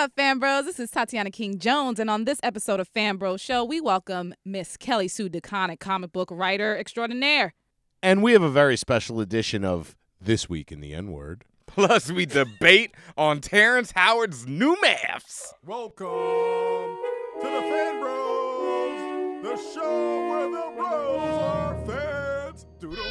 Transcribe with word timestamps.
up, 0.00 0.12
fan 0.16 0.38
bros? 0.38 0.64
This 0.64 0.80
is 0.80 0.90
Tatiana 0.90 1.30
King 1.30 1.58
Jones, 1.58 2.00
and 2.00 2.08
on 2.08 2.24
this 2.24 2.40
episode 2.42 2.80
of 2.80 2.88
Fan 2.88 3.18
Bro 3.18 3.36
Show, 3.36 3.62
we 3.66 3.82
welcome 3.82 4.32
Miss 4.46 4.78
Kelly 4.78 5.08
Sue 5.08 5.28
DeConnick, 5.28 5.78
comic 5.78 6.10
book 6.10 6.30
writer 6.30 6.74
extraordinaire. 6.74 7.52
And 8.02 8.22
we 8.22 8.32
have 8.32 8.40
a 8.40 8.48
very 8.48 8.78
special 8.78 9.20
edition 9.20 9.62
of 9.62 9.98
This 10.18 10.48
Week 10.48 10.72
in 10.72 10.80
the 10.80 10.94
N 10.94 11.12
Word. 11.12 11.44
Plus, 11.66 12.10
we 12.10 12.24
debate 12.24 12.92
on 13.18 13.42
Terrence 13.42 13.92
Howard's 13.92 14.46
new 14.46 14.74
maths. 14.80 15.52
Welcome 15.66 16.06
to 16.06 17.42
the 17.42 17.60
Fan 17.60 18.00
Bros, 18.00 19.42
the 19.42 19.56
show 19.74 20.30
where 20.30 20.50
the 20.50 20.72
bros 20.76 21.42
are 21.42 21.86
fans. 21.86 22.64
Doodle. 22.78 23.04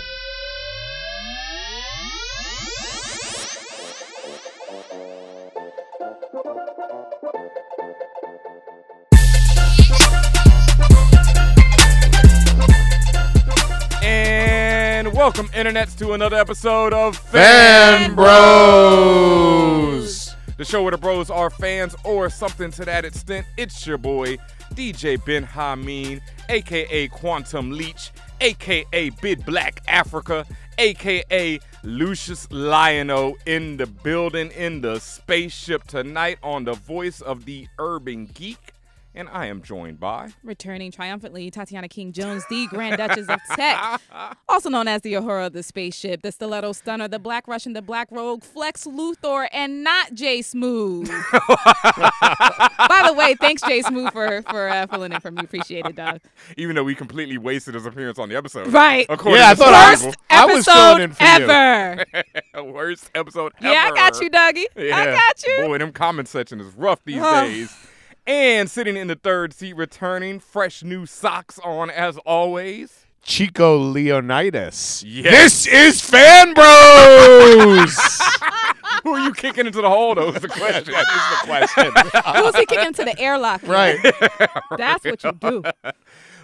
And 14.02 15.14
welcome, 15.14 15.50
internets, 15.50 15.96
to 16.00 16.14
another 16.14 16.38
episode 16.38 16.94
of 16.94 17.16
Fan 17.16 18.16
Bros. 18.16 19.56
the 20.58 20.66
show 20.66 20.82
where 20.82 20.90
the 20.90 20.98
bros 20.98 21.30
are 21.30 21.52
fans 21.52 21.96
or 22.04 22.28
something 22.28 22.72
to 22.72 22.86
that 22.86 23.06
extent. 23.06 23.46
It's 23.56 23.86
your 23.86 24.00
boy, 24.00 24.38
DJ 24.74 25.24
Ben 25.24 25.46
Hameen, 25.46 26.22
aka 26.50 27.08
Quantum 27.10 27.70
Leech, 27.72 28.12
aka 28.42 29.10
Big 29.22 29.46
Black 29.46 29.82
Africa, 29.88 30.46
aka 30.78 31.60
Lucius 31.84 32.48
Liono 32.48 33.36
in 33.46 33.78
the 33.78 33.86
building 33.86 34.52
in 34.52 34.82
the 34.82 35.00
spaceship 35.00 35.84
tonight 35.88 36.38
on 36.44 36.64
the 36.64 36.74
voice 36.74 37.22
of 37.22 37.46
the 37.46 37.68
urban 37.78 38.26
geek. 38.26 38.74
And 39.20 39.28
I 39.34 39.48
am 39.48 39.62
joined 39.62 40.00
by 40.00 40.30
Returning 40.44 40.92
triumphantly, 40.94 41.52
Tatiana 41.52 41.90
King 41.90 42.14
Jones, 42.14 42.46
the 42.50 42.68
Grand 42.68 42.96
Duchess 42.96 43.28
of 43.28 43.42
Tech, 43.54 44.00
also 44.48 44.70
known 44.70 44.88
as 44.88 45.02
the 45.02 45.12
Uhura 45.12 45.48
of 45.48 45.52
the 45.52 45.62
spaceship, 45.62 46.22
the 46.22 46.32
Stiletto 46.32 46.72
Stunner, 46.72 47.10
the 47.10 47.20
Black 47.20 47.46
Russian, 47.46 47.74
the 47.74 47.82
Black 47.82 48.08
Rogue, 48.12 48.44
Flex 48.46 48.86
Luthor, 48.86 49.50
and 49.52 49.84
not 49.84 50.14
Jay 50.14 50.42
Smooth. 50.42 51.10
By 52.22 53.04
the 53.06 53.14
way, 53.14 53.36
thanks 53.36 53.62
Jay 53.62 53.82
Smooth 53.82 54.14
for 54.14 54.42
for 54.44 54.70
uh, 54.70 54.88
filling 54.88 55.12
in 55.12 55.20
for 55.20 55.32
me. 55.32 55.42
Appreciate 55.44 55.86
it, 55.86 55.96
dog. 55.98 56.22
even 56.56 56.76
though 56.78 56.84
we 56.86 56.96
completely 56.96 57.38
wasted 57.38 57.74
his 57.76 57.86
appearance 57.86 58.20
on 58.20 58.30
the 58.30 58.38
episode. 58.38 58.68
Right. 58.68 59.06
According 59.10 59.42
Yeah, 59.42 59.50
I 59.50 59.54
to 59.54 59.58
thought 59.58 59.74
I 59.74 59.92
was- 59.92 60.16
I 60.30 60.46
was 60.46 60.66
filling 60.66 61.02
in 61.02 61.12
Episode 61.20 61.98
for 62.08 62.16
you. 62.16 62.64
ever. 62.64 62.72
worst 62.72 63.12
episode 63.14 63.52
ever. 63.62 63.74
Yeah, 63.74 63.90
I 63.92 63.96
got 63.96 64.22
you, 64.22 64.30
Dougie. 64.30 64.66
I 64.94 65.06
got 65.06 65.44
you. 65.46 65.58
Boy, 65.68 65.78
them 65.78 65.92
comment 65.92 66.28
section 66.30 66.62
is 66.62 66.74
rough 66.76 67.04
these 67.04 67.22
days. 67.22 67.76
And 68.26 68.70
sitting 68.70 68.96
in 68.96 69.08
the 69.08 69.16
third 69.16 69.54
seat, 69.54 69.76
returning, 69.76 70.40
fresh 70.40 70.84
new 70.84 71.06
socks 71.06 71.60
on 71.64 71.90
as 71.90 72.18
always. 72.20 73.06
Chico 73.24 73.78
Leonidas. 73.78 75.04
Yes. 75.06 75.66
This 75.66 75.68
is 75.68 76.02
Fan 76.02 76.54
Bros. 76.54 77.98
Who 79.04 79.14
are 79.14 79.20
you 79.20 79.34
kicking 79.34 79.66
into 79.66 79.82
the 79.82 79.90
hole, 79.90 80.16
though? 80.16 80.30
Is 80.30 80.42
the 80.42 80.48
question. 80.48 80.94
that 80.94 81.06
is 81.08 81.40
the 81.40 81.48
question. 81.48 82.44
Who's 82.44 82.56
he 82.56 82.66
kicking 82.66 82.88
into 82.88 83.06
the 83.06 83.20
airlock? 83.20 83.62
right. 83.64 83.98
That's 84.78 85.06
what 85.06 85.24
you 85.24 85.32
do. 85.32 85.64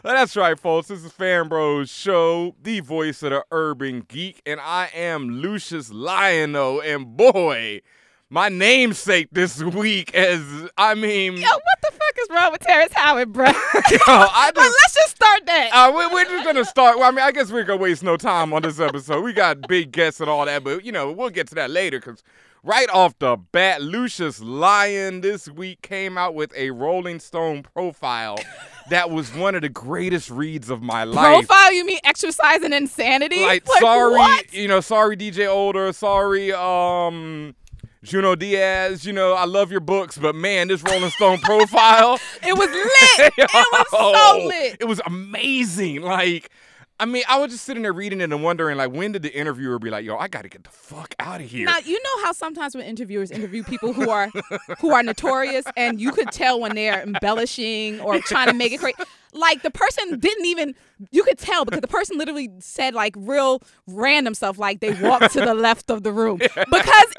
That's 0.04 0.36
right, 0.36 0.60
folks. 0.60 0.88
This 0.90 1.04
is 1.04 1.12
Fan 1.12 1.48
Bros 1.50 1.90
Show, 1.90 2.56
the 2.62 2.80
voice 2.80 3.24
of 3.24 3.32
the 3.32 3.44
urban 3.52 4.02
geek, 4.08 4.42
and 4.46 4.60
I 4.60 4.90
am 4.94 5.42
Lucius 5.42 5.90
Liono. 5.90 6.84
And 6.86 7.18
boy, 7.18 7.82
my 8.30 8.50
namesake 8.50 9.28
this 9.32 9.62
week 9.62 10.14
as 10.16 10.42
I 10.78 10.96
mean, 10.96 11.38
Yo, 11.38 11.48
what 11.48 11.62
the 11.82 11.92
fuck 11.92 12.16
is 12.22 12.28
wrong 12.30 12.52
with 12.52 12.62
Terrence 12.62 12.94
Howard, 12.94 13.32
bro? 13.32 13.46
Yo, 13.46 13.52
I 14.08 14.52
just 14.56 14.58
let's 14.58 14.94
just 14.94 15.16
start 15.16 15.46
that. 15.46 15.70
Uh, 15.72 15.92
we, 15.96 16.08
we're 16.08 16.26
just 16.26 16.46
gonna 16.46 16.66
start. 16.66 16.98
Well, 16.98 17.08
I 17.08 17.12
mean, 17.12 17.22
I 17.22 17.32
guess 17.32 17.52
we're 17.52 17.64
gonna 17.64 17.82
waste 17.82 18.04
no 18.04 18.18
time 18.18 18.54
on 18.54 18.64
this 18.64 18.80
episode. 18.80 19.24
We 19.24 19.34
got 19.34 19.68
big 19.68 19.92
guests 19.92 20.20
and 20.22 20.30
all 20.30 20.46
that, 20.46 20.64
but 20.64 20.84
you 20.84 20.92
know, 20.92 21.12
we'll 21.12 21.30
get 21.30 21.48
to 21.50 21.56
that 21.56 21.70
later. 21.70 22.00
Cause 22.00 22.24
right 22.64 22.90
off 22.90 23.18
the 23.20 23.38
bat, 23.38 23.82
Lucius 23.84 24.42
Lyon 24.42 25.22
this 25.22 25.48
week 25.48 25.82
came 25.84 26.18
out 26.18 26.34
with 26.34 26.52
a 26.56 26.72
Rolling 26.72 27.20
Stone 27.20 27.64
profile 27.64 28.38
that 28.90 29.12
was 29.12 29.34
one 29.36 29.54
of 29.56 29.62
the 29.62 29.70
greatest 29.70 30.32
reads 30.32 30.70
of 30.70 30.82
my 30.82 31.04
life. 31.04 31.48
Profile, 31.48 31.74
you 31.74 31.86
mean 31.86 32.00
exercise 32.04 32.62
and 32.64 32.74
insanity? 32.74 33.42
Like, 33.42 33.68
sorry, 33.80 34.18
what? 34.18 34.52
you 34.54 34.68
know, 34.68 34.82
sorry, 34.82 35.16
DJ 35.16 35.48
Older, 35.48 35.94
sorry, 35.94 36.52
um. 36.52 37.56
Junot 38.06 38.40
Diaz, 38.40 39.04
you 39.04 39.14
know, 39.14 39.34
I 39.34 39.46
love 39.46 39.72
your 39.72 39.80
books, 39.80 40.18
but 40.18 40.36
man, 40.36 40.68
this 40.68 40.84
Rolling 40.84 41.10
Stone 41.10 41.40
profile. 41.40 42.20
It 42.48 42.56
was 42.56 42.70
lit. 42.70 43.34
it 43.38 43.50
was 43.54 43.88
so 43.90 44.46
lit. 44.48 44.78
It 44.80 44.86
was 44.86 45.02
amazing. 45.06 46.02
Like, 46.02 46.52
I 47.00 47.06
mean, 47.06 47.24
I 47.28 47.40
was 47.40 47.52
just 47.52 47.64
sitting 47.66 47.82
there 47.82 47.92
reading 47.92 48.22
it 48.22 48.32
and 48.32 48.44
wondering, 48.44 48.78
like, 48.78 48.92
when 48.92 49.12
did 49.14 49.24
the 49.24 49.34
interviewer 49.36 49.80
be 49.80 49.90
like, 49.90 50.06
"Yo, 50.06 50.16
I 50.16 50.28
got 50.28 50.44
to 50.44 50.50
get 50.50 50.64
the 50.64 50.70
fuck 50.70 51.16
out 51.20 51.42
of 51.42 51.48
here"? 51.48 51.66
Now 51.66 51.80
you 51.80 52.02
know 52.02 52.24
how 52.24 52.32
sometimes 52.34 52.76
when 52.76 52.86
interviewers 52.86 53.32
interview 53.32 53.64
people 53.64 53.94
who 53.94 54.10
are 54.10 54.30
who 54.80 54.94
are 54.94 55.02
notorious, 55.02 55.66
and 55.76 56.00
you 56.00 56.12
could 56.12 56.32
tell 56.32 56.60
when 56.60 56.76
they're 56.76 57.02
embellishing 57.02 58.00
or 58.00 58.20
trying 58.20 58.48
to 58.48 58.54
make 58.54 58.72
it 58.72 58.80
great. 58.80 58.96
Like 59.36 59.62
the 59.62 59.72
person 59.72 60.18
didn't 60.20 60.46
even 60.46 60.76
you 61.12 61.24
could 61.24 61.38
tell 61.38 61.66
because 61.66 61.82
the 61.82 61.88
person 61.88 62.18
literally 62.18 62.50
said 62.60 62.94
like 62.94 63.14
real 63.18 63.62
random 63.86 64.34
stuff, 64.34 64.58
like 64.58 64.80
they 64.80 64.94
walked 64.94 65.34
to 65.34 65.42
the 65.42 65.54
left 65.68 65.92
of 65.92 66.04
the 66.04 66.12
room 66.12 66.38
because 66.38 66.56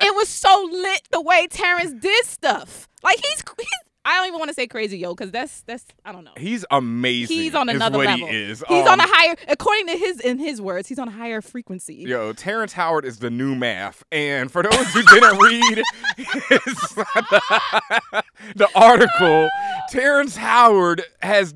it 0.01 0.15
was 0.15 0.29
so 0.29 0.69
lit 0.73 1.03
the 1.11 1.21
way 1.21 1.47
Terrence 1.49 1.93
did 2.01 2.25
stuff. 2.25 2.89
Like 3.03 3.19
he's 3.19 3.43
he's 3.59 3.67
I 4.09 4.19
don't 4.19 4.29
even 4.29 4.39
want 4.39 4.51
to 4.51 4.55
say 4.55 4.69
crazy 4.69 4.99
yo 4.99 5.17
because 5.17 5.33
that's 5.33 5.63
that's 5.63 5.85
I 6.05 6.13
don't 6.13 6.23
know. 6.23 6.31
He's 6.37 6.65
amazing. 6.71 7.37
He's 7.37 7.55
on 7.57 7.69
another 7.69 7.99
level. 7.99 8.29
He 8.29 8.37
is. 8.37 8.63
He's 8.69 8.87
Um, 8.87 8.93
on 8.93 9.01
a 9.01 9.05
higher, 9.07 9.35
according 9.49 9.89
to 9.89 9.97
his 9.97 10.21
in 10.21 10.39
his 10.39 10.61
words, 10.63 10.87
he's 10.89 11.01
on 11.01 11.09
a 11.09 11.11
higher 11.11 11.41
frequency. 11.41 11.97
Yo, 12.07 12.33
Terrence 12.33 12.73
Howard 12.75 13.05
is 13.05 13.19
the 13.19 13.31
new 13.31 13.57
math. 13.57 14.05
And 14.13 14.49
for 14.51 14.63
those 14.63 14.87
who 14.93 15.03
didn't 15.03 15.39
read 15.39 15.83
his- 16.17 16.95
the, 16.95 18.23
the 18.55 18.69
article, 18.77 19.49
Terrence 19.91 20.37
Howard 20.37 21.03
has, 21.23 21.55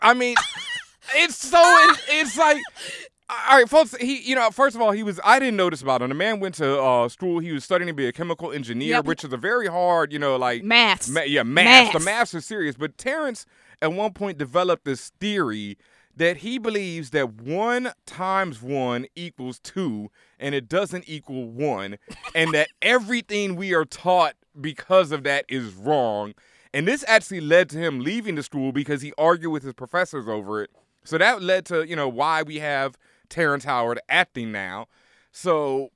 I 0.00 0.14
mean, 0.14 0.34
it's 1.14 1.36
so, 1.36 1.60
it's 2.08 2.36
like, 2.36 2.60
all 3.28 3.58
right, 3.58 3.68
folks. 3.68 3.96
He, 3.96 4.20
you 4.22 4.36
know, 4.36 4.50
first 4.50 4.76
of 4.76 4.82
all, 4.82 4.92
he 4.92 5.02
was. 5.02 5.18
I 5.24 5.40
didn't 5.40 5.56
notice 5.56 5.82
about 5.82 6.00
him. 6.00 6.10
The 6.10 6.14
man 6.14 6.38
went 6.38 6.54
to 6.56 6.80
uh, 6.80 7.08
school. 7.08 7.40
He 7.40 7.50
was 7.50 7.64
studying 7.64 7.88
to 7.88 7.92
be 7.92 8.06
a 8.06 8.12
chemical 8.12 8.52
engineer, 8.52 8.90
Yep. 8.96 9.04
which 9.06 9.24
is 9.24 9.32
a 9.32 9.36
very 9.36 9.66
hard, 9.66 10.12
you 10.12 10.18
know, 10.20 10.36
like 10.36 10.62
math. 10.62 11.08
Ma- 11.08 11.22
yeah, 11.22 11.42
math. 11.42 11.92
The 11.92 11.98
Maths. 11.98 12.34
is 12.34 12.44
serious. 12.46 12.76
But 12.76 12.96
Terrence 12.96 13.44
at 13.82 13.92
one 13.92 14.12
point 14.12 14.38
developed 14.38 14.84
this 14.84 15.10
theory 15.18 15.76
that 16.16 16.36
he 16.38 16.56
believes 16.58 17.10
that 17.10 17.32
one 17.34 17.90
times 18.06 18.62
one 18.62 19.06
equals 19.16 19.58
two, 19.58 20.08
and 20.38 20.54
it 20.54 20.68
doesn't 20.68 21.04
equal 21.08 21.46
one, 21.50 21.98
and 22.32 22.54
that 22.54 22.68
everything 22.80 23.56
we 23.56 23.74
are 23.74 23.84
taught 23.84 24.34
because 24.60 25.10
of 25.10 25.24
that 25.24 25.44
is 25.48 25.74
wrong. 25.74 26.32
And 26.76 26.86
this 26.86 27.02
actually 27.08 27.40
led 27.40 27.70
to 27.70 27.78
him 27.78 28.00
leaving 28.00 28.34
the 28.34 28.42
school 28.42 28.70
because 28.70 29.00
he 29.00 29.14
argued 29.16 29.50
with 29.50 29.62
his 29.62 29.72
professors 29.72 30.28
over 30.28 30.62
it. 30.62 30.70
So 31.04 31.16
that 31.16 31.40
led 31.42 31.64
to, 31.66 31.88
you 31.88 31.96
know, 31.96 32.06
why 32.06 32.42
we 32.42 32.58
have 32.58 32.98
Terrence 33.30 33.64
Howard 33.64 33.98
acting 34.10 34.52
now. 34.52 34.86
So 35.32 35.90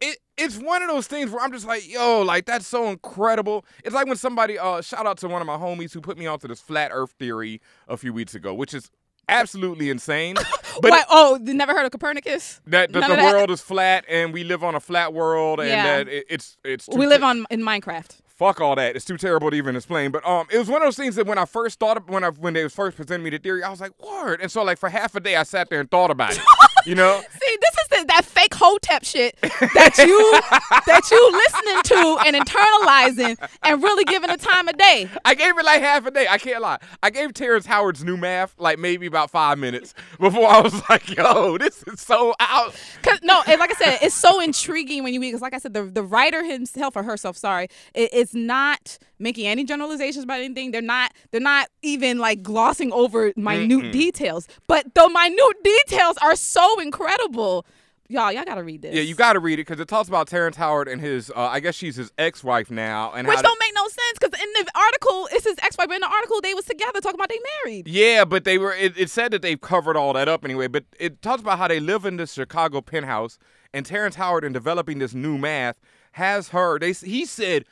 it 0.00 0.18
it's 0.36 0.58
one 0.58 0.82
of 0.82 0.88
those 0.88 1.06
things 1.06 1.30
where 1.30 1.40
I'm 1.44 1.52
just 1.52 1.68
like, 1.68 1.88
yo, 1.88 2.22
like 2.22 2.46
that's 2.46 2.66
so 2.66 2.88
incredible. 2.88 3.64
It's 3.84 3.94
like 3.94 4.08
when 4.08 4.16
somebody 4.16 4.58
uh 4.58 4.80
shout 4.80 5.06
out 5.06 5.18
to 5.18 5.28
one 5.28 5.40
of 5.40 5.46
my 5.46 5.56
homies 5.56 5.92
who 5.94 6.00
put 6.00 6.18
me 6.18 6.26
onto 6.26 6.48
this 6.48 6.60
flat 6.60 6.90
earth 6.92 7.12
theory 7.12 7.60
a 7.86 7.96
few 7.96 8.12
weeks 8.12 8.34
ago, 8.34 8.52
which 8.54 8.74
is 8.74 8.90
absolutely 9.28 9.88
insane. 9.88 10.34
But? 10.80 11.04
Oh, 11.10 11.38
you 11.44 11.52
never 11.52 11.72
heard 11.74 11.84
of 11.84 11.92
Copernicus? 11.92 12.60
that, 12.66 12.92
that 12.94 13.06
the 13.06 13.14
that? 13.14 13.32
world 13.32 13.50
is 13.50 13.60
flat 13.60 14.06
and 14.08 14.32
we 14.32 14.42
live 14.42 14.64
on 14.64 14.74
a 14.74 14.80
flat 14.80 15.12
world 15.12 15.60
and 15.60 15.68
Yeah. 15.68 15.82
that 15.98 16.08
it, 16.08 16.24
it's 16.30 16.56
it's 16.64 16.88
We 16.88 17.06
live 17.06 17.22
on 17.22 17.44
in 17.50 17.60
Minecraft. 17.60 18.21
Fuck 18.36 18.60
all 18.60 18.74
that. 18.76 18.96
It's 18.96 19.04
too 19.04 19.16
terrible 19.16 19.50
to 19.50 19.56
even 19.56 19.76
explain. 19.76 20.10
But 20.10 20.26
um, 20.26 20.46
it 20.50 20.58
was 20.58 20.68
one 20.68 20.82
of 20.82 20.86
those 20.86 20.96
things 20.96 21.16
that 21.16 21.26
when 21.26 21.38
I 21.38 21.44
first 21.44 21.78
thought 21.78 21.96
of, 21.96 22.08
when 22.08 22.24
I 22.24 22.30
when 22.30 22.54
they 22.54 22.62
was 22.62 22.74
first 22.74 22.96
presenting 22.96 23.24
me 23.24 23.30
the 23.30 23.38
theory, 23.38 23.62
I 23.62 23.70
was 23.70 23.80
like, 23.80 23.92
word. 24.02 24.40
And 24.40 24.50
so 24.50 24.62
like 24.62 24.78
for 24.78 24.88
half 24.88 25.14
a 25.14 25.20
day, 25.20 25.36
I 25.36 25.42
sat 25.42 25.70
there 25.70 25.80
and 25.80 25.90
thought 25.90 26.10
about 26.10 26.32
it. 26.32 26.42
you 26.86 26.94
know, 26.94 27.20
See, 27.20 27.56
this 27.60 27.74
is 27.82 27.88
the, 27.88 28.04
that 28.08 28.24
fake 28.24 28.54
hotep 28.54 29.04
shit 29.04 29.40
that 29.40 29.94
you 29.98 30.40
that 30.86 31.10
you 31.10 31.32
listening 31.32 31.82
to 31.84 32.18
and 32.26 32.36
internalizing 32.36 33.48
and 33.62 33.82
really 33.82 34.04
giving 34.04 34.30
the 34.30 34.36
time 34.36 34.68
of 34.68 34.76
day. 34.76 35.08
I 35.24 35.34
gave 35.34 35.56
it 35.58 35.64
like 35.64 35.80
half 35.80 36.06
a 36.06 36.10
day. 36.10 36.26
I 36.28 36.38
can't 36.38 36.62
lie. 36.62 36.78
I 37.02 37.10
gave 37.10 37.32
Terrence 37.34 37.66
Howard's 37.66 38.04
new 38.04 38.16
math 38.16 38.54
like 38.58 38.78
maybe 38.78 39.06
about 39.06 39.30
five 39.30 39.58
minutes 39.58 39.94
before 40.18 40.48
I 40.48 40.60
was 40.60 40.74
like, 40.88 41.14
yo, 41.16 41.58
this 41.58 41.82
is 41.84 42.00
so 42.00 42.34
out. 42.40 42.74
Cause 43.02 43.20
no, 43.22 43.42
and 43.46 43.58
like 43.60 43.70
I 43.70 43.84
said, 43.84 43.98
it's 44.02 44.14
so 44.14 44.40
intriguing 44.40 45.04
when 45.04 45.14
you 45.14 45.20
read. 45.20 45.28
Because 45.28 45.42
like 45.42 45.54
I 45.54 45.58
said, 45.58 45.74
the 45.74 45.84
the 45.84 46.02
writer 46.02 46.44
himself 46.44 46.96
or 46.96 47.02
herself, 47.02 47.36
sorry, 47.36 47.68
it, 47.94 48.10
it's 48.22 48.34
not 48.34 48.98
making 49.18 49.46
any 49.46 49.64
generalizations 49.64 50.24
about 50.24 50.40
anything. 50.40 50.70
They're 50.70 50.80
not. 50.80 51.12
They're 51.30 51.40
not 51.40 51.68
even 51.82 52.18
like 52.18 52.42
glossing 52.42 52.92
over 52.92 53.32
minute 53.36 53.92
details. 53.92 54.48
But 54.66 54.94
the 54.94 55.08
minute 55.08 55.62
details 55.62 56.16
are 56.22 56.36
so 56.36 56.80
incredible. 56.80 57.66
Y'all, 58.08 58.30
y'all 58.30 58.44
gotta 58.44 58.62
read 58.62 58.82
this. 58.82 58.94
Yeah, 58.94 59.02
you 59.02 59.14
got 59.14 59.34
to 59.34 59.38
read 59.38 59.54
it 59.54 59.66
because 59.66 59.80
it 59.80 59.88
talks 59.88 60.08
about 60.08 60.28
Terrence 60.28 60.56
Howard 60.56 60.86
and 60.86 61.00
his, 61.00 61.30
uh, 61.30 61.40
I 61.40 61.60
guess 61.60 61.74
she's 61.74 61.96
his 61.96 62.12
ex-wife 62.18 62.70
now, 62.70 63.10
and 63.12 63.26
Which 63.26 63.40
don't 63.40 63.58
make 63.58 63.72
no 63.74 63.82
no 63.82 63.88
sense 63.88 64.18
because 64.20 64.40
in 64.40 64.48
the 64.52 64.70
article, 64.74 65.28
it's 65.32 65.44
his 65.44 65.56
ex-wife. 65.62 65.88
but 65.88 65.94
In 65.94 66.00
the 66.00 66.10
article, 66.10 66.40
they 66.40 66.54
was 66.54 66.64
together 66.64 67.00
talking 67.00 67.16
about 67.16 67.28
they 67.28 67.40
married. 67.64 67.88
Yeah, 67.88 68.24
but 68.24 68.44
they 68.44 68.58
were. 68.58 68.72
It, 68.72 68.96
it 68.96 69.10
said 69.10 69.32
that 69.32 69.42
they've 69.42 69.60
covered 69.60 69.96
all 69.96 70.12
that 70.12 70.28
up 70.28 70.44
anyway. 70.44 70.68
But 70.68 70.84
it 70.98 71.22
talks 71.22 71.40
about 71.42 71.58
how 71.58 71.68
they 71.68 71.80
live 71.80 72.04
in 72.04 72.16
this 72.16 72.32
Chicago 72.32 72.80
penthouse, 72.80 73.38
and 73.72 73.84
Terrence 73.84 74.16
Howard, 74.16 74.44
in 74.44 74.52
developing 74.52 74.98
this 74.98 75.14
new 75.14 75.38
math, 75.38 75.76
has 76.12 76.48
her. 76.50 76.78
They 76.78 76.92
he 76.92 77.24
said, 77.24 77.64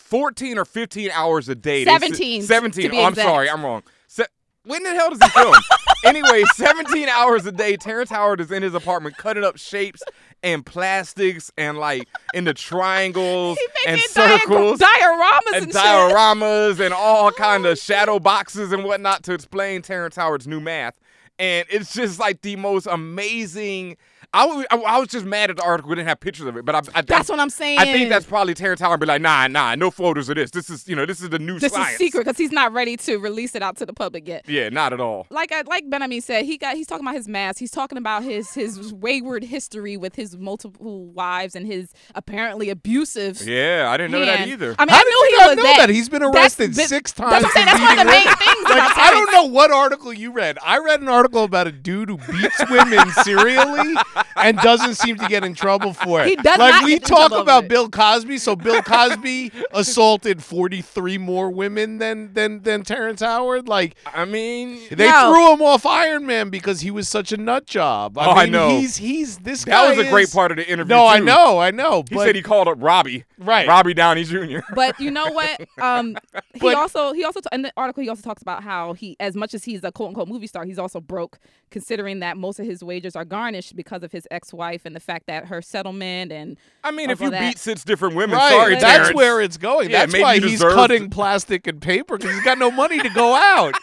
fourteen 0.00 0.58
or 0.58 0.64
fifteen 0.64 1.10
hours 1.12 1.48
a 1.48 1.54
day. 1.54 1.84
They 1.84 1.90
said- 1.90 2.00
17, 2.00 2.40
to 2.40 2.46
Seventeen. 2.46 2.90
be 2.90 2.98
oh, 2.98 3.04
I'm 3.04 3.12
exact. 3.12 3.28
sorry, 3.28 3.50
I'm 3.50 3.64
wrong. 3.64 3.82
Se- 4.08 4.24
when 4.64 4.82
the 4.82 4.90
hell 4.90 5.10
does 5.10 5.22
he 5.22 5.28
film? 5.30 5.54
anyway, 6.04 6.42
17 6.54 7.08
hours 7.08 7.46
a 7.46 7.52
day. 7.52 7.76
Terrence 7.78 8.10
Howard 8.10 8.40
is 8.40 8.52
in 8.52 8.62
his 8.62 8.74
apartment 8.74 9.16
cutting 9.16 9.42
up 9.42 9.56
shapes 9.56 10.02
and 10.42 10.64
plastics 10.66 11.50
and 11.56 11.78
like 11.78 12.06
in 12.34 12.44
the 12.44 12.52
triangles 12.52 13.58
and 13.86 13.98
diag- 14.00 14.08
circles 14.08 14.80
dioramas 14.80 15.38
and, 15.54 15.64
and 15.64 15.72
shit. 15.72 15.82
dioramas 15.82 16.78
and 16.84 16.92
all 16.92 17.28
oh, 17.28 17.32
kind 17.32 17.64
of 17.64 17.78
shadow 17.78 18.18
boxes 18.18 18.72
and 18.72 18.84
whatnot 18.84 19.22
to 19.24 19.32
explain 19.32 19.80
Terrence 19.80 20.16
Howard's 20.16 20.46
new 20.46 20.60
math. 20.60 20.98
And 21.38 21.66
it's 21.70 21.94
just 21.94 22.18
like 22.20 22.42
the 22.42 22.56
most 22.56 22.86
amazing. 22.86 23.96
I 24.32 24.44
was, 24.46 24.64
I, 24.70 24.76
I 24.76 24.98
was 25.00 25.08
just 25.08 25.26
mad 25.26 25.50
at 25.50 25.56
the 25.56 25.64
article. 25.64 25.88
We 25.90 25.96
didn't 25.96 26.06
have 26.08 26.20
pictures 26.20 26.46
of 26.46 26.56
it, 26.56 26.64
but 26.64 26.74
I, 26.76 26.82
I 26.94 27.02
That's 27.02 27.28
I, 27.28 27.32
what 27.32 27.40
I'm 27.40 27.50
saying. 27.50 27.80
I 27.80 27.84
think 27.86 28.08
that's 28.10 28.24
probably 28.24 28.54
Terrence 28.54 28.80
Howard 28.80 29.00
be 29.00 29.06
like, 29.06 29.20
nah, 29.20 29.48
nah, 29.48 29.74
no 29.74 29.90
photos 29.90 30.28
of 30.28 30.36
this. 30.36 30.52
This 30.52 30.70
is, 30.70 30.86
you 30.88 30.94
know, 30.94 31.04
this 31.04 31.20
is 31.20 31.30
the 31.30 31.40
new 31.40 31.58
this 31.58 31.72
science. 31.72 31.92
is 31.92 31.98
secret 31.98 32.20
because 32.24 32.38
he's 32.38 32.52
not 32.52 32.72
ready 32.72 32.96
to 32.98 33.16
release 33.18 33.56
it 33.56 33.62
out 33.62 33.76
to 33.78 33.86
the 33.86 33.92
public 33.92 34.28
yet. 34.28 34.48
Yeah, 34.48 34.68
not 34.68 34.92
at 34.92 35.00
all. 35.00 35.26
Like 35.30 35.50
I, 35.50 35.62
like 35.62 35.90
Benjamin 35.90 36.20
said, 36.20 36.44
he 36.44 36.58
got 36.58 36.76
he's 36.76 36.86
talking 36.86 37.04
about 37.04 37.16
his 37.16 37.26
mask. 37.26 37.58
He's 37.58 37.72
talking 37.72 37.98
about 37.98 38.22
his 38.22 38.54
his 38.54 38.92
wayward 38.94 39.42
history 39.42 39.96
with 39.96 40.14
his 40.14 40.38
multiple 40.38 41.06
wives 41.06 41.56
and 41.56 41.66
his 41.66 41.92
apparently 42.14 42.70
abusive. 42.70 43.42
Yeah, 43.42 43.86
I 43.90 43.96
didn't 43.96 44.12
know 44.12 44.24
that 44.24 44.46
either. 44.46 44.76
I 44.78 44.84
mean, 44.84 44.90
How 44.90 45.00
I 45.00 45.02
did 45.02 45.08
knew 45.08 45.12
you 45.16 45.26
he 45.30 45.36
not 45.38 45.48
was 45.48 45.56
know 45.56 45.62
that. 45.64 45.76
that? 45.78 45.90
He's 45.90 46.08
been 46.08 46.22
arrested 46.22 46.76
been- 46.76 46.86
six 46.86 47.10
That's 47.12 47.20
what 47.32 47.34
I'm 47.34 47.42
times 47.42 47.52
saying. 47.54 47.66
That's 47.66 47.80
one 47.80 47.98
of 47.98 47.98
the 47.98 48.04
beating 48.12 48.26
main 48.26 48.36
things 48.36 48.60
about 48.70 48.96
Like, 48.96 48.98
I 48.98 49.10
don't 49.10 49.32
know 49.32 49.44
what 49.52 49.72
article 49.72 50.12
you 50.12 50.30
read. 50.32 50.56
I 50.64 50.78
read 50.78 51.00
an 51.00 51.08
article 51.08 51.42
about 51.42 51.66
a 51.66 51.72
dude 51.72 52.10
who 52.10 52.18
beats 52.18 52.62
women 52.70 53.10
serially 53.24 53.94
and 54.36 54.56
doesn't 54.58 54.94
seem 54.94 55.16
to 55.16 55.26
get 55.28 55.44
in 55.44 55.54
trouble 55.54 55.92
for 55.92 56.20
it. 56.22 56.28
He 56.28 56.36
does 56.36 56.58
like 56.58 56.74
not 56.74 56.84
we 56.84 56.90
get 56.92 57.04
talk 57.04 57.28
trouble 57.30 57.38
about. 57.38 57.68
Bill 57.68 57.88
Cosby, 57.88 58.38
so 58.38 58.56
Bill 58.56 58.82
Cosby 58.82 59.52
assaulted 59.72 60.42
43 60.42 61.18
more 61.18 61.50
women 61.50 61.98
than 61.98 62.32
than 62.34 62.62
than 62.62 62.82
Terrence 62.82 63.20
Howard. 63.20 63.68
Like 63.68 63.94
I 64.06 64.24
mean, 64.24 64.80
they 64.90 65.08
No. 65.08 65.32
threw 65.32 65.52
him 65.54 65.62
off 65.62 65.86
Iron 65.86 66.26
Man 66.26 66.50
because 66.50 66.80
he 66.80 66.90
was 66.90 67.08
such 67.08 67.32
a 67.32 67.36
nut 67.36 67.66
job. 67.66 68.16
I 68.18 68.26
Oh, 68.26 68.30
I 68.32 68.46
know. 68.46 68.68
He's 68.70 68.96
he's 68.96 69.38
this 69.38 69.64
that 69.64 69.70
guy 69.70 69.88
was 69.96 69.98
a 70.06 70.08
great 70.10 70.30
part 70.30 70.50
of 70.50 70.56
the 70.56 70.68
interview. 70.70 70.94
No, 70.94 71.06
I 71.06 71.18
know, 71.18 71.58
I 71.58 71.70
know. 71.70 72.04
He 72.08 72.14
but 72.14 72.24
said 72.26 72.36
he 72.36 72.42
called 72.42 72.68
up 72.68 72.76
Robbie. 72.80 73.24
Right. 73.38 73.66
Robbie 73.66 73.94
Downey 73.94 74.24
Jr. 74.24 74.58
But 74.74 74.98
you 75.00 75.10
know 75.10 75.30
what? 75.30 75.60
Um, 75.80 76.16
he 76.52 76.60
But- 76.60 76.74
also 76.74 77.12
he 77.12 77.24
also 77.24 77.40
in 77.52 77.62
the 77.62 77.72
article 77.76 78.02
he 78.02 78.08
also 78.08 78.22
talks 78.22 78.42
about 78.42 78.62
how 78.62 78.92
he, 78.92 79.16
as 79.18 79.34
much 79.34 79.54
as 79.54 79.64
he's 79.64 79.82
a 79.82 79.90
quote 79.90 80.08
unquote 80.08 80.28
movie 80.28 80.46
star, 80.46 80.64
he's 80.64 80.78
also 80.78 81.00
broke, 81.00 81.38
considering 81.70 82.20
that 82.20 82.36
most 82.36 82.60
of 82.60 82.66
his 82.66 82.84
wages 82.84 83.16
are 83.16 83.24
garnished 83.24 83.74
because 83.76 84.02
of 84.02 84.09
his 84.12 84.26
ex 84.30 84.52
wife 84.52 84.82
and 84.84 84.94
the 84.96 85.00
fact 85.00 85.26
that 85.26 85.46
her 85.46 85.60
settlement 85.62 86.32
and 86.32 86.56
I 86.84 86.90
mean, 86.90 87.10
if 87.10 87.20
you 87.20 87.30
that. 87.30 87.40
beat 87.40 87.58
six 87.58 87.84
different 87.84 88.14
women, 88.14 88.36
Right, 88.36 88.50
sorry, 88.50 88.74
that's 88.74 88.84
Terrence. 88.84 89.14
where 89.14 89.40
it's 89.40 89.56
going. 89.56 89.90
Yeah, 89.90 90.06
that's 90.06 90.20
why 90.20 90.38
he's 90.40 90.60
cutting 90.60 91.04
to- 91.04 91.08
plastic 91.14 91.66
and 91.66 91.80
paper 91.80 92.16
because 92.18 92.34
he's 92.34 92.44
got 92.44 92.58
no 92.58 92.70
money 92.70 92.98
to 93.00 93.08
go 93.10 93.34
out. 93.34 93.74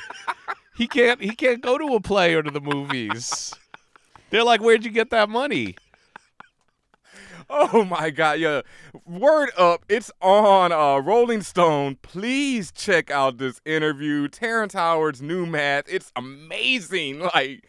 he 0.78 0.88
can't. 0.88 1.22
He 1.22 1.32
can't 1.36 1.62
go 1.62 1.78
to 1.78 1.96
a 1.96 2.00
play 2.00 2.34
or 2.36 2.44
to 2.44 2.52
the 2.52 2.62
movies. 2.62 3.54
They're 4.30 4.44
like, 4.44 4.62
"Where'd 4.62 4.84
you 4.86 4.92
get 4.92 5.10
that 5.12 5.30
money?" 5.30 5.76
Oh 7.50 7.86
my 7.86 8.10
God, 8.10 8.40
yeah. 8.42 8.62
Word 9.06 9.52
up, 9.58 9.86
it's 9.88 10.12
on 10.22 10.74
uh, 10.74 10.98
Rolling 10.98 11.42
Stone. 11.42 11.96
Please 12.02 12.74
check 12.74 13.10
out 13.10 13.38
this 13.38 13.62
interview. 13.66 14.28
Terrence 14.28 14.74
Howard's 14.74 15.22
new 15.22 15.46
math. 15.46 15.86
It's 15.88 16.12
amazing. 16.16 17.20
Like, 17.34 17.64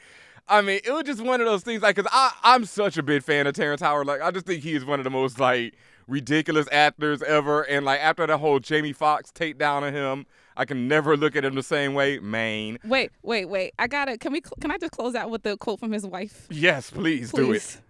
I 0.48 0.62
mean, 0.62 0.80
it 0.84 0.90
was 0.92 1.04
just 1.04 1.20
one 1.20 1.40
of 1.40 1.46
those 1.46 1.62
things. 1.62 1.82
Like, 1.82 1.96
cause 1.96 2.06
I 2.10 2.32
I'm 2.42 2.64
such 2.64 2.96
a 2.96 3.02
big 3.02 3.22
fan 3.22 3.46
of 3.46 3.54
Terrence 3.54 3.80
Howard. 3.80 4.06
Like, 4.06 4.22
I 4.22 4.30
just 4.30 4.46
think 4.46 4.62
he 4.62 4.74
is 4.74 4.84
one 4.84 5.00
of 5.00 5.04
the 5.04 5.10
most 5.10 5.38
like 5.38 5.74
ridiculous 6.06 6.66
actors 6.72 7.22
ever. 7.22 7.62
And 7.62 7.84
like 7.84 8.00
after 8.00 8.26
that 8.26 8.38
whole 8.38 8.58
Jamie 8.58 8.92
Foxx 8.92 9.30
takedown 9.30 9.86
of 9.86 9.94
him, 9.94 10.26
I 10.56 10.64
can 10.64 10.88
never 10.88 11.16
look 11.16 11.36
at 11.36 11.44
him 11.44 11.54
the 11.54 11.62
same 11.62 11.94
way. 11.94 12.18
Maine. 12.18 12.78
wait, 12.84 13.12
wait, 13.22 13.44
wait. 13.44 13.74
I 13.78 13.86
gotta. 13.86 14.18
Can 14.18 14.32
we? 14.32 14.40
Can 14.60 14.70
I 14.70 14.78
just 14.78 14.92
close 14.92 15.14
out 15.14 15.30
with 15.30 15.42
the 15.42 15.56
quote 15.56 15.80
from 15.80 15.92
his 15.92 16.06
wife? 16.06 16.46
Yes, 16.50 16.90
please, 16.90 17.30
do 17.30 17.52
it. 17.52 17.80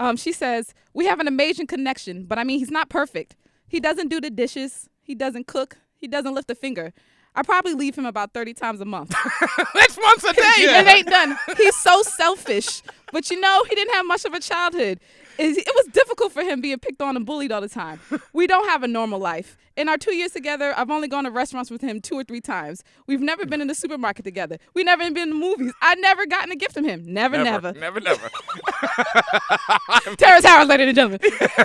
Um, 0.00 0.16
she 0.16 0.32
says, 0.32 0.74
We 0.94 1.06
have 1.06 1.20
an 1.20 1.28
amazing 1.28 1.66
connection, 1.66 2.24
but 2.24 2.38
I 2.38 2.44
mean, 2.44 2.58
he's 2.58 2.70
not 2.70 2.88
perfect. 2.88 3.36
He 3.66 3.80
doesn't 3.80 4.08
do 4.08 4.20
the 4.20 4.30
dishes, 4.30 4.88
he 5.02 5.14
doesn't 5.14 5.46
cook, 5.46 5.76
he 5.96 6.06
doesn't 6.06 6.34
lift 6.34 6.50
a 6.50 6.54
finger. 6.54 6.92
I 7.38 7.42
probably 7.42 7.74
leave 7.74 7.96
him 7.96 8.04
about 8.04 8.32
30 8.32 8.52
times 8.52 8.80
a 8.80 8.84
month. 8.84 9.10
That's 9.74 9.96
once 9.96 10.24
a 10.24 10.32
day. 10.34 10.42
It 10.56 10.86
ain't 10.88 11.06
done. 11.06 11.38
He's 11.56 11.76
so 11.76 12.02
selfish. 12.02 12.82
But 13.12 13.30
you 13.30 13.38
know, 13.38 13.62
he 13.68 13.76
didn't 13.76 13.94
have 13.94 14.06
much 14.06 14.24
of 14.24 14.34
a 14.34 14.40
childhood. 14.40 14.98
It, 15.38 15.72
was 15.72 15.86
difficult 15.92 16.32
for 16.32 16.42
him 16.42 16.60
being 16.60 16.80
picked 16.80 17.00
on 17.00 17.14
and 17.14 17.24
bullied 17.24 17.52
all 17.52 17.60
the 17.60 17.68
time. 17.68 18.00
We 18.32 18.48
don't 18.48 18.68
have 18.68 18.82
a 18.82 18.88
normal 18.88 19.20
life. 19.20 19.56
In 19.76 19.88
our 19.88 19.96
two 19.96 20.12
years 20.12 20.32
together, 20.32 20.74
I've 20.76 20.90
only 20.90 21.06
gone 21.06 21.22
to 21.22 21.30
restaurants 21.30 21.70
with 21.70 21.80
him 21.80 22.00
two 22.00 22.16
or 22.16 22.24
three 22.24 22.40
times. 22.40 22.82
We've 23.06 23.20
never 23.20 23.46
been 23.46 23.60
in 23.60 23.68
the 23.68 23.74
supermarket 23.76 24.24
together. 24.24 24.58
We 24.74 24.82
never 24.82 25.04
been 25.04 25.16
in 25.16 25.28
the 25.28 25.36
movies. 25.36 25.72
I 25.80 25.94
never 25.94 26.26
gotten 26.26 26.50
a 26.50 26.56
gift 26.56 26.74
from 26.74 26.86
him. 26.86 27.04
Never, 27.06 27.38
never. 27.38 27.72
Never, 27.72 28.00
never. 28.00 28.20
never. 28.20 28.30
Terrence 30.16 30.44
Howard, 30.44 30.66
ladies 30.66 30.88
and 30.88 30.96
gentlemen. 30.96 31.20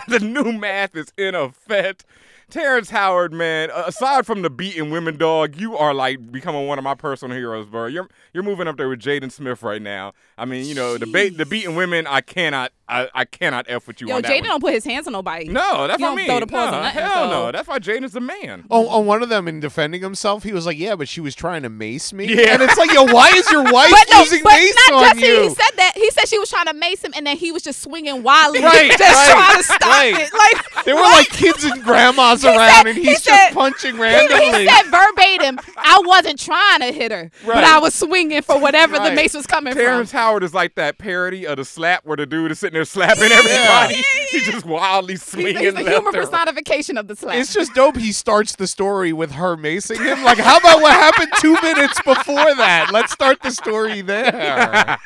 the 0.08 0.20
new 0.20 0.52
math 0.54 0.96
is 0.96 1.12
in 1.18 1.34
effect. 1.34 2.06
Terrence 2.50 2.90
Howard, 2.90 3.34
man. 3.34 3.70
Aside 3.72 4.26
from 4.26 4.42
the 4.42 4.50
beating 4.50 4.92
women 4.92 5.18
dog, 5.18 5.56
you 5.56 5.78
are 5.78 5.94
like 5.94 6.32
becoming 6.32 6.68
one 6.68 6.78
of 6.78 6.84
my 6.84 6.96
personal 6.96 7.36
heroes, 7.36 7.66
bro. 7.66 7.86
You're 7.86 8.10
you're 8.34 8.44
moving 8.44 8.68
up 8.68 8.78
there 8.78 8.90
with 8.90 9.00
Jaden 9.00 9.32
Smith 9.32 9.64
right 9.64 9.82
now. 9.82 10.14
I 10.38 10.46
mean, 10.46 10.66
you 10.66 10.76
know, 10.76 10.98
the 10.98 11.08
ba- 11.08 11.32
the 11.32 11.46
beating 11.46 11.76
women. 11.76 12.06
I 12.08 12.22
cannot, 12.22 12.72
I, 12.90 13.08
I 13.14 13.24
cannot 13.26 13.66
f 13.70 13.88
with 13.88 14.02
you 14.02 14.08
Yo, 14.10 14.18
on 14.18 14.24
Jaden 14.24 14.44
don't 14.44 14.60
put 14.60 14.74
his 14.74 14.84
hands 14.84 15.08
on 15.08 15.14
nobody. 15.14 15.48
No, 15.48 15.88
that's 15.88 15.98
He 16.00 16.04
what 16.04 16.10
I 16.10 16.12
don't 16.12 16.16
mean. 16.18 16.26
throw 16.28 16.40
the 16.42 16.48
paws 16.48 16.72
no, 16.72 16.78
on 16.78 16.84
nothing, 16.84 17.02
hell 17.02 17.14
so- 17.14 17.30
no. 17.46 17.52
That's 17.52 17.68
why 17.68 17.80
Jaden's 17.80 18.12
the 18.12 18.20
man. 18.20 18.66
On, 18.70 18.86
on 18.88 19.06
one 19.06 19.24
of 19.24 19.30
them, 19.30 19.48
in 19.48 19.62
defending 19.62 20.02
himself, 20.02 20.44
he 20.44 20.52
was 20.52 20.66
like, 20.66 20.78
"Yeah, 20.78 20.96
but 20.98 21.08
she 21.08 21.22
was 21.22 21.34
trying 21.34 21.64
to 21.64 21.70
mace 21.70 22.12
me." 22.12 22.26
Yeah. 22.28 22.54
and 22.54 22.62
it's 22.62 22.78
like, 22.78 22.92
"Yo, 22.94 23.04
why 23.06 23.30
is 23.36 23.50
your 23.50 23.64
wife 23.72 23.90
But 23.90 24.06
no, 24.12 24.20
using 24.20 24.44
but 24.44 24.50
mace 24.54 24.76
not 24.90 24.94
on 24.96 25.04
just 25.16 25.22
you?" 25.28 25.36
he, 25.38 25.44
he 25.44 25.50
said 25.50 25.72
that. 25.78 25.92
He 25.96 26.12
said 26.12 26.28
she 26.28 26.38
was 26.40 26.50
trying 26.50 26.66
to 26.66 26.74
mace 26.74 27.02
him, 27.04 27.14
and 27.16 27.26
then 27.26 27.38
he 27.38 27.52
was 27.54 27.64
just 27.64 27.82
swinging 27.82 28.22
wildly, 28.22 28.62
Right, 28.62 28.90
just 28.98 29.02
right, 29.02 29.32
trying 29.34 29.58
to 29.58 29.64
stop 29.64 29.82
right. 29.82 30.14
it. 30.18 30.34
Like 30.34 30.86
there 30.86 30.96
were 30.96 31.02
what? 31.02 31.18
like 31.20 31.30
kids 31.30 31.64
and 31.64 31.82
grandmas 31.86 32.42
He 32.42 32.50
around, 32.50 32.70
said- 32.84 32.88
and 32.88 32.98
he 32.98 33.04
he's 33.06 33.24
said- 33.24 33.32
just 33.32 33.54
punching 33.56 33.96
He, 33.96 34.02
randomly. 34.02 34.46
he 34.46 34.68
said 34.68 34.84
verbatim, 34.92 35.60
"I 35.78 36.02
wasn't 36.06 36.38
trying 36.38 36.80
to 36.82 36.92
hit 36.92 37.12
her, 37.14 37.32
but 37.46 37.64
I 37.64 37.80
was 37.80 37.94
swinging 37.94 38.42
for 38.42 38.60
whatever 38.60 38.98
Right. 38.98 39.10
the 39.10 39.16
mace 39.16 39.34
was 39.34 39.48
coming 39.48 39.74
Terrence 39.74 40.12
from." 40.12 40.20
Howard 40.20 40.44
is 40.44 40.54
like 40.54 40.76
that 40.76 40.98
parody 40.98 41.48
of 41.48 41.56
the 41.58 41.66
slap 41.66 42.06
where 42.06 42.18
the 42.18 42.26
dude 42.26 42.52
is 42.52 42.60
sitting 42.60 42.73
there 42.74 42.86
slapping 42.86 43.32
everybody. 43.32 44.04
He's 44.32 44.46
just 44.46 44.66
wildly 44.66 45.16
swinging. 45.16 45.58
he's 45.58 45.74
the 45.74 45.84
left 45.84 45.90
humor 45.90 46.10
and 46.10 46.18
personification 46.18 46.98
of 46.98 47.08
the 47.08 47.16
slap. 47.16 47.36
It's 47.36 47.54
just 47.54 47.74
dope. 47.74 47.98
He 47.98 48.12
starts 48.12 48.56
the 48.56 48.66
story 48.66 49.14
with 49.14 49.32
her 49.32 49.56
macing 49.56 50.04
him. 50.04 50.24
Like, 50.24 50.40
how 50.40 50.58
about 50.58 50.82
what 50.82 50.92
happened 50.92 51.32
two 51.40 51.54
minutes 51.62 52.02
before 52.02 52.56
that? 52.56 52.90
Let's 52.92 53.12
start 53.12 53.42
the 53.42 53.52
story 53.52 54.02
there. 54.02 54.98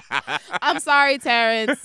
I'm 0.62 0.80
sorry, 0.80 1.18
Terrence. 1.18 1.80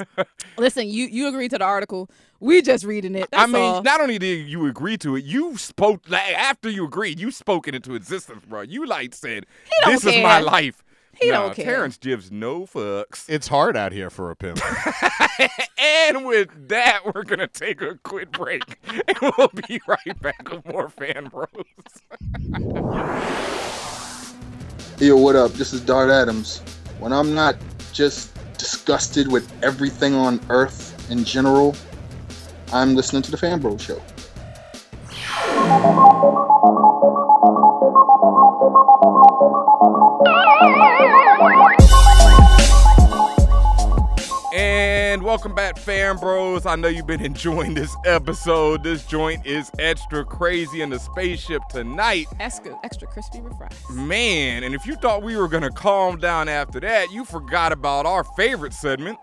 Listen, 0.58 0.89
you 0.89 1.05
you 1.05 1.27
agreed 1.27 1.51
to 1.51 1.58
the 1.58 1.63
article. 1.63 2.10
We 2.41 2.62
just 2.62 2.84
reading 2.86 3.15
it. 3.15 3.29
That's 3.31 3.43
I 3.43 3.46
mean, 3.48 3.62
all. 3.62 3.84
not 3.84 4.01
only 4.01 4.17
did 4.17 4.48
you 4.48 4.65
agree 4.67 4.98
to 5.00 5.15
it, 5.15 5.25
you 5.25 5.58
spoke 5.58 6.10
like, 6.10 6.34
after 6.38 6.69
you 6.69 6.86
agreed. 6.86 7.19
You 7.19 7.31
spoke 7.31 7.67
it 7.67 7.75
into 7.75 7.96
existence, 7.96 8.43
bro. 8.46 8.62
You 8.62 8.86
like 8.86 9.13
said, 9.13 9.46
don't 9.84 9.93
"This 9.93 10.05
is 10.05 10.22
my 10.22 10.39
life." 10.39 10.84
He 11.21 11.29
Nah, 11.29 11.47
don't 11.47 11.55
care. 11.55 11.65
Terrence 11.65 11.97
gives 11.97 12.31
no 12.31 12.61
fucks. 12.65 13.25
It's 13.27 13.47
hard 13.47 13.75
out 13.75 13.91
here 13.91 14.09
for 14.09 14.31
a 14.31 14.35
pimp. 14.35 14.59
and 15.77 16.25
with 16.25 16.69
that, 16.69 17.01
we're 17.05 17.23
gonna 17.23 17.47
take 17.47 17.81
a 17.81 17.97
quick 18.03 18.31
break, 18.31 18.63
and 18.88 19.33
we'll 19.38 19.51
be 19.67 19.81
right 19.88 20.21
back 20.21 20.49
with 20.49 20.65
more 20.65 20.89
fan 20.89 21.25
bros. 21.27 21.49
Yo, 24.99 25.15
what 25.17 25.35
up? 25.35 25.51
This 25.53 25.73
is 25.73 25.81
Dart 25.81 26.09
Adams. 26.09 26.61
When 26.99 27.11
I'm 27.13 27.33
not 27.33 27.55
just 27.93 28.33
disgusted 28.57 29.31
with 29.31 29.51
everything 29.63 30.13
on 30.13 30.39
Earth 30.49 31.09
in 31.09 31.23
general, 31.23 31.75
I'm 32.71 32.95
listening 32.95 33.21
to 33.23 33.31
the 33.31 33.38
Fan 33.38 33.59
Bro 33.59 33.77
Show. 33.77 34.01
And 44.51 45.21
welcome 45.21 45.53
back, 45.53 45.77
fan 45.77 46.17
bros. 46.17 46.65
I 46.65 46.75
know 46.75 46.87
you've 46.87 47.05
been 47.05 47.21
enjoying 47.25 47.75
this 47.75 47.95
episode. 48.05 48.83
This 48.83 49.05
joint 49.05 49.45
is 49.45 49.69
extra 49.77 50.25
crazy 50.25 50.81
in 50.81 50.89
the 50.89 50.97
spaceship 50.97 51.61
tonight. 51.69 52.25
extra, 52.39 52.77
extra 52.83 53.07
crispy 53.07 53.41
with 53.41 53.55
fries. 53.57 53.71
Man, 53.91 54.63
and 54.63 54.73
if 54.73 54.87
you 54.87 54.95
thought 54.95 55.21
we 55.21 55.37
were 55.37 55.47
gonna 55.47 55.69
calm 55.71 56.17
down 56.17 56.49
after 56.49 56.79
that, 56.79 57.11
you 57.11 57.25
forgot 57.25 57.71
about 57.71 58.05
our 58.07 58.23
favorite 58.23 58.73
segment. 58.73 59.19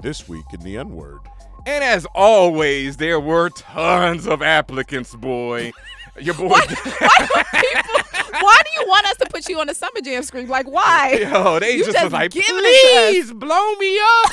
this 0.00 0.28
week 0.28 0.44
in 0.52 0.60
the 0.60 0.76
N 0.78 0.90
word. 0.90 1.20
And 1.66 1.82
as 1.84 2.06
always, 2.14 2.96
there 2.96 3.20
were 3.20 3.50
tons 3.50 4.26
of 4.26 4.42
applicants, 4.42 5.14
boy. 5.14 5.72
Your 6.20 6.34
boy. 6.34 6.48
Why, 6.48 6.66
why 6.68 7.44
do 7.52 7.60
people? 7.60 8.02
Why 8.40 8.62
do 8.64 8.80
you 8.80 8.88
want 8.88 9.06
us 9.06 9.16
to 9.18 9.26
put 9.26 9.48
you 9.48 9.60
on 9.60 9.66
the 9.66 9.74
summer 9.74 10.00
jam 10.02 10.22
screen? 10.22 10.48
Like 10.48 10.66
why? 10.66 11.18
Yo, 11.20 11.58
they 11.58 11.78
just, 11.78 11.92
just 11.92 12.04
was 12.04 12.12
like, 12.12 12.30
giving 12.32 12.48
it 12.50 13.10
to 13.10 13.10
please 13.12 13.32
blow 13.32 13.74
me 13.76 13.98
up. 13.98 14.32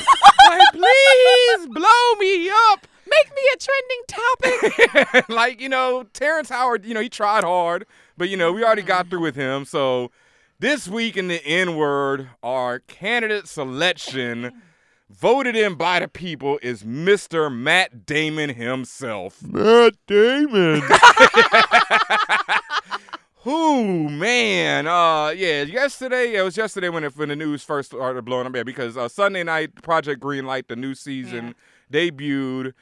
like, 0.49 0.61
please 0.73 1.67
blow 1.67 2.15
me 2.19 2.49
up. 2.49 2.87
Make 3.09 3.31
me 3.35 3.41
a 3.53 3.57
trending 3.57 5.17
topic. 5.17 5.29
like, 5.29 5.59
you 5.59 5.69
know, 5.69 6.05
Terrence 6.13 6.49
Howard, 6.49 6.85
you 6.85 6.93
know, 6.93 7.01
he 7.01 7.09
tried 7.09 7.43
hard, 7.43 7.85
but, 8.17 8.29
you 8.29 8.37
know, 8.37 8.51
we 8.51 8.63
already 8.63 8.83
got 8.83 9.09
through 9.09 9.21
with 9.21 9.35
him. 9.35 9.65
So 9.65 10.11
this 10.59 10.87
week 10.87 11.17
in 11.17 11.27
the 11.27 11.43
N 11.43 11.75
word, 11.75 12.29
our 12.43 12.79
candidate 12.79 13.47
selection 13.47 14.61
voted 15.09 15.55
in 15.55 15.75
by 15.75 15.99
the 15.99 16.07
people 16.07 16.59
is 16.61 16.83
Mr. 16.83 17.53
Matt 17.53 18.05
Damon 18.05 18.51
himself. 18.51 19.41
Matt 19.43 19.95
Damon. 20.07 20.81
Who 23.43 24.09
man? 24.09 24.85
Uh, 24.85 25.29
yeah. 25.29 25.63
Yesterday, 25.63 26.35
it 26.35 26.41
was 26.41 26.57
yesterday 26.57 26.89
when 26.89 27.03
it, 27.05 27.17
when 27.17 27.29
the 27.29 27.35
news 27.35 27.63
first 27.63 27.91
started 27.91 28.23
blowing 28.25 28.45
up. 28.45 28.55
Yeah, 28.55 28.63
because 28.63 28.97
uh, 28.97 29.07
Sunday 29.07 29.43
night, 29.43 29.81
Project 29.81 30.21
Greenlight, 30.21 30.67
the 30.67 30.75
new 30.75 30.93
season 30.93 31.55
debuted, 31.91 32.73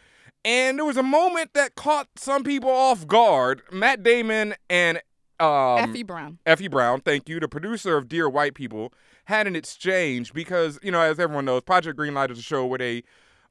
and 0.44 0.78
there 0.78 0.86
was 0.86 0.98
a 0.98 1.04
moment 1.04 1.54
that 1.54 1.76
caught 1.76 2.08
some 2.16 2.44
people 2.44 2.72
off 2.72 3.06
guard. 3.06 3.62
Matt 3.72 4.02
Damon 4.02 4.56
and 4.70 5.00
um, 5.40 5.78
Effie 5.90 6.04
Brown. 6.04 6.40
Effie 6.46 6.68
Brown, 6.68 7.02
thank 7.02 7.30
you, 7.30 7.40
the 7.40 7.48
producer 7.48 7.96
of 7.96 8.10
Dear 8.10 8.28
White 8.28 8.56
People, 8.56 8.92
had 9.28 9.46
an 9.46 9.56
exchange 9.58 10.34
because, 10.34 10.80
you 10.82 10.90
know, 10.90 11.02
as 11.02 11.20
everyone 11.20 11.44
knows, 11.44 11.62
Project 11.64 12.00
Greenlight 12.00 12.32
is 12.32 12.40
a 12.40 12.42
show 12.42 12.66
where 12.66 12.80
they 12.80 13.04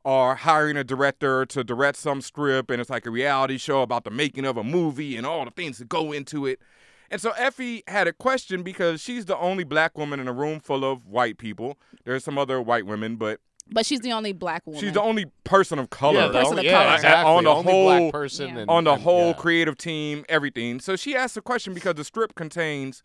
are 0.06 0.35
hiring 0.35 0.75
a 0.78 0.83
director 0.85 1.45
to 1.45 1.62
direct 1.62 1.99
some 1.99 2.23
script, 2.23 2.71
and 2.71 2.80
it's 2.80 2.88
like 2.88 3.04
a 3.04 3.11
reality 3.11 3.59
show 3.59 3.83
about 3.83 4.04
the 4.04 4.11
making 4.11 4.47
of 4.47 4.56
a 4.56 4.64
movie 4.64 5.16
and 5.18 5.26
all 5.26 5.45
the 5.45 5.50
things 5.50 5.76
that 5.76 5.88
go 5.88 6.12
into 6.12 6.47
it. 6.47 6.61
And 7.11 7.21
so 7.21 7.33
Effie 7.33 7.83
had 7.88 8.09
a 8.09 8.12
question 8.14 8.62
because 8.62 9.02
she's 9.02 9.26
the 9.26 9.37
only 9.37 9.64
black 9.64 9.99
woman 9.99 10.18
in 10.18 10.28
a 10.28 10.33
room 10.33 10.61
full 10.61 10.83
of 10.83 11.06
white 11.06 11.37
people. 11.37 11.76
There's 12.04 12.25
some 12.25 12.38
other 12.38 12.61
white 12.62 12.87
women, 12.87 13.16
but 13.16 13.40
But 13.71 13.85
she's 13.85 14.00
the 14.00 14.12
only 14.12 14.33
black 14.33 14.66
woman. 14.66 14.80
she's 14.80 14.92
the 14.95 15.02
only 15.02 15.26
person 15.45 15.78
of 15.78 15.90
color 15.90 16.21
yeah, 16.21 16.28
person 16.33 16.54
of 16.54 16.59
oh, 16.61 16.62
yeah, 16.62 16.73
color. 16.85 16.95
exactly. 16.95 17.33
on 17.35 17.45
the 17.45 17.50
Only 17.50 17.73
whole 17.73 17.85
black 18.00 18.12
person 18.12 18.49
Yeah. 18.54 18.59
and, 18.62 18.71
on 18.71 18.85
the 18.85 18.92
and- 18.95 19.02
whole 19.02 19.26
yeah. 19.28 19.33
creative 19.35 19.76
team, 19.76 20.25
everything. 20.30 20.80
So 20.80 20.97
she 20.97 21.14
asked 21.14 21.37
a 21.37 21.42
question 21.42 21.75
because 21.75 21.97
the 21.97 22.04
script 22.04 22.35
contains 22.35 23.02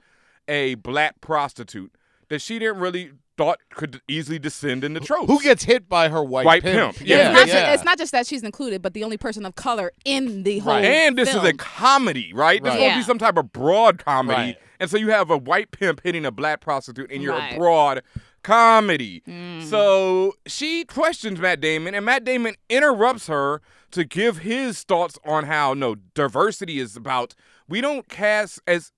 a 0.48 0.76
black 0.76 1.20
prostitute 1.20 1.92
that 2.32 2.42
she 2.42 2.58
didn't 2.58 2.80
really 2.80 3.12
thought 3.38 3.60
could 3.74 4.02
easily 4.08 4.40
descend 4.40 4.84
into 4.84 5.00
tropes. 5.00 5.28
Who 5.28 5.42
gets 5.42 5.64
hit 5.64 5.88
by 5.88 6.10
her 6.10 6.24
white, 6.24 6.46
White 6.46 6.64
pimp? 6.64 6.96
pimp, 6.96 7.08
Yeah, 7.08 7.18
yeah. 7.18 7.30
it's, 7.32 7.38
not 7.40 7.48
yeah. 7.48 7.74
It's 7.74 7.84
not 7.84 7.98
just 7.98 8.12
that 8.14 8.26
she's 8.28 8.44
included, 8.44 8.82
but 8.82 8.94
the 8.94 9.04
only 9.04 9.18
person 9.18 9.46
of 9.46 9.56
color 9.56 9.92
in 10.06 10.44
the 10.44 10.60
whole. 10.60 10.74
Right. 10.74 10.86
and 10.86 11.18
this 11.18 11.32
film. 11.32 11.46
is 11.46 11.52
a 11.52 11.54
comedy, 11.54 12.32
right? 12.34 12.62
This 12.64 12.72
Right. 12.72 12.80
is 12.82 12.88
gonna 12.90 13.00
be 13.02 13.04
some 13.06 13.20
type 13.20 13.38
of 13.38 13.52
broad 13.54 14.04
comedy. 14.04 14.38
Right. 14.42 14.58
And 14.80 14.90
so 14.90 14.98
you 14.98 15.10
have 15.10 15.30
a 15.30 15.38
white 15.38 15.72
pimp 15.72 16.02
hitting 16.04 16.26
a 16.26 16.32
black 16.32 16.60
prostitute, 16.62 17.12
and 17.12 17.22
you're 17.22 17.34
Right. 17.36 17.54
a 17.54 17.58
broad 17.58 18.02
comedy. 18.44 19.22
Mm. 19.28 19.64
So 19.64 20.34
she 20.48 20.84
questions 20.86 21.40
Matt 21.40 21.62
Damon, 21.62 21.94
and 21.96 22.06
Matt 22.06 22.24
Damon 22.24 22.56
interrupts 22.70 23.28
her 23.28 23.62
to 23.92 24.04
give 24.04 24.40
his 24.40 24.84
thoughts 24.84 25.18
on 25.26 25.46
how 25.46 25.74
no 25.74 25.96
diversity 26.16 26.80
is 26.80 26.96
about. 26.96 27.34
We 27.68 27.82
don't 27.82 28.08
cast 28.10 28.60
as 28.68 28.92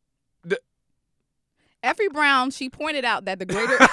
Effie 1.83 2.07
Brown, 2.07 2.49
she 2.51 2.69
pointed 2.69 3.03
out 3.05 3.25
that 3.25 3.39
the 3.39 3.45
greater 3.45 3.77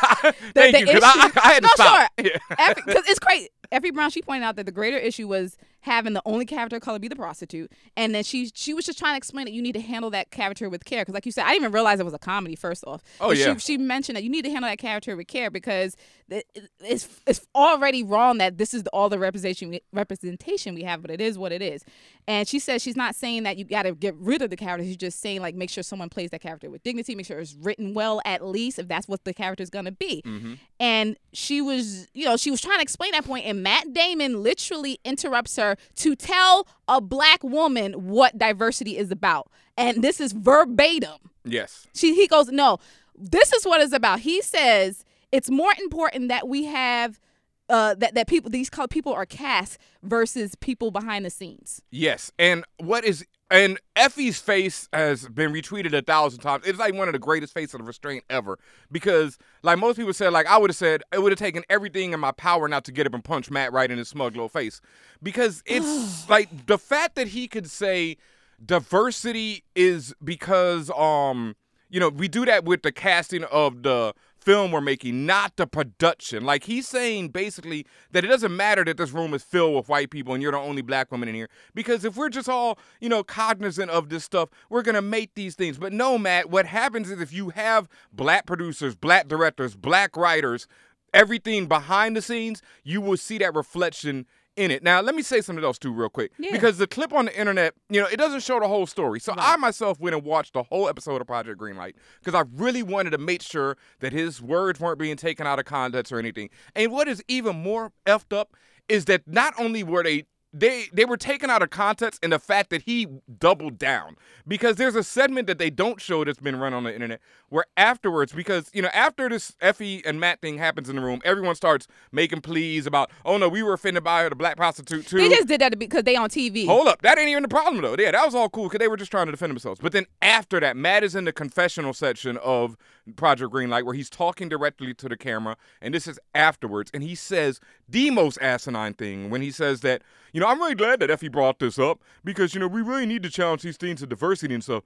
Thank 0.55 0.55
the 0.55 0.81
you, 0.81 1.01
I, 1.03 1.27
issue- 1.27 1.41
I 1.43 1.53
had 1.53 1.63
to 1.63 1.63
No, 1.63 1.69
stop. 1.75 2.11
sure. 2.21 2.31
Yeah. 2.59 2.75
because 2.75 3.09
it's 3.09 3.19
crazy. 3.19 3.49
Effie 3.73 3.91
Brown, 3.91 4.11
she 4.11 4.23
pointed 4.23 4.45
out 4.45 4.57
that 4.57 4.67
the 4.67 4.73
greater 4.73 4.97
issue 4.99 5.27
was 5.29 5.57
having 5.83 6.13
the 6.13 6.23
only 6.27 6.45
character 6.47 6.77
of 6.77 6.83
color 6.83 6.99
be 6.99 7.09
the 7.09 7.17
prostitute, 7.17 7.71
and 7.97 8.15
then 8.15 8.23
she 8.25 8.51
she 8.55 8.75
was 8.75 8.85
just 8.85 8.99
trying 8.99 9.15
to 9.15 9.17
explain 9.17 9.47
that 9.47 9.53
you 9.53 9.63
need 9.63 9.73
to 9.73 9.81
handle 9.81 10.11
that 10.11 10.31
character 10.31 10.69
with 10.69 10.85
care. 10.85 11.03
Because, 11.03 11.15
like 11.15 11.27
you 11.27 11.33
said, 11.33 11.45
I 11.45 11.51
didn't 11.53 11.63
even 11.65 11.73
realize 11.73 12.01
it 12.01 12.05
was 12.05 12.15
a 12.15 12.19
comedy. 12.19 12.55
First 12.57 12.85
off, 12.87 13.03
Oh, 13.21 13.29
But 13.29 13.39
yeah. 13.39 13.55
She, 13.55 13.61
she 13.61 13.79
mentioned 13.79 14.17
that 14.17 14.23
you 14.25 14.31
need 14.31 14.45
to 14.45 14.51
handle 14.51 14.69
that 14.71 14.79
character 14.79 15.17
with 15.17 15.27
care 15.27 15.51
because 15.51 15.97
it- 16.29 16.47
it's 16.85 17.09
it's 17.27 17.47
already 17.55 18.03
wrong 18.03 18.39
that 18.39 18.59
this 18.59 18.73
is 18.75 18.85
all 18.93 19.09
the 19.09 19.19
representation 19.19 19.71
we, 19.71 19.81
representation 19.93 20.75
we 20.75 20.83
have, 20.83 21.03
but 21.03 21.11
it 21.11 21.21
is 21.21 21.39
what 21.39 21.53
it 21.53 21.63
is. 21.63 21.85
And 22.29 22.47
she 22.47 22.59
says 22.59 22.83
she's 22.83 22.97
not 22.97 23.15
saying 23.15 23.43
that 23.45 23.57
you 23.57 23.65
got 23.65 23.83
to 23.83 23.95
get 23.95 24.15
rid 24.17 24.43
of 24.43 24.51
the 24.51 24.57
character. 24.57 24.85
She's 24.85 24.97
just 24.97 25.21
saying 25.21 25.41
like 25.41 25.55
make 25.55 25.71
sure 25.71 25.83
someone 25.83 26.09
plays 26.09 26.31
that 26.31 26.41
character 26.41 26.71
with 26.71 26.83
dignity, 26.83 27.15
make 27.15 27.27
sure 27.27 27.39
it's 27.41 27.55
written 27.55 27.95
well 27.95 28.21
at 28.25 28.45
least 28.45 28.79
if 28.79 28.87
that's 28.89 29.09
what 29.09 29.25
the 29.25 29.33
character 29.35 29.63
is 29.63 29.71
gonna 29.71 29.91
be 29.93 30.23
Mm-hmm. 30.25 30.55
and 30.79 31.17
she 31.33 31.61
was 31.61 32.07
you 32.15 32.25
know 32.25 32.37
she 32.37 32.51
was 32.51 32.61
trying 32.61 32.79
to 32.79 32.83
explain 32.83 33.13
that 33.13 33.25
point 33.25 33.45
and 33.47 33.63
matt 33.63 33.93
damon 33.93 34.43
literally 34.43 34.99
interrupts 35.05 35.57
her 35.57 35.70
to 35.97 36.15
tell 36.17 36.67
a 36.89 37.01
black 37.01 37.43
woman 37.43 37.93
what 38.09 38.39
diversity 38.39 38.97
is 38.97 39.11
about 39.11 39.51
and 39.77 40.03
this 40.03 40.21
is 40.21 40.33
verbatim 40.33 41.19
Yes. 41.45 41.87
she 41.95 42.15
he 42.15 42.27
goes 42.27 42.49
no 42.49 42.79
this 43.17 43.53
is 43.53 43.65
what 43.67 43.81
it's 43.81 43.93
about 43.93 44.21
he 44.21 44.41
says 44.43 45.05
it's 45.33 45.51
more 45.51 45.73
important 45.81 46.29
that 46.29 46.49
we 46.49 46.65
have 46.65 47.21
uh, 47.69 47.95
that 47.95 48.15
that 48.15 48.27
people 48.27 48.51
these 48.51 48.69
people 48.91 49.13
are 49.13 49.25
cast 49.25 49.79
versus 50.03 50.57
people 50.57 50.91
behind 50.91 51.25
the 51.25 51.31
scenes. 51.31 51.81
Yes, 51.91 52.33
and 52.39 52.65
what 52.79 53.05
is 53.05 53.25
and 53.51 53.79
Effie's 53.97 54.41
face 54.41 54.89
has 54.93 55.27
been 55.29 55.53
retweeted 55.53 55.93
a 55.93 56.03
thousand 56.03 56.41
times. 56.41 56.65
It's 56.67 56.79
like 56.79 56.95
one 56.95 57.09
of 57.09 57.13
the 57.13 57.19
greatest 57.19 57.53
faces 57.53 57.75
of 57.75 57.87
restraint 57.87 58.25
ever 58.31 58.59
because, 58.93 59.39
like 59.63 59.79
most 59.79 59.97
people 59.97 60.13
said, 60.13 60.33
like 60.33 60.47
I 60.47 60.57
would 60.57 60.71
have 60.71 60.77
said, 60.77 61.03
it 61.13 61.21
would 61.21 61.33
have 61.33 61.39
taken 61.39 61.65
everything 61.69 62.13
in 62.13 62.21
my 62.21 62.33
power 62.33 62.69
not 62.69 62.85
to 62.85 62.93
get 62.93 63.07
up 63.07 63.15
and 63.15 63.25
punch 63.25 63.51
Matt 63.51 63.73
right 63.73 63.91
in 63.91 63.99
his 63.99 64.09
smug 64.09 64.35
little 64.35 64.49
face 64.49 64.81
because 65.23 65.63
it's 65.67 66.29
like 66.29 66.67
the 66.67 66.79
fact 66.79 67.17
that 67.17 67.29
he 67.29 67.49
could 67.49 67.69
say 67.69 68.17
diversity 68.65 69.65
is 69.75 70.15
because 70.23 70.91
um 70.91 71.57
you 71.89 71.99
know 71.99 72.11
we 72.11 72.29
do 72.29 72.45
that 72.45 72.65
with 72.65 72.83
the 72.83 72.93
casting 72.93 73.45
of 73.45 73.83
the 73.83 74.15
film 74.41 74.73
we're 74.73 74.81
making, 74.81 75.27
not 75.27 75.57
the 75.57 75.67
production. 75.67 76.45
Like 76.45 76.65
he's 76.65 76.89
saying 76.89 77.29
basically 77.29 77.87
that 78.13 78.25
it 78.25 78.29
doesn't 78.29 78.55
matter 78.55 78.85
that 78.85 78.97
this 78.97 79.13
room 79.13 79.35
is 79.35 79.43
filled 79.43 79.75
with 79.77 79.89
white 79.89 80.11
people 80.11 80.35
and 80.35 80.43
you're 80.43 80.53
the 80.53 80.59
only 80.59 80.83
black 80.83 81.11
woman 81.11 81.29
in 81.29 81.35
here. 81.35 81.49
Because 81.75 82.05
if 82.05 82.17
we're 82.17 82.29
just 82.29 82.49
all, 82.49 82.79
you 83.01 83.09
know, 83.09 83.23
cognizant 83.23 83.91
of 83.91 84.09
this 84.09 84.25
stuff, 84.25 84.49
we're 84.69 84.83
gonna 84.83 85.03
make 85.03 85.35
these 85.35 85.55
things. 85.55 85.79
But 85.79 85.93
no, 85.93 86.19
Matt, 86.19 86.51
what 86.51 86.67
happens 86.67 87.11
is 87.11 87.21
if 87.21 87.33
you 87.33 87.51
have 87.51 87.89
black 88.13 88.47
producers, 88.47 88.95
black 88.95 89.29
directors, 89.29 89.75
black 89.75 90.17
writers, 90.17 90.67
everything 91.13 91.67
behind 91.67 92.17
the 92.17 92.23
scenes, 92.23 92.63
you 92.85 93.01
will 93.01 93.17
see 93.17 93.39
that 93.39 93.55
reflection 93.55 94.27
in 94.61 94.71
it. 94.71 94.83
Now, 94.83 95.01
let 95.01 95.15
me 95.15 95.23
say 95.23 95.41
something 95.41 95.65
else 95.65 95.79
too, 95.79 95.93
real 95.93 96.11
quick. 96.11 96.33
Yeah. 96.39 96.53
Because 96.53 96.77
the 96.77 96.87
clip 96.87 97.15
on 97.15 97.25
the 97.25 97.39
internet, 97.39 97.75
you 97.89 98.01
know, 98.01 98.07
it 98.07 98.17
doesn't 98.17 98.43
show 98.43 98.61
the 98.61 98.69
whole 98.69 98.87
story. 98.87 99.19
So 99.19 99.35
I 99.37 99.57
myself 99.57 99.99
went 99.99 100.15
and 100.15 100.23
watched 100.25 100.53
the 100.53 100.63
whole 100.63 100.89
episode 100.89 101.21
of 101.21 101.27
Project 101.27 101.59
Greenlight 101.59 101.95
because 102.23 102.35
I 102.35 102.45
really 102.55 102.83
wanted 102.83 103.11
to 103.11 103.19
make 103.19 103.41
sure 103.41 103.79
that 104.01 104.13
his 104.13 104.43
words 104.43 104.79
weren't 104.79 104.99
being 104.99 105.17
taken 105.17 105.47
out 105.47 105.59
of 105.59 105.65
context 105.65 106.13
or 106.13 106.19
anything. 106.19 106.51
And 106.77 106.93
what 106.93 107.09
is 107.09 107.25
even 107.27 107.57
more 107.57 107.93
effed 108.07 108.37
up 108.37 108.55
is 108.89 109.07
that 109.07 109.27
not 109.27 109.55
only 109.59 109.83
were 109.83 110.03
they 110.03 110.27
they 110.53 110.87
they 110.93 111.05
were 111.05 111.17
taken 111.17 111.49
out 111.49 111.63
of 111.63 111.71
context 111.71 112.23
in 112.23 112.31
the 112.31 112.39
fact 112.39 112.71
that 112.71 112.83
he 112.83 113.07
doubled 113.39 113.79
down 113.79 114.17
because 114.49 114.77
there's 114.77 114.97
a 114.97 115.03
segment 115.03 115.47
that 115.47 115.59
they 115.59 115.71
don't 115.71 116.01
show 116.01 116.25
that's 116.25 116.41
been 116.41 116.57
run 116.57 116.75
on 116.75 116.83
the 116.83 116.93
internet 116.93 117.21
where 117.49 117.67
afterwards 117.77 118.33
because 118.33 118.69
you 118.73 118.83
know 118.83 118.89
after 118.93 119.29
this 119.29 119.55
Effie 119.61 120.05
and 120.05 120.19
Matt 120.19 120.41
thing 120.41 120.59
happens 120.59 120.89
in 120.89 120.97
the 120.97 121.03
room 121.03 121.21
everyone 121.25 121.55
starts 121.55 121.87
making 122.11 122.41
pleas 122.41 122.87
about 122.87 123.11
oh 123.25 123.39
no 123.39 123.49
we 123.49 123.63
were 123.63 123.75
offended 123.75 124.03
by 124.03 124.23
her 124.23 124.29
the 124.29 124.35
black 124.37 124.57
prostitute 124.57 125.07
too 125.07 125.19
They 125.19 125.29
just 125.29 125.47
did 125.47 125.61
that 125.61 125.79
because 125.79 126.03
they 126.03 126.17
on 126.17 126.29
TV. 126.29 126.67
Hold 126.67 126.89
up, 126.89 127.03
that 127.03 127.19
ain't 127.19 127.29
even 127.29 127.43
the 127.43 127.49
problem 127.49 127.83
though. 127.83 127.95
Yeah, 127.97 128.11
that 128.11 128.25
was 128.25 128.35
all 128.35 128.49
cool 128.49 128.65
because 128.65 128.79
they 128.79 128.89
were 128.89 128.97
just 128.97 129.11
trying 129.11 129.27
to 129.27 129.33
defend 129.33 129.51
themselves. 129.51 129.81
But 129.81 129.93
then 129.93 130.07
after 130.21 130.59
that, 130.61 130.77
Matt 130.77 131.05
is 131.05 131.15
in 131.15 131.25
the 131.25 131.33
confessional 131.33 131.93
section 131.93 132.37
of 132.39 132.77
Project 133.17 133.53
Greenlight 133.53 133.85
where 133.85 133.95
he's 133.95 134.11
talking 134.11 134.49
directly 134.49 134.95
to 134.95 135.09
the 135.09 135.17
camera, 135.17 135.57
and 135.81 135.95
this 135.95 136.07
is 136.07 136.19
afterwards, 136.35 136.91
and 136.95 137.03
he 137.03 137.15
says 137.15 137.61
the 137.89 138.11
most 138.11 138.39
asinine 138.41 138.95
thing 138.95 139.31
when 139.31 139.43
he 139.43 139.51
says 139.51 139.81
that, 139.81 140.03
you 140.33 140.41
know, 140.41 140.47
I'm 140.47 140.59
really 140.59 140.75
glad 140.75 141.01
that 141.01 141.11
Effie 141.11 141.29
brought 141.29 141.59
this 141.59 141.79
up 141.79 142.03
because 142.25 142.55
you 142.55 142.61
know 142.61 142.69
we 142.69 142.83
really 142.83 143.07
need 143.07 143.23
to 143.23 143.31
challenge 143.31 143.63
these 143.63 143.77
things 143.77 144.03
of 144.03 144.09
diversity 144.09 144.55
and 144.55 144.63
stuff. 144.63 144.85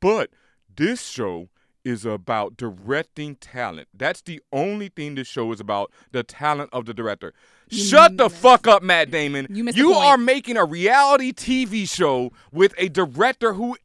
But 0.00 0.30
this 0.74 1.02
show 1.06 1.48
is 1.86 2.04
about 2.04 2.56
directing 2.56 3.36
talent. 3.36 3.86
That's 3.94 4.20
the 4.20 4.42
only 4.52 4.88
thing 4.88 5.14
this 5.14 5.28
show 5.28 5.52
is 5.52 5.60
about, 5.60 5.92
the 6.10 6.24
talent 6.24 6.70
of 6.72 6.84
the 6.84 6.92
director. 6.92 7.32
Shut 7.70 8.16
the 8.16 8.28
fuck 8.28 8.66
up, 8.66 8.82
Matt 8.82 9.12
Damon. 9.12 9.46
You 9.48 9.70
you 9.70 9.92
are 9.92 10.18
making 10.18 10.56
a 10.56 10.64
reality 10.64 11.32
TV 11.32 11.88
show 11.88 12.32
with 12.52 12.74
a 12.76 12.88
director 12.88 13.52
who 13.52 13.76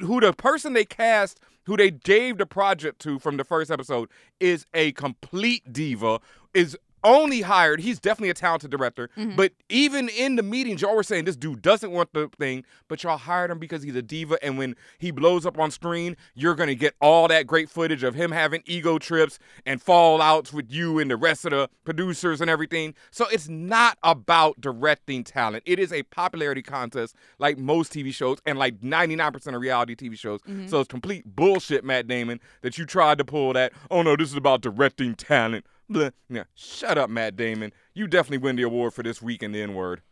who 0.00 0.20
the 0.20 0.32
person 0.32 0.72
they 0.72 0.84
cast 0.84 1.40
who 1.68 1.76
they 1.76 1.90
gave 1.90 2.38
the 2.38 2.46
project 2.46 2.98
to 2.98 3.18
from 3.18 3.36
the 3.36 3.44
first 3.44 3.70
episode 3.70 4.08
is 4.40 4.66
a 4.72 4.90
complete 4.92 5.70
diva 5.70 6.18
is 6.54 6.76
only 7.04 7.40
hired. 7.42 7.80
He's 7.80 7.98
definitely 8.00 8.30
a 8.30 8.34
talented 8.34 8.70
director, 8.70 9.08
Mm-hmm. 9.16 9.36
but 9.36 9.52
even 9.68 10.08
in 10.10 10.36
the 10.36 10.42
meetings, 10.42 10.82
y'all 10.82 10.94
were 10.96 11.02
saying 11.02 11.24
this 11.24 11.36
dude 11.36 11.62
doesn't 11.62 11.90
want 11.90 12.12
the 12.12 12.28
thing, 12.38 12.64
but 12.88 13.02
y'all 13.02 13.16
hired 13.16 13.50
him 13.50 13.58
because 13.58 13.82
he's 13.82 13.94
a 13.96 14.02
diva, 14.02 14.38
and 14.42 14.58
when 14.58 14.74
he 14.98 15.10
blows 15.10 15.46
up 15.46 15.58
on 15.58 15.70
screen, 15.70 16.16
you're 16.34 16.54
gonna 16.54 16.74
get 16.74 16.94
all 17.00 17.28
that 17.28 17.46
great 17.46 17.68
footage 17.70 18.02
of 18.02 18.14
him 18.14 18.30
having 18.30 18.62
ego 18.66 18.98
trips 18.98 19.38
and 19.66 19.82
fallouts 19.84 20.52
with 20.52 20.70
you 20.70 20.98
and 20.98 21.10
the 21.10 21.16
rest 21.16 21.44
of 21.44 21.50
the 21.52 21.68
producers 21.84 22.40
and 22.40 22.50
everything. 22.50 22.94
So 23.10 23.26
it's 23.30 23.48
not 23.48 23.98
about 24.02 24.60
directing 24.60 25.24
talent. 25.24 25.62
It 25.66 25.78
is 25.78 25.92
a 25.92 26.02
popularity 26.04 26.62
contest, 26.62 27.14
like 27.38 27.58
most 27.58 27.92
TV 27.92 28.12
shows 28.12 28.38
and 28.46 28.58
like 28.58 28.80
99% 28.80 29.54
of 29.54 29.60
reality 29.60 29.94
TV 29.94 30.18
shows. 30.18 30.40
So 30.66 30.80
it's 30.80 30.88
complete 30.88 31.24
bullshit, 31.36 31.84
Matt 31.84 32.06
Damon, 32.06 32.40
that 32.62 32.78
you 32.78 32.84
tried 32.86 33.18
to 33.18 33.24
pull 33.24 33.52
that. 33.52 33.72
Oh 33.90 34.02
no, 34.02 34.16
this 34.16 34.30
is 34.30 34.36
about 34.36 34.60
directing 34.60 35.14
talent. 35.14 35.64
Blah. 35.90 36.10
Yeah, 36.28 36.44
shut 36.54 36.98
up, 36.98 37.08
Matt 37.10 37.36
Damon. 37.36 37.72
You 37.94 38.06
definitely 38.06 38.38
win 38.38 38.56
the 38.56 38.62
award 38.62 38.94
for 38.94 39.02
this 39.02 39.22
week 39.22 39.42
in 39.42 39.52
the 39.52 39.62
N 39.62 39.74
word. 39.74 40.02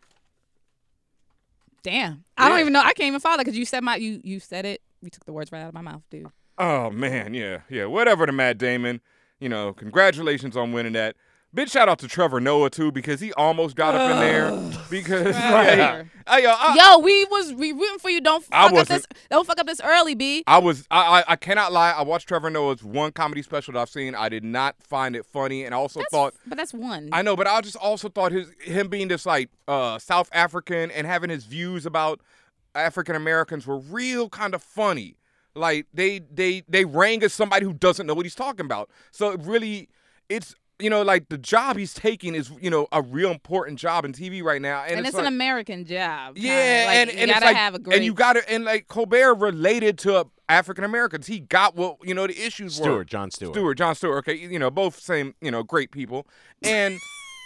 Damn. 1.82 2.24
I 2.36 2.48
don't 2.48 2.56
Yeah. 2.58 2.62
even 2.62 2.72
know. 2.72 2.80
I 2.80 2.92
can't 2.94 3.08
even 3.08 3.20
follow 3.20 3.38
because 3.38 3.56
you 3.56 3.64
said 3.64 3.84
my 3.84 3.96
you 3.96 4.20
you 4.24 4.40
said 4.40 4.64
it. 4.64 4.82
You 5.02 5.10
took 5.10 5.24
the 5.24 5.32
words 5.32 5.52
right 5.52 5.60
out 5.60 5.68
of 5.68 5.74
my 5.74 5.82
mouth, 5.82 6.02
dude. 6.10 6.26
Oh 6.58 6.90
man, 6.90 7.34
yeah, 7.34 7.60
yeah. 7.68 7.84
Whatever 7.84 8.26
to 8.26 8.32
Matt 8.32 8.58
Damon. 8.58 9.00
You 9.38 9.48
know, 9.50 9.72
congratulations 9.74 10.56
on 10.56 10.72
winning 10.72 10.94
that. 10.94 11.14
Big 11.56 11.70
shout 11.70 11.88
out 11.88 11.98
to 12.00 12.06
Trevor 12.06 12.38
Noah 12.38 12.68
too 12.68 12.92
because 12.92 13.18
he 13.18 13.32
almost 13.32 13.76
got 13.76 13.94
up 13.94 14.10
in 14.10 14.18
there 14.18 14.50
because 14.90 15.34
like, 15.34 15.74
Trevor. 15.74 16.10
I, 16.26 16.38
yo, 16.40 16.50
I, 16.50 16.74
Yo, 16.76 16.98
we 16.98 17.24
was 17.24 17.54
we 17.54 17.72
rooting 17.72 17.98
for 17.98 18.10
you. 18.10 18.20
Don't 18.20 18.44
I 18.52 18.64
fuck 18.64 18.72
up 18.72 18.78
this. 18.80 18.88
wasn't. 18.90 19.14
Don't 19.30 19.46
fuck 19.46 19.58
up 19.58 19.66
this 19.66 19.80
early, 19.82 20.14
b. 20.14 20.44
I 20.46 20.58
was 20.58 20.86
I, 20.90 21.20
I 21.20 21.24
I 21.28 21.36
cannot 21.36 21.72
lie. 21.72 21.92
I 21.92 22.02
watched 22.02 22.28
Trevor 22.28 22.50
Noah's 22.50 22.84
one 22.84 23.10
comedy 23.10 23.40
special 23.40 23.72
that 23.72 23.80
I've 23.80 23.88
seen. 23.88 24.14
I 24.14 24.28
did 24.28 24.44
not 24.44 24.76
find 24.82 25.16
it 25.16 25.24
funny, 25.24 25.64
and 25.64 25.74
I 25.74 25.78
also 25.78 26.00
That's, 26.00 26.10
thought 26.10 26.34
but 26.46 26.58
that's 26.58 26.74
one. 26.74 27.08
I 27.10 27.22
know, 27.22 27.36
but 27.36 27.46
I 27.46 27.62
just 27.62 27.76
also 27.76 28.10
thought 28.10 28.32
his 28.32 28.52
him 28.60 28.88
being 28.88 29.08
this 29.08 29.24
like 29.24 29.48
uh, 29.66 29.98
South 29.98 30.28
African 30.32 30.90
and 30.90 31.06
having 31.06 31.30
his 31.30 31.46
views 31.46 31.86
about 31.86 32.20
African 32.74 33.16
Americans 33.16 33.66
were 33.66 33.78
real 33.78 34.28
kind 34.28 34.54
of 34.54 34.62
funny. 34.62 35.16
Like 35.54 35.86
they 35.94 36.18
they 36.18 36.64
they 36.68 36.84
rang 36.84 37.22
as 37.22 37.32
somebody 37.32 37.64
who 37.64 37.72
doesn't 37.72 38.06
know 38.06 38.12
what 38.12 38.26
he's 38.26 38.34
talking 38.34 38.66
about. 38.66 38.90
So 39.10 39.30
it 39.30 39.40
really, 39.40 39.88
it's 40.28 40.54
you 40.78 40.90
know 40.90 41.02
like 41.02 41.28
the 41.28 41.38
job 41.38 41.76
he's 41.76 41.94
taking 41.94 42.34
is 42.34 42.50
you 42.60 42.70
know 42.70 42.86
a 42.92 43.00
real 43.02 43.30
important 43.30 43.78
job 43.78 44.04
in 44.04 44.12
TV 44.12 44.42
right 44.42 44.60
now, 44.60 44.82
and, 44.82 44.98
and, 44.98 45.06
it's, 45.06 45.14
like, 45.16 45.22
an 45.26 45.32
American 45.32 45.84
job. 45.84 46.36
yeah, 46.36 46.84
Like, 46.86 46.96
and, 46.96 47.10
you 47.12 47.18
and 47.18 47.30
it's 47.30 47.32
gotta 47.32 47.46
like, 47.46 47.56
have 47.56 47.74
a 47.74 47.78
great. 47.78 47.96
and 47.96 48.04
you 48.04 48.12
got 48.14 48.34
to, 48.34 48.50
and 48.52 48.64
like 48.64 48.88
Colbert 48.88 49.34
related 49.34 49.98
to 50.00 50.26
African 50.48 50.84
Americans. 50.84 51.26
He 51.26 51.40
got 51.40 51.76
what 51.76 51.96
you 52.02 52.14
know 52.14 52.26
the 52.26 52.38
issues 52.38 52.78
were. 52.78 52.84
Stewart, 52.84 53.06
Jon 53.08 53.30
Stewart. 53.30 53.54
Stewart, 53.54 53.78
Jon 53.78 53.94
Stewart. 53.94 54.18
Okay, 54.18 54.34
you 54.36 54.58
know 54.58 54.70
both 54.70 54.98
same, 55.00 55.34
you 55.40 55.50
know, 55.50 55.62
great 55.62 55.90
people. 55.90 56.26
And 56.62 56.98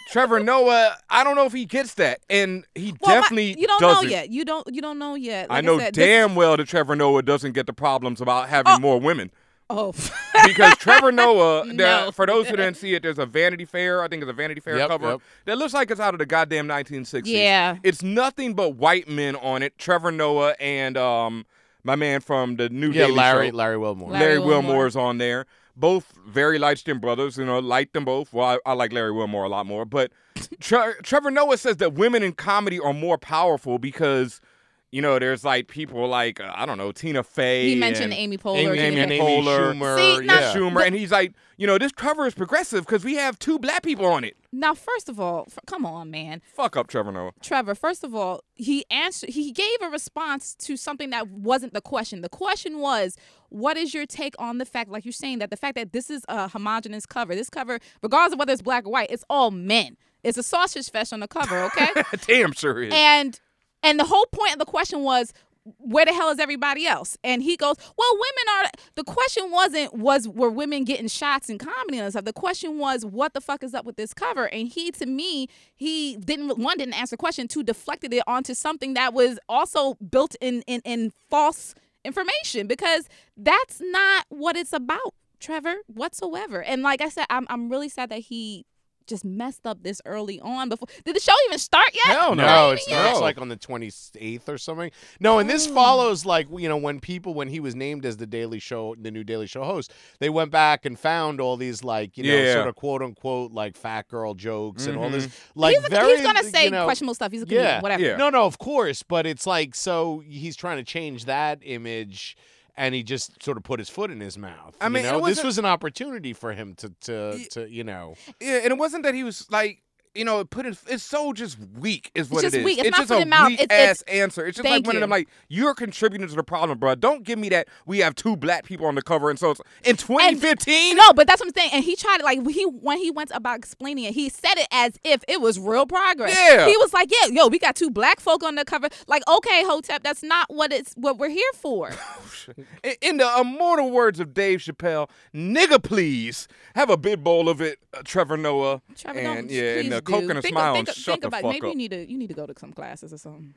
Trevor 0.09 0.39
Noah, 0.41 0.97
I 1.09 1.23
don't 1.23 1.35
know 1.35 1.45
if 1.45 1.53
he 1.53 1.65
gets 1.65 1.93
that, 1.93 2.19
and 2.29 2.65
he 2.75 2.93
Well, 2.99 3.15
my- 3.15 3.21
definitely 3.21 3.59
you 3.59 3.65
don't 3.67 3.79
doesn't. 3.79 4.03
know 4.05 4.09
yet. 4.11 4.29
You 4.29 4.43
don't. 4.43 4.67
You 4.73 4.81
don't 4.81 4.99
know 4.99 5.15
yet. 5.15 5.47
I 5.49 5.55
Like 5.55 5.65
know 5.65 5.79
said, 5.79 5.93
this- 5.95 6.05
damn 6.05 6.35
well 6.35 6.57
that 6.57 6.67
Trevor 6.67 6.95
Noah 6.97 7.21
doesn't 7.23 7.53
get 7.53 7.65
the 7.65 7.73
problems 7.73 8.19
about 8.19 8.49
having 8.49 8.73
Oh. 8.73 8.79
more 8.79 8.99
women. 8.99 9.31
Oh, 9.71 9.93
Because 10.47 10.75
Trevor 10.77 11.11
Noah, 11.11 11.65
there- 11.67 12.05
No. 12.05 12.11
for 12.11 12.25
those 12.25 12.47
who 12.47 12.55
didn't 12.55 12.75
see 12.77 12.93
it, 12.95 13.03
there's 13.03 13.19
a 13.19 13.25
Vanity 13.25 13.65
Fair. 13.65 14.03
I 14.03 14.07
think 14.07 14.21
it's 14.23 14.29
a 14.29 14.33
Vanity 14.33 14.59
Fair 14.61 14.77
Yep, 14.77 14.89
cover 14.89 15.09
yep. 15.11 15.21
that 15.45 15.57
looks 15.57 15.73
like 15.73 15.91
it's 15.91 15.99
out 15.99 16.13
of 16.13 16.19
the 16.19 16.25
goddamn 16.25 16.67
1960s. 16.67 17.21
Yeah. 17.25 17.77
it's 17.83 18.01
nothing 18.03 18.53
but 18.53 18.75
white 18.75 19.07
men 19.07 19.35
on 19.35 19.63
it. 19.63 19.77
Trevor 19.77 20.11
Noah 20.11 20.55
and 20.59 20.97
um 20.97 21.45
my 21.83 21.95
man 21.95 22.21
from 22.21 22.57
the 22.57 22.69
New 22.69 22.91
Yeah, 22.91 23.05
Daily 23.07 23.15
Larry 23.17 23.49
Show. 23.49 23.55
Larry 23.55 23.77
Wilmore. 23.77 24.11
Larry 24.11 24.23
Larry 24.25 24.39
Wilmore. 24.39 24.61
Wilmore's 24.75 24.95
on 24.95 25.17
there. 25.17 25.45
Both 25.75 26.13
very 26.27 26.59
light 26.59 26.77
skinned 26.79 27.01
brothers, 27.01 27.37
you 27.37 27.45
know, 27.45 27.57
like 27.59 27.93
them 27.93 28.05
both. 28.05 28.33
Well, 28.33 28.59
I, 28.65 28.71
I 28.71 28.73
like 28.73 28.91
Larry 28.93 29.11
Wilmore 29.13 29.45
a 29.45 29.49
lot 29.49 29.65
more. 29.65 29.85
But 29.85 30.11
Tre- 30.59 30.93
Trevor 31.01 31.31
Noah 31.31 31.57
says 31.57 31.77
that 31.77 31.93
women 31.93 32.23
in 32.23 32.33
comedy 32.33 32.79
are 32.79 32.93
more 32.93 33.17
powerful 33.17 33.79
because, 33.79 34.41
you 34.91 35.01
know, 35.01 35.17
there's 35.19 35.43
like 35.45 35.67
people 35.67 36.07
like, 36.07 36.39
uh, 36.39 36.51
I 36.53 36.65
don't 36.65 36.77
know, 36.77 36.91
Tina 36.91 37.23
Fey. 37.23 37.69
he 37.69 37.75
mentioned 37.75 38.13
Amy 38.13 38.37
Poehler. 38.37 38.57
Amy, 38.75 38.79
Amy, 38.79 38.99
and 38.99 39.11
Amy 39.11 39.23
Poehler. 39.43 39.73
Schumer. 39.73 39.97
See, 39.97 40.25
now- 40.25 40.39
yeah. 40.39 40.53
Schumer. 40.53 40.85
and 40.85 40.93
he's 40.95 41.11
like, 41.11 41.33
you 41.57 41.65
know, 41.67 41.77
this 41.77 41.91
cover 41.91 42.25
is 42.25 42.33
progressive 42.33 42.85
because 42.85 43.03
we 43.05 43.15
have 43.15 43.37
two 43.39 43.57
black 43.59 43.83
people 43.83 44.05
on 44.05 44.23
it. 44.23 44.35
Now, 44.51 44.73
first 44.73 45.07
of 45.07 45.19
all, 45.19 45.45
f- 45.47 45.59
come 45.65 45.85
on, 45.85 46.11
man. 46.11 46.41
Fuck 46.55 46.75
up, 46.75 46.87
Trevor 46.87 47.11
Noah. 47.11 47.31
Trevor, 47.41 47.73
first 47.75 48.03
of 48.03 48.13
all, 48.15 48.43
he 48.55 48.83
answered 48.89 49.29
he 49.29 49.51
gave 49.53 49.81
a 49.81 49.87
response 49.89 50.55
to 50.55 50.75
something 50.75 51.11
that 51.11 51.29
wasn't 51.29 51.73
the 51.73 51.81
question. 51.81 52.21
The 52.21 52.29
question 52.29 52.79
was, 52.79 53.15
what 53.49 53.77
is 53.77 53.93
your 53.93 54.05
take 54.05 54.33
on 54.39 54.57
the 54.57 54.65
fact, 54.65 54.89
like 54.89 55.05
you're 55.05 55.11
saying, 55.13 55.39
that 55.39 55.51
the 55.51 55.57
fact 55.57 55.75
that 55.75 55.93
this 55.93 56.09
is 56.09 56.25
a 56.27 56.47
homogenous 56.49 57.05
cover, 57.05 57.33
this 57.35 57.49
cover, 57.49 57.79
regardless 58.01 58.33
of 58.33 58.39
whether 58.39 58.51
it's 58.51 58.61
black 58.61 58.85
or 58.85 58.91
white, 58.91 59.07
it's 59.11 59.23
all 59.29 59.51
men. 59.51 59.95
It's 60.23 60.37
a 60.37 60.43
sausage 60.43 60.89
fest 60.91 61.13
on 61.13 61.19
the 61.21 61.27
cover, 61.27 61.63
okay? 61.65 61.89
Damn 62.27 62.51
sure 62.53 62.83
is. 62.83 62.93
and 62.93 63.39
and 63.83 63.99
the 63.99 64.05
whole 64.05 64.25
point 64.31 64.53
of 64.53 64.59
the 64.59 64.65
question 64.65 65.03
was 65.03 65.33
where 65.77 66.05
the 66.05 66.13
hell 66.13 66.29
is 66.29 66.39
everybody 66.39 66.87
else? 66.87 67.17
And 67.23 67.43
he 67.43 67.55
goes 67.55 67.75
well 67.97 68.11
women 68.13 68.65
are 68.65 68.71
the 68.95 69.03
question 69.03 69.51
wasn't 69.51 69.93
was 69.93 70.27
were 70.27 70.49
women 70.49 70.83
getting 70.83 71.07
shots 71.07 71.49
in 71.49 71.57
comedy 71.57 71.99
and 71.99 72.11
stuff. 72.11 72.25
The 72.25 72.33
question 72.33 72.79
was 72.79 73.05
what 73.05 73.33
the 73.33 73.41
fuck 73.41 73.63
is 73.63 73.73
up 73.73 73.85
with 73.85 73.95
this 73.95 74.13
cover? 74.13 74.45
And 74.45 74.67
he 74.67 74.91
to 74.91 75.05
me 75.05 75.47
he 75.75 76.17
didn't 76.17 76.57
one 76.57 76.77
didn't 76.77 76.95
answer 76.95 77.13
the 77.13 77.17
question. 77.17 77.47
Two 77.47 77.63
deflected 77.63 78.13
it 78.13 78.23
onto 78.25 78.53
something 78.53 78.93
that 78.95 79.13
was 79.13 79.39
also 79.47 79.95
built 79.95 80.35
in 80.41 80.63
in, 80.67 80.81
in 80.83 81.11
false 81.29 81.75
information 82.03 82.65
because 82.65 83.07
that's 83.37 83.79
not 83.81 84.25
what 84.29 84.57
it's 84.57 84.73
about 84.73 85.13
trevor 85.39 85.75
whatsoever. 85.87 86.63
And 86.63 86.81
like 86.81 87.01
i 87.01 87.09
said 87.09 87.25
i'm, 87.29 87.45
I'm 87.49 87.69
really 87.69 87.89
sad 87.89 88.09
that 88.09 88.19
he 88.19 88.65
just 89.07 89.25
messed 89.25 89.65
up 89.65 89.83
this 89.83 90.01
early 90.05 90.39
on 90.41 90.69
before 90.69 90.87
did 91.05 91.15
the 91.15 91.19
show 91.19 91.33
even 91.47 91.57
start 91.59 91.87
yet 91.93 92.17
Hell 92.17 92.35
no. 92.35 92.43
No, 92.43 92.47
Not 92.71 92.73
it 92.73 92.81
even 93.09 93.21
like 93.21 93.39
on 93.41 93.49
the 93.49 93.57
28th 93.57 94.47
or 94.49 94.57
something. 94.57 94.91
No, 95.19 95.39
and 95.39 95.49
this 95.49 95.67
follows 95.67 96.25
like 96.25 96.47
you 96.57 96.67
know 96.69 96.77
when 96.77 96.99
people 96.99 97.33
when 97.33 97.47
he 97.47 97.59
was 97.59 97.75
named 97.75 98.05
as 98.05 98.17
the 98.17 98.25
Daily 98.27 98.59
Show, 98.59 98.95
the 98.99 99.11
new 99.11 99.23
Daily 99.23 99.47
Show 99.47 99.63
host, 99.63 99.91
they 100.19 100.29
went 100.29 100.51
back 100.51 100.85
and 100.85 100.97
found 100.99 101.39
all 101.41 101.57
these 101.57 101.83
like 101.83 102.17
you 102.17 102.23
know 102.23 102.35
Yeah. 102.35 102.53
sort 102.53 102.67
of 102.67 102.75
quote 102.75 103.01
unquote 103.01 103.51
like 103.51 103.75
fat 103.75 104.07
girl 104.07 104.33
jokes 104.33 104.85
and 104.87 104.97
all 104.97 105.09
this 105.09 105.27
Mm-hmm. 105.27 105.59
like 105.59 105.75
he's, 105.75 105.85
a- 105.85 105.89
very 105.89 106.15
he's 106.17 106.25
gonna 106.25 106.43
say 106.43 106.65
you 106.65 106.71
know, 106.71 106.85
questionable 106.85 107.13
stuff. 107.15 107.31
He's 107.31 107.41
a 107.43 107.45
comedian, 107.45 107.65
yeah, 107.65 107.81
whatever. 107.81 108.03
Yeah. 108.03 108.17
No, 108.17 108.29
no, 108.29 108.43
of 108.45 108.57
course, 108.57 109.03
but 109.03 109.25
it's 109.25 109.45
like 109.47 109.75
so 109.75 110.21
he's 110.25 110.55
trying 110.55 110.77
to 110.77 110.83
change 110.83 111.25
that 111.25 111.59
image. 111.61 112.35
And 112.77 112.95
he 112.95 113.03
just 113.03 113.43
sort 113.43 113.57
of 113.57 113.63
put 113.63 113.79
his 113.79 113.89
foot 113.89 114.11
in 114.11 114.19
his 114.19 114.37
mouth. 114.37 114.75
I 114.79 114.89
mean, 114.89 115.03
you 115.03 115.11
know? 115.11 115.17
this 115.25 115.43
wasn't- 115.43 115.65
an 115.65 115.65
opportunity 115.71 116.33
for 116.33 116.53
him 116.53 116.73
to, 116.75 116.89
to, 117.01 117.45
to, 117.51 117.69
you 117.69 117.83
know, 117.83 118.15
Yeah, 118.39 118.57
and 118.63 118.71
it 118.71 118.77
wasn't 118.77 119.03
that 119.03 119.13
he 119.13 119.23
was 119.23 119.45
like, 119.51 119.81
you 120.15 120.25
know, 120.25 120.43
put 120.43 120.65
it. 120.65 120.77
It's 120.87 121.03
so 121.03 121.33
just 121.33 121.57
weak, 121.79 122.11
is 122.15 122.29
what 122.29 122.41
just 122.41 122.55
it 122.55 122.59
is. 122.59 122.65
weak. 122.65 122.79
It's 122.79 122.91
not 122.91 123.07
just 123.07 123.11
a 123.11 123.45
weak 123.47 123.61
It's- 123.61 123.89
ass 123.89 124.01
answer. 124.03 124.45
It's 124.45 124.57
just 124.57 124.67
like 124.69 124.85
one 124.85 124.95
of 124.95 125.01
them. 125.01 125.09
Like 125.09 125.27
you're 125.47 125.73
contributing 125.73 126.27
to 126.27 126.35
the 126.35 126.43
problem, 126.43 126.77
bro. 126.77 126.95
Don't 126.95 127.23
give 127.23 127.39
me 127.39 127.49
that. 127.49 127.67
We 127.85 127.99
have 127.99 128.15
two 128.15 128.35
black 128.35 128.65
people 128.65 128.85
on 128.87 128.95
the 128.95 129.01
cover, 129.01 129.29
and 129.29 129.39
so 129.39 129.51
it's, 129.51 129.61
in 129.83 129.97
2015. 129.97 130.95
No, 130.97 131.13
but 131.13 131.27
that's 131.27 131.39
what 131.41 131.47
I'm 131.47 131.53
saying. 131.53 131.71
And 131.73 131.83
he 131.83 131.95
tried 131.95 132.17
to 132.19 132.23
like 132.23 132.45
he 132.49 132.65
when 132.65 132.97
he 132.97 133.11
went 133.11 133.31
about 133.33 133.57
explaining 133.57 134.03
it, 134.05 134.13
he 134.13 134.29
said 134.29 134.57
it 134.57 134.67
as 134.71 134.93
if 135.03 135.23
it 135.27 135.39
was 135.41 135.59
real 135.59 135.85
progress. 135.85 136.35
Yeah. 136.37 136.65
He 136.67 136.75
was 136.77 136.93
like, 136.93 137.09
"Yeah, 137.11 137.27
yo, 137.31 137.47
we 137.47 137.59
got 137.59 137.75
two 137.75 137.89
black 137.89 138.19
folk 138.19 138.43
on 138.43 138.55
the 138.55 138.65
cover." 138.65 138.89
Like, 139.07 139.23
okay, 139.27 139.63
Hotep, 139.63 140.03
that's 140.03 140.23
not 140.23 140.47
what 140.49 140.71
it's 140.73 140.93
what 140.95 141.17
we're 141.17 141.29
here 141.29 141.51
for. 141.55 141.91
In- 142.83 142.95
In 143.01 143.17
the 143.17 143.39
immortal 143.39 143.91
words 143.91 144.19
of 144.19 144.33
Dave 144.33 144.59
Chappelle, 144.59 145.09
"Nigga, 145.33 145.81
please 145.81 146.47
have 146.75 146.89
a 146.89 146.97
big 146.97 147.23
bowl 147.23 147.49
of 147.49 147.61
it, 147.61 147.79
uh, 147.93 148.01
Trevor 148.03 148.37
Noah." 148.37 148.81
Trevor, 148.95 149.19
and 149.19 149.47
don't, 149.47 149.49
yeah, 149.51 149.73
please 149.75 149.83
and 149.85 149.91
the 149.91 150.00
do. 150.01 150.11
coke 150.11 150.29
and 150.29 150.39
a 150.39 150.41
think, 150.41 150.53
smile. 150.53 150.73
Think, 150.73 150.87
and 150.89 150.97
shut 150.97 151.13
think 151.13 151.21
the 151.21 151.27
about 151.27 151.41
fuck 151.41 151.51
maybe 151.51 151.67
up. 151.67 151.71
you 151.71 151.77
need 151.77 151.91
to 151.91 152.11
you 152.11 152.17
need 152.17 152.27
to 152.27 152.33
go 152.33 152.45
to 152.45 152.53
some 152.57 152.73
classes 152.73 153.13
or 153.13 153.17
something. 153.17 153.53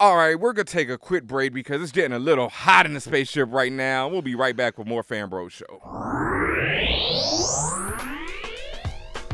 All 0.00 0.16
right, 0.16 0.38
we're 0.38 0.52
gonna 0.52 0.64
take 0.64 0.88
a 0.88 0.98
quick 0.98 1.26
break 1.26 1.52
because 1.52 1.82
it's 1.82 1.90
getting 1.92 2.12
a 2.12 2.20
little 2.20 2.48
hot 2.48 2.86
in 2.86 2.94
the 2.94 3.00
spaceship 3.00 3.48
right 3.50 3.72
now. 3.72 4.06
We'll 4.08 4.22
be 4.22 4.36
right 4.36 4.56
back 4.56 4.78
with 4.78 4.86
more 4.86 5.02
Fan 5.02 5.28
Bro 5.28 5.48
Show. 5.48 5.80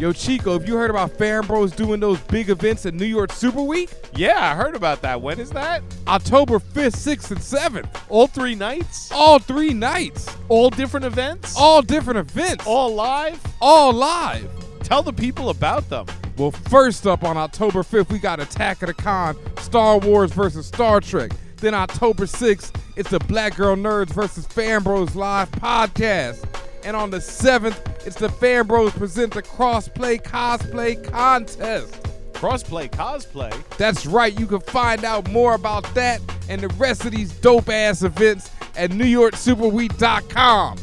Yo, 0.01 0.13
Chico, 0.13 0.55
have 0.55 0.67
you 0.67 0.75
heard 0.75 0.91
about 0.91 1.13
Fan 1.13 1.47
Bros 1.47 1.71
doing 1.71 2.01
those 2.01 2.19
big 2.23 2.51
events 2.51 2.85
at 2.85 2.95
New 2.95 3.05
York 3.05 3.31
Super 3.31 3.63
Week? 3.63 3.91
yeah, 4.17 4.51
I 4.51 4.55
heard 4.57 4.75
about 4.75 5.03
that. 5.03 5.23
When 5.23 5.39
is 5.39 5.51
that? 5.51 5.83
October 6.09 6.59
5th, 6.59 6.97
6th, 6.97 7.31
and 7.31 7.41
7th. 7.41 8.03
All 8.09 8.27
three 8.27 8.57
nights? 8.57 9.13
All 9.13 9.39
three 9.39 9.73
nights. 9.73 10.29
All 10.49 10.69
different 10.69 11.07
events? 11.07 11.57
All 11.57 11.81
different 11.81 12.19
events. 12.19 12.67
All 12.67 12.93
live? 12.93 13.41
all 13.61 13.93
live. 13.93 14.51
Tell 14.83 15.03
the 15.03 15.13
people 15.13 15.51
about 15.51 15.89
them. 15.89 16.07
Well, 16.37 16.51
first 16.51 17.07
up 17.07 17.23
on 17.23 17.37
October 17.37 17.81
5th, 17.83 18.11
we 18.11 18.19
got 18.19 18.41
Attack 18.41 18.83
of 18.83 18.89
the 18.89 18.95
Con, 18.95 19.37
Star 19.59 19.99
Wars 19.99 20.33
versus 20.33 20.67
Star 20.67 21.01
Trek. 21.01 21.31
Then 21.57 21.75
October 21.75 22.25
6th, 22.25 22.75
it's 22.97 23.11
the 23.11 23.21
Black 23.21 23.57
Girl 23.57 23.77
Nerds 23.77 24.11
versus 24.11 24.45
Fan 24.47 24.83
Bros 24.83 25.15
Live 25.15 25.51
podcast. 25.53 26.45
And 26.85 26.97
on 26.97 27.11
the 27.11 27.19
7th, 27.19 28.07
it's 28.07 28.17
the 28.17 28.29
Fan 28.29 28.67
Bros 28.67 28.93
present 28.93 29.33
the 29.33 29.43
Crossplay 29.43 30.21
Cosplay 30.23 31.03
Contest. 31.03 32.01
Crossplay 32.35 32.91
cosplay. 32.91 33.53
That's 33.79 34.05
right, 34.05 34.39
you 34.39 34.47
can 34.47 34.61
find 34.61 35.05
out 35.05 35.31
more 35.31 35.55
about 35.55 35.85
that 35.95 36.21
and 36.49 36.61
the 36.61 36.69
rest 36.77 37.05
of 37.07 37.13
these 37.13 37.33
dope 37.33 37.69
ass 37.71 38.03
events 38.03 38.51
at 38.77 38.91
NewYorkSuperWeek.com. 38.91 40.79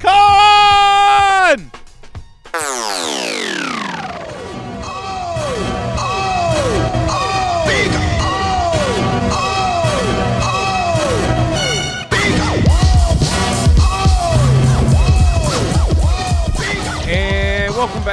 Con! 0.00 1.70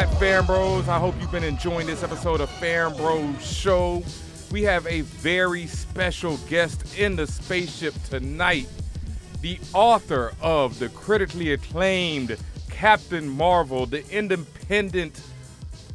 Back, 0.05 0.17
Fan 0.17 0.45
Bros. 0.45 0.87
I 0.87 0.97
hope 0.97 1.13
you've 1.19 1.31
been 1.31 1.43
enjoying 1.43 1.85
this 1.85 2.03
episode 2.03 2.39
of 2.39 2.49
Fan 2.51 2.95
Bros 2.95 3.45
Show. 3.45 4.01
We 4.49 4.63
have 4.63 4.87
a 4.87 5.01
very 5.01 5.67
special 5.67 6.37
guest 6.47 6.97
in 6.97 7.17
the 7.17 7.27
spaceship 7.27 7.93
tonight. 8.05 8.69
The 9.41 9.59
author 9.73 10.31
of 10.41 10.79
the 10.79 10.87
critically 10.87 11.51
acclaimed 11.51 12.37
Captain 12.69 13.27
Marvel, 13.27 13.85
the 13.85 14.09
independent, 14.09 15.21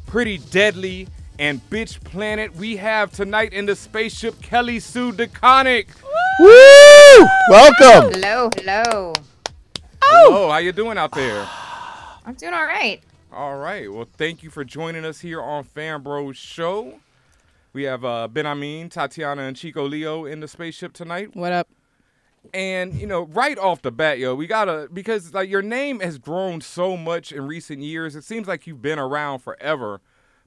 pretty 0.05 0.37
deadly, 0.37 1.07
and 1.39 1.59
bitch 1.71 2.03
planet. 2.03 2.55
We 2.55 2.75
have 2.77 3.11
tonight 3.11 3.53
in 3.53 3.65
the 3.65 3.75
spaceship 3.75 4.39
Kelly 4.39 4.79
Sue 4.81 5.13
DeConnick. 5.13 5.87
Woo! 6.39 7.27
Welcome. 7.49 8.13
Hello, 8.13 8.51
hello. 8.55 9.13
Hello, 10.03 10.45
oh. 10.45 10.51
how 10.51 10.57
you 10.57 10.73
doing 10.73 10.99
out 10.99 11.11
there? 11.13 11.47
I'm 12.27 12.35
doing 12.35 12.53
all 12.53 12.65
right. 12.65 13.01
All 13.35 13.57
right. 13.57 13.91
Well, 13.91 14.07
thank 14.15 14.43
you 14.43 14.49
for 14.49 14.63
joining 14.63 15.03
us 15.03 15.19
here 15.19 15.41
on 15.41 15.65
Fan 15.65 16.03
Bros 16.03 16.37
Show. 16.37 17.01
We 17.73 17.83
have 17.83 18.05
uh, 18.05 18.29
Ben 18.29 18.45
Amin, 18.45 18.87
Tatiana, 18.87 19.41
and 19.41 19.57
Chico 19.57 19.85
Leo 19.85 20.23
in 20.23 20.39
the 20.39 20.47
spaceship 20.47 20.93
tonight. 20.93 21.35
What 21.35 21.51
up? 21.51 21.67
And 22.53 22.93
you 22.93 23.05
know, 23.05 23.23
right 23.23 23.57
off 23.57 23.81
the 23.81 23.91
bat, 23.91 24.19
yo, 24.19 24.35
we 24.35 24.47
gotta 24.47 24.87
because 24.93 25.33
like 25.33 25.49
your 25.49 25.61
name 25.61 25.99
has 25.99 26.17
grown 26.17 26.61
so 26.61 26.95
much 26.95 27.33
in 27.33 27.45
recent 27.45 27.81
years. 27.81 28.15
It 28.15 28.23
seems 28.23 28.47
like 28.47 28.67
you've 28.67 28.81
been 28.81 28.99
around 28.99 29.39
forever, 29.39 29.99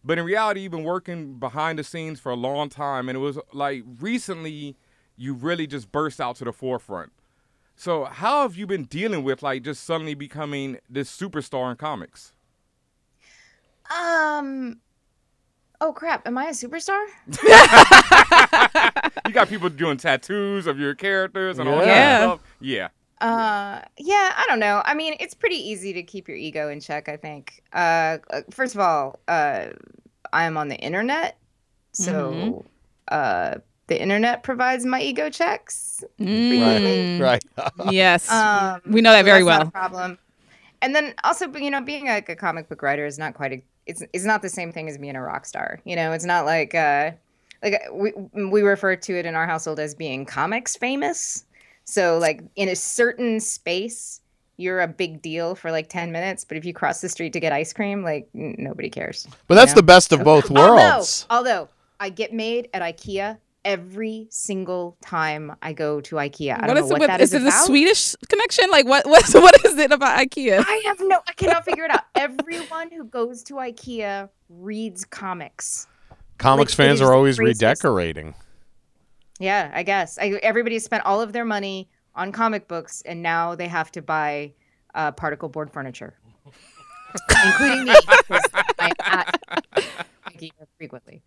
but 0.02 0.18
in 0.18 0.24
reality, 0.24 0.62
you've 0.62 0.72
been 0.72 0.82
working 0.82 1.34
behind 1.34 1.78
the 1.78 1.84
scenes 1.84 2.18
for 2.18 2.32
a 2.32 2.36
long 2.36 2.70
time. 2.70 3.10
And 3.10 3.16
it 3.16 3.20
was 3.20 3.38
like 3.52 3.84
recently, 4.00 4.76
you 5.14 5.34
really 5.34 5.66
just 5.66 5.92
burst 5.92 6.22
out 6.22 6.36
to 6.36 6.44
the 6.46 6.54
forefront. 6.54 7.12
So, 7.76 8.06
how 8.06 8.40
have 8.40 8.56
you 8.56 8.66
been 8.66 8.84
dealing 8.84 9.24
with 9.24 9.42
like 9.42 9.62
just 9.62 9.84
suddenly 9.84 10.14
becoming 10.14 10.78
this 10.88 11.14
superstar 11.14 11.70
in 11.70 11.76
comics? 11.76 12.32
Um. 13.90 14.80
Oh 15.80 15.92
crap! 15.92 16.26
Am 16.26 16.36
I 16.36 16.46
a 16.46 16.50
superstar? 16.50 17.04
you 19.26 19.32
got 19.32 19.48
people 19.48 19.68
doing 19.68 19.96
tattoos 19.96 20.66
of 20.66 20.78
your 20.78 20.94
characters 20.94 21.58
and 21.58 21.68
all 21.68 21.76
Yeah. 21.76 21.84
that 21.86 22.20
stuff. 22.22 22.40
Yeah. 22.60 22.88
Uh, 23.20 23.80
yeah. 23.96 24.32
I 24.36 24.44
don't 24.48 24.60
know. 24.60 24.82
I 24.84 24.94
mean, 24.94 25.14
it's 25.20 25.34
pretty 25.34 25.56
easy 25.56 25.92
to 25.92 26.02
keep 26.02 26.28
your 26.28 26.36
ego 26.36 26.68
in 26.68 26.80
check. 26.80 27.08
I 27.08 27.16
think. 27.16 27.62
Uh, 27.72 28.18
uh, 28.30 28.42
first 28.50 28.74
of 28.74 28.80
all, 28.80 29.20
uh, 29.28 29.68
I 30.32 30.44
am 30.44 30.56
on 30.56 30.68
the 30.68 30.76
internet, 30.76 31.38
so 31.92 32.32
Mhm. 32.32 32.64
uh, 33.08 33.54
the 33.86 34.00
internet 34.02 34.42
provides 34.42 34.84
my 34.84 35.00
ego 35.00 35.30
checks. 35.30 36.02
Mm. 36.20 37.20
Right. 37.20 37.42
Yes. 37.92 38.30
Um, 38.30 38.80
we 38.86 39.00
know 39.00 39.12
that 39.12 39.20
so 39.20 39.24
very 39.24 39.42
that's 39.44 39.58
not 39.58 39.62
a 39.62 39.64
well. 39.64 39.70
problem. 39.70 40.18
And 40.82 40.94
then 40.94 41.14
also, 41.24 41.50
you 41.54 41.70
know, 41.70 41.80
being 41.80 42.06
like 42.06 42.28
a 42.28 42.36
comic 42.36 42.68
book 42.68 42.82
writer 42.82 43.06
is 43.06 43.18
not 43.18 43.34
quite 43.34 43.52
a. 43.52 43.62
It's 43.88 44.02
it's 44.12 44.24
not 44.24 44.42
the 44.42 44.48
same 44.48 44.70
thing 44.70 44.88
as 44.88 44.96
being 44.98 45.16
a 45.16 45.22
rock 45.22 45.44
star. 45.46 45.80
You 45.84 45.96
know, 45.96 46.12
it's 46.12 46.24
not 46.24 46.44
like 46.44 46.74
uh, 46.74 47.10
like 47.62 47.80
we 47.92 48.12
we 48.50 48.62
refer 48.62 48.94
to 48.96 49.18
it 49.18 49.26
in 49.26 49.34
our 49.34 49.46
household 49.46 49.80
as 49.80 49.94
being 49.94 50.24
comics 50.24 50.76
famous. 50.76 51.44
So 51.84 52.18
like 52.18 52.42
in 52.54 52.68
a 52.68 52.76
certain 52.76 53.40
space, 53.40 54.20
you're 54.58 54.80
a 54.82 54.86
big 54.88 55.22
deal 55.22 55.54
for 55.54 55.72
like 55.72 55.88
ten 55.88 56.12
minutes. 56.12 56.44
But 56.44 56.56
if 56.58 56.64
you 56.64 56.72
cross 56.74 57.00
the 57.00 57.08
street 57.08 57.32
to 57.32 57.40
get 57.40 57.52
ice 57.52 57.72
cream, 57.72 58.04
like 58.04 58.28
n- 58.34 58.54
nobody 58.58 58.90
cares. 58.90 59.26
But 59.46 59.54
that's 59.56 59.70
Yeah. 59.72 59.76
the 59.76 59.82
best 59.84 60.12
of 60.12 60.22
both 60.22 60.50
worlds. 60.50 61.26
Although, 61.30 61.50
although 61.54 61.68
I 61.98 62.10
get 62.10 62.32
made 62.32 62.68
at 62.74 62.82
IKEA 62.82 63.38
every 63.64 64.26
single 64.30 64.96
time 65.02 65.54
I 65.62 65.72
go 65.72 66.00
to 66.02 66.16
IKEA. 66.16 66.54
I 66.62 66.66
don't 66.66 66.68
What 66.68 66.74
know 66.76 66.86
it 66.86 66.90
what 66.90 67.00
with? 67.00 67.08
that 67.08 67.20
Is 67.20 67.34
is 67.34 67.42
it 67.42 67.44
a 67.44 67.48
about. 67.48 67.66
Swedish 67.66 68.14
connection? 68.28 68.70
Like 68.70 68.86
what? 68.86 69.04
What? 69.08 69.24
What 69.34 69.64
is 69.64 69.76
it 69.78 69.92
about 69.92 70.18
IKEA? 70.18 70.64
I 70.66 70.82
have 70.86 70.98
no. 71.00 71.20
I 71.26 71.32
cannot 71.32 71.64
figure 71.64 71.84
it 71.84 71.90
out. 71.90 72.02
Everyone 72.14 72.90
who 72.90 73.04
goes 73.04 73.42
to 73.44 73.54
IKEA 73.54 74.28
reads 74.48 75.04
comics. 75.04 75.86
Comics 76.38 76.78
Like, 76.78 76.86
fans 76.88 77.00
are 77.00 77.12
always 77.12 77.36
craziest- 77.36 77.62
redecorating. 77.82 78.34
Yeah, 79.40 79.70
I 79.74 79.82
guess. 79.82 80.18
I, 80.18 80.30
everybody 80.42 80.78
spent 80.78 81.04
all 81.04 81.20
of 81.20 81.32
their 81.32 81.44
money 81.44 81.88
on 82.14 82.32
comic 82.32 82.66
books, 82.68 83.02
and 83.06 83.22
now 83.22 83.54
they 83.54 83.68
have 83.68 83.90
to 83.92 84.02
buy 84.02 84.52
uh, 84.94 85.12
particle 85.12 85.48
board 85.48 85.70
furniture, 85.72 86.14
including 87.44 87.84
me. 87.84 87.94
I'm 88.78 88.92
at 89.00 89.40
IKEA 90.26 90.50
frequently. 90.76 91.22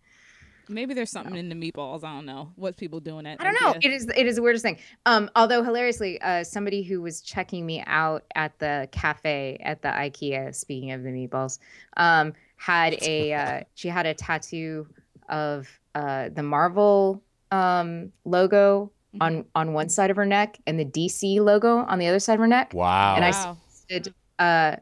Maybe 0.72 0.94
there's 0.94 1.10
something 1.10 1.36
in 1.36 1.48
the 1.48 1.54
meatballs. 1.54 2.04
I 2.04 2.14
don't 2.14 2.26
know. 2.26 2.52
What's 2.56 2.76
people 2.76 3.00
doing 3.00 3.26
at? 3.26 3.40
I 3.40 3.44
don't 3.44 3.54
know. 3.54 3.72
IKEA? 3.78 3.84
It 3.84 3.92
is 3.92 4.08
it 4.16 4.26
is 4.26 4.36
the 4.36 4.42
weirdest 4.42 4.62
thing. 4.64 4.78
Um, 5.06 5.30
although 5.36 5.62
hilariously, 5.62 6.20
uh, 6.20 6.44
somebody 6.44 6.82
who 6.82 7.00
was 7.02 7.20
checking 7.20 7.64
me 7.66 7.82
out 7.86 8.24
at 8.34 8.58
the 8.58 8.88
cafe 8.92 9.58
at 9.62 9.82
the 9.82 9.88
IKEA, 9.88 10.54
speaking 10.54 10.92
of 10.92 11.02
the 11.02 11.10
meatballs, 11.10 11.58
um, 11.96 12.32
had 12.56 12.94
a 13.02 13.32
uh, 13.32 13.60
she 13.74 13.88
had 13.88 14.06
a 14.06 14.14
tattoo 14.14 14.86
of 15.28 15.68
uh, 15.94 16.28
the 16.30 16.42
Marvel 16.42 17.22
um, 17.50 18.12
logo 18.24 18.90
on 19.20 19.44
on 19.54 19.74
one 19.74 19.88
side 19.88 20.10
of 20.10 20.16
her 20.16 20.24
neck 20.26 20.58
and 20.66 20.78
the 20.80 20.84
DC 20.86 21.38
logo 21.38 21.78
on 21.78 21.98
the 21.98 22.06
other 22.06 22.18
side 22.18 22.34
of 22.34 22.40
her 22.40 22.46
neck. 22.46 22.72
Wow. 22.74 23.14
And 23.16 23.24
I 23.24 23.30
Wow. 23.30 23.56
suggested, 23.68 24.14
uh, 24.38 24.76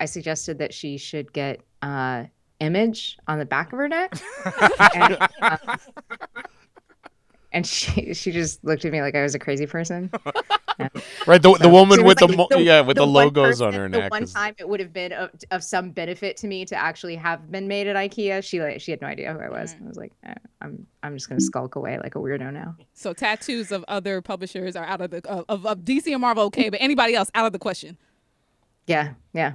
I 0.00 0.04
suggested 0.04 0.58
that 0.58 0.74
she 0.74 0.98
should 0.98 1.32
get 1.32 1.60
uh, 1.82 2.24
image 2.60 3.18
on 3.28 3.38
the 3.38 3.44
back 3.46 3.72
of 3.72 3.78
her 3.78 3.88
neck. 3.88 4.12
and, 4.94 5.16
uh, 5.42 5.56
and 7.52 7.66
she 7.66 8.12
she 8.14 8.30
just 8.30 8.62
looked 8.64 8.84
at 8.84 8.92
me 8.92 9.00
like 9.00 9.14
I 9.14 9.22
was 9.22 9.34
a 9.34 9.38
crazy 9.38 9.66
person. 9.66 10.10
right. 11.26 11.40
The, 11.42 11.56
the 11.60 11.68
woman 11.68 12.04
with 12.04 12.20
was 12.20 12.28
the, 12.30 12.36
like, 12.36 12.50
mo- 12.50 12.58
yeah 12.58 12.82
with 12.82 12.96
the, 12.98 13.04
one 13.04 13.12
logos 13.12 13.60
on 13.62 13.68
person- 13.72 13.80
her 13.82 13.88
The 13.88 13.98
neck. 14.00 14.10
one 14.10 14.22
is- 14.24 14.32
time 14.34 14.54
it 14.58 14.68
would 14.68 14.80
have 14.80 14.92
been 14.92 15.12
of, 15.12 15.30
of 15.50 15.64
some 15.64 15.90
benefit 15.90 16.36
to 16.38 16.46
me 16.46 16.64
to 16.66 16.76
actually 16.76 17.16
have 17.16 17.50
been 17.50 17.66
made 17.66 17.86
at 17.86 17.96
IKEA. 17.96 18.44
She 18.44 18.60
like 18.60 18.80
she 18.80 18.90
had 18.90 19.00
no 19.00 19.08
idea 19.08 19.32
who 19.32 19.40
I 19.40 19.48
was. 19.48 19.74
I 19.82 19.88
was 19.88 19.96
like, 19.96 20.12
eh, 20.24 20.34
I'm 20.60 20.86
I'm 21.02 21.14
just 21.16 21.28
gonna 21.28 21.40
skulk 21.40 21.76
away 21.76 21.98
like 21.98 22.16
a 22.16 22.18
weirdo 22.18 22.52
now. 22.52 22.76
So 22.92 23.12
tattoos 23.14 23.72
of 23.72 23.84
other 23.88 24.20
publishers 24.20 24.76
are 24.76 24.84
out 24.84 25.00
of 25.00 25.10
the 25.10 25.26
of, 25.26 25.44
of, 25.48 25.64
of 25.66 25.78
DC 25.80 26.12
and 26.12 26.20
Marvel. 26.20 26.44
Okay, 26.44 26.68
but 26.68 26.80
anybody 26.82 27.14
else 27.14 27.30
out 27.34 27.46
of 27.46 27.52
the 27.52 27.58
question. 27.58 27.96
Yeah, 28.86 29.14
yeah. 29.32 29.52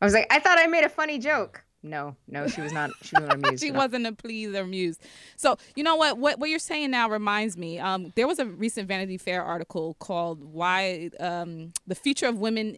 I 0.00 0.04
was 0.04 0.14
like, 0.14 0.26
I 0.30 0.38
thought 0.40 0.58
I 0.58 0.66
made 0.66 0.84
a 0.84 0.88
funny 0.88 1.18
joke. 1.18 1.62
No, 1.82 2.14
no, 2.28 2.46
she 2.46 2.60
was 2.60 2.72
not. 2.72 2.90
She 3.02 3.16
was 3.16 3.28
not 3.28 3.34
amused. 3.36 3.62
she 3.64 3.70
wasn't 3.70 4.06
a 4.06 4.12
pleased 4.12 4.54
or 4.54 4.60
amused. 4.60 5.00
So 5.36 5.56
you 5.76 5.82
know 5.82 5.96
what? 5.96 6.18
What 6.18 6.38
what 6.38 6.50
you're 6.50 6.58
saying 6.58 6.90
now 6.90 7.08
reminds 7.08 7.56
me. 7.56 7.78
Um, 7.78 8.12
there 8.16 8.26
was 8.26 8.38
a 8.38 8.46
recent 8.46 8.86
Vanity 8.86 9.16
Fair 9.16 9.42
article 9.42 9.94
called 9.98 10.44
"Why 10.44 11.10
um, 11.18 11.72
the 11.86 11.94
Future 11.94 12.26
of 12.26 12.38
Women 12.38 12.76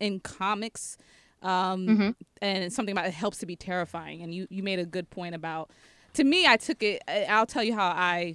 in 0.00 0.20
Comics," 0.20 0.98
um, 1.42 1.86
Mhm. 1.86 2.14
and 2.42 2.72
something 2.72 2.92
about 2.92 3.06
it 3.06 3.14
helps 3.14 3.38
to 3.38 3.46
be 3.46 3.56
terrifying. 3.56 4.22
And 4.22 4.34
you 4.34 4.46
you 4.50 4.62
made 4.62 4.78
a 4.78 4.84
good 4.86 5.08
point 5.08 5.34
about. 5.34 5.70
To 6.14 6.24
me, 6.24 6.46
I 6.46 6.58
took 6.58 6.82
it. 6.82 7.02
I'll 7.08 7.46
tell 7.46 7.62
you 7.64 7.74
how 7.74 7.86
I 7.88 8.34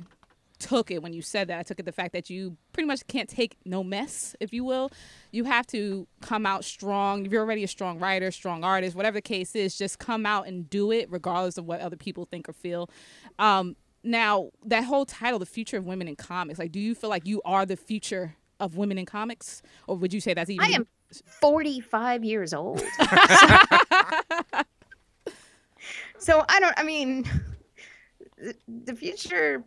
took 0.60 0.89
it 0.91 1.02
when 1.04 1.13
you 1.13 1.22
said 1.22 1.48
that. 1.50 1.60
I 1.60 1.63
took 1.63 1.80
it 1.80 1.86
the 1.86 1.91
fact 1.91 2.13
that 2.13 2.30
you 2.30 2.58
pretty 2.74 2.88
much 2.88 3.06
can't 3.08 3.30
take 3.30 3.58
no 3.65 3.84
mess, 3.84 4.36
if 4.39 4.52
you 4.54 4.63
will. 4.63 4.89
You 5.32 5.43
have 5.46 5.67
to 5.67 6.08
come 6.22 6.46
out 6.46 6.63
strong. 6.65 7.26
If 7.26 7.32
you're 7.32 7.41
already 7.43 7.63
a 7.63 7.67
strong 7.67 8.00
writer, 8.00 8.32
strong 8.32 8.63
artist, 8.63 8.96
whatever 8.96 9.17
the 9.17 9.22
case 9.22 9.56
is, 9.56 9.78
just 9.78 10.00
come 10.00 10.26
out 10.26 10.48
and 10.48 10.70
do 10.70 10.91
it, 10.91 11.10
regardless 11.12 11.58
of 11.58 11.65
what 11.65 11.80
other 11.82 11.96
people 11.98 12.26
think 12.26 12.50
or 12.50 12.54
feel. 12.54 12.89
Um, 13.39 13.76
now, 14.04 14.52
that 14.65 14.84
whole 14.86 15.06
title, 15.06 15.38
"The 15.39 15.46
Future 15.46 15.78
of 15.78 15.86
Women 15.86 16.08
in 16.08 16.15
Comics," 16.15 16.60
like, 16.60 16.72
do 16.72 16.80
you 16.80 16.96
feel 16.96 17.10
like 17.10 17.26
you 17.28 17.41
are 17.43 17.65
the 17.65 17.76
future 17.76 18.36
of 18.60 18.78
women 18.78 18.98
in 18.98 19.06
comics, 19.06 19.62
or 19.88 19.96
would 19.98 20.13
you 20.13 20.20
say 20.22 20.34
that's 20.34 20.50
even? 20.50 20.65
I 20.65 20.70
am 20.70 20.88
45 21.41 22.24
years 22.24 22.54
old. 22.54 22.82
so 26.20 26.43
I 26.50 26.60
don't, 26.60 26.74
I 26.78 26.84
mean, 26.84 27.24
the- 28.38 28.56
the 28.86 28.96
future 28.96 29.63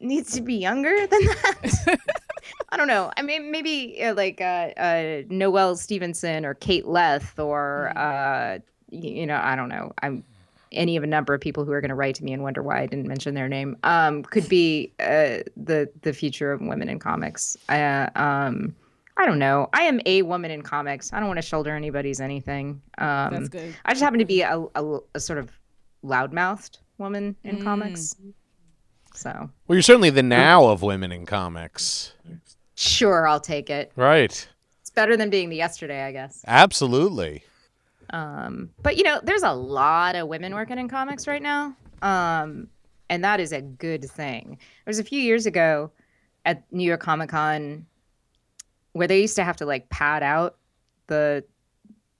needs 0.00 0.32
to 0.32 0.40
be 0.42 0.54
younger 0.54 0.94
than 1.06 1.24
that. 1.24 1.98
I 2.70 2.76
don't 2.76 2.88
know. 2.88 3.10
I 3.16 3.22
mean, 3.22 3.50
maybe 3.50 4.02
uh, 4.02 4.14
like 4.14 4.40
uh, 4.40 4.70
uh, 4.76 5.22
Noelle 5.28 5.76
Stevenson 5.76 6.44
or 6.44 6.54
Kate 6.54 6.86
Leth 6.86 7.38
or, 7.38 7.92
uh, 7.96 8.58
you 8.90 9.26
know, 9.26 9.40
I 9.42 9.56
don't 9.56 9.68
know. 9.68 9.92
I'm 10.02 10.24
any 10.72 10.96
of 10.96 11.04
a 11.04 11.06
number 11.06 11.32
of 11.32 11.40
people 11.40 11.64
who 11.64 11.72
are 11.72 11.80
going 11.80 11.88
to 11.90 11.94
write 11.94 12.16
to 12.16 12.24
me 12.24 12.32
and 12.32 12.42
wonder 12.42 12.62
why 12.62 12.80
I 12.80 12.86
didn't 12.86 13.06
mention 13.06 13.34
their 13.34 13.48
name. 13.48 13.76
Um, 13.84 14.22
could 14.24 14.48
be 14.48 14.92
uh, 15.00 15.38
the 15.56 15.88
the 16.02 16.12
future 16.12 16.52
of 16.52 16.60
women 16.60 16.88
in 16.88 16.98
comics. 16.98 17.56
Uh, 17.68 18.08
um, 18.16 18.74
I 19.16 19.24
don't 19.24 19.38
know. 19.38 19.70
I 19.72 19.82
am 19.82 20.00
a 20.04 20.22
woman 20.22 20.50
in 20.50 20.60
comics. 20.62 21.12
I 21.12 21.18
don't 21.20 21.28
want 21.28 21.38
to 21.38 21.42
shoulder 21.42 21.74
anybody's 21.74 22.20
anything. 22.20 22.82
Um, 22.98 23.32
that's 23.32 23.48
good. 23.48 23.74
I 23.86 23.92
just 23.92 24.02
happen 24.02 24.18
to 24.18 24.24
be 24.26 24.42
a, 24.42 24.58
a, 24.74 24.98
a 25.14 25.20
sort 25.20 25.38
of 25.38 25.50
loudmouthed 26.04 26.78
woman 26.98 27.34
in 27.44 27.58
Mm. 27.58 27.64
comics. 27.64 28.14
So 29.16 29.50
well, 29.66 29.76
you're 29.76 29.82
certainly 29.82 30.10
the 30.10 30.22
now 30.22 30.66
of 30.66 30.82
women 30.82 31.10
in 31.10 31.26
comics. 31.26 32.12
sure, 32.74 33.26
I'll 33.26 33.40
take 33.40 33.70
it. 33.70 33.90
Right. 33.96 34.48
It's 34.80 34.90
better 34.90 35.16
than 35.16 35.30
being 35.30 35.48
the 35.48 35.56
yesterday, 35.56 36.04
I 36.04 36.12
guess. 36.12 36.44
Absolutely. 36.46 37.42
Um, 38.10 38.70
but 38.82 38.96
you 38.96 39.02
know, 39.02 39.20
there's 39.22 39.42
a 39.42 39.52
lot 39.52 40.14
of 40.14 40.28
women 40.28 40.54
working 40.54 40.78
in 40.78 40.88
comics 40.88 41.26
right 41.26 41.42
now, 41.42 41.74
um, 42.02 42.68
and 43.08 43.24
that 43.24 43.40
is 43.40 43.52
a 43.52 43.62
good 43.62 44.04
thing. 44.04 44.58
There 44.58 44.90
was 44.90 44.98
a 44.98 45.04
few 45.04 45.20
years 45.20 45.46
ago 45.46 45.90
at 46.44 46.62
New 46.70 46.84
York 46.84 47.00
Comic 47.00 47.30
Con 47.30 47.86
where 48.92 49.08
they 49.08 49.20
used 49.20 49.36
to 49.36 49.44
have 49.44 49.56
to 49.56 49.66
like 49.66 49.88
pad 49.88 50.22
out 50.22 50.56
the 51.06 51.42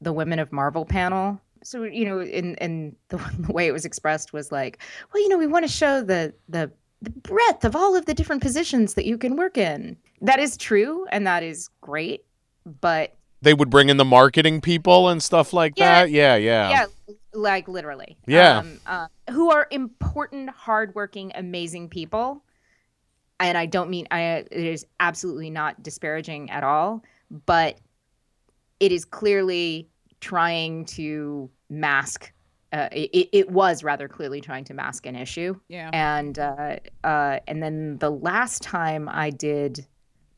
the 0.01 0.13
Women 0.13 0.39
of 0.39 0.53
Marvel 0.53 0.85
panel 0.85 1.41
so 1.67 1.83
you 1.83 2.05
know, 2.05 2.21
in 2.21 2.55
in 2.57 2.97
the, 3.09 3.17
the 3.39 3.53
way 3.53 3.67
it 3.67 3.73
was 3.73 3.85
expressed 3.85 4.33
was 4.33 4.53
like, 4.53 4.79
well, 5.13 5.23
you 5.23 5.29
know, 5.29 5.39
we 5.39 5.47
want 5.47 5.65
to 5.65 5.73
show 5.73 6.03
the 6.03 6.33
the 6.49 6.71
the 7.03 7.11
breadth 7.11 7.65
of 7.65 7.77
all 7.77 7.95
of 7.95 8.07
the 8.07 8.15
different 8.15 8.43
positions 8.43 8.95
that 8.95 9.05
you 9.05 9.19
can 9.19 9.37
work 9.37 9.59
in. 9.59 9.97
That 10.21 10.41
is 10.41 10.57
true, 10.57 11.07
and 11.13 11.27
that 11.27 11.43
is 11.43 11.69
great, 11.81 12.25
but 12.81 13.17
They 13.43 13.53
would 13.55 13.69
bring 13.71 13.91
in 13.91 13.97
the 13.99 14.05
marketing 14.05 14.61
people 14.61 15.09
and 15.09 15.23
stuff 15.23 15.53
like 15.53 15.75
Yeah. 15.77 16.03
that. 16.03 16.11
Yeah, 16.11 16.37
yeah. 16.37 16.71
yeah, 16.71 16.87
like 17.35 17.69
literally, 17.69 18.17
Yeah. 18.27 18.59
um, 18.59 18.81
uh, 18.87 19.09
who 19.31 19.51
are 19.51 19.69
important, 19.71 20.49
hardworking, 20.51 21.33
amazing 21.35 21.89
people. 21.91 22.43
And 23.39 23.59
I 23.59 23.67
don't 23.67 23.91
mean 23.91 24.09
I. 24.11 24.21
It 24.21 24.53
is 24.53 24.87
absolutely 24.99 25.51
not 25.51 25.83
disparaging 25.83 26.51
at 26.51 26.65
all, 26.65 27.03
but 27.45 27.79
it 28.81 28.91
is 28.93 29.05
clearly 29.05 29.91
trying 30.21 30.87
to 30.87 31.51
mask. 31.69 32.33
Uh, 32.73 32.89
it, 32.93 33.29
it 33.33 33.51
was 33.51 33.85
rather 33.85 34.09
clearly 34.09 34.41
trying 34.41 34.65
to 34.65 34.75
mask 34.75 35.07
an 35.07 35.15
issue 35.15 35.55
Yeah. 35.69 35.89
and 35.93 36.39
uh, 36.39 36.77
uh, 37.05 37.39
and 37.47 37.63
then 37.63 37.99
the 37.99 38.11
last 38.11 38.63
time 38.63 39.09
I 39.09 39.31
did 39.31 39.87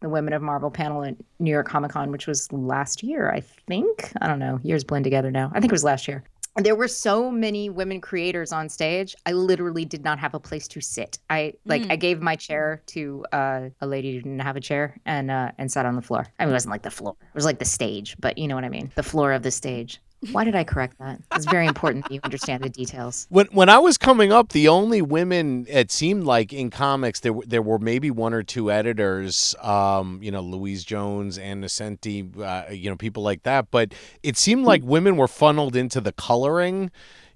the 0.00 0.08
Women 0.08 0.32
of 0.32 0.42
Marvel 0.42 0.70
panel 0.70 1.02
at 1.04 1.16
New 1.40 1.50
York 1.50 1.66
Comic 1.66 1.90
Con, 1.90 2.12
which 2.12 2.26
was 2.26 2.52
last 2.52 3.02
year, 3.02 3.32
I 3.32 3.40
think. 3.40 4.12
I 4.20 4.28
don't 4.28 4.38
know. 4.38 4.60
Years 4.62 4.84
blend 4.84 5.04
together 5.04 5.30
now. 5.30 5.50
I 5.54 5.60
think 5.60 5.72
it 5.72 5.74
was 5.74 5.82
last 5.82 6.06
year. 6.06 6.22
And 6.56 6.64
There 6.66 6.76
were 6.76 6.88
so 6.88 7.30
many 7.30 7.68
women 7.70 8.00
creators 8.00 8.52
on 8.52 8.68
stage. 8.68 9.14
I 9.26 9.32
literally 9.32 9.84
did 9.84 10.04
not 10.04 10.18
have 10.18 10.34
a 10.34 10.40
place 10.40 10.68
to 10.68 10.80
sit. 10.80 11.18
I 11.30 11.54
like 11.64 11.82
I 11.90 11.96
gave 11.96 12.20
my 12.20 12.36
chair 12.36 12.82
to 12.86 13.24
uh, 13.32 13.68
a 13.80 13.86
lady 13.86 14.14
who 14.14 14.22
didn't 14.22 14.40
have 14.40 14.56
a 14.56 14.60
chair 14.60 14.96
and 15.06 15.30
uh, 15.30 15.52
and 15.58 15.70
sat 15.70 15.86
on 15.86 15.94
the 15.96 16.02
floor. 16.02 16.26
I 16.38 16.44
mean, 16.44 16.50
it 16.50 16.52
wasn't 16.54 16.72
like 16.72 16.82
the 16.82 16.90
floor. 16.90 17.16
It 17.20 17.34
was 17.34 17.44
like 17.44 17.58
the 17.58 17.64
stage, 17.64 18.16
but 18.20 18.38
you 18.38 18.48
know 18.48 18.54
what 18.54 18.64
I 18.64 18.68
mean. 18.68 18.90
The 18.96 19.02
floor 19.02 19.32
of 19.32 19.42
the 19.42 19.50
stage. 19.50 20.00
Why 20.32 20.42
did 20.44 20.56
I 20.56 20.64
correct 20.64 20.98
that? 20.98 21.20
It's 21.36 21.44
very 21.46 21.66
important 21.66 22.04
that 22.04 22.12
you 22.12 22.20
understand 22.24 22.64
the 22.64 22.68
details. 22.68 23.26
When 23.30 23.46
when 23.52 23.68
I 23.68 23.78
was 23.78 23.96
coming 23.96 24.32
up, 24.32 24.48
the 24.50 24.66
only 24.66 25.00
women 25.00 25.64
it 25.68 25.92
seemed 25.92 26.24
like 26.24 26.52
in 26.52 26.70
comics 26.70 27.20
there 27.20 27.32
were- 27.32 27.44
there 27.46 27.62
were 27.62 27.78
maybe 27.78 28.10
one 28.10 28.34
or 28.34 28.42
two 28.42 28.70
editors, 28.72 29.54
um, 29.62 30.18
you 30.20 30.32
know, 30.32 30.40
Louise 30.40 30.82
Jones, 30.84 31.38
Ann 31.38 31.62
Nocenti, 31.62 32.36
uh, 32.40 32.70
you 32.72 32.90
know, 32.90 32.96
people 32.96 33.22
like 33.22 33.44
that. 33.44 33.70
But 33.70 33.92
it 34.24 34.36
seemed 34.36 34.64
like 34.64 34.82
women 34.84 35.16
were 35.16 35.28
funneled 35.28 35.76
into 35.76 36.00
the 36.00 36.12
coloring, 36.12 36.90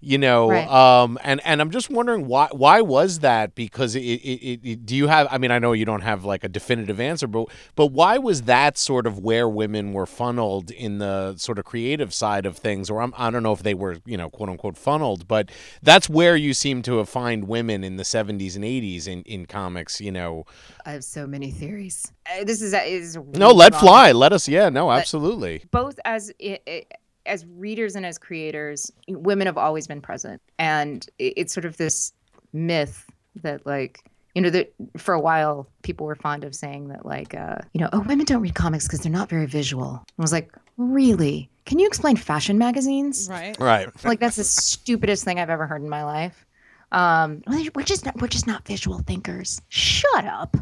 you 0.04 0.18
know, 0.18 0.50
Right. 0.50 0.68
um, 0.68 1.16
and 1.22 1.40
and 1.44 1.60
I'm 1.60 1.70
just 1.70 1.88
wondering 1.88 2.26
why 2.26 2.48
why 2.50 2.80
was 2.80 3.20
that? 3.20 3.54
Because 3.54 3.94
it, 3.94 4.00
it, 4.00 4.40
it, 4.42 4.60
it 4.64 4.84
do 4.86 4.96
you 4.96 5.06
have? 5.06 5.28
I 5.30 5.38
mean, 5.38 5.50
I 5.52 5.58
know 5.60 5.72
you 5.72 5.84
don't 5.84 6.00
have 6.02 6.24
like 6.24 6.42
a 6.42 6.48
definitive 6.48 6.98
answer, 7.00 7.26
but 7.28 7.46
but 7.76 7.86
why 7.92 8.18
was 8.18 8.42
that 8.42 8.76
sort 8.76 9.06
of 9.06 9.20
where 9.20 9.48
women 9.48 9.92
were 9.92 10.06
funneled 10.06 10.70
in 10.72 10.98
the 10.98 11.36
sort 11.36 11.58
of 11.60 11.64
creative 11.64 12.12
side 12.12 12.44
of 12.46 12.56
things? 12.56 12.90
Or 12.90 13.00
I'm, 13.00 13.14
I 13.16 13.30
don't 13.30 13.44
know 13.44 13.52
if 13.52 13.62
they 13.62 13.74
were 13.74 13.98
you 14.04 14.16
know 14.16 14.28
quote 14.28 14.48
unquote 14.48 14.76
funneled, 14.76 15.28
but 15.28 15.50
that's 15.82 16.08
where 16.10 16.34
you 16.36 16.52
seem 16.52 16.82
to 16.82 16.98
have 16.98 17.08
find 17.08 17.46
women 17.46 17.84
in 17.84 17.96
the 17.96 18.02
70s 18.02 18.56
and 18.56 18.64
80s 18.64 19.06
in 19.06 19.22
in 19.22 19.46
comics. 19.46 20.00
You 20.00 20.10
know, 20.10 20.46
I 20.84 20.92
have 20.92 21.04
so 21.04 21.26
many 21.28 21.50
theories. 21.52 22.10
Uh, 22.28 22.42
this 22.44 22.60
is 22.60 22.74
is 22.74 23.16
no, 23.34 23.50
let 23.52 23.72
wrong. 23.72 23.80
fly, 23.80 24.12
let 24.12 24.32
us. 24.32 24.48
Yeah, 24.48 24.68
no, 24.68 24.90
absolutely. 24.90 25.62
Both 25.70 26.00
as 26.04 26.32
i- 26.42 26.58
i- 26.66 26.84
as 27.26 27.44
readers 27.56 27.94
and 27.96 28.04
as 28.06 28.18
creators, 28.18 28.90
women 29.08 29.46
have 29.46 29.58
always 29.58 29.86
been 29.86 30.00
present, 30.00 30.40
and 30.58 31.06
i- 31.20 31.32
it's 31.36 31.52
sort 31.52 31.64
of 31.64 31.76
this 31.76 32.12
myth 32.52 33.06
that 33.42 33.64
like 33.66 34.00
you 34.34 34.42
know 34.42 34.50
that 34.50 34.72
for 34.96 35.14
a 35.14 35.20
while 35.20 35.66
people 35.82 36.06
were 36.06 36.14
fond 36.14 36.44
of 36.44 36.54
saying 36.54 36.88
that 36.88 37.04
like 37.06 37.34
uh, 37.34 37.56
you 37.74 37.80
know 37.80 37.88
oh 37.92 38.00
women 38.00 38.24
don't 38.26 38.40
read 38.42 38.54
comics 38.54 38.86
because 38.86 39.00
they're 39.00 39.12
not 39.12 39.28
very 39.28 39.46
visual. 39.46 40.04
I 40.18 40.22
was 40.22 40.32
like 40.32 40.50
really. 40.76 41.48
Can 41.64 41.78
you 41.78 41.86
explain 41.86 42.16
fashion 42.16 42.58
magazines? 42.58 43.28
Right. 43.30 43.56
Right. 43.60 43.88
like 44.04 44.18
that's 44.20 44.36
the 44.36 44.44
stupidest 44.44 45.24
thing 45.24 45.38
I've 45.38 45.50
ever 45.50 45.66
heard 45.66 45.82
in 45.82 45.88
my 45.88 46.02
life. 46.04 46.44
Um, 46.90 47.42
we're 47.74 47.84
just 47.84 48.04
not, 48.04 48.20
we're 48.20 48.26
just 48.28 48.46
not 48.46 48.66
visual 48.66 48.98
thinkers. 48.98 49.62
Shut 49.68 50.24
up. 50.26 50.56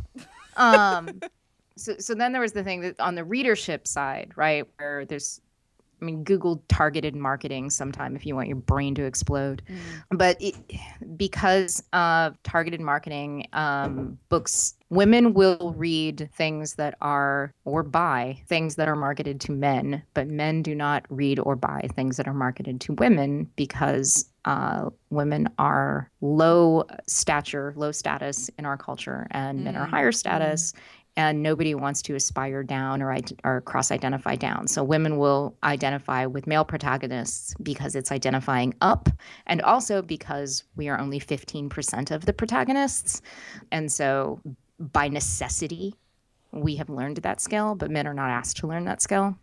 Um, 0.57 1.21
so 1.77 1.97
so 1.99 2.15
then 2.15 2.33
there 2.33 2.41
was 2.41 2.53
the 2.53 2.63
thing 2.63 2.83
that 2.83 3.01
on 3.01 3.15
the 3.15 3.25
readership 3.25 3.89
side, 3.89 4.33
right, 4.37 4.65
where 4.79 5.05
there's, 5.07 5.41
I 6.01 6.05
mean, 6.05 6.25
Google 6.25 6.63
targeted 6.69 7.15
marketing 7.15 7.71
sometime 7.71 8.17
if 8.17 8.25
you 8.25 8.35
want 8.35 8.49
your 8.49 8.57
brain 8.57 8.95
to 8.95 9.05
explode, 9.05 9.63
but 10.11 10.41
it, 10.41 10.55
because 11.17 11.83
of 11.93 12.43
targeted 12.43 12.81
marketing, 12.81 13.47
um, 13.53 14.19
books. 14.29 14.75
Women 14.89 15.35
will 15.35 15.73
read 15.77 16.29
things 16.35 16.75
that 16.75 16.97
are 17.01 17.55
or 17.65 17.85
buy 17.85 18.43
things 18.49 18.75
that 18.75 18.89
are 18.89 18.97
marketed 18.97 19.41
to 19.43 19.53
men, 19.53 20.03
but 20.15 20.27
men 20.27 20.63
do 20.63 20.75
not 20.75 21.07
read 21.11 21.39
or 21.39 21.55
buy 21.55 21.89
things 21.95 22.17
that 22.17 22.27
are 22.27 22.35
marketed 22.35 22.81
to 22.83 22.95
women 22.95 23.49
because 23.55 24.29
uh, 24.47 24.91
women 25.11 25.49
are 25.59 26.11
low 26.21 26.85
stature, 27.07 27.73
low 27.77 27.93
status 27.93 28.51
in 28.59 28.65
our 28.65 28.77
culture, 28.77 29.27
and 29.31 29.65
men 29.65 29.77
are 29.77 29.87
higher 29.87 30.13
status. 30.13 30.73
And 31.21 31.43
nobody 31.43 31.75
wants 31.75 32.01
to 32.03 32.15
aspire 32.15 32.63
down 32.63 33.03
or, 33.03 33.15
or 33.45 33.61
cross 33.61 33.91
identify 33.93 34.37
down. 34.37 34.67
So 34.67 34.83
women 34.83 35.19
will 35.19 35.55
identify 35.63 36.25
with 36.25 36.47
male 36.47 36.65
protagonists 36.65 37.55
because 37.63 37.95
it's 37.95 38.11
identifying 38.11 38.73
up, 38.81 39.11
and 39.47 39.61
also 39.61 40.01
because 40.01 40.65
we 40.77 40.89
are 40.89 40.99
only 40.99 41.21
15% 41.21 42.11
of 42.11 42.25
the 42.25 42.33
protagonists. 42.33 43.21
And 43.71 43.93
so 43.93 44.41
by 44.79 45.09
necessity, 45.09 45.95
we 46.53 46.77
have 46.77 46.89
learned 46.89 47.19
that 47.19 47.43
skill, 47.43 47.75
but 47.75 47.91
men 47.91 48.07
are 48.07 48.15
not 48.15 48.31
asked 48.31 48.57
to 48.57 48.67
learn 48.67 48.87
that 48.87 49.03
skill. 49.03 49.37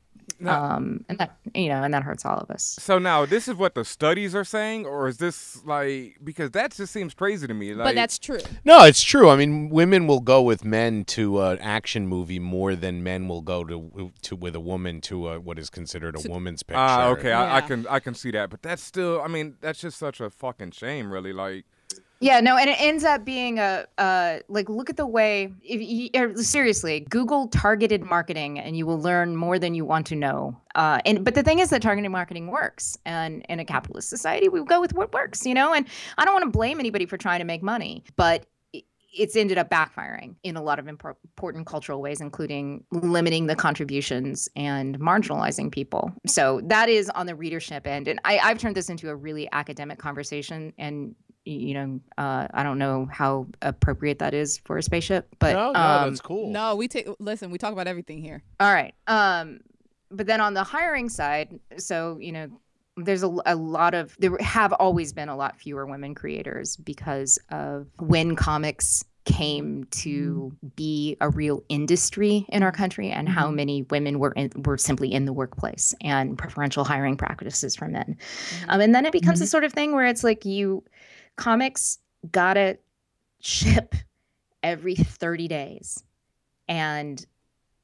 Um, 0.45 1.05
and 1.09 1.17
that 1.17 1.37
you 1.55 1.69
know, 1.69 1.83
and 1.83 1.93
that 1.93 2.03
hurts 2.03 2.25
all 2.25 2.37
of 2.37 2.51
us. 2.51 2.77
So 2.79 2.99
now 2.99 3.25
this 3.25 3.47
is 3.47 3.55
what 3.55 3.73
the 3.75 3.83
studies 3.83 4.35
are 4.35 4.43
saying, 4.43 4.85
or 4.85 5.07
is 5.07 5.17
this 5.17 5.65
like 5.65 6.17
because 6.23 6.51
that 6.51 6.75
just 6.75 6.93
seems 6.93 7.13
crazy 7.13 7.47
to 7.47 7.53
me? 7.53 7.73
Like, 7.73 7.87
But 7.87 7.95
that's 7.95 8.19
true. 8.19 8.39
No, 8.63 8.83
it's 8.83 9.01
true. 9.01 9.29
I 9.29 9.35
mean, 9.35 9.69
women 9.69 10.05
will 10.05 10.19
go 10.19 10.41
with 10.41 10.63
men 10.63 11.05
to 11.05 11.41
an 11.41 11.59
action 11.59 12.07
movie 12.07 12.39
more 12.39 12.75
than 12.75 13.03
men 13.03 13.27
will 13.27 13.41
go 13.41 13.63
to 13.63 14.11
to 14.23 14.35
with 14.35 14.55
a 14.55 14.59
woman 14.59 15.01
to 15.01 15.29
a, 15.29 15.39
what 15.39 15.57
is 15.57 15.69
considered 15.69 16.15
a 16.15 16.29
woman's 16.29 16.63
picture. 16.63 16.79
Ah, 16.79 17.07
okay, 17.09 17.31
I, 17.31 17.57
I 17.57 17.61
can 17.61 17.87
I 17.87 17.99
can 17.99 18.13
see 18.13 18.31
that, 18.31 18.49
but 18.49 18.61
that's 18.61 18.83
still, 18.83 19.21
I 19.21 19.27
mean, 19.27 19.55
that's 19.61 19.79
just 19.79 19.97
such 19.97 20.21
a 20.21 20.29
fucking 20.29 20.71
shame, 20.71 21.11
really. 21.11 21.33
Like, 21.33 21.65
Yeah, 22.19 22.39
no, 22.39 22.57
and 22.57 22.69
it 22.69 22.81
ends 22.81 23.03
up 23.03 23.23
being 23.23 23.59
a 23.59 23.85
uh, 23.97 24.39
like 24.47 24.69
look 24.69 24.89
at 24.89 24.97
the 24.97 25.05
way. 25.05 25.53
You, 25.61 26.09
er, 26.15 26.35
seriously, 26.35 27.01
Google 27.01 27.47
targeted 27.47 28.03
marketing, 28.03 28.59
and 28.59 28.75
you 28.75 28.87
will 28.87 28.99
learn 28.99 29.35
more 29.35 29.59
than 29.59 29.75
you 29.75 29.85
want 29.85 30.07
to 30.07 30.15
know. 30.15 30.59
Uh, 30.73 30.99
and 31.05 31.23
but 31.23 31.35
the 31.35 31.43
thing 31.43 31.59
is 31.59 31.69
that 31.69 31.81
targeted 31.81 32.11
marketing 32.11 32.47
works, 32.47 32.97
and 33.05 33.45
in 33.49 33.59
a 33.59 33.65
capitalist 33.65 34.09
society, 34.09 34.49
we 34.49 34.63
go 34.63 34.81
with 34.81 34.93
what 34.93 35.13
works, 35.13 35.45
you 35.45 35.53
know. 35.53 35.73
And 35.73 35.87
I 36.17 36.25
don't 36.25 36.33
want 36.33 36.45
to 36.45 36.51
blame 36.51 36.79
anybody 36.79 37.05
for 37.05 37.17
trying 37.17 37.39
to 37.39 37.45
make 37.45 37.61
money, 37.61 38.03
but 38.15 38.47
it's 38.73 39.35
ended 39.35 39.57
up 39.57 39.69
backfiring 39.69 40.35
in 40.43 40.57
a 40.57 40.61
lot 40.61 40.79
of 40.79 40.85
impor- 40.85 41.15
important 41.23 41.65
cultural 41.65 42.01
ways, 42.01 42.19
including 42.19 42.83
limiting 42.91 43.47
the 43.47 43.55
contributions 43.55 44.49
and 44.55 44.99
marginalizing 44.99 45.71
people. 45.71 46.11
So 46.25 46.61
that 46.65 46.89
is 46.89 47.09
on 47.11 47.25
the 47.27 47.35
readership 47.35 47.85
end, 47.85 48.07
and 48.07 48.19
I, 48.25 48.39
I've 48.39 48.57
turned 48.57 48.75
this 48.75 48.89
into 48.89 49.09
a 49.09 49.15
really 49.15 49.47
academic 49.51 49.99
conversation, 49.99 50.73
and 50.79 51.15
you 51.47 51.73
know, 51.73 51.99
uh, 52.17 52.47
I 52.53 52.63
don't 52.63 52.77
know 52.77 53.07
how 53.11 53.47
appropriate 53.61 54.19
that 54.19 54.33
is 54.33 54.57
for 54.59 54.77
a 54.77 54.83
spaceship, 54.83 55.27
but 55.39 55.53
no, 55.53 55.71
no, 55.71 55.79
um, 55.79 56.09
that's 56.09 56.21
cool. 56.21 56.51
No, 56.51 56.75
we 56.75 56.87
take 56.87 57.07
listen. 57.19 57.51
We 57.51 57.57
talk 57.57 57.73
about 57.73 57.87
everything 57.87 58.21
here. 58.21 58.43
all 58.59 58.73
right. 58.73 58.93
Um, 59.07 59.61
but 60.09 60.27
then 60.27 60.41
on 60.41 60.53
the 60.53 60.63
hiring 60.63 61.09
side, 61.09 61.59
so 61.77 62.17
you 62.19 62.31
know, 62.31 62.49
there's 62.97 63.23
a, 63.23 63.35
a 63.45 63.55
lot 63.55 63.93
of 63.93 64.15
there 64.19 64.37
have 64.39 64.73
always 64.73 65.13
been 65.13 65.29
a 65.29 65.35
lot 65.35 65.59
fewer 65.59 65.85
women 65.85 66.15
creators 66.15 66.77
because 66.77 67.39
of 67.49 67.87
when 67.99 68.35
comics 68.35 69.05
came 69.27 69.83
to 69.91 70.55
be 70.77 71.17
a 71.19 71.29
real 71.29 71.61
industry 71.67 72.45
in 72.47 72.63
our 72.63 72.71
country 72.71 73.09
and 73.11 73.27
how 73.27 73.51
many 73.51 73.83
women 73.83 74.19
were 74.19 74.31
in, 74.31 74.49
were 74.63 74.77
simply 74.77 75.13
in 75.13 75.25
the 75.25 75.33
workplace 75.33 75.93
and 75.99 76.37
preferential 76.37 76.85
hiring 76.85 77.17
practices 77.17 77.75
for 77.75 77.89
men. 77.89 78.17
Um, 78.69 78.79
and 78.79 78.95
then 78.95 79.05
it 79.05 79.11
becomes 79.11 79.39
the 79.39 79.45
sort 79.45 79.65
of 79.65 79.73
thing 79.73 79.93
where 79.93 80.05
it's 80.05 80.23
like 80.23 80.45
you 80.45 80.81
comics 81.37 81.99
gotta 82.31 82.77
ship 83.39 83.95
every 84.63 84.95
30 84.95 85.47
days. 85.47 86.03
And 86.67 87.25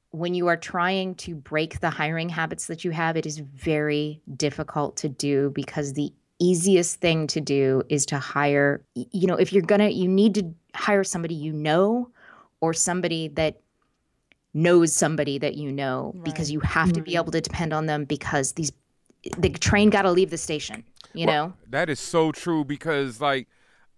when 0.09 0.33
you 0.35 0.47
are 0.47 0.57
trying 0.57 1.15
to 1.15 1.33
break 1.33 1.79
the 1.79 1.89
hiring 1.89 2.29
habits 2.29 2.67
that 2.67 2.83
you 2.83 2.91
have, 2.91 3.17
it 3.17 3.25
is 3.25 3.39
very 3.39 4.21
difficult 4.35 4.97
to 4.97 5.09
do 5.09 5.49
because 5.51 5.93
the 5.93 6.13
easiest 6.39 6.99
thing 6.99 7.25
to 7.27 7.41
do 7.41 7.83
is 7.89 8.05
to 8.07 8.19
hire, 8.19 8.83
you 8.95 9.27
know, 9.27 9.35
if 9.35 9.53
you're 9.53 9.63
gonna, 9.63 9.89
you 9.89 10.07
need 10.07 10.35
to 10.35 10.53
hire 10.75 11.03
somebody 11.03 11.35
you 11.35 11.53
know 11.53 12.09
or 12.61 12.73
somebody 12.73 13.27
that 13.29 13.61
knows 14.53 14.93
somebody 14.93 15.39
that 15.39 15.55
you 15.55 15.71
know 15.71 16.13
because 16.23 16.51
you 16.51 16.59
have 16.59 16.93
to 16.93 17.01
be 17.01 17.11
mm-hmm. 17.11 17.21
able 17.21 17.31
to 17.31 17.41
depend 17.41 17.73
on 17.73 17.87
them 17.87 18.05
because 18.05 18.53
these, 18.53 18.71
the 19.37 19.49
train 19.49 19.89
got 19.89 20.03
to 20.03 20.11
leave 20.11 20.29
the 20.29 20.37
station, 20.37 20.83
you 21.13 21.25
Well, 21.25 21.47
know? 21.49 21.53
That 21.69 21.89
is 21.89 21.99
so 21.99 22.31
true 22.31 22.63
because 22.65 23.21
like 23.21 23.47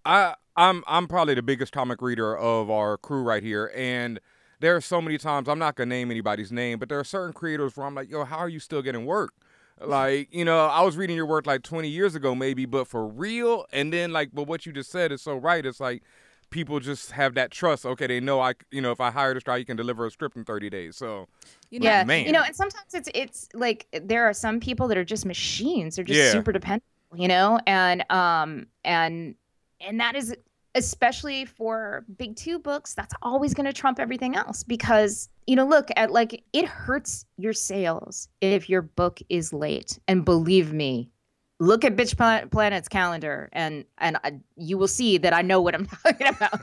I 0.04 0.34
I'm 0.56 0.82
I'm 0.86 1.06
probably 1.08 1.34
the 1.34 1.42
biggest 1.42 1.72
comic 1.72 2.00
reader 2.00 2.36
of 2.36 2.70
our 2.70 2.96
crew 2.96 3.22
right 3.22 3.42
here 3.42 3.70
and 3.74 4.20
there 4.60 4.74
are 4.74 4.80
so 4.80 5.02
many 5.02 5.18
times 5.18 5.48
I'm 5.48 5.58
not 5.58 5.76
gonna 5.76 5.88
name 5.90 6.10
anybody's 6.10 6.50
name, 6.50 6.78
but 6.78 6.88
there 6.88 6.98
are 6.98 7.04
certain 7.04 7.32
creators 7.34 7.76
where 7.76 7.86
I'm 7.86 7.94
like, 7.94 8.08
yo, 8.10 8.24
how 8.24 8.38
are 8.38 8.48
you 8.48 8.58
still 8.60 8.80
getting 8.80 9.04
work? 9.04 9.34
Like, 9.78 10.28
you 10.32 10.46
know, 10.46 10.58
I 10.66 10.80
was 10.80 10.96
reading 10.96 11.14
your 11.16 11.26
work 11.26 11.46
like 11.46 11.62
20 11.62 11.86
years 11.88 12.14
ago, 12.14 12.34
maybe, 12.34 12.64
but 12.64 12.88
for 12.88 13.06
real. 13.06 13.66
And 13.72 13.92
then, 13.92 14.10
like, 14.10 14.30
but 14.32 14.44
what 14.44 14.64
you 14.64 14.72
just 14.72 14.90
said 14.90 15.12
is 15.12 15.20
so 15.20 15.36
right. 15.36 15.66
It's 15.66 15.80
like 15.80 16.02
people 16.48 16.80
just 16.80 17.10
have 17.12 17.34
that 17.34 17.50
trust. 17.50 17.84
Okay, 17.84 18.06
they 18.06 18.18
know 18.18 18.40
I, 18.40 18.54
you 18.70 18.80
know, 18.80 18.90
if 18.90 19.02
I 19.02 19.10
hire 19.10 19.34
this 19.34 19.42
guy, 19.42 19.58
you 19.58 19.66
can 19.66 19.76
deliver 19.76 20.06
a 20.06 20.10
script 20.10 20.34
in 20.36 20.46
30 20.46 20.70
days. 20.70 20.96
So, 20.96 21.28
You 21.68 21.80
know, 21.80 21.90
yeah, 21.90 22.04
man. 22.04 22.24
you 22.24 22.32
know, 22.32 22.42
and 22.42 22.56
sometimes 22.56 22.94
it's 22.94 23.10
it's 23.14 23.48
like 23.52 23.86
there 23.92 24.24
are 24.24 24.32
some 24.32 24.60
people 24.60 24.88
that 24.88 24.96
are 24.96 25.04
just 25.04 25.26
machines. 25.26 25.96
They're 25.96 26.04
just 26.06 26.18
Yeah. 26.18 26.32
super 26.32 26.52
dependable, 26.52 26.86
you 27.14 27.28
know, 27.28 27.58
and 27.66 28.04
um 28.10 28.66
and 28.84 29.34
and 29.80 30.00
that 30.00 30.16
is 30.16 30.34
especially 30.74 31.44
for 31.44 32.04
big 32.16 32.36
two 32.36 32.58
books. 32.58 32.94
That's 32.94 33.14
always 33.22 33.54
going 33.54 33.66
to 33.66 33.72
trump 33.72 33.98
everything 33.98 34.36
else 34.36 34.62
because 34.62 35.28
you 35.46 35.56
know, 35.56 35.66
look 35.66 35.88
at 35.96 36.10
like 36.10 36.42
it 36.52 36.66
hurts 36.66 37.24
your 37.36 37.52
sales 37.52 38.28
if 38.40 38.68
your 38.68 38.82
book 38.82 39.20
is 39.28 39.52
late, 39.52 39.98
and 40.08 40.24
believe 40.24 40.72
me. 40.72 41.10
Look 41.58 41.86
at 41.86 41.96
Bitch 41.96 42.50
Planet's 42.50 42.88
calendar, 42.88 43.48
and 43.52 43.84
and 43.98 44.18
uh, 44.24 44.32
you 44.56 44.76
will 44.76 44.88
see 44.88 45.18
that 45.18 45.32
I 45.32 45.42
know 45.42 45.60
what 45.60 45.74
I'm 45.74 45.86
talking 46.04 46.26
about 46.26 46.60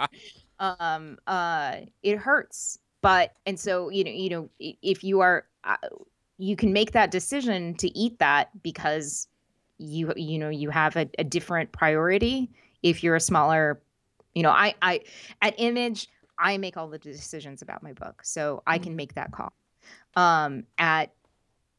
um 0.60 1.16
uh 1.28 1.76
it 2.02 2.18
hurts 2.18 2.80
but 3.00 3.32
and 3.46 3.58
so 3.58 3.90
you 3.90 4.04
know 4.04 4.10
you 4.10 4.30
know 4.30 4.50
if 4.58 5.04
you 5.04 5.20
are 5.20 5.46
uh, 5.64 5.76
you 6.38 6.56
can 6.56 6.72
make 6.72 6.92
that 6.92 7.10
decision 7.10 7.74
to 7.74 7.96
eat 7.98 8.18
that 8.18 8.50
because 8.62 9.28
you 9.78 10.12
you 10.16 10.38
know 10.38 10.48
you 10.48 10.70
have 10.70 10.96
a, 10.96 11.08
a 11.18 11.24
different 11.24 11.72
priority 11.72 12.50
if 12.82 13.02
you're 13.02 13.16
a 13.16 13.20
smaller 13.20 13.80
you 14.34 14.42
know 14.42 14.50
i 14.50 14.74
i 14.82 15.00
at 15.42 15.54
image 15.58 16.08
i 16.38 16.58
make 16.58 16.76
all 16.76 16.88
the 16.88 16.98
decisions 16.98 17.62
about 17.62 17.82
my 17.82 17.92
book 17.92 18.20
so 18.24 18.62
i 18.66 18.78
can 18.78 18.96
make 18.96 19.14
that 19.14 19.30
call 19.32 19.52
um 20.16 20.64
at 20.78 21.12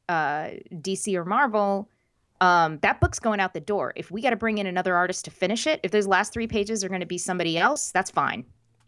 uh 0.07 0.49
dc 0.71 1.13
or 1.13 1.25
marvel 1.25 1.89
um, 2.41 2.79
that 2.81 3.01
book's 3.01 3.19
going 3.19 3.39
out 3.39 3.53
the 3.53 3.59
door. 3.59 3.93
If 3.95 4.11
we 4.11 4.21
got 4.21 4.29
to 4.29 4.35
bring 4.35 4.59
in 4.59 4.67
another 4.67 4.95
artist 4.95 5.25
to 5.25 5.31
finish 5.31 5.67
it, 5.67 5.79
if 5.83 5.91
those 5.91 6.07
last 6.07 6.31
three 6.31 6.47
pages 6.47 6.83
are 6.83 6.89
going 6.89 7.01
to 7.01 7.05
be 7.05 7.17
somebody 7.17 7.57
else, 7.57 7.91
that's 7.91 8.11
fine. 8.11 8.45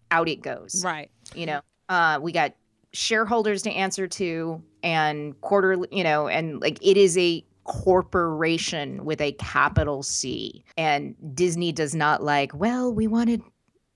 Out 0.09 0.29
it 0.29 0.41
goes. 0.41 0.83
right. 0.85 1.09
You 1.35 1.45
know, 1.45 1.61
uh, 1.89 2.19
we 2.21 2.31
got 2.31 2.53
shareholders 2.93 3.61
to 3.63 3.71
answer 3.71 4.07
to, 4.07 4.61
and 4.83 5.39
quarterly, 5.41 5.87
you 5.91 6.03
know, 6.03 6.27
and 6.27 6.61
like 6.61 6.77
it 6.81 6.97
is 6.97 7.17
a 7.17 7.43
corporation 7.63 9.05
with 9.05 9.21
a 9.21 9.31
capital 9.33 10.03
C, 10.03 10.63
and 10.77 11.15
Disney 11.35 11.71
does 11.71 11.93
not 11.95 12.23
like. 12.23 12.53
Well, 12.53 12.93
we 12.93 13.07
wanted, 13.07 13.41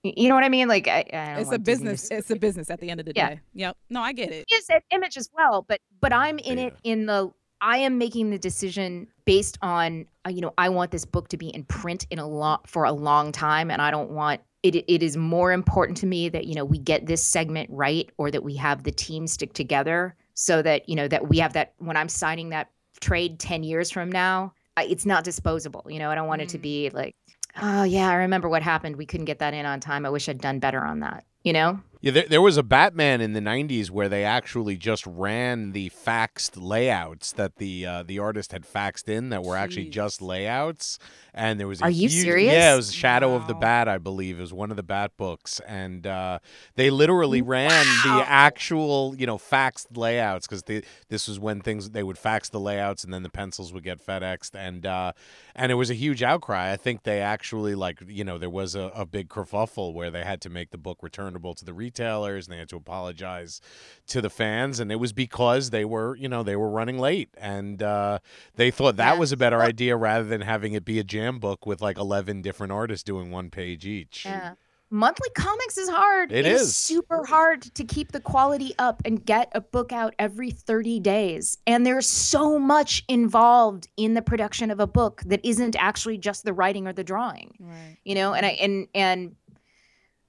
you 0.03 0.29
know 0.29 0.35
what 0.35 0.43
I 0.43 0.49
mean? 0.49 0.67
Like, 0.67 0.87
I, 0.87 1.05
I 1.11 1.25
don't 1.33 1.39
It's 1.39 1.47
a 1.47 1.51
want 1.51 1.53
to 1.53 1.59
business. 1.59 2.11
It's 2.11 2.29
a 2.29 2.35
business 2.35 2.69
at 2.69 2.79
the 2.79 2.89
end 2.89 2.99
of 2.99 3.05
the 3.05 3.13
Yeah. 3.15 3.29
day. 3.35 3.39
Yep. 3.53 3.77
No, 3.89 4.01
I 4.01 4.13
get 4.13 4.31
it. 4.31 4.45
it. 4.49 4.55
is 4.55 4.69
at 4.69 4.83
image 4.91 5.17
as 5.17 5.29
well 5.35 5.63
but 5.67 5.79
but 6.01 6.13
i'm 6.13 6.37
in 6.39 6.57
it 6.59 6.75
in 6.83 7.05
the 7.05 7.31
i 7.61 7.77
am 7.77 7.97
making 7.97 8.29
the 8.29 8.37
decision 8.37 9.07
based 9.25 9.57
on 9.61 10.05
uh, 10.25 10.29
you 10.29 10.41
know 10.41 10.53
i 10.57 10.69
want 10.69 10.91
this 10.91 11.05
book 11.05 11.27
to 11.29 11.37
be 11.37 11.47
in 11.49 11.63
print 11.65 12.05
in 12.11 12.19
a 12.19 12.27
lot 12.27 12.67
for 12.69 12.83
a 12.83 12.91
long 12.91 13.31
time 13.31 13.71
and 13.71 13.81
i 13.81 13.89
don't 13.89 14.11
want 14.11 14.41
it, 14.63 14.75
it 14.75 15.03
is 15.03 15.15
more 15.17 15.51
important 15.51 15.97
to 15.97 16.05
me 16.05 16.29
that 16.29 16.45
you 16.45 16.55
know 16.55 16.65
we 16.65 16.77
get 16.77 17.05
this 17.05 17.23
segment 17.23 17.69
right 17.71 18.09
or 18.17 18.29
that 18.31 18.43
we 18.43 18.55
have 18.55 18.83
the 18.83 18.91
team 18.91 19.25
stick 19.27 19.53
together 19.53 20.15
so 20.33 20.61
that 20.61 20.87
you 20.89 20.95
know 20.95 21.07
that 21.07 21.27
we 21.29 21.37
have 21.39 21.53
that 21.53 21.73
when 21.77 21.97
i'm 21.97 22.09
signing 22.09 22.49
that 22.49 22.69
trade 22.99 23.39
10 23.39 23.63
years 23.63 23.91
from 23.91 24.11
now, 24.11 24.53
it's 24.77 25.05
not 25.05 25.23
disposable 25.23 25.85
you 25.87 25.99
know 25.99 26.09
i 26.11 26.15
don't 26.15 26.27
want 26.27 26.41
it 26.41 26.49
to 26.49 26.57
mm. 26.57 26.63
be 26.63 26.89
like 26.89 27.15
oh 27.61 27.83
yeah 27.83 28.09
i 28.09 28.15
remember 28.15 28.49
what 28.49 28.61
happened. 28.61 28.97
We 28.97 29.05
couldn't 29.05 29.25
get 29.25 29.39
that 29.39 29.53
in 29.53 29.65
on 29.65 29.79
time. 29.79 30.05
I 30.05 30.09
wish 30.09 30.27
i'd 30.27 30.41
done 30.41 30.59
better 30.59 30.83
on 30.83 30.99
that 30.99 31.23
you 31.43 31.53
know 31.53 31.79
Yeah, 32.05 32.11
there, 32.11 32.25
there 32.29 32.41
was 32.41 32.55
a 32.55 32.61
Batman 32.61 33.19
in 33.19 33.33
the 33.33 33.39
'90s 33.39 33.89
where 33.89 34.07
they 34.07 34.23
actually 34.23 34.77
just 34.77 35.07
ran 35.07 35.71
the 35.71 35.89
faxed 35.89 36.51
layouts 36.55 37.31
that 37.31 37.55
the 37.55 37.83
uh, 37.83 38.03
the 38.03 38.19
artist 38.19 38.51
had 38.51 38.61
faxed 38.61 39.09
in 39.09 39.29
that 39.29 39.41
were 39.41 39.57
actually 39.57 39.89
just 39.89 40.21
layouts, 40.21 40.99
and 41.33 41.59
there 41.59 41.67
was. 41.67 41.81
A 41.81 41.85
Are 41.85 41.89
you 41.89 42.07
huge- 42.07 42.21
serious? 42.21 42.53
Yeah, 42.53 42.73
it 42.73 42.75
was 42.75 42.93
Shadow 42.93 43.33
of 43.33 43.47
the 43.47 43.55
Bat, 43.55 43.87
I 43.87 43.97
believe, 43.97 44.39
is 44.39 44.53
one 44.53 44.69
of 44.69 44.77
the 44.77 44.83
Bat 44.83 45.13
books, 45.17 45.59
and 45.61 46.05
uh, 46.05 46.37
they 46.75 46.91
literally 46.91 47.41
ran 47.41 47.71
the 48.03 48.23
actual, 48.27 49.15
you 49.17 49.25
know, 49.25 49.39
faxed 49.39 49.97
layouts 49.97 50.45
because 50.45 50.61
this 51.09 51.27
was 51.27 51.39
when 51.39 51.59
things 51.59 51.89
they 51.89 52.03
would 52.03 52.19
fax 52.19 52.49
the 52.49 52.59
layouts 52.59 53.03
and 53.03 53.11
then 53.11 53.23
the 53.23 53.31
pencils 53.31 53.73
would 53.73 53.83
get 53.83 54.05
FedExed, 54.05 54.53
and 54.53 54.85
uh, 54.85 55.11
and 55.55 55.71
it 55.71 55.75
was 55.75 55.89
a 55.89 55.95
huge 55.95 56.21
outcry. 56.21 56.71
I 56.71 56.77
think 56.77 57.01
they 57.01 57.19
actually 57.19 57.73
like, 57.73 58.03
you 58.05 58.23
know, 58.23 58.37
there 58.37 58.47
was 58.47 58.75
a, 58.75 58.91
a 58.93 59.07
big 59.07 59.27
kerfuffle 59.27 59.91
where 59.91 60.11
they 60.11 60.23
had 60.23 60.39
to 60.41 60.51
make 60.51 60.69
the 60.69 60.77
book 60.77 60.99
returnable 61.01 61.55
to 61.55 61.65
the 61.65 61.73
retailers 61.99 62.47
and 62.47 62.53
they 62.53 62.59
had 62.59 62.69
to 62.69 62.75
apologize 62.75 63.61
to 64.07 64.21
the 64.21 64.29
fans, 64.29 64.79
and 64.79 64.91
it 64.91 64.97
was 64.97 65.13
because 65.13 65.69
they 65.69 65.85
were, 65.85 66.15
you 66.17 66.29
know, 66.29 66.43
they 66.43 66.55
were 66.55 66.69
running 66.69 66.99
late, 66.99 67.29
and 67.37 67.81
uh, 67.81 68.19
they 68.55 68.71
thought 68.71 68.97
that 68.97 69.13
Yeah. 69.13 69.19
was 69.19 69.31
a 69.31 69.37
better 69.37 69.61
idea 69.61 69.95
rather 69.95 70.25
than 70.25 70.41
having 70.41 70.73
it 70.73 70.85
be 70.85 70.99
a 70.99 71.03
jam 71.03 71.39
book 71.39 71.65
with 71.65 71.81
like 71.81 71.97
eleven 71.97 72.41
different 72.41 72.71
artists 72.73 73.03
doing 73.03 73.31
one 73.31 73.49
page 73.49 73.85
each. 73.85 74.25
Yeah. 74.25 74.53
Monthly 74.91 75.29
comics 75.35 75.79
is 75.79 75.89
hard. 75.89 76.31
It 76.31 76.45
is. 76.45 76.61
is. 76.61 76.75
super 76.75 77.25
hard 77.25 77.63
to 77.73 77.83
keep 77.83 78.11
the 78.11 78.19
quality 78.19 78.73
up 78.77 79.01
and 79.03 79.25
get 79.25 79.51
a 79.53 79.59
book 79.59 79.91
out 79.91 80.13
every 80.19 80.51
30 80.51 80.99
days. 80.99 81.57
And 81.65 81.85
there's 81.87 82.07
so 82.07 82.59
much 82.59 83.03
involved 83.09 83.87
in 83.97 84.13
the 84.13 84.21
production 84.21 84.69
of 84.69 84.79
a 84.79 84.85
book 84.85 85.23
that 85.25 85.41
isn't 85.43 85.75
actually 85.79 86.19
just 86.19 86.45
the 86.45 86.53
writing 86.53 86.87
or 86.87 86.93
the 86.93 87.03
drawing. 87.03 87.55
Right. 87.59 87.97
You 88.05 88.13
know, 88.13 88.35
and 88.35 88.45
I 88.45 88.49
and 88.49 88.87
and 88.93 89.35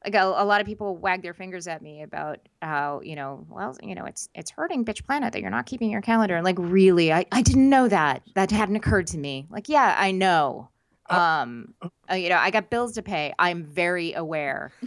like 0.06 0.14
a, 0.14 0.24
a 0.24 0.44
lot 0.44 0.60
of 0.60 0.66
people 0.66 0.96
wag 0.96 1.22
their 1.22 1.34
fingers 1.34 1.66
at 1.66 1.82
me 1.82 2.02
about 2.02 2.38
how, 2.62 3.00
you 3.02 3.16
know, 3.16 3.44
well, 3.50 3.76
you 3.82 3.94
know, 3.94 4.04
it's 4.04 4.28
it's 4.34 4.50
hurting 4.50 4.84
Bitch 4.84 5.04
Planet 5.04 5.32
that 5.32 5.42
you're 5.42 5.50
not 5.50 5.66
keeping 5.66 5.90
your 5.90 6.00
calendar. 6.00 6.36
And 6.36 6.44
like, 6.44 6.56
really, 6.58 7.12
I, 7.12 7.26
I 7.32 7.42
didn't 7.42 7.68
know 7.68 7.88
that. 7.88 8.22
That 8.34 8.50
hadn't 8.50 8.76
occurred 8.76 9.08
to 9.08 9.18
me. 9.18 9.46
Like, 9.50 9.68
yeah, 9.68 9.94
I 9.98 10.12
know. 10.12 10.68
Um, 11.10 11.74
uh, 12.10 12.14
you 12.14 12.28
know, 12.28 12.38
I 12.38 12.50
got 12.50 12.70
bills 12.70 12.94
to 12.94 13.02
pay. 13.02 13.34
I'm 13.38 13.64
very 13.64 14.12
aware. 14.14 14.72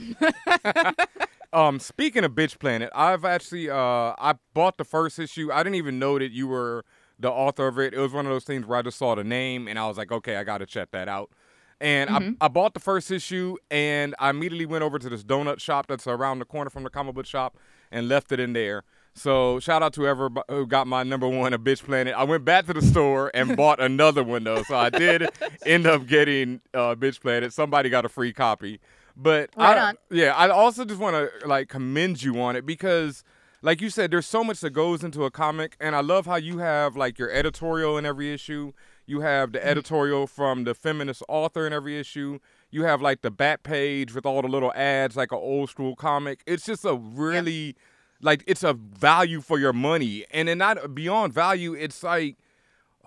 Um, 1.51 1.79
speaking 1.79 2.23
of 2.23 2.33
Bitch 2.33 2.59
Planet, 2.59 2.91
I've 2.93 3.25
actually 3.25 3.69
uh 3.69 4.13
I 4.17 4.35
bought 4.53 4.77
the 4.77 4.83
first 4.83 5.17
issue. 5.17 5.51
I 5.51 5.63
didn't 5.63 5.75
even 5.75 5.97
know 5.97 6.19
that 6.19 6.31
you 6.31 6.47
were 6.47 6.85
the 7.17 7.31
author 7.31 7.67
of 7.67 7.79
it. 7.79 7.93
It 7.93 7.99
was 7.99 8.13
one 8.13 8.25
of 8.25 8.31
those 8.31 8.43
things 8.43 8.65
where 8.65 8.77
I 8.77 8.81
just 8.81 8.97
saw 8.97 9.15
the 9.15 9.23
name 9.23 9.67
and 9.67 9.79
I 9.79 9.87
was 9.87 9.97
like, 9.97 10.11
okay, 10.11 10.35
I 10.35 10.43
gotta 10.43 10.65
check 10.65 10.91
that 10.91 11.07
out. 11.07 11.31
And 11.81 12.09
I, 12.41 12.45
I 12.45 12.47
bought 12.49 12.73
the 12.73 12.79
first 12.79 13.09
issue 13.09 13.55
and 13.71 14.13
I 14.19 14.29
immediately 14.29 14.65
went 14.65 14.83
over 14.83 14.99
to 14.99 15.09
this 15.09 15.23
donut 15.23 15.59
shop 15.61 15.87
that's 15.87 16.07
around 16.07 16.39
the 16.39 16.45
corner 16.45 16.69
from 16.69 16.83
the 16.83 16.89
comic 16.89 17.15
book 17.15 17.25
shop 17.25 17.55
and 17.91 18.09
left 18.09 18.31
it 18.31 18.39
in 18.39 18.53
there. 18.53 18.83
So 19.13 19.59
shout 19.59 19.81
out 19.81 19.93
to 19.93 20.01
whoever 20.01 20.29
who 20.47 20.65
got 20.67 20.87
my 20.87 21.03
number 21.03 21.27
one 21.27 21.53
a 21.53 21.59
Bitch 21.59 21.83
Planet. 21.83 22.13
I 22.15 22.23
went 22.23 22.45
back 22.45 22.65
to 22.67 22.73
the 22.73 22.81
store 22.81 23.31
and 23.33 23.55
bought 23.57 23.79
another 23.79 24.23
one 24.23 24.43
though. 24.43 24.63
So 24.63 24.75
I 24.77 24.89
did 24.89 25.29
end 25.65 25.87
up 25.87 26.05
getting 26.05 26.61
uh, 26.73 26.95
Bitch 26.95 27.21
Planet. 27.21 27.53
Somebody 27.53 27.89
got 27.89 28.05
a 28.05 28.09
free 28.09 28.33
copy. 28.33 28.79
But 29.15 29.49
Right 29.57 29.77
I, 29.77 29.93
yeah, 30.09 30.33
I 30.35 30.49
also 30.49 30.85
just 30.85 30.99
want 30.99 31.15
to 31.15 31.47
like 31.47 31.67
commend 31.67 32.23
you 32.23 32.39
on 32.41 32.55
it 32.55 32.65
because, 32.65 33.23
like 33.61 33.81
you 33.81 33.89
said, 33.89 34.11
there's 34.11 34.25
so 34.25 34.43
much 34.43 34.61
that 34.61 34.69
goes 34.69 35.03
into 35.03 35.25
a 35.25 35.31
comic, 35.31 35.75
and 35.81 35.95
I 35.95 35.99
love 35.99 36.25
how 36.25 36.37
you 36.37 36.59
have 36.59 36.95
like 36.95 37.19
your 37.19 37.29
editorial 37.29 37.97
in 37.97 38.05
every 38.05 38.31
issue. 38.31 38.71
You 39.09 39.21
have 39.21 39.53
the 39.53 39.59
mm. 39.59 39.65
editorial 39.65 40.27
from 40.27 40.65
the 40.65 40.75
feminist 40.75 41.23
author 41.27 41.65
in 41.65 41.73
every 41.73 41.99
issue. 41.99 42.39
You 42.69 42.83
have 42.83 43.01
like 43.01 43.21
the 43.21 43.31
back 43.31 43.63
page 43.63 44.13
with 44.13 44.25
all 44.25 44.41
the 44.43 44.47
little 44.47 44.71
ads, 44.73 45.15
like 45.15 45.31
an 45.31 45.39
old 45.39 45.71
school 45.71 45.95
comic. 45.95 46.41
It's 46.45 46.65
just 46.65 46.85
a 46.85 46.93
really, 46.93 47.75
like, 48.21 48.43
it's 48.45 48.63
a 48.63 48.73
value 48.73 49.41
for 49.41 49.57
your 49.57 49.73
money, 49.73 50.25
and 50.31 50.47
then 50.47 50.59
not 50.59 50.93
beyond 50.93 51.33
value. 51.33 51.73
It's 51.73 52.03
like 52.03 52.37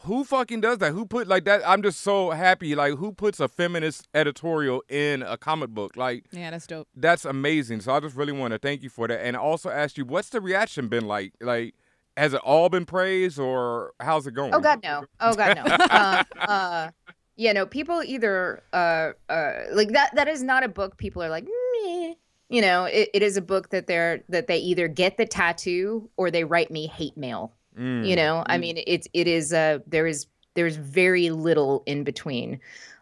who 0.04 0.24
fucking 0.24 0.60
does 0.60 0.78
that? 0.78 0.92
Who 0.92 1.06
put 1.06 1.28
like 1.28 1.44
that? 1.44 1.62
I'm 1.64 1.82
just 1.82 2.00
so 2.00 2.30
happy. 2.30 2.74
Like, 2.74 2.94
who 2.94 3.12
puts 3.12 3.38
a 3.38 3.46
feminist 3.48 4.08
editorial 4.14 4.82
in 4.88 5.22
a 5.22 5.36
comic 5.36 5.70
book? 5.70 5.96
Like, 5.96 6.24
Yeah, 6.32 6.50
that's 6.50 6.66
dope. 6.66 6.88
that's 6.96 7.24
amazing. 7.24 7.82
So 7.82 7.94
I 7.94 8.00
just 8.00 8.16
really 8.16 8.32
want 8.32 8.52
to 8.52 8.58
thank 8.58 8.82
you 8.82 8.88
for 8.88 9.06
that, 9.06 9.24
and 9.24 9.36
also 9.36 9.70
ask 9.70 9.96
you, 9.96 10.04
what's 10.04 10.30
the 10.30 10.40
reaction 10.40 10.88
been 10.88 11.06
like? 11.06 11.34
Like, 11.40 11.74
has 12.16 12.34
it 12.34 12.40
all 12.44 12.68
been 12.68 12.84
praised, 12.84 13.38
or 13.38 13.92
how's 14.00 14.26
it 14.26 14.32
going? 14.32 14.54
Oh 14.54 14.60
God, 14.60 14.82
no. 14.82 15.04
Oh 15.20 15.34
God, 15.34 15.56
no. 15.56 15.62
uh, 15.62 16.22
uh, 16.40 16.90
yeah, 17.36 17.52
no. 17.52 17.66
People 17.66 18.02
either 18.02 18.62
uh, 18.72 19.12
uh, 19.28 19.52
like 19.72 19.88
that. 19.92 20.14
That 20.14 20.28
is 20.28 20.42
not 20.42 20.62
a 20.62 20.68
book. 20.68 20.96
People 20.96 21.22
are 21.22 21.30
like, 21.30 21.44
Meh. 21.44 22.14
you 22.48 22.60
know, 22.60 22.84
it, 22.84 23.08
it 23.14 23.22
is 23.22 23.36
a 23.36 23.42
book 23.42 23.70
that 23.70 23.86
they're 23.86 24.22
that 24.28 24.46
they 24.46 24.58
either 24.58 24.88
get 24.88 25.16
the 25.16 25.26
tattoo 25.26 26.08
or 26.16 26.30
they 26.30 26.44
write 26.44 26.70
me 26.70 26.86
hate 26.86 27.16
mail. 27.16 27.52
Mm. 27.78 28.06
You 28.06 28.16
know, 28.16 28.44
I 28.46 28.58
mean, 28.58 28.82
it's 28.86 29.08
it 29.14 29.26
is 29.26 29.52
uh 29.52 29.78
there 29.86 30.06
is 30.06 30.26
there's 30.54 30.76
very 30.76 31.30
little 31.30 31.82
in 31.86 32.04
between. 32.04 32.60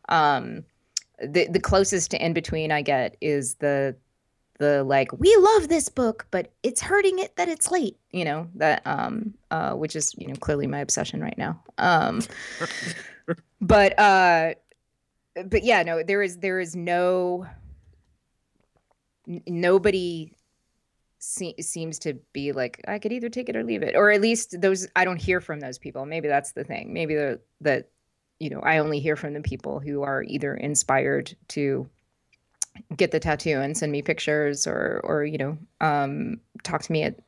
Um, 0.08 0.64
the 1.18 1.48
the 1.48 1.60
closest 1.60 2.12
to 2.12 2.24
in 2.24 2.32
between 2.32 2.70
I 2.72 2.82
get 2.82 3.16
is 3.20 3.56
the 3.56 3.96
the 4.60 4.84
like 4.84 5.08
we 5.18 5.34
love 5.36 5.68
this 5.68 5.88
book 5.88 6.26
but 6.30 6.52
it's 6.62 6.80
hurting 6.80 7.18
it 7.18 7.34
that 7.36 7.48
it's 7.48 7.70
late 7.70 7.98
you 8.12 8.24
know 8.24 8.48
that 8.54 8.82
um 8.86 9.34
uh 9.50 9.72
which 9.72 9.96
is 9.96 10.14
you 10.16 10.28
know 10.28 10.34
clearly 10.36 10.66
my 10.66 10.78
obsession 10.78 11.20
right 11.20 11.38
now 11.38 11.60
um 11.78 12.20
but 13.60 13.98
uh 13.98 14.54
but 15.46 15.64
yeah 15.64 15.82
no 15.82 16.02
there 16.02 16.22
is 16.22 16.38
there 16.38 16.60
is 16.60 16.76
no 16.76 17.46
n- 19.26 19.42
nobody 19.46 20.32
se- 21.20 21.56
seems 21.60 21.98
to 22.00 22.14
be 22.32 22.52
like 22.52 22.80
I 22.86 22.98
could 22.98 23.12
either 23.12 23.28
take 23.28 23.48
it 23.48 23.56
or 23.56 23.62
leave 23.62 23.82
it, 23.82 23.94
or 23.94 24.10
at 24.10 24.20
least 24.20 24.60
those 24.60 24.88
I 24.96 25.04
don't 25.04 25.20
hear 25.20 25.40
from 25.40 25.60
those 25.60 25.78
people. 25.78 26.04
Maybe 26.06 26.28
that's 26.28 26.52
the 26.52 26.64
thing. 26.64 26.92
Maybe 26.92 27.14
the 27.14 27.40
that 27.60 27.88
you 28.40 28.50
know 28.50 28.60
I 28.60 28.78
only 28.78 29.00
hear 29.00 29.16
from 29.16 29.34
the 29.34 29.40
people 29.40 29.78
who 29.80 30.02
are 30.02 30.22
either 30.24 30.54
inspired 30.54 31.36
to 31.48 31.88
get 32.96 33.10
the 33.10 33.20
tattoo 33.20 33.60
and 33.60 33.76
send 33.76 33.92
me 33.92 34.02
pictures, 34.02 34.66
or 34.66 35.00
or 35.04 35.24
you 35.24 35.38
know 35.38 35.58
um, 35.80 36.40
talk 36.62 36.82
to 36.82 36.92
me 36.92 37.02
at 37.02 37.18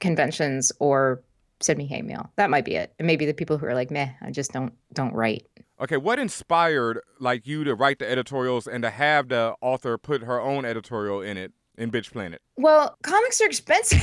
conventions 0.00 0.72
or 0.78 1.22
send 1.60 1.78
me 1.78 1.86
hate 1.86 2.04
mail. 2.04 2.30
That 2.36 2.50
might 2.50 2.64
be 2.64 2.74
it. 2.74 2.92
And 2.98 3.06
maybe 3.06 3.24
the 3.24 3.34
people 3.34 3.56
who 3.58 3.66
are 3.66 3.74
like, 3.74 3.90
meh, 3.90 4.10
I 4.20 4.30
just 4.30 4.52
don't 4.52 4.72
don't 4.92 5.14
write. 5.14 5.46
Okay, 5.80 5.96
what 5.96 6.18
inspired 6.18 7.00
like 7.18 7.46
you 7.46 7.64
to 7.64 7.74
write 7.74 7.98
the 7.98 8.08
editorials 8.08 8.66
and 8.66 8.82
to 8.82 8.90
have 8.90 9.28
the 9.28 9.54
author 9.60 9.98
put 9.98 10.22
her 10.22 10.40
own 10.40 10.64
editorial 10.64 11.20
in 11.20 11.36
it 11.36 11.52
in 11.76 11.90
Bitch 11.90 12.12
Planet? 12.12 12.40
Well, 12.56 12.96
comics 13.02 13.40
are 13.40 13.46
expensive. 13.46 14.02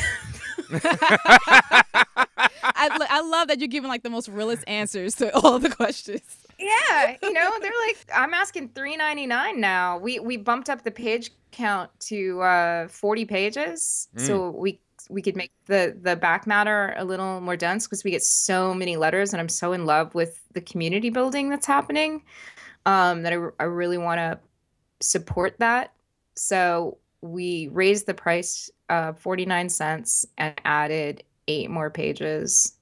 I, 2.64 3.08
I 3.10 3.22
love 3.22 3.48
that 3.50 3.60
you're 3.60 3.68
giving 3.68 3.90
like 3.90 4.04
the 4.04 4.10
most 4.10 4.28
realist 4.30 4.64
answers 4.68 5.16
to 5.16 5.36
all 5.38 5.60
the 5.60 5.70
questions. 5.70 6.22
yeah, 6.60 7.16
you 7.22 7.34
know, 7.34 7.52
they're 7.62 7.72
like 7.88 7.98
I'm 8.16 8.34
asking 8.34 8.70
3.99 8.70 9.58
now. 9.58 9.98
We 9.98 10.20
we 10.20 10.38
bumped 10.38 10.70
up 10.70 10.84
the 10.84 10.92
page 10.92 11.32
count 11.52 11.90
to 12.00 12.42
uh 12.42 12.88
40 12.90 13.26
pages 13.26 14.08
so 14.18 14.52
we 14.52 14.80
we 15.10 15.22
could 15.22 15.36
make 15.36 15.52
the 15.66 15.98
the 16.02 16.16
back 16.16 16.46
matter 16.46 16.94
a 16.98 17.04
little 17.06 17.42
more 17.42 17.56
dense 17.56 17.88
because 17.88 18.04
we 18.04 18.12
get 18.12 18.22
so 18.22 18.74
many 18.74 18.98
letters 18.98 19.34
and 19.34 19.42
I'm 19.42 19.50
so 19.50 19.72
in 19.74 19.86
love 19.86 20.14
with 20.14 20.42
the 20.54 20.62
community 20.62 21.10
building 21.10 21.50
that's 21.50 21.66
happening 21.66 22.24
um 22.86 23.24
that 23.24 23.34
I, 23.34 23.38
I 23.60 23.64
really 23.66 23.98
want 23.98 24.20
to 24.20 24.40
support 25.02 25.56
that. 25.60 25.94
So 26.36 26.98
we 27.22 27.70
raised 27.72 28.06
the 28.06 28.14
price 28.14 28.70
uh 28.90 29.14
49 29.14 29.70
cents 29.70 30.26
and 30.38 30.54
added 30.66 31.24
eight 31.50 31.70
more 31.70 31.90
pages 31.90 32.78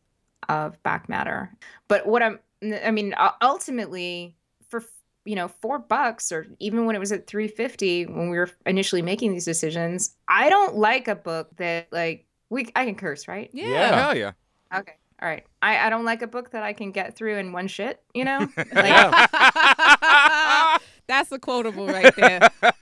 of 0.49 0.81
back 0.83 1.09
matter. 1.09 1.51
But 1.87 2.05
what 2.05 2.21
I'm 2.21 2.39
I 2.83 2.91
mean 2.91 3.15
ultimately 3.41 4.35
for 4.69 4.83
you 5.25 5.35
know 5.35 5.47
4 5.47 5.79
bucks 5.79 6.31
or 6.31 6.47
even 6.59 6.85
when 6.85 6.95
it 6.95 6.99
was 6.99 7.11
at 7.11 7.27
350 7.27 8.05
when 8.07 8.29
we 8.29 8.37
were 8.37 8.49
initially 8.65 9.01
making 9.01 9.33
these 9.33 9.45
decisions, 9.45 10.15
I 10.27 10.49
don't 10.49 10.75
like 10.75 11.07
a 11.07 11.15
book 11.15 11.49
that 11.57 11.87
like 11.91 12.25
we 12.49 12.67
I 12.75 12.85
can 12.85 12.95
curse, 12.95 13.27
right? 13.27 13.49
Yeah. 13.53 13.67
Yeah. 13.67 14.03
Hell 14.03 14.17
yeah. 14.17 14.31
Okay. 14.75 14.93
All 15.21 15.27
right. 15.27 15.45
I 15.61 15.87
I 15.87 15.89
don't 15.89 16.05
like 16.05 16.21
a 16.21 16.27
book 16.27 16.51
that 16.51 16.63
I 16.63 16.73
can 16.73 16.91
get 16.91 17.15
through 17.15 17.37
in 17.37 17.51
one 17.53 17.67
shit, 17.67 18.01
you 18.13 18.25
know? 18.25 18.47
Like 18.73 19.29
That's 21.07 21.31
a 21.31 21.39
quotable 21.39 21.87
right 21.87 22.13
there. 22.17 22.41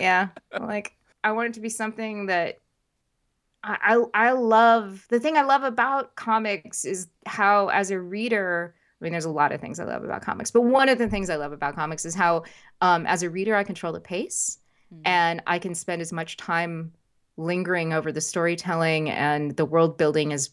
yeah 0.00 0.28
like 0.60 0.94
i 1.24 1.32
want 1.32 1.48
it 1.48 1.54
to 1.54 1.60
be 1.60 1.68
something 1.68 2.26
that 2.26 2.58
I, 3.64 4.02
I 4.14 4.32
love 4.32 5.04
the 5.08 5.18
thing 5.20 5.36
i 5.36 5.42
love 5.42 5.62
about 5.64 6.14
comics 6.14 6.84
is 6.84 7.08
how 7.26 7.68
as 7.68 7.90
a 7.90 8.00
reader 8.00 8.74
i 9.00 9.04
mean 9.04 9.12
there's 9.12 9.24
a 9.24 9.30
lot 9.30 9.50
of 9.52 9.60
things 9.60 9.80
i 9.80 9.84
love 9.84 10.04
about 10.04 10.22
comics 10.22 10.50
but 10.50 10.62
one 10.62 10.88
of 10.88 10.98
the 10.98 11.08
things 11.08 11.28
i 11.28 11.36
love 11.36 11.52
about 11.52 11.74
comics 11.74 12.04
is 12.04 12.14
how 12.14 12.44
um, 12.80 13.06
as 13.06 13.22
a 13.22 13.30
reader 13.30 13.54
i 13.56 13.64
control 13.64 13.92
the 13.92 14.00
pace 14.00 14.58
Mm. 14.90 15.00
and 15.04 15.42
i 15.46 15.58
can 15.58 15.74
spend 15.74 16.00
as 16.00 16.14
much 16.14 16.38
time 16.38 16.92
lingering 17.36 17.92
over 17.92 18.10
the 18.10 18.22
storytelling 18.22 19.10
and 19.10 19.54
the 19.56 19.66
world 19.66 19.98
building 19.98 20.32
as 20.32 20.48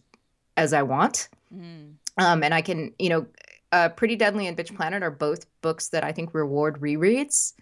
as 0.58 0.74
i 0.74 0.82
want 0.84 1.30
Mm. 1.56 1.94
um, 2.18 2.44
and 2.44 2.54
I 2.54 2.62
can, 2.62 2.92
you 3.00 3.08
know, 3.10 3.28
uh, 3.72 3.90
Pretty 3.90 4.16
Deadly 4.18 4.48
and 4.48 4.58
Bitch 4.58 4.76
Planet 4.76 5.04
are 5.04 5.12
both 5.12 5.46
books 5.62 5.90
that 5.90 6.04
I 6.04 6.12
think 6.12 6.34
reward 6.34 6.82
rereads. 6.82 7.54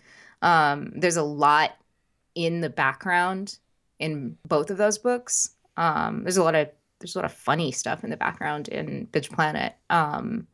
Um, 0.41 0.94
there's 0.96 1.18
a 1.18 1.22
lot 1.24 1.72
in 2.34 2.62
the 2.62 2.70
background 2.70 3.60
in 4.04 4.38
both 4.47 4.70
of 4.70 4.78
those 4.78 4.97
books. 4.97 5.56
Um, 5.78 6.24
there's 6.24 6.38
a 6.38 6.43
lot 6.43 6.56
of 6.56 6.70
there's 6.99 7.16
a 7.16 7.20
lot 7.20 7.26
of 7.26 7.34
funny 7.34 7.72
stuff 7.72 8.04
in 8.04 8.10
the 8.10 8.18
background 8.18 8.68
in 8.68 9.08
Bitch 9.08 9.32
Planet. 9.32 9.74
Um, 9.89 10.47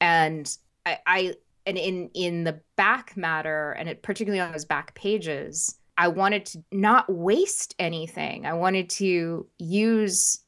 and 0.00 0.56
I, 0.86 0.98
I 1.06 1.34
and 1.66 1.78
in 1.78 2.10
in 2.14 2.44
the 2.44 2.60
back 2.76 3.16
matter 3.16 3.72
and 3.72 3.88
it 3.88 4.02
particularly 4.02 4.40
on 4.40 4.52
those 4.52 4.66
back 4.66 4.94
pages, 4.94 5.78
I 5.96 6.08
wanted 6.08 6.46
to 6.46 6.62
not 6.70 7.10
waste 7.12 7.74
anything. 7.78 8.46
I 8.46 8.52
wanted 8.52 8.90
to 8.90 9.46
use 9.58 10.40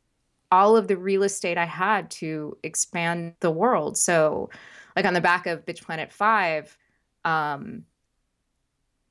all 0.53 0.77
of 0.77 0.89
the 0.89 0.97
real 0.97 1.23
estate 1.23 1.57
I 1.57 1.65
had 1.65 2.11
to 2.13 2.57
expand 2.63 3.35
the 3.41 3.51
world. 3.51 3.97
So, 3.97 4.51
like 4.95 5.07
on 5.07 5.15
the 5.15 5.21
back 5.21 5.47
of 5.47 5.65
Bitch 5.65 5.83
Planet 5.83 6.13
5, 6.13 6.77
um, 7.25 7.85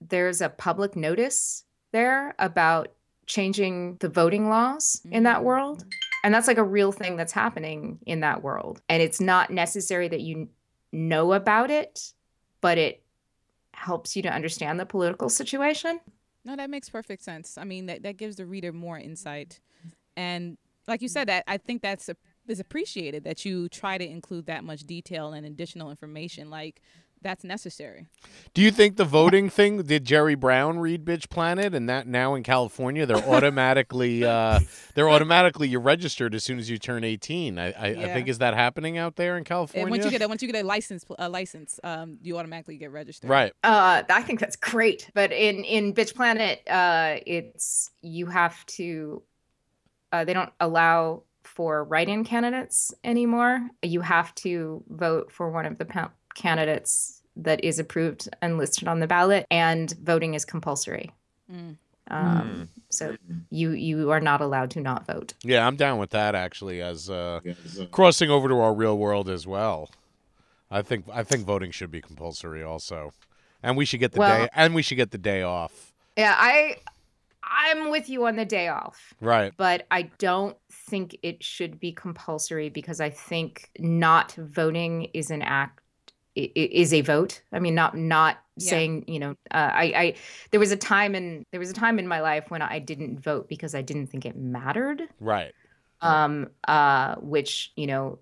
there's 0.02 0.42
a 0.42 0.50
public 0.50 0.96
notice 0.96 1.64
there 1.92 2.36
about 2.40 2.94
changing 3.30 3.96
the 4.00 4.10
voting 4.10 4.50
laws 4.50 5.02
in 5.10 5.24
that 5.24 5.44
world. 5.44 5.80
Mm-hmm. 5.80 5.90
And 6.26 6.34
that's 6.34 6.48
like 6.48 6.58
a 6.58 6.64
real 6.64 6.92
thing 6.92 7.16
that's 7.16 7.32
happening 7.32 8.00
in 8.06 8.20
that 8.22 8.44
world. 8.44 8.82
And 8.90 9.02
it's 9.02 9.22
not 9.22 9.52
necessary 9.52 10.10
that 10.10 10.20
you 10.20 10.50
know 10.92 11.32
about 11.32 11.72
it, 11.72 12.12
but 12.60 12.78
it 12.78 13.02
helps 13.74 14.18
you 14.18 14.22
to 14.24 14.30
understand 14.30 14.80
the 14.80 14.86
political 14.86 15.30
situation. 15.30 16.02
No, 16.44 16.58
that 16.58 16.70
makes 16.70 16.90
perfect 16.90 17.24
sense. 17.24 17.58
I 17.58 17.64
mean, 17.64 17.86
that, 17.86 18.04
that 18.04 18.18
gives 18.18 18.36
the 18.36 18.46
reader 18.46 18.74
more 18.74 18.98
insight. 18.98 19.62
And 20.18 20.58
like 20.88 21.02
you 21.02 21.08
said, 21.08 21.30
that 21.30 21.46
I 21.48 21.58
think 21.58 21.82
that's 21.82 22.10
a, 22.10 22.18
is 22.48 22.60
appreciated 22.60 23.24
that 23.24 23.46
you 23.46 23.70
try 23.70 23.98
to 23.98 24.06
include 24.06 24.48
that 24.48 24.64
much 24.64 24.82
detail 24.82 25.34
and 25.34 25.46
additional 25.46 25.92
information. 25.92 26.50
Like 26.50 26.82
that's 27.22 27.44
necessary. 27.44 28.08
Do 28.54 28.62
you 28.62 28.72
think 28.72 28.98
the 28.98 29.06
voting 29.06 29.50
thing 29.50 29.84
did 29.84 30.06
Jerry 30.06 30.36
Brown 30.36 30.80
read 30.80 31.06
Bitch 31.06 31.30
Planet 31.30 31.74
and 31.76 31.90
that 31.90 32.08
now 32.08 32.36
in 32.36 32.44
California 32.44 33.06
they're 33.06 33.18
automatically 33.30 34.24
uh, 34.24 34.60
they're 34.96 35.10
automatically 35.10 35.68
you're 35.68 35.82
registered 35.82 36.34
as 36.34 36.44
soon 36.44 36.60
as 36.60 36.70
you 36.70 36.78
turn 36.78 37.04
18. 37.04 37.60
I, 37.60 37.72
I, 37.72 37.88
I 37.88 38.14
think 38.14 38.28
is 38.28 38.40
that 38.40 38.54
happening 38.54 38.98
out 38.98 39.16
there 39.16 39.38
in 39.38 39.44
California? 39.44 39.86
And 39.86 39.92
once 39.92 40.06
you 40.06 40.12
get 40.12 40.22
a 40.22 40.28
once 40.28 40.42
you 40.42 40.52
get 40.52 40.64
a 40.64 40.68
license 40.68 41.06
a 41.18 41.30
license, 41.30 41.80
um, 41.84 42.18
you 42.22 42.38
automatically 42.38 42.78
get 42.78 42.92
registered. 42.92 43.30
right. 43.30 43.54
Uh, 43.64 44.04
I 44.10 44.22
think 44.24 44.40
that's 44.40 44.56
great. 44.56 45.10
But 45.14 45.32
in 45.32 45.64
in 45.64 45.94
Bitch 45.94 46.16
Planet, 46.16 46.62
uh, 46.70 47.18
it's 47.26 47.92
you 48.02 48.28
have 48.28 48.66
to. 48.68 49.24
Uh, 50.12 50.26
they 50.26 50.34
don't 50.34 50.52
allow 50.60 51.22
for 51.44 51.84
write-in 51.84 52.24
candidates 52.24 52.94
anymore. 53.04 53.68
You 53.84 54.02
have 54.02 54.34
to 54.36 54.84
vote 54.88 55.32
for 55.32 55.52
one 55.52 55.66
of 55.66 55.78
the 55.78 55.86
pa- 55.86 56.12
candidates 56.40 57.22
that 57.36 57.64
is 57.64 57.80
approved 57.80 58.28
and 58.42 58.58
listed 58.58 58.88
on 58.88 59.00
the 59.00 59.08
ballot, 59.08 59.46
and 59.52 59.94
voting 60.04 60.34
is 60.34 60.44
compulsory. 60.46 61.12
Mm. 61.52 61.78
Um, 62.12 62.70
So 62.90 63.16
you 63.52 63.72
you 63.72 64.10
are 64.10 64.20
not 64.20 64.42
allowed 64.42 64.72
to 64.72 64.82
not 64.82 65.06
vote. 65.06 65.34
Yeah, 65.44 65.68
I'm 65.68 65.76
down 65.76 66.00
with 66.00 66.10
that 66.10 66.34
actually 66.34 66.82
as 66.82 67.10
uh, 67.10 67.40
crossing 67.92 68.32
over 68.32 68.48
to 68.48 68.56
our 68.60 68.74
real 68.74 68.98
world 68.98 69.30
as 69.30 69.46
well. 69.46 69.90
I 70.72 70.82
think 70.82 71.06
I 71.14 71.24
think 71.24 71.46
voting 71.46 71.72
should 71.72 71.92
be 71.92 72.02
compulsory 72.02 72.64
also. 72.64 73.12
And 73.62 73.78
we 73.78 73.86
should 73.86 74.00
get 74.00 74.14
the 74.14 74.20
Well- 74.20 74.44
day 74.46 74.50
and 74.56 74.74
we 74.74 74.82
should 74.82 74.98
get 74.98 75.12
the 75.12 75.18
day 75.20 75.44
off. 75.44 75.94
Yeah, 76.18 76.34
I 76.38 76.78
I'm 77.44 77.90
with 77.92 78.10
you 78.10 78.26
on 78.28 78.36
the 78.38 78.46
day 78.46 78.68
off. 78.70 79.14
Right. 79.22 79.54
but 79.58 79.86
I 79.92 80.04
don't 80.18 80.58
think 80.72 81.16
it 81.24 81.44
should 81.44 81.80
be 81.80 81.92
compulsory 81.92 82.70
because 82.70 83.00
I 83.02 83.10
think 83.12 83.70
not 83.80 84.34
voting 84.34 85.10
is 85.14 85.30
an 85.32 85.42
act 85.42 85.80
i- 85.80 85.82
i- 85.84 85.89
is 86.44 86.94
a 86.94 87.02
vote. 87.02 87.42
I 87.52 87.60
mean, 87.60 87.76
not 87.76 87.96
not 87.98 88.38
Yeah. 88.58 88.70
saying 88.70 89.06
you 89.08 89.20
know. 89.20 89.32
Uh, 89.52 89.72
I 89.74 89.84
I 89.96 90.14
there 90.52 90.60
was 90.60 90.72
a 90.72 90.78
time 90.78 91.16
in 91.16 91.46
there 91.52 91.60
was 91.60 91.70
a 91.70 91.74
time 91.74 92.00
in 92.00 92.08
my 92.08 92.22
life 92.22 92.50
when 92.52 92.62
I 92.62 92.80
didn't 92.80 93.20
vote 93.20 93.48
because 93.48 93.74
I 93.76 93.82
didn't 93.82 94.08
think 94.08 94.26
it 94.26 94.36
mattered. 94.36 95.04
Right. 95.20 95.54
Um. 96.02 96.50
Uh. 96.68 97.16
Which 97.16 97.72
you 97.76 97.88
know, 97.88 98.20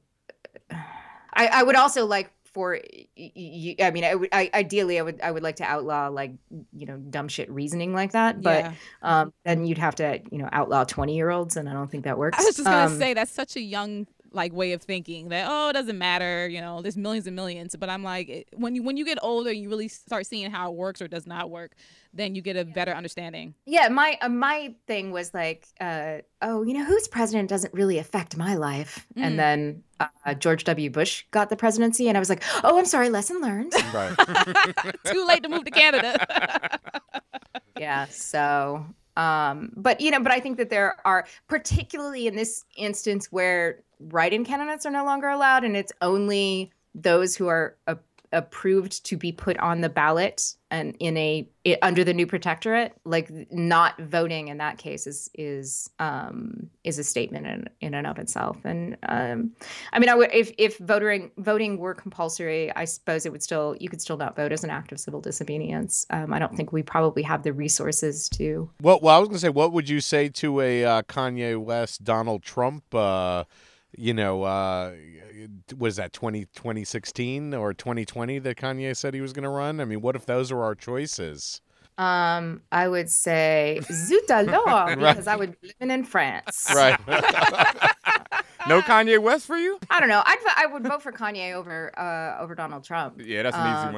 I 0.71 1.47
I 1.47 1.63
would 1.63 1.75
also 1.75 2.05
like 2.05 2.31
for 2.53 2.79
you. 3.15 3.75
I 3.79 3.91
mean, 3.91 4.03
I 4.03 4.15
would 4.15 4.29
I 4.31 4.49
ideally 4.53 4.97
I 4.97 5.03
would 5.03 5.21
I 5.21 5.29
would 5.31 5.43
like 5.43 5.57
to 5.57 5.63
outlaw 5.63 6.07
like 6.07 6.31
you 6.75 6.85
know 6.87 6.97
dumb 6.97 7.27
shit 7.27 7.49
reasoning 7.51 7.93
like 7.93 8.13
that, 8.13 8.41
but 8.41 8.65
yeah. 8.65 8.73
um, 9.03 9.33
then 9.45 9.65
you'd 9.65 9.77
have 9.77 9.95
to, 9.95 10.19
you 10.31 10.39
know, 10.39 10.49
outlaw 10.51 10.83
20 10.83 11.15
year 11.15 11.29
olds, 11.29 11.55
and 11.57 11.69
I 11.69 11.73
don't 11.73 11.89
think 11.91 12.05
that 12.05 12.17
works. 12.17 12.39
I 12.39 12.43
was 12.43 12.55
just 12.55 12.65
gonna 12.65 12.91
Um, 12.91 12.97
say 12.97 13.13
that's 13.13 13.31
such 13.31 13.55
a 13.57 13.61
young 13.61 14.07
like 14.31 14.53
way 14.53 14.73
of 14.73 14.81
thinking 14.81 15.29
that 15.29 15.47
oh 15.49 15.69
it 15.69 15.73
doesn't 15.73 15.97
matter 15.97 16.47
you 16.47 16.61
know 16.61 16.81
there's 16.81 16.97
millions 16.97 17.27
and 17.27 17.35
millions 17.35 17.75
but 17.75 17.89
I'm 17.89 18.03
like 18.03 18.29
it, 18.29 18.47
when 18.53 18.75
you 18.75 18.83
when 18.83 18.97
you 18.97 19.05
get 19.05 19.17
older 19.21 19.51
you 19.51 19.69
really 19.69 19.87
start 19.87 20.25
seeing 20.25 20.51
how 20.51 20.71
it 20.71 20.75
works 20.75 21.01
or 21.01 21.07
does 21.07 21.27
not 21.27 21.49
work 21.49 21.75
then 22.17 22.35
you 22.35 22.41
get 22.41 22.55
a 22.55 22.65
better 22.65 22.91
understanding 22.91 23.53
Yeah, 23.65 23.89
my 23.89 24.17
uh, 24.21 24.29
my 24.29 24.75
thing 24.87 25.11
was 25.11 25.33
like, 25.33 25.67
uh, 25.79 26.17
oh, 26.41 26.63
you 26.63 26.73
know, 26.73 26.83
who's 26.83 27.07
president 27.07 27.49
doesn't 27.49 27.73
really 27.73 27.97
affect 27.99 28.37
my 28.37 28.55
life. 28.55 29.05
Mm. 29.15 29.21
And 29.21 29.39
then 29.39 29.83
uh, 29.99 30.33
George 30.33 30.63
W. 30.65 30.89
Bush 30.89 31.25
got 31.31 31.49
the 31.49 31.55
presidency, 31.55 32.07
and 32.07 32.17
I 32.17 32.19
was 32.19 32.29
like, 32.29 32.43
oh, 32.63 32.77
I'm 32.77 32.85
sorry, 32.85 33.09
lesson 33.09 33.41
learned. 33.41 33.73
Right. 33.93 34.15
too 35.05 35.25
late 35.25 35.43
to 35.43 35.49
move 35.49 35.63
to 35.63 35.71
Canada 35.71 36.79
yeah. 37.79 38.05
So, 38.09 38.85
um, 39.17 39.73
but 39.75 39.99
you 39.99 40.11
know, 40.11 40.21
but 40.21 40.31
I 40.31 40.39
think 40.39 40.57
that 40.57 40.69
there 40.69 40.95
are 41.03 41.25
particularly 41.47 42.27
in 42.27 42.35
this 42.35 42.63
instance 42.77 43.31
where 43.31 43.79
write-in 43.99 44.45
candidates 44.45 44.85
are 44.85 44.91
no 44.91 45.03
longer 45.03 45.27
allowed, 45.27 45.63
and 45.63 45.75
it's 45.75 45.91
only 46.01 46.71
those 46.93 47.35
who 47.35 47.47
are 47.47 47.75
uh, 47.87 47.95
approved 48.31 49.05
to 49.05 49.17
be 49.17 49.31
put 49.31 49.57
on 49.57 49.81
the 49.81 49.89
ballot 49.89 50.53
and 50.69 50.95
in 50.99 51.15
a 51.15 51.49
i 51.65 51.77
under 51.81 52.03
the 52.03 52.13
new 52.13 52.27
protectorate, 52.27 52.93
like 53.05 53.29
not 53.51 53.97
voting 53.99 54.49
in 54.49 54.57
that 54.57 54.77
case 54.77 55.07
is 55.07 55.29
is 55.33 55.89
um, 55.99 56.69
is 56.83 56.99
a 56.99 57.03
statement 57.03 57.47
in, 57.47 57.69
in 57.81 57.93
and 57.93 58.07
of 58.07 58.17
itself. 58.19 58.57
And 58.63 58.97
um, 59.03 59.51
I 59.93 59.99
mean, 59.99 60.09
I 60.09 60.15
would 60.15 60.29
if 60.33 60.51
if 60.57 60.77
voting 60.77 61.31
voting 61.37 61.77
were 61.77 61.93
compulsory, 61.93 62.73
I 62.75 62.85
suppose 62.85 63.25
it 63.25 63.31
would 63.31 63.43
still 63.43 63.75
you 63.79 63.89
could 63.89 64.01
still 64.01 64.17
not 64.17 64.35
vote 64.35 64.51
as 64.51 64.63
an 64.63 64.69
act 64.69 64.91
of 64.91 64.99
civil 64.99 65.21
disobedience. 65.21 66.05
Um, 66.09 66.33
I 66.33 66.39
don't 66.39 66.55
think 66.55 66.71
we 66.71 66.83
probably 66.83 67.23
have 67.23 67.43
the 67.43 67.53
resources 67.53 68.29
to. 68.29 68.69
Well, 68.81 68.99
well, 69.01 69.15
I 69.15 69.19
was 69.19 69.29
gonna 69.29 69.39
say, 69.39 69.49
what 69.49 69.71
would 69.71 69.87
you 69.87 70.01
say 70.01 70.29
to 70.29 70.61
a 70.61 70.83
uh, 70.83 71.01
Kanye 71.03 71.57
West, 71.57 72.03
Donald 72.03 72.43
Trump? 72.43 72.83
Uh, 72.93 73.45
you 73.97 74.13
know, 74.13 74.43
uh, 74.43 74.93
was 75.77 75.97
that 75.97 76.13
20, 76.13 76.45
2016 76.53 77.53
or 77.53 77.73
2020 77.73 78.39
that 78.39 78.57
Kanye 78.57 78.95
said 78.95 79.13
he 79.13 79.21
was 79.21 79.33
going 79.33 79.43
to 79.43 79.49
run? 79.49 79.81
I 79.81 79.85
mean, 79.85 80.01
what 80.01 80.15
if 80.15 80.25
those 80.25 80.51
are 80.51 80.63
our 80.63 80.75
choices? 80.75 81.61
Um, 81.97 82.61
I 82.71 82.87
would 82.87 83.09
say 83.09 83.81
zut 83.91 84.29
alors 84.29 84.95
because 84.99 85.27
I 85.27 85.35
would 85.35 85.59
be 85.59 85.73
living 85.79 85.93
in 85.93 86.05
France. 86.05 86.71
Right. 86.73 86.97
No 88.67 88.81
Kanye 88.81 89.17
West 89.17 89.45
for 89.45 89.55
you? 89.55 89.79
I 89.89 89.99
don't 90.01 90.09
know. 90.09 90.21
I'd 90.25 90.37
I 90.57 90.65
would 90.65 90.83
vote 90.83 91.01
for 91.01 91.11
Kanye 91.13 91.53
over 91.53 91.97
uh 91.97 92.41
over 92.41 92.53
Donald 92.53 92.83
Trump. 92.83 93.21
Yeah, 93.23 93.43
that's 93.43 93.55
an 93.55 93.61
easy 93.61 93.87
Um, 93.87 93.93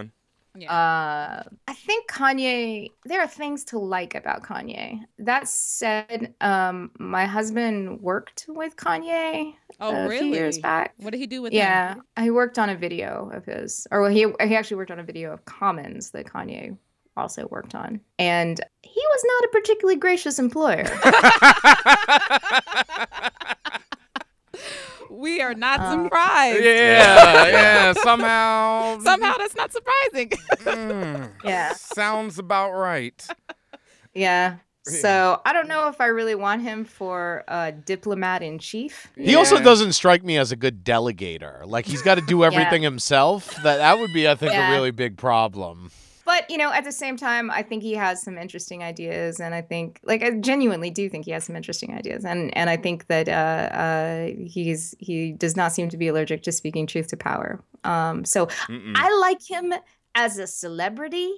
one. 0.54 0.68
Uh, 0.68 1.43
I 1.68 1.74
think 1.74 2.10
Kanye. 2.10 2.91
There 3.06 3.22
are 3.22 3.28
things 3.28 3.64
to 3.66 3.80
like 3.80 4.16
about 4.16 4.43
Kanye. 4.43 5.00
That 5.20 5.47
said, 5.47 6.34
um, 6.41 6.91
my 7.00 7.26
husband 7.26 8.02
worked 8.02 8.45
with 8.47 8.76
Kanye 8.76 9.54
Oh, 9.80 9.95
a 9.95 10.08
really? 10.08 10.20
few 10.20 10.34
years 10.34 10.58
back. 10.60 10.93
What 10.97 11.12
did 11.12 11.20
he 11.20 11.28
do 11.28 11.41
with 11.41 11.54
Yeah, 11.54 11.95
them? 11.95 12.04
he 12.24 12.32
worked 12.32 12.58
on 12.60 12.70
a 12.70 12.76
video 12.76 13.30
of 13.34 13.45
his, 13.45 13.88
or 13.91 14.02
well, 14.02 14.12
he 14.12 14.26
he 14.47 14.56
actually 14.56 14.78
worked 14.78 14.91
on 14.91 15.00
a 15.00 15.04
video 15.04 15.32
of 15.32 15.45
Commons 15.45 16.12
that 16.12 16.26
Kanye 16.26 16.78
also 17.16 17.47
worked 17.47 17.76
on, 17.76 18.00
and 18.18 18.60
he 18.82 19.02
was 19.02 19.24
not 19.26 19.43
a 19.45 19.47
particularly 19.52 19.97
gracious 20.00 20.39
employer. 20.39 20.86
We 25.10 25.41
are 25.41 25.53
not 25.55 25.80
Uh, 25.80 26.03
surprised. 26.03 26.64
Yeah, 26.64 27.47
yeah. 27.47 27.93
Somehow. 28.03 28.99
Somehow 28.99 29.38
that's 29.38 29.55
not 29.55 29.72
surprising. 29.72 30.30
Mm, 30.60 31.32
yeah, 31.43 31.74
sounds 31.74 32.38
about 32.39 32.72
right. 32.74 33.26
yeah. 34.14 34.57
So 34.84 35.39
I 35.45 35.53
don't 35.53 35.68
know 35.68 35.88
if 35.89 36.01
I 36.01 36.07
really 36.07 36.34
want 36.34 36.64
him 36.64 36.84
for 36.84 37.43
uh, 37.47 37.72
diplomat 37.72 38.41
in 38.41 38.57
chief. 38.57 39.12
He 39.16 39.36
also 39.36 39.60
doesn't 39.62 39.93
strike 39.93 40.24
me 40.24 40.38
as 40.38 40.51
a 40.51 40.55
good 40.55 40.84
delegator. 40.84 41.64
Like 41.66 41.86
he's 41.86 42.01
got 42.01 42.16
to 42.16 42.22
do 42.26 42.43
everything 42.49 42.82
himself. 42.82 43.53
That 43.64 43.78
that 43.78 43.99
would 43.99 44.14
be, 44.14 44.28
I 44.28 44.34
think, 44.36 44.53
Yeah. 44.53 44.70
a 44.70 44.72
really 44.72 44.89
big 44.91 45.16
problem. 45.18 45.91
But 46.30 46.48
you 46.48 46.60
know, 46.60 46.72
at 46.72 46.84
the 46.84 46.92
same 46.92 47.18
time, 47.18 47.50
I 47.50 47.64
think 47.64 47.82
he 47.82 47.94
has 47.96 48.22
some 48.22 48.38
interesting 48.38 48.84
ideas, 48.84 49.40
and 49.40 49.56
I 49.56 49.64
think, 49.64 50.00
like, 50.04 50.22
I 50.22 50.30
genuinely 50.30 50.92
do 50.92 51.10
think 51.10 51.26
he 51.26 51.32
has 51.32 51.44
some 51.44 51.56
interesting 51.56 51.92
ideas, 51.96 52.24
and 52.24 52.56
and 52.56 52.70
I 52.70 52.78
think 52.78 53.08
that 53.08 53.28
uh, 53.28 53.76
uh, 53.76 54.30
he's 54.46 54.94
he 55.00 55.32
does 55.32 55.56
not 55.58 55.74
seem 55.74 55.90
to 55.90 55.98
be 55.98 56.08
allergic 56.08 56.44
to 56.44 56.52
speaking 56.52 56.86
truth 56.86 57.08
to 57.08 57.18
power. 57.18 57.64
Um, 57.84 58.26
so 58.26 58.46
Mm-mm. 58.46 58.94
I 58.96 59.10
like 59.18 59.42
him 59.42 59.74
as 60.14 60.38
a 60.38 60.46
celebrity. 60.46 61.34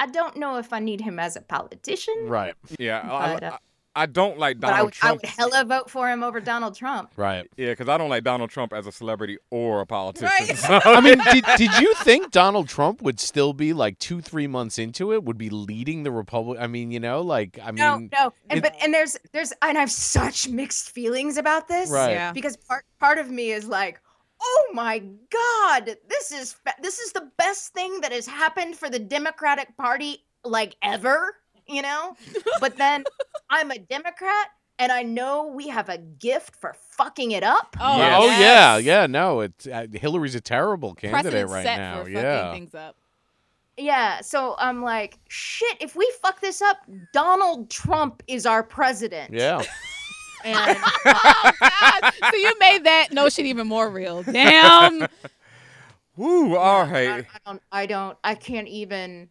I 0.00 0.06
don't 0.06 0.36
know 0.36 0.56
if 0.58 0.72
I 0.72 0.80
need 0.80 1.02
him 1.02 1.20
as 1.20 1.36
a 1.36 1.40
politician, 1.40 2.14
Right. 2.24 2.54
Yeah, 2.80 3.06
But, 3.06 3.44
uh, 3.44 3.50
I, 3.52 3.58
I 3.96 4.06
don't 4.06 4.38
like 4.38 4.60
but 4.60 4.68
I 4.68 4.76
Donald 4.76 4.92
Trump. 4.92 5.10
I 5.10 5.12
would 5.14 5.24
hella 5.54 5.64
vote 5.64 5.90
for 5.90 6.08
him 6.10 6.22
over 6.22 6.38
Donald 6.38 6.76
Trump. 6.76 7.10
Right. 7.16 7.50
Yeah, 7.56 7.70
because 7.70 7.88
I 7.88 7.96
don't 7.96 8.10
like 8.10 8.22
Donald 8.24 8.50
Trump 8.50 8.72
as 8.72 8.86
a 8.86 8.92
celebrity 8.92 9.38
or 9.50 9.80
a 9.80 9.86
politician. 9.86 10.28
Right. 10.46 10.56
So- 10.56 10.80
I 10.84 11.00
mean, 11.00 11.18
did, 11.32 11.44
did 11.56 11.78
you 11.80 11.94
think 11.94 12.30
Donald 12.30 12.68
Trump 12.68 13.00
would 13.02 13.18
still 13.18 13.52
be 13.54 13.72
like 13.72 13.98
two, 13.98 14.20
three 14.20 14.46
months 14.46 14.78
into 14.78 15.12
it, 15.14 15.24
would 15.24 15.38
be 15.38 15.48
leading 15.50 16.02
the 16.02 16.12
Republic? 16.12 16.58
I 16.60 16.66
mean, 16.66 16.90
you 16.90 17.00
know, 17.00 17.22
like, 17.22 17.58
I 17.62 17.70
No, 17.70 17.98
mean, 17.98 18.10
no, 18.12 18.32
and 18.50 18.58
it- 18.58 18.62
but 18.62 18.74
and 18.82 18.92
there's 18.92 19.16
there's 19.32 19.52
and 19.62 19.76
I 19.76 19.80
have 19.80 19.90
such 19.90 20.48
mixed 20.48 20.90
feelings 20.90 21.36
about 21.38 21.66
this. 21.66 21.90
Right. 21.90 22.10
Yeah. 22.12 22.32
because 22.32 22.56
part 22.56 22.84
part 23.00 23.18
of 23.18 23.30
me 23.30 23.50
is 23.50 23.66
like 23.66 24.00
oh 24.42 24.70
my 24.74 24.98
god 25.30 25.96
this 26.10 26.30
is 26.30 26.52
fa- 26.52 26.74
this 26.82 26.98
is 26.98 27.12
the 27.12 27.30
best 27.38 27.72
thing 27.72 28.00
that 28.02 28.12
has 28.12 28.26
happened 28.26 28.76
for 28.76 28.90
the 28.90 28.98
democratic 28.98 29.74
party 29.78 30.18
like 30.44 30.76
ever 30.82 31.34
you 31.68 31.82
know 31.82 32.14
but 32.60 32.76
then 32.76 33.04
i'm 33.50 33.70
a 33.70 33.78
democrat 33.78 34.48
and 34.78 34.92
i 34.92 35.02
know 35.02 35.46
we 35.46 35.68
have 35.68 35.88
a 35.88 35.98
gift 35.98 36.54
for 36.56 36.74
fucking 36.90 37.32
it 37.32 37.42
up 37.42 37.76
Oh, 37.80 37.96
Yes. 37.98 38.20
oh 38.22 38.26
yeah, 38.40 38.76
yeah. 38.78 39.06
No, 39.06 39.40
it's 39.40 39.66
uh, 39.66 39.86
Hillary's 39.92 40.34
a 40.34 40.40
terrible 40.40 40.94
candidate 40.94 41.32
Precedent 41.32 41.50
right 41.50 41.64
set 41.64 41.76
now. 41.78 42.04
for 42.04 42.10
Yeah. 42.10 42.42
fucking 42.46 42.60
things 42.62 42.74
up. 42.74 42.96
yeah 43.76 44.20
so 44.20 44.54
i'm 44.58 44.82
like 44.82 45.18
shit 45.28 45.76
if 45.80 45.94
we 45.96 46.10
fuck 46.22 46.40
this 46.40 46.62
up 46.62 46.78
donald 47.12 47.68
trump 47.70 48.22
is 48.26 48.46
our 48.46 48.62
president 48.62 49.32
Yeah. 49.32 49.62
and 50.44 50.78
oh 51.06 51.52
God! 51.60 52.12
So 52.30 52.36
you 52.36 52.52
made 52.60 52.84
that 52.84 53.08
notion 53.12 53.46
even 53.46 53.66
more 53.66 53.90
real. 53.90 54.22
Damn. 54.22 55.08
Woo, 56.16 56.56
All 56.56 56.86
right. 56.86 57.08
I. 57.10 57.18
I 57.18 57.38
don't 57.44 57.62
i 57.72 57.86
don't 57.86 58.18
i 58.24 58.34
can't 58.34 58.68
even 58.68 59.28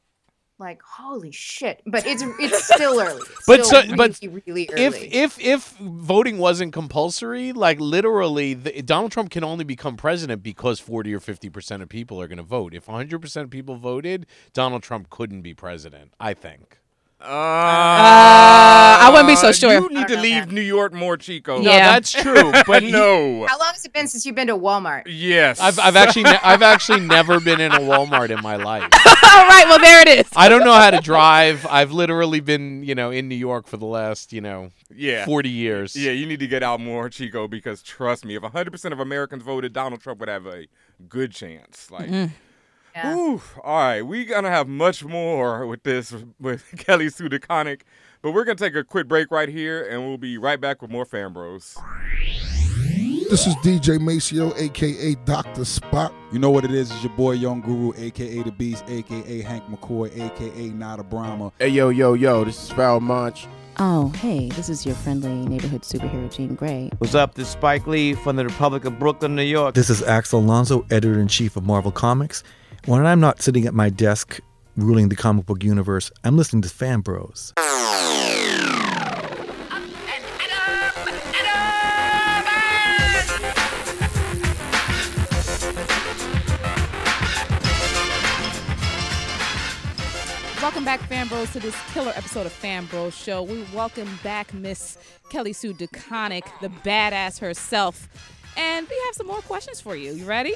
like 0.57 0.81
holy 0.81 1.31
shit 1.31 1.81
but 1.85 2.05
it's 2.05 2.23
it's 2.39 2.73
still 2.73 3.01
early 3.01 3.21
It's 3.21 3.45
But 3.45 3.65
still 3.65 3.81
so- 3.83 3.95
but 3.95 4.17
really, 4.21 4.41
really 4.47 4.69
early. 4.71 4.83
if 4.85 5.13
if 5.13 5.39
if 5.39 5.69
voting 5.79 6.37
wasn't 6.37 6.71
compulsory, 6.73 7.51
like 7.51 7.79
literally, 7.79 8.53
the, 8.53 8.81
Donald 8.81 9.11
Trump 9.11 9.29
can 9.31 9.43
only 9.43 9.63
become 9.65 9.97
president 9.97 10.41
because 10.43 10.79
forty 10.79 11.13
or 11.13 11.19
fifty 11.19 11.49
percent 11.49 11.83
of 11.83 11.89
people 11.89 12.21
are 12.21 12.27
going 12.27 12.37
to 12.37 12.43
vote. 12.43 12.73
If 12.73 12.87
one 12.87 12.97
hundred 12.97 13.19
percent 13.19 13.43
of 13.45 13.49
people 13.51 13.75
voted, 13.75 14.25
Donald 14.53 14.81
Trump 14.83 15.09
couldn't 15.09 15.41
be 15.41 15.53
president. 15.53 16.13
I 16.19 16.33
think. 16.33 16.79
Uh, 17.25 17.29
I 17.29 19.09
wouldn't 19.11 19.27
be 19.27 19.35
so 19.35 19.51
sure. 19.51 19.73
You 19.73 19.89
need 19.89 20.07
to 20.07 20.19
leave 20.19 20.45
that. 20.45 20.51
New 20.51 20.61
York 20.61 20.93
more, 20.93 21.17
Chico. 21.17 21.61
No, 21.61 21.71
Yeah. 21.71 21.93
that's 21.93 22.11
true. 22.11 22.51
But 22.67 22.83
no. 22.83 23.45
How 23.47 23.57
long 23.59 23.69
has 23.73 23.83
it 23.85 23.93
been 23.93 24.07
since 24.07 24.25
you've 24.25 24.35
been 24.35 24.47
to 24.47 24.55
Walmart? 24.57 25.03
Yes. 25.07 25.59
I've 25.59 25.79
I've 25.79 25.95
actually 25.95 26.23
ne- 26.23 26.39
I've 26.43 26.61
actually 26.61 26.99
never 27.01 27.39
been 27.39 27.59
in 27.59 27.71
a 27.71 27.79
Walmart 27.79 28.29
in 28.29 28.41
my 28.41 28.55
life. 28.55 28.83
All 29.23 29.47
right. 29.47 29.65
Well, 29.67 29.79
there 29.79 30.01
it 30.01 30.07
is. 30.19 30.27
I 30.35 30.49
don't 30.49 30.63
know 30.63 30.73
how 30.73 30.91
to 30.91 30.99
drive. 31.01 31.65
I've 31.69 31.91
literally 31.91 32.39
been, 32.39 32.83
you 32.83 32.95
know, 32.95 33.11
in 33.11 33.27
New 33.27 33.35
York 33.35 33.67
for 33.67 33.77
the 33.77 33.85
last, 33.85 34.31
you 34.33 34.41
know, 34.41 34.71
yeah. 34.93 35.25
40 35.25 35.49
years. 35.49 35.95
Yeah, 35.95 36.11
you 36.11 36.25
need 36.25 36.39
to 36.39 36.47
get 36.47 36.63
out 36.63 36.79
more, 36.79 37.09
Chico, 37.09 37.47
because 37.47 37.81
trust 37.81 38.25
me, 38.25 38.35
if 38.35 38.43
100% 38.43 38.91
of 38.91 38.99
Americans 38.99 39.43
voted, 39.43 39.73
Donald 39.73 40.01
Trump 40.01 40.19
would 40.19 40.29
have 40.29 40.45
a 40.45 40.65
good 41.09 41.31
chance. 41.31 41.89
Like, 41.91 42.09
Yeah. 42.95 43.13
Ooh, 43.13 43.41
all 43.61 43.77
right, 43.77 44.01
we're 44.01 44.23
gonna 44.23 44.49
have 44.49 44.69
much 44.69 45.03
more 45.03 45.67
with 45.67 45.83
this 45.83 46.13
with 46.39 46.63
Kelly 46.77 47.09
Sue 47.09 47.27
DeConnick, 47.27 47.81
but 48.21 48.31
we're 48.31 48.45
gonna 48.45 48.55
take 48.55 48.73
a 48.73 48.85
quick 48.85 49.09
break 49.09 49.31
right 49.31 49.49
here, 49.49 49.85
and 49.85 50.01
we'll 50.05 50.17
be 50.17 50.37
right 50.37 50.61
back 50.61 50.81
with 50.81 50.89
more 50.89 51.03
Fan 51.03 51.33
Bros. 51.33 51.77
This 53.29 53.47
is 53.47 53.55
DJ 53.57 53.99
Maceo, 53.99 54.53
aka 54.55 55.15
Dr. 55.25 55.63
Spock. 55.63 56.13
You 56.31 56.39
know 56.39 56.51
what 56.51 56.63
it 56.63 56.71
is? 56.71 56.89
It's 56.89 57.03
your 57.03 57.11
boy 57.17 57.33
Young 57.33 57.59
Guru, 57.59 57.91
aka 57.97 58.43
The 58.43 58.51
Beast, 58.51 58.85
aka 58.87 59.41
Hank 59.41 59.65
McCoy, 59.65 60.17
aka 60.17 60.69
Nada 60.69 61.03
Brahma. 61.03 61.51
Hey, 61.59 61.69
yo, 61.69 61.89
yo, 61.89 62.13
yo, 62.13 62.45
this 62.45 62.63
is 62.63 62.69
Pharoahe 62.69 63.01
Monch. 63.01 63.47
Oh, 63.77 64.07
hey, 64.21 64.47
this 64.49 64.69
is 64.69 64.85
your 64.85 64.95
friendly 64.95 65.45
neighborhood 65.45 65.81
superhero, 65.81 66.33
Jean 66.33 66.55
Grey. 66.55 66.89
What's 66.99 67.13
up? 67.13 67.35
This 67.35 67.47
is 67.47 67.53
Spike 67.53 67.87
Lee 67.87 68.13
from 68.13 68.37
the 68.37 68.45
Republic 68.45 68.85
of 68.85 68.97
Brooklyn, 68.99 69.35
New 69.35 69.43
York. 69.43 69.75
This 69.75 69.89
is 69.89 70.01
Axel 70.01 70.39
Alonso, 70.39 70.85
editor 70.89 71.19
in 71.19 71.27
chief 71.27 71.57
of 71.57 71.65
Marvel 71.65 71.91
Comics. 71.91 72.41
When 72.87 73.03
I'm 73.03 73.19
not 73.19 73.41
sitting 73.41 73.65
at 73.65 73.73
my 73.73 73.89
desk 73.89 74.39
ruling 74.77 75.09
the 75.09 75.15
comic 75.15 75.47
book 75.47 75.63
universe, 75.63 76.11
I'm 76.23 76.37
listening 76.37 76.61
to 76.61 76.69
Fan 76.69 77.01
Bros. 77.01 77.51
Welcome 90.61 90.85
back, 90.85 90.99
Fan 91.07 91.27
Bros, 91.27 91.51
to 91.53 91.59
this 91.59 91.75
killer 91.91 92.13
episode 92.15 92.45
of 92.45 92.51
Fan 92.51 92.85
Bros 92.85 93.17
Show. 93.17 93.41
We 93.41 93.65
welcome 93.73 94.19
back 94.21 94.53
Miss 94.53 94.99
Kelly 95.29 95.53
Sue 95.53 95.73
DeConnick, 95.73 96.43
the 96.61 96.69
badass 96.69 97.39
herself. 97.39 98.07
And 98.55 98.87
we 98.87 98.95
have 99.07 99.15
some 99.15 99.25
more 99.25 99.41
questions 99.41 99.81
for 99.81 99.95
you. 99.95 100.13
You 100.13 100.25
ready? 100.25 100.53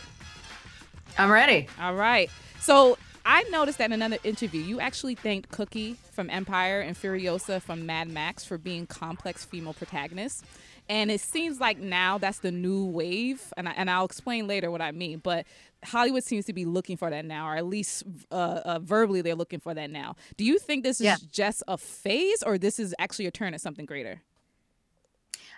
I'm 1.19 1.29
ready. 1.31 1.67
All 1.81 1.93
right. 1.95 2.29
So 2.61 2.97
I 3.25 3.43
noticed 3.51 3.77
that 3.79 3.85
in 3.85 3.91
another 3.93 4.17
interview, 4.23 4.61
you 4.61 4.79
actually 4.79 5.15
thanked 5.15 5.51
Cookie 5.51 5.97
from 6.13 6.29
Empire 6.29 6.79
and 6.81 6.95
Furiosa 6.95 7.61
from 7.61 7.85
Mad 7.85 8.07
Max 8.09 8.45
for 8.45 8.57
being 8.57 8.87
complex 8.87 9.43
female 9.45 9.73
protagonists. 9.73 10.43
And 10.87 11.11
it 11.11 11.21
seems 11.21 11.59
like 11.59 11.77
now 11.77 12.17
that's 12.17 12.39
the 12.39 12.51
new 12.51 12.85
wave. 12.85 13.53
And, 13.57 13.69
I, 13.69 13.73
and 13.73 13.89
I'll 13.91 14.05
explain 14.05 14.47
later 14.47 14.71
what 14.71 14.81
I 14.81 14.91
mean. 14.91 15.19
But 15.19 15.45
Hollywood 15.83 16.23
seems 16.23 16.45
to 16.45 16.53
be 16.53 16.65
looking 16.65 16.97
for 16.97 17.09
that 17.11 17.25
now, 17.25 17.47
or 17.47 17.55
at 17.55 17.65
least 17.65 18.03
uh, 18.31 18.61
uh, 18.65 18.79
verbally, 18.79 19.21
they're 19.21 19.35
looking 19.35 19.59
for 19.59 19.73
that 19.73 19.91
now. 19.91 20.15
Do 20.37 20.45
you 20.45 20.57
think 20.57 20.83
this 20.83 20.99
is 20.99 21.05
Yeah. 21.05 21.17
just 21.31 21.61
a 21.67 21.77
phase, 21.77 22.41
or 22.43 22.57
this 22.57 22.79
is 22.79 22.95
actually 22.97 23.27
a 23.27 23.31
turn 23.31 23.53
at 23.53 23.61
something 23.61 23.85
greater? 23.85 24.21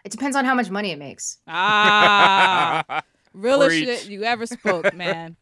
It 0.03 0.11
depends 0.11 0.35
on 0.35 0.43
how 0.45 0.55
much 0.55 0.69
money 0.71 0.91
it 0.91 0.97
makes. 0.99 1.37
Ah, 1.47 3.03
Realest 3.33 3.69
Preach. 3.69 3.85
shit 3.85 4.09
you 4.09 4.23
ever 4.23 4.45
spoke, 4.45 4.93
man. 4.95 5.35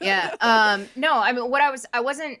yeah. 0.00 0.34
Um. 0.40 0.86
No, 0.96 1.14
I 1.18 1.32
mean, 1.32 1.50
what 1.50 1.62
I 1.62 1.70
was, 1.70 1.86
I 1.92 2.00
wasn't, 2.00 2.38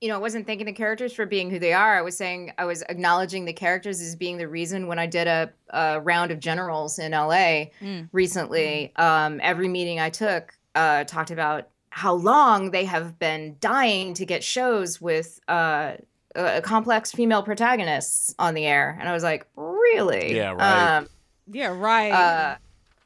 you 0.00 0.08
know, 0.08 0.14
I 0.16 0.18
wasn't 0.18 0.46
thanking 0.46 0.66
the 0.66 0.72
characters 0.72 1.12
for 1.12 1.26
being 1.26 1.50
who 1.50 1.58
they 1.58 1.72
are. 1.72 1.96
I 1.96 2.02
was 2.02 2.16
saying, 2.16 2.52
I 2.58 2.64
was 2.64 2.82
acknowledging 2.88 3.44
the 3.44 3.52
characters 3.52 4.00
as 4.00 4.16
being 4.16 4.38
the 4.38 4.48
reason. 4.48 4.86
When 4.86 4.98
I 4.98 5.06
did 5.06 5.26
a, 5.26 5.52
a 5.70 6.00
round 6.00 6.30
of 6.30 6.40
generals 6.40 6.98
in 6.98 7.12
LA 7.12 7.66
Mm. 7.82 8.08
recently, 8.12 8.92
um, 8.96 9.40
every 9.42 9.68
meeting 9.68 10.00
I 10.00 10.10
took 10.10 10.54
uh, 10.74 11.04
talked 11.04 11.30
about 11.30 11.68
how 11.90 12.14
long 12.14 12.70
they 12.70 12.84
have 12.84 13.18
been 13.18 13.56
dying 13.60 14.14
to 14.14 14.24
get 14.24 14.42
shows 14.44 15.00
with 15.00 15.40
uh, 15.48 15.94
uh, 16.36 16.60
complex 16.62 17.10
female 17.12 17.42
protagonists 17.42 18.34
on 18.38 18.54
the 18.54 18.64
air, 18.66 18.96
and 19.00 19.08
I 19.08 19.12
was 19.12 19.22
like, 19.24 19.46
really? 19.56 20.34
Yeah, 20.36 20.50
right. 20.52 20.96
Um, 20.98 21.08
Yeah, 21.50 21.68
right. 21.76 22.56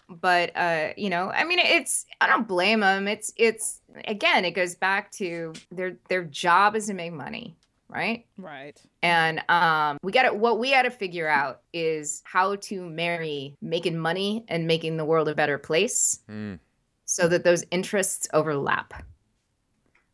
But 0.08 0.54
uh, 0.56 0.88
you 0.96 1.10
know, 1.10 1.30
I 1.30 1.44
mean, 1.44 1.58
it's 1.58 2.04
I 2.20 2.26
don't 2.26 2.46
blame 2.48 2.80
them. 2.80 3.08
It's 3.08 3.32
it's 3.36 3.80
again, 4.06 4.44
it 4.44 4.52
goes 4.52 4.74
back 4.74 5.10
to 5.12 5.52
their 5.70 5.96
their 6.08 6.24
job 6.24 6.76
is 6.76 6.86
to 6.86 6.94
make 6.94 7.12
money, 7.12 7.56
right? 7.88 8.26
right. 8.36 8.80
And 9.02 9.42
um, 9.48 9.98
we 10.02 10.12
got 10.12 10.24
to 10.24 10.34
what 10.34 10.58
we 10.58 10.70
got 10.70 10.82
to 10.82 10.90
figure 10.90 11.28
out 11.28 11.62
is 11.72 12.22
how 12.24 12.56
to 12.56 12.84
marry 12.84 13.56
making 13.62 13.98
money 13.98 14.44
and 14.48 14.66
making 14.66 14.96
the 14.96 15.04
world 15.04 15.28
a 15.28 15.34
better 15.34 15.58
place, 15.58 16.20
Mm. 16.28 16.58
so 17.06 17.28
that 17.28 17.44
those 17.44 17.64
interests 17.70 18.28
overlap. 18.32 18.94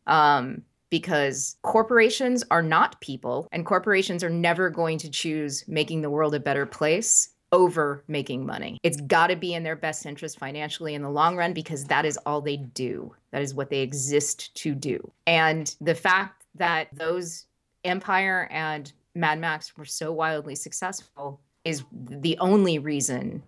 Um, 0.07 0.63
because 0.89 1.55
corporations 1.61 2.43
are 2.51 2.61
not 2.61 2.99
people, 2.99 3.47
and 3.53 3.65
corporations 3.65 4.25
are 4.25 4.29
never 4.29 4.69
going 4.69 4.97
to 4.97 5.09
choose 5.09 5.63
making 5.67 6.01
the 6.01 6.09
world 6.09 6.35
a 6.35 6.39
better 6.39 6.65
place 6.65 7.29
over 7.51 8.03
making 8.07 8.45
money. 8.45 8.77
It's 8.83 8.99
got 9.01 9.27
to 9.27 9.35
be 9.35 9.53
in 9.53 9.63
their 9.63 9.75
best 9.75 10.05
interest 10.05 10.39
financially 10.39 10.93
in 10.93 11.01
the 11.01 11.09
long 11.09 11.35
run 11.35 11.53
because 11.53 11.83
that 11.85 12.05
is 12.05 12.17
all 12.25 12.41
they 12.41 12.57
do. 12.57 13.13
That 13.31 13.41
is 13.41 13.53
what 13.53 13.69
they 13.69 13.81
exist 13.81 14.55
to 14.55 14.73
do. 14.73 15.11
And 15.27 15.73
the 15.81 15.95
fact 15.95 16.45
that 16.55 16.87
those 16.93 17.45
Empire 17.83 18.47
and 18.51 18.91
Mad 19.15 19.39
Max 19.39 19.75
were 19.77 19.85
so 19.85 20.11
wildly 20.11 20.55
successful 20.55 21.39
is 21.65 21.83
the 21.91 22.37
only 22.39 22.79
reason 22.79 23.43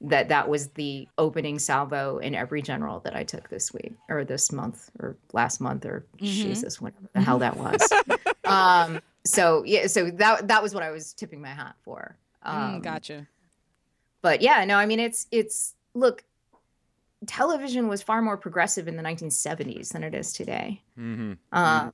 that 0.00 0.28
that 0.28 0.48
was 0.48 0.68
the 0.70 1.08
opening 1.16 1.58
salvo 1.58 2.18
in 2.18 2.34
every 2.34 2.60
general 2.60 3.00
that 3.00 3.16
I 3.16 3.22
took 3.22 3.48
this 3.48 3.72
week 3.72 3.94
or 4.08 4.24
this 4.24 4.52
month 4.52 4.90
or 4.98 5.16
last 5.32 5.60
month 5.60 5.86
or 5.86 6.04
Mhm. 6.16 6.20
Jesus, 6.26 6.80
whatever 6.80 7.08
the 7.14 7.20
hell 7.22 7.38
that 7.38 7.56
was. 7.56 7.92
um, 8.44 9.00
so 9.24 9.62
yeah, 9.64 9.86
so 9.86 10.10
that 10.10 10.48
that 10.48 10.62
was 10.62 10.74
what 10.74 10.82
I 10.82 10.90
was 10.90 11.14
tipping 11.14 11.40
my 11.40 11.48
hat 11.48 11.76
for. 11.84 12.16
Um, 12.42 12.80
Mm, 12.80 12.82
gotcha. 12.82 13.26
But 14.24 14.40
yeah, 14.40 14.64
no, 14.64 14.76
I 14.76 14.86
mean 14.86 15.00
it's 15.00 15.26
it's 15.30 15.74
look, 15.92 16.24
television 17.26 17.88
was 17.88 18.00
far 18.00 18.22
more 18.22 18.38
progressive 18.38 18.88
in 18.88 18.96
the 18.96 19.02
1970s 19.02 19.92
than 19.92 20.02
it 20.02 20.14
is 20.14 20.32
today. 20.32 20.80
Mm-hmm. 20.98 21.34
Um, 21.52 21.92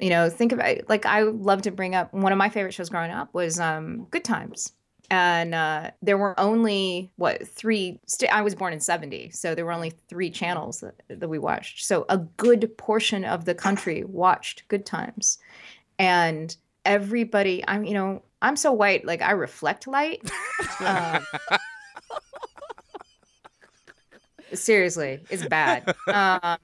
you 0.00 0.10
know, 0.10 0.28
think 0.28 0.50
about 0.50 0.88
like 0.88 1.06
I 1.06 1.22
love 1.22 1.62
to 1.62 1.70
bring 1.70 1.94
up 1.94 2.12
one 2.12 2.32
of 2.32 2.38
my 2.38 2.48
favorite 2.48 2.74
shows 2.74 2.88
growing 2.88 3.12
up 3.12 3.32
was 3.32 3.60
um, 3.60 4.08
Good 4.10 4.24
Times, 4.24 4.72
and 5.08 5.54
uh, 5.54 5.92
there 6.02 6.18
were 6.18 6.38
only 6.40 7.12
what 7.14 7.46
three. 7.46 8.00
St- 8.06 8.34
I 8.34 8.42
was 8.42 8.56
born 8.56 8.72
in 8.72 8.80
'70, 8.80 9.30
so 9.30 9.54
there 9.54 9.64
were 9.64 9.72
only 9.72 9.92
three 10.08 10.30
channels 10.30 10.80
that, 10.80 11.00
that 11.08 11.28
we 11.28 11.38
watched. 11.38 11.84
So 11.84 12.06
a 12.08 12.18
good 12.18 12.76
portion 12.76 13.24
of 13.24 13.44
the 13.44 13.54
country 13.54 14.02
watched 14.02 14.66
Good 14.66 14.84
Times, 14.84 15.38
and 15.96 16.56
everybody. 16.84 17.62
I'm 17.68 17.84
you 17.84 17.94
know 17.94 18.22
I'm 18.40 18.56
so 18.56 18.72
white, 18.72 19.04
like 19.04 19.22
I 19.22 19.32
reflect 19.32 19.86
light. 19.86 20.28
Um, 20.80 21.24
seriously, 24.54 25.24
it's 25.30 25.46
bad. 25.46 25.94
Um, 26.06 26.58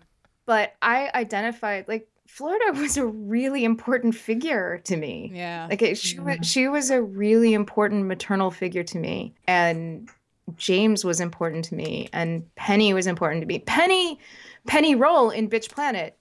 but 0.47 0.75
I 0.83 1.11
identified 1.15 1.87
like 1.89 2.09
Florida 2.27 2.73
was 2.81 2.97
a 2.97 3.07
really 3.07 3.65
important 3.65 4.15
figure 4.15 4.81
to 4.85 4.97
me. 4.97 5.31
Yeah. 5.35 5.67
Like 5.71 5.83
it, 5.83 5.99
she 5.99 6.19
was 6.19 6.39
she 6.43 6.69
was 6.69 6.91
a 6.91 7.03
really 7.03 7.55
important 7.55 8.07
maternal 8.07 8.51
figure 8.51 8.85
to 8.85 8.99
me, 8.99 9.35
and 9.47 10.09
James 10.57 11.05
was 11.05 11.21
important 11.21 11.65
to 11.67 11.75
me, 11.75 12.09
and 12.13 12.45
Penny 12.57 12.93
was 12.93 13.07
important 13.07 13.43
to 13.43 13.47
me. 13.47 13.61
Penny, 13.61 14.19
Penny 14.67 14.95
Rolle 14.95 15.31
in 15.31 15.49
Bitch 15.49 15.71
Planet 15.71 16.17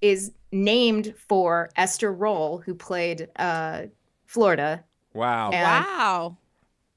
is 0.00 0.32
named 0.52 1.14
for 1.16 1.70
Esther 1.76 2.12
Rolle, 2.12 2.58
who 2.58 2.74
played 2.74 3.28
uh, 3.36 3.82
Florida. 4.26 4.84
Wow. 5.14 5.50
And- 5.50 5.62
wow. 5.62 6.36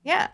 Yeah. 0.04 0.30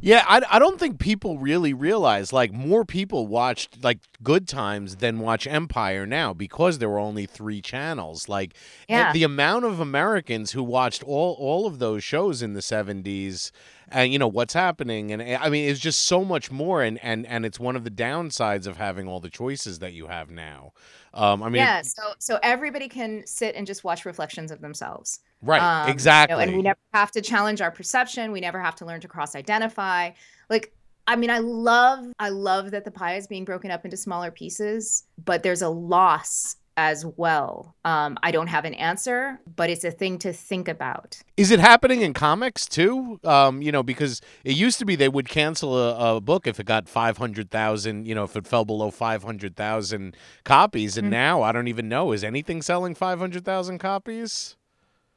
Yeah, 0.00 0.24
I, 0.28 0.42
I 0.48 0.58
don't 0.60 0.78
think 0.78 1.00
people 1.00 1.38
really 1.38 1.72
realize 1.74 2.32
like 2.32 2.52
more 2.52 2.84
people 2.84 3.26
watched 3.26 3.82
like 3.82 3.98
Good 4.22 4.46
Times 4.46 4.96
than 4.96 5.18
watch 5.18 5.44
Empire 5.44 6.06
now 6.06 6.32
because 6.32 6.78
there 6.78 6.88
were 6.88 7.00
only 7.00 7.26
three 7.26 7.60
channels. 7.60 8.28
Like 8.28 8.54
Yeah. 8.88 9.12
the 9.12 9.24
amount 9.24 9.64
of 9.64 9.80
Americans 9.80 10.52
who 10.52 10.62
watched 10.62 11.02
all 11.02 11.34
all 11.40 11.66
of 11.66 11.80
those 11.80 12.04
shows 12.04 12.42
in 12.42 12.52
the 12.52 12.60
70s 12.60 13.50
and 13.88 14.12
you 14.12 14.20
know 14.20 14.28
what's 14.28 14.54
happening 14.54 15.10
and 15.10 15.20
eh, 15.20 15.36
I 15.40 15.48
mean 15.50 15.68
it's 15.68 15.80
just 15.80 16.04
so 16.04 16.24
much 16.24 16.52
more 16.52 16.80
and 16.82 16.96
and 17.02 17.26
and 17.26 17.44
it's 17.44 17.58
one 17.58 17.74
of 17.74 17.82
the 17.82 17.90
downsides 17.90 18.68
of 18.68 18.76
having 18.76 19.08
all 19.08 19.18
the 19.18 19.30
choices 19.30 19.80
that 19.80 19.94
you 19.94 20.06
have 20.06 20.30
now. 20.30 20.72
Um 21.14 21.42
I 21.42 21.48
mean 21.48 21.60
yeah. 21.60 21.82
So 21.82 22.02
so 22.18 22.38
everybody 22.42 22.88
can 22.88 23.26
sit 23.26 23.54
and 23.54 23.66
just 23.66 23.84
watch 23.84 24.04
reflections 24.04 24.50
of 24.50 24.60
themselves. 24.60 25.20
Right, 25.40 25.62
Um, 25.62 25.82
you 25.82 25.86
know, 25.86 25.92
exactly. 25.92 26.42
and 26.42 26.56
we 26.56 26.62
never 26.62 26.78
have 26.94 27.12
to 27.12 27.20
challenge 27.20 27.60
our 27.60 27.70
perception. 27.70 28.32
We 28.32 28.40
never 28.40 28.60
have 28.60 28.74
to 28.76 28.84
learn 28.84 29.00
to 29.02 29.08
cross 29.08 29.36
identify. 29.36 30.10
Like, 30.50 30.74
I 31.06 31.14
mean, 31.14 31.30
I 31.30 31.38
love, 31.38 32.06
I 32.18 32.30
love 32.30 32.72
that 32.72 32.84
the 32.84 32.90
pie 32.90 33.14
is 33.16 33.28
being 33.28 33.44
broken 33.44 33.70
up 33.70 33.84
into 33.84 33.96
smaller 33.96 34.32
pieces, 34.32 35.04
but 35.24 35.44
there's 35.44 35.62
a 35.62 35.68
loss 35.68 36.56
as 36.80 37.04
well. 37.16 37.74
Um, 37.84 38.16
I 38.22 38.30
don't 38.30 38.46
have 38.46 38.64
an 38.64 38.74
answer, 38.74 39.40
but 39.56 39.68
it's 39.68 39.82
a 39.82 39.90
thing 39.90 40.16
to 40.20 40.32
think 40.32 40.68
about. 40.68 41.20
Is 41.36 41.50
it 41.50 41.58
happening 41.58 42.02
in 42.02 42.14
comics 42.14 42.66
too? 42.66 43.18
Um, 43.24 43.60
you 43.62 43.72
know, 43.72 43.82
because 43.82 44.20
it 44.44 44.54
used 44.56 44.78
to 44.78 44.84
be 44.84 44.94
they 44.94 45.08
would 45.08 45.28
cancel 45.28 45.76
a, 45.76 46.16
a 46.16 46.20
book 46.20 46.46
if 46.46 46.60
it 46.60 46.66
got 46.66 46.88
five 46.88 47.18
hundred 47.18 47.50
thousand. 47.50 48.06
You 48.06 48.14
know, 48.14 48.22
if 48.22 48.36
it 48.36 48.46
fell 48.46 48.64
below 48.64 48.92
five 48.92 49.24
hundred 49.24 49.56
thousand 49.56 50.16
copies, 50.44 50.96
and 50.96 51.08
Mhm. 51.08 51.10
now 51.10 51.42
I 51.42 51.50
don't 51.50 51.66
even 51.66 51.88
know 51.88 52.12
is 52.12 52.22
anything 52.22 52.62
selling 52.62 52.94
five 52.94 53.18
hundred 53.18 53.44
thousand 53.44 53.78
copies. 53.78 54.56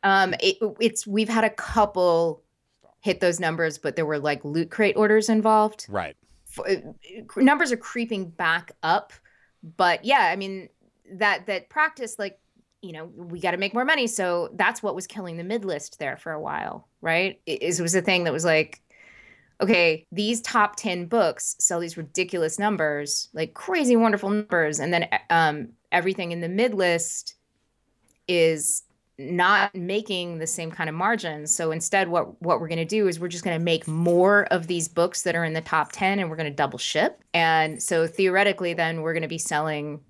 Um, 0.01 0.34
it, 0.39 0.57
it's 0.80 1.05
we've 1.05 1.30
had 1.30 1.43
a 1.43 1.51
couple 1.51 2.41
hit 3.01 3.20
those 3.20 3.39
numbers, 3.39 3.78
but 3.78 3.95
there 3.95 4.05
were 4.07 4.18
like 4.18 4.43
loot 4.43 4.72
crate 4.72 4.97
orders 4.97 5.30
involved. 5.30 5.86
Right. 5.88 6.16
uh, 6.68 6.76
numbers 7.38 7.72
are 7.72 7.78
creeping 7.78 8.30
back 8.30 8.72
up 8.84 9.14
but 9.78 10.03
yeah 10.03 10.30
i 10.34 10.36
mean 10.36 10.68
that 11.12 11.45
that 11.47 11.70
practice 11.70 12.18
like 12.18 12.39
you 12.82 12.91
know 12.91 13.05
we 13.05 13.39
got 13.39 13.51
to 13.51 13.57
make 13.57 13.74
more 13.74 13.86
money 13.86 14.07
so 14.07 14.49
that's 14.53 14.82
what 14.82 14.95
was 14.95 15.07
killing 15.07 15.38
the 15.38 15.43
mid 15.43 15.66
list 15.66 15.99
there 15.99 16.18
for 16.18 16.32
a 16.32 16.39
while 16.39 16.88
right 17.01 17.39
it, 17.45 17.80
was 17.80 17.93
a 17.95 18.01
thing 18.01 18.24
that 18.24 18.34
was 18.34 18.45
like 18.45 18.82
okay 19.62 20.05
these 20.12 20.41
top 20.41 20.76
10 20.76 21.05
books 21.05 21.55
sell 21.59 21.80
these 21.80 21.97
ridiculous 21.97 22.57
numbers 22.57 23.30
like 23.34 23.53
crazy 23.53 23.95
wonderful 23.95 24.30
numbers 24.30 24.80
and 24.80 24.93
then 24.93 25.07
um 25.30 25.70
everything 25.91 26.32
in 26.32 26.41
the 26.41 26.49
mid 26.49 26.74
list 26.74 27.36
is 28.28 28.84
not 29.30 29.74
making 29.76 30.39
the 30.39 30.47
same 30.47 30.72
kind 30.72 30.89
of 30.89 30.95
margins. 30.95 31.53
So 31.53 31.72
instead, 31.72 32.09
what 32.09 32.41
what 32.41 32.59
we're 32.59 32.68
going 32.68 32.80
to 32.80 32.86
do 32.86 33.07
is 33.07 33.20
we're 33.20 33.28
just 33.28 33.43
going 33.43 33.57
to 33.57 33.64
make 33.64 33.88
more 33.88 34.45
of 34.51 34.68
these 34.68 34.88
books 34.88 35.22
that 35.24 35.36
are 35.36 35.43
in 35.43 35.53
the 35.53 35.62
top 35.62 35.91
ten, 35.91 36.20
and 36.20 36.30
we're 36.30 36.36
going 36.36 36.49
to 36.49 36.55
double 36.55 36.80
ship. 36.80 37.24
And 37.34 37.82
so 37.82 38.07
theoretically, 38.07 38.74
then 38.74 39.01
we're 39.01 39.14
going 39.14 39.22
to 39.22 39.28
be 39.28 39.38
selling, 39.38 40.01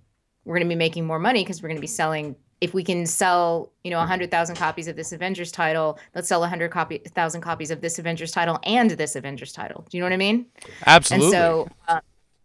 we're 0.46 0.56
going 0.56 0.68
to 0.68 0.74
be 0.74 0.78
making 0.78 1.06
more 1.06 1.20
money 1.20 1.44
because 1.44 1.62
we're 1.62 1.70
going 1.70 1.78
to 1.78 1.82
be 1.82 1.88
selling. 1.88 2.36
If 2.62 2.76
we 2.76 2.84
can 2.84 3.08
sell, 3.08 3.72
you 3.84 3.90
know, 3.90 4.00
hundred 4.02 4.30
thousand 4.30 4.56
copies 4.56 4.88
of 4.88 4.96
this 4.96 5.12
Avengers 5.12 5.52
title, 5.52 5.98
let's 6.14 6.28
sell 6.28 6.44
hundred 6.46 6.70
copy 6.72 7.00
thousand 7.00 7.42
copies 7.42 7.72
of 7.72 7.82
this 7.82 7.98
Avengers 7.98 8.32
title 8.32 8.60
and 8.64 8.92
this 8.92 9.16
Avengers 9.16 9.52
title. 9.52 9.86
Do 9.90 9.98
you 9.98 10.02
know 10.02 10.06
what 10.06 10.14
I 10.14 10.18
mean? 10.18 10.46
Absolutely. 10.86 11.26
And 11.28 11.32
so, 11.34 11.68
uh, 11.88 12.00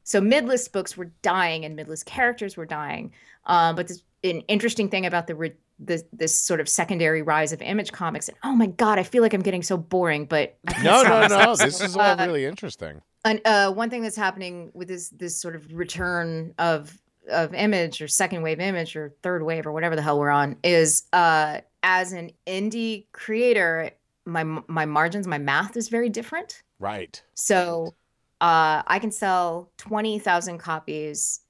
so 0.05 0.21
midlist 0.23 0.73
books 0.73 0.97
were 0.97 1.11
dying 1.21 1.65
and 1.67 1.79
midlist 1.79 2.07
characters 2.07 2.57
were 2.57 2.65
dying. 2.65 3.13
Um, 3.45 3.77
but 3.77 3.89
this, 3.89 4.03
an 4.25 4.41
interesting 4.49 4.89
thing 4.89 5.05
about 5.05 5.27
the 5.27 5.35
re- 5.35 5.53
this, 5.79 6.05
this 6.15 6.35
sort 6.39 6.61
of 6.61 6.69
secondary 6.71 7.21
rise 7.21 7.53
of 7.53 7.61
image 7.61 7.93
comics, 7.93 8.29
and 8.31 8.39
oh 8.43 8.57
my 8.57 8.67
god, 8.67 8.99
I 8.99 9.03
feel 9.03 9.23
like 9.23 9.35
I'm 9.35 9.43
getting 9.43 9.63
so 9.63 9.77
boring, 9.77 10.25
but 10.25 10.57
No, 10.83 11.03
no, 11.03 11.27
no. 11.27 11.55
This 11.57 11.83
is 11.83 11.95
all 11.95 12.03
Uh, 12.03 12.25
really 12.27 12.47
interesting. 12.47 13.03
and 13.27 13.43
uh, 13.45 13.71
one 13.71 13.91
thing 13.91 14.01
that's 14.01 14.17
happening 14.17 14.71
with 14.73 14.89
this 14.89 15.11
this 15.11 15.39
sort 15.39 15.55
of 15.55 15.71
return 15.75 16.55
of 16.59 16.99
of 17.29 17.55
image 17.55 18.01
or 18.01 18.09
second 18.09 18.43
wave 18.43 18.61
image 18.61 18.97
or 18.97 19.15
third 19.23 19.43
wave 19.43 19.67
or 19.67 19.73
whatever 19.73 19.97
the 19.97 20.03
hell 20.03 20.19
we're 20.19 20.31
on 20.31 20.57
is 20.63 21.05
uh, 21.13 21.61
as 21.83 22.13
an 22.13 22.31
indie 22.47 23.07
creator, 23.13 23.91
my 24.25 24.45
my 24.45 24.85
margins, 24.85 25.27
my 25.27 25.39
math 25.39 25.77
is 25.77 25.89
very 25.89 26.09
different. 26.09 26.63
Right. 26.79 27.23
So 27.35 27.95
uh, 28.41 28.83
I 28.87 28.99
can 28.99 29.11
sell 29.11 29.71
20,000 29.79 30.59
copies 30.59 31.41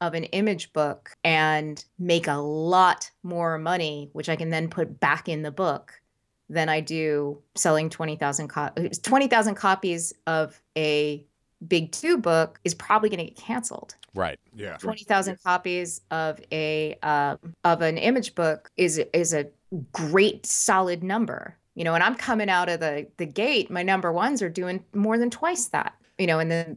of 0.00 0.14
an 0.14 0.24
image 0.24 0.72
book 0.72 1.16
and 1.24 1.84
make 1.98 2.28
a 2.28 2.34
lot 2.34 3.10
more 3.22 3.58
money, 3.58 4.10
which 4.12 4.28
I 4.28 4.36
can 4.36 4.50
then 4.50 4.68
put 4.68 5.00
back 5.00 5.28
in 5.28 5.42
the 5.42 5.50
book 5.50 6.00
than 6.48 6.68
I 6.68 6.80
do 6.80 7.42
selling 7.56 7.90
20,000 7.90 8.48
co- 8.48 8.70
20,000 9.02 9.54
copies 9.54 10.12
of 10.26 10.60
a 10.76 11.24
Big 11.66 11.92
Two 11.92 12.18
book 12.18 12.60
is 12.64 12.74
probably 12.74 13.08
going 13.08 13.18
to 13.18 13.24
get 13.24 13.36
canceled. 13.36 13.94
Right. 14.14 14.38
Yeah. 14.54 14.76
Twenty 14.76 15.04
thousand 15.04 15.38
copies 15.42 16.00
of 16.10 16.40
a 16.50 16.96
um, 17.02 17.38
of 17.64 17.82
an 17.82 17.98
image 17.98 18.34
book 18.34 18.70
is 18.76 18.98
is 19.12 19.32
a 19.32 19.46
great 19.92 20.46
solid 20.46 21.02
number. 21.02 21.56
You 21.74 21.84
know, 21.84 21.94
and 21.94 22.02
I'm 22.02 22.14
coming 22.14 22.48
out 22.48 22.68
of 22.68 22.80
the 22.80 23.06
the 23.18 23.26
gate. 23.26 23.70
My 23.70 23.82
number 23.82 24.12
ones 24.12 24.42
are 24.42 24.48
doing 24.48 24.84
more 24.94 25.18
than 25.18 25.30
twice 25.30 25.66
that. 25.66 25.94
You 26.18 26.26
know, 26.26 26.38
and 26.38 26.50
the 26.50 26.76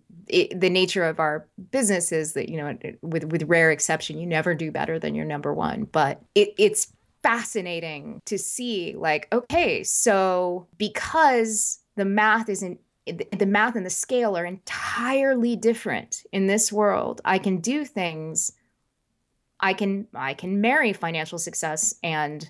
the 0.54 0.70
nature 0.70 1.06
of 1.06 1.20
our 1.20 1.48
business 1.72 2.12
is 2.12 2.34
that 2.34 2.50
you 2.50 2.58
know, 2.58 2.78
with 3.02 3.24
with 3.26 3.44
rare 3.44 3.72
exception, 3.72 4.20
you 4.20 4.28
never 4.28 4.54
do 4.54 4.72
better 4.72 5.00
than 5.00 5.16
your 5.16 5.26
number 5.26 5.54
one. 5.54 5.86
But 5.86 6.22
it, 6.36 6.54
it's 6.58 6.92
fascinating 7.24 8.22
to 8.26 8.38
see, 8.38 8.96
like, 8.98 9.28
okay, 9.32 9.84
so 9.84 10.68
because 10.78 11.80
the 11.96 12.06
math 12.06 12.50
isn't 12.50 12.80
the 13.12 13.46
math 13.46 13.76
and 13.76 13.86
the 13.86 13.90
scale 13.90 14.38
are 14.38 14.46
entirely 14.46 15.56
different 15.56 16.24
in 16.32 16.48
this 16.48 16.72
world. 16.72 17.22
I 17.26 17.38
can 17.38 17.58
do 17.58 17.86
things. 17.86 18.52
I 19.60 19.74
can 19.74 20.08
i 20.16 20.34
can 20.34 20.62
marry 20.62 20.94
financial 20.94 21.38
success 21.38 21.96
and 22.04 22.50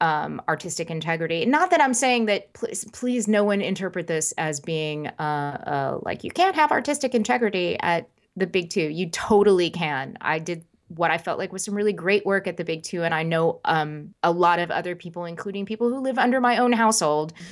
um, 0.00 0.42
artistic 0.48 0.90
integrity. 0.90 1.46
Not 1.46 1.70
that 1.70 1.80
i'm 1.80 1.94
saying 1.94 2.26
that 2.26 2.52
please 2.52 2.84
please 2.92 3.26
no 3.26 3.44
one 3.44 3.60
interpret 3.60 4.06
this 4.06 4.32
as 4.32 4.60
being 4.60 5.06
uh, 5.06 5.62
uh, 5.66 5.98
like 6.02 6.24
you 6.24 6.30
can't 6.30 6.56
have 6.56 6.72
artistic 6.72 7.14
integrity 7.14 7.78
at 7.80 8.08
the 8.36 8.46
big 8.46 8.70
two. 8.70 8.82
You 8.82 9.08
totally 9.10 9.70
can. 9.70 10.18
I 10.20 10.38
did 10.38 10.64
what 10.88 11.10
i 11.10 11.16
felt 11.16 11.38
like 11.38 11.50
was 11.50 11.64
some 11.64 11.74
really 11.74 11.94
great 11.94 12.26
work 12.26 12.46
at 12.46 12.58
the 12.58 12.64
big 12.64 12.82
two 12.82 13.02
and 13.02 13.14
i 13.14 13.22
know 13.22 13.58
um, 13.64 14.14
a 14.22 14.30
lot 14.30 14.58
of 14.58 14.70
other 14.70 14.94
people 14.94 15.24
including 15.24 15.64
people 15.64 15.88
who 15.88 15.98
live 15.98 16.18
under 16.18 16.40
my 16.40 16.58
own 16.58 16.72
household. 16.72 17.32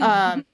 Um, 0.00 0.44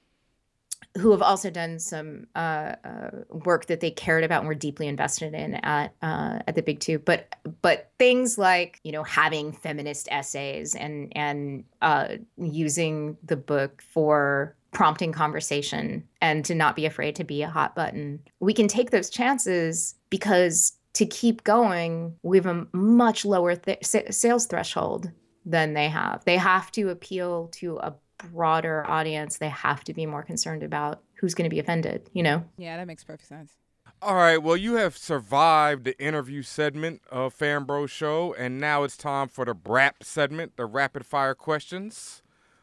who 0.98 1.10
have 1.10 1.22
also 1.22 1.50
done 1.50 1.78
some 1.78 2.26
uh, 2.34 2.74
uh, 2.84 3.10
work 3.30 3.66
that 3.66 3.80
they 3.80 3.90
cared 3.90 4.24
about 4.24 4.40
and 4.40 4.48
were 4.48 4.54
deeply 4.54 4.86
invested 4.86 5.34
in 5.34 5.54
at 5.56 5.94
uh, 6.02 6.40
at 6.46 6.54
the 6.54 6.62
Big 6.62 6.80
Two. 6.80 6.98
But 6.98 7.34
but 7.62 7.90
things 7.98 8.36
like 8.36 8.80
you 8.84 8.92
know 8.92 9.02
having 9.02 9.52
feminist 9.52 10.08
essays 10.10 10.74
and 10.74 11.12
and 11.16 11.64
uh, 11.80 12.08
using 12.36 13.16
the 13.24 13.36
book 13.36 13.82
for 13.82 14.56
prompting 14.72 15.12
conversation 15.12 16.02
and 16.20 16.44
to 16.46 16.54
not 16.54 16.76
be 16.76 16.86
afraid 16.86 17.14
to 17.16 17.24
be 17.24 17.42
a 17.42 17.48
hot 17.48 17.74
button. 17.74 18.20
We 18.40 18.54
can 18.54 18.68
take 18.68 18.90
those 18.90 19.10
chances 19.10 19.94
because 20.10 20.72
to 20.94 21.06
keep 21.06 21.44
going, 21.44 22.16
we 22.22 22.36
have 22.38 22.46
a 22.46 22.66
much 22.72 23.24
lower 23.24 23.56
th- 23.56 23.84
sales 23.84 24.46
threshold 24.46 25.10
than 25.44 25.74
they 25.74 25.88
have. 25.88 26.24
They 26.24 26.36
have 26.36 26.70
to 26.72 26.90
appeal 26.90 27.48
to 27.54 27.78
a 27.78 27.94
broader 28.30 28.84
audience, 28.88 29.38
they 29.38 29.48
have 29.48 29.84
to 29.84 29.94
be 29.94 30.06
more 30.06 30.22
concerned 30.22 30.62
about 30.62 31.02
who's 31.14 31.34
going 31.34 31.44
to 31.44 31.54
be 31.54 31.58
offended, 31.60 32.08
you 32.12 32.22
know? 32.22 32.44
Yeah, 32.56 32.76
that 32.76 32.86
makes 32.86 33.04
perfect 33.04 33.28
sense. 33.28 33.52
All 34.00 34.16
right, 34.16 34.38
well, 34.42 34.56
you 34.56 34.74
have 34.74 34.96
survived 34.96 35.84
the 35.84 35.96
interview 36.02 36.42
segment 36.42 37.02
of 37.10 37.32
Fan 37.32 37.64
Bro 37.64 37.86
Show, 37.86 38.34
and 38.34 38.58
now 38.58 38.82
it's 38.82 38.96
time 38.96 39.28
for 39.28 39.44
the 39.44 39.54
RAP 39.64 40.02
segment, 40.02 40.56
the 40.56 40.66
rapid 40.66 41.06
fire 41.06 41.34
questions. 41.34 42.22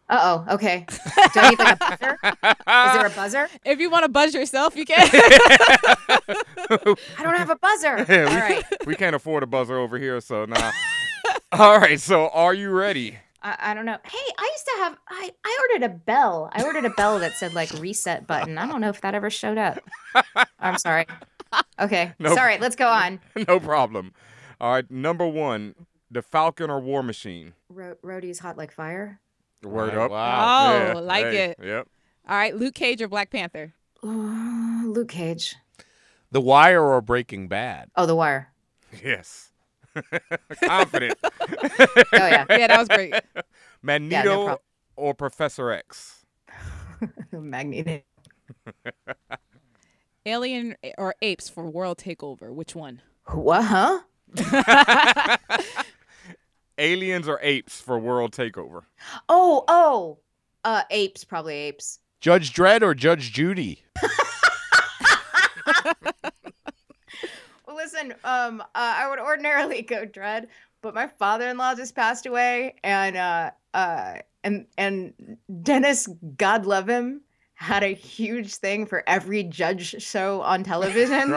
Uh 0.10 0.43
oh, 0.49 0.55
okay. 0.55 0.86
Do 0.89 1.39
I 1.39 1.49
need 1.51 1.60
like 1.60 1.76
a 1.76 1.78
buzzer? 1.78 2.18
Is 2.24 2.93
there 2.93 3.05
a 3.05 3.10
buzzer? 3.12 3.49
If 3.64 3.80
you 3.80 3.91
want 3.91 4.05
to 4.05 4.10
buzz 4.10 4.34
yourself, 4.34 4.76
you 4.76 4.84
can. 4.84 5.07
I 5.14 6.89
don't 7.22 7.38
have 7.38 7.51
a 7.51 7.55
buzzer. 7.55 8.05
Yeah, 8.10 8.24
All 8.26 8.34
we, 8.34 8.55
right. 8.55 8.64
we 8.88 8.95
can't 8.95 9.16
afford 9.16 9.43
a 9.43 9.47
buzzer 9.47 9.78
over 9.78 9.99
here, 9.99 10.20
so 10.20 10.45
nah. 10.45 10.72
All 11.51 11.80
right, 11.80 11.99
so 11.99 12.30
are 12.30 12.55
you 12.55 12.72
ready? 12.72 13.20
I, 13.42 13.56
I 13.60 13.74
don't 13.74 13.86
know. 13.86 13.98
Hey, 14.04 14.18
I 14.38 14.50
used 14.54 14.66
to 14.66 14.72
have 14.80 14.98
I, 15.10 15.32
I 15.46 15.68
ordered 15.72 15.86
a 15.86 15.90
bell. 15.96 16.50
I 16.54 16.64
ordered 16.64 16.86
a 16.86 16.90
bell 16.92 17.20
that 17.20 17.34
said 17.34 17.54
like 17.54 17.72
reset 17.80 18.28
button. 18.28 18.58
I 18.58 18.68
don't 18.68 18.82
know 18.82 18.90
if 18.90 19.02
that 19.02 19.16
ever 19.16 19.30
showed 19.30 19.58
up. 19.58 19.80
I'm 20.60 20.78
sorry. 20.78 21.06
Okay. 21.80 22.14
No- 22.20 22.36
Sorry, 22.36 22.58
let's 22.58 22.76
go 22.76 22.88
on. 22.88 23.20
no 23.48 23.60
problem. 23.60 24.14
All 24.62 24.74
right, 24.74 24.90
number 24.92 25.26
one, 25.26 25.74
the 26.12 26.22
Falcon 26.22 26.70
or 26.70 26.80
War 26.80 27.02
Machine? 27.02 27.54
Ro- 27.70 27.96
Roadie's 28.04 28.40
hot 28.40 28.58
like 28.58 28.72
fire. 28.72 29.20
Word 29.64 29.94
Right, 29.94 29.98
up. 30.06 30.12
wow. 30.12 30.72
Yeah, 30.74 30.94
Oh, 30.98 31.02
like 31.02 31.26
hey, 31.26 31.46
it. 31.46 31.58
Yep. 31.64 31.88
All 32.28 32.36
right, 32.36 32.56
Luke 32.56 32.76
Cage 32.76 33.02
or 33.02 33.08
Black 33.08 33.30
Panther? 33.32 33.74
Uh, 34.04 34.84
Luke 34.86 35.08
Cage. 35.10 35.56
The 36.32 36.42
Wire 36.42 36.84
or 36.84 37.02
Breaking 37.02 37.48
Bad? 37.48 37.90
Oh, 37.96 38.06
The 38.06 38.16
Wire. 38.16 38.52
Yes. 39.04 39.49
Confident. 40.64 41.18
Oh 41.24 42.04
yeah. 42.14 42.46
Yeah, 42.50 42.68
that 42.68 42.80
was 42.80 42.88
great. 42.88 43.14
Magneto 43.82 44.46
prob- 44.46 44.60
or 44.96 45.14
Professor 45.14 45.72
X? 45.72 46.26
Magneto. 47.32 48.02
Alien 50.26 50.76
or 50.98 51.16
apes 51.22 51.50
for 51.50 51.66
world 51.70 51.98
takeover? 51.98 52.54
Which 52.54 52.76
one? 52.76 53.02
What? 53.26 53.64
Huh? 53.64 54.00
Aliens 56.78 57.28
or 57.28 57.40
apes 57.42 57.82
for 57.82 58.00
world 58.00 58.32
takeover? 58.32 58.84
Oh, 59.28 59.64
oh. 59.68 60.20
Uh, 60.64 60.84
apes, 60.90 61.24
probably 61.24 61.56
apes. 61.56 62.00
Judge 62.20 62.54
Dredd 62.54 62.82
or 62.82 62.94
Judge 62.94 63.32
Judy? 63.32 63.84
Well, 67.70 67.78
listen, 67.78 68.15
um, 68.24 68.61
uh, 68.61 68.65
I 68.74 69.07
would 69.07 69.20
ordinarily 69.20 69.84
go 69.84 70.03
Dredd, 70.03 70.47
but 70.82 70.95
my 70.95 71.05
father-in-law 71.05 71.76
just 71.76 71.93
passed 71.93 72.26
away, 72.26 72.74
and 72.84 73.15
uh, 73.15 73.51
uh, 73.76 74.15
and 74.43 74.65
and 74.80 75.38
Dennis, 75.61 76.09
God 76.36 76.65
love 76.65 76.89
him, 76.89 77.22
had 77.53 77.84
a 77.84 77.93
huge 77.93 78.55
thing 78.55 78.88
for 78.88 79.03
every 79.05 79.43
judge 79.43 80.01
show 80.01 80.41
on 80.41 80.63
television. 80.63 81.36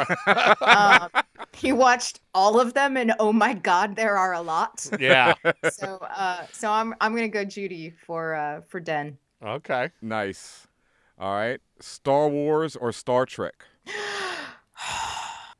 um, 0.62 1.11
he 1.53 1.70
watched 1.70 2.20
all 2.33 2.59
of 2.59 2.72
them, 2.72 2.97
and 2.97 3.12
oh 3.20 3.35
my 3.35 3.53
God, 3.53 3.95
there 3.95 4.16
are 4.16 4.33
a 4.33 4.41
lot. 4.41 4.89
Yeah. 4.99 5.35
So, 5.70 5.99
uh, 5.99 6.47
so 6.51 6.70
I'm 6.70 6.95
I'm 7.03 7.14
gonna 7.14 7.28
go 7.28 7.45
Judy 7.45 7.91
for 8.07 8.35
uh 8.35 8.62
for 8.68 8.80
Den. 8.80 9.18
okay. 9.45 9.91
Nice. 10.01 10.66
All 11.18 11.35
right. 11.35 11.61
Star 11.78 12.30
Wars 12.30 12.74
or 12.74 12.91
Star 12.91 13.26
Trek? 13.26 13.66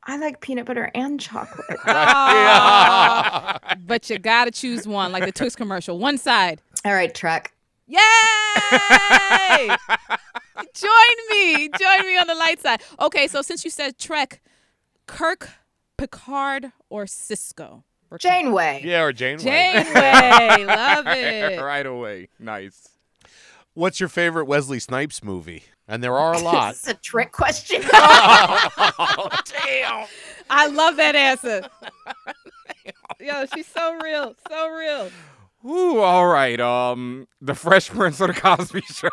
I 0.05 0.17
like 0.17 0.41
peanut 0.41 0.65
butter 0.65 0.91
and 0.93 1.19
chocolate. 1.19 1.79
But 3.85 4.09
you 4.09 4.17
gotta 4.19 4.51
choose 4.51 4.87
one, 4.87 5.11
like 5.11 5.25
the 5.25 5.31
Twix 5.31 5.55
commercial. 5.55 5.97
One 5.99 6.17
side. 6.17 6.61
All 6.85 6.93
right, 6.93 7.13
Trek. 7.13 7.53
Yay! 7.87 7.99
Join 10.73 11.17
me. 11.29 11.69
Join 11.69 12.07
me 12.07 12.17
on 12.17 12.27
the 12.27 12.35
light 12.35 12.61
side. 12.61 12.81
Okay, 12.99 13.27
so 13.27 13.41
since 13.41 13.63
you 13.65 13.71
said 13.71 13.97
Trek, 13.97 14.41
Kirk, 15.07 15.49
Picard, 15.97 16.71
or 16.89 17.05
Sisko? 17.05 17.83
For 18.09 18.17
Janeway. 18.17 18.81
Yeah, 18.83 19.03
or 19.03 19.13
Janeway. 19.13 19.43
Janeway. 19.43 20.65
Love 20.65 21.05
it. 21.07 21.61
right 21.61 21.85
away. 21.85 22.29
Nice. 22.39 22.89
What's 23.73 23.99
your 23.99 24.09
favorite 24.09 24.45
Wesley 24.45 24.79
Snipes 24.79 25.23
movie? 25.23 25.63
And 25.87 26.03
there 26.03 26.17
are 26.17 26.33
a 26.33 26.39
lot. 26.43 26.73
This 26.73 26.83
is 26.83 26.89
a 26.89 26.93
trick 26.95 27.31
question. 27.31 27.81
oh, 27.93 29.29
damn. 29.65 30.07
I 30.49 30.67
love 30.67 30.97
that 30.97 31.15
answer. 31.15 31.67
Yo, 33.19 33.45
she's 33.53 33.67
so 33.67 33.97
real. 34.03 34.35
So 34.49 34.69
real. 34.69 35.09
Ooh, 35.65 35.99
all 35.99 36.27
right. 36.27 36.59
Um, 36.59 37.27
The 37.41 37.55
Fresh 37.55 37.89
Prince 37.89 38.19
of 38.21 38.27
the 38.27 38.33
Cosby 38.33 38.81
Show. 38.81 39.09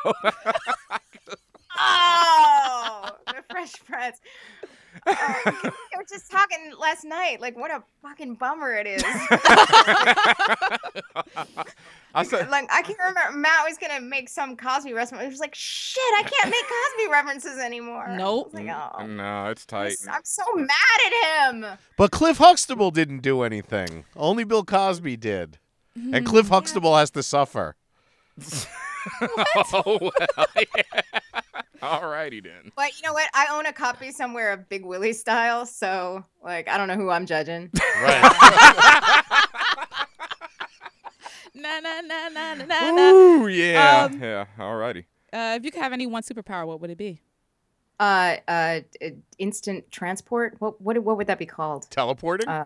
oh, 1.79 3.11
the 3.29 3.43
Fresh 3.51 3.75
Prince. 3.87 4.21
Oh, 5.07 5.41
we 5.63 5.71
were 5.97 6.05
just 6.09 6.31
talking 6.31 6.73
last 6.79 7.05
night. 7.05 7.41
Like, 7.41 7.57
what 7.57 7.71
a 7.71 7.83
fucking 8.03 8.35
bummer 8.35 8.73
it 8.75 8.87
is. 8.87 9.03
I 12.15 12.25
said, 12.25 12.51
like, 12.51 12.69
I 12.73 12.83
can't 12.83 12.99
remember. 12.99 13.39
Matt 13.39 13.65
was 13.69 13.79
gonna 13.79 14.01
make 14.01 14.29
some 14.29 14.57
Cosby 14.57 14.93
reference. 14.93 15.25
It 15.25 15.29
was 15.29 15.41
like, 15.41 15.55
shit, 15.55 16.03
I 16.19 16.23
can't 16.23 16.47
make 16.51 16.65
Cosby 16.65 17.11
references 17.11 17.59
anymore. 17.59 18.09
I 18.09 18.17
Nope. 18.17 18.51
like, 18.53 18.69
oh, 18.69 19.07
no, 19.07 19.47
it's 19.47 19.65
tight. 19.65 19.95
I'm 20.11 20.25
so 20.25 20.43
mad 20.55 20.69
at 21.07 21.53
him. 21.55 21.67
But 21.97 22.11
Cliff 22.11 22.39
Huxtable 22.39 22.91
didn't 22.91 23.21
do 23.21 23.43
anything. 23.43 24.05
Only 24.17 24.45
Bill 24.45 24.65
Cosby 24.65 25.17
did. 25.17 25.59
And 25.95 26.25
Cliff 26.27 26.47
mm-hmm. 26.47 26.55
Huxtable 26.55 26.97
has 26.97 27.11
to 27.13 27.23
suffer. 27.23 27.77
oh, 29.57 29.99
well, 30.01 30.47
yeah. 30.57 31.01
All 31.83 32.09
righty 32.09 32.41
then. 32.41 32.73
But 32.77 32.97
you 32.97 33.07
know 33.07 33.13
what? 33.13 33.29
I 33.35 33.47
own 33.53 33.67
a 33.67 33.73
copy 33.73 34.13
somewhere 34.13 34.53
of 34.53 34.69
Big 34.69 34.85
Willie 34.85 35.13
style, 35.13 35.65
so 35.67 36.25
like, 36.43 36.69
I 36.69 36.77
don't 36.77 36.89
know 36.89 36.97
who 36.97 37.11
I'm 37.11 37.27
judging. 37.27 37.71
Right. 38.03 38.23
Na 41.55 41.81
na 41.81 42.01
na 42.01 42.29
na 42.29 42.55
na 42.55 42.65
na. 42.65 42.91
na. 42.91 43.11
Ooh, 43.11 43.49
yeah. 43.49 44.09
Um, 44.11 44.21
yeah. 44.21 44.45
All 44.59 44.77
righty. 44.77 45.07
Uh, 45.33 45.55
if 45.59 45.65
you 45.65 45.71
could 45.71 45.83
have 45.83 45.93
any 45.93 46.07
one 46.07 46.23
superpower, 46.23 46.67
what 46.67 46.81
would 46.81 46.91
it 46.91 46.99
be? 46.99 47.21
Uh, 47.99 48.37
uh, 48.49 48.81
uh, 49.03 49.11
instant 49.39 49.91
transport. 49.91 50.57
What 50.59 50.81
what 50.81 50.99
what 50.99 51.17
would 51.17 51.27
that 51.29 51.39
be 51.39 51.47
called? 51.47 51.87
Teleporting? 51.91 52.49
Uh, 52.49 52.65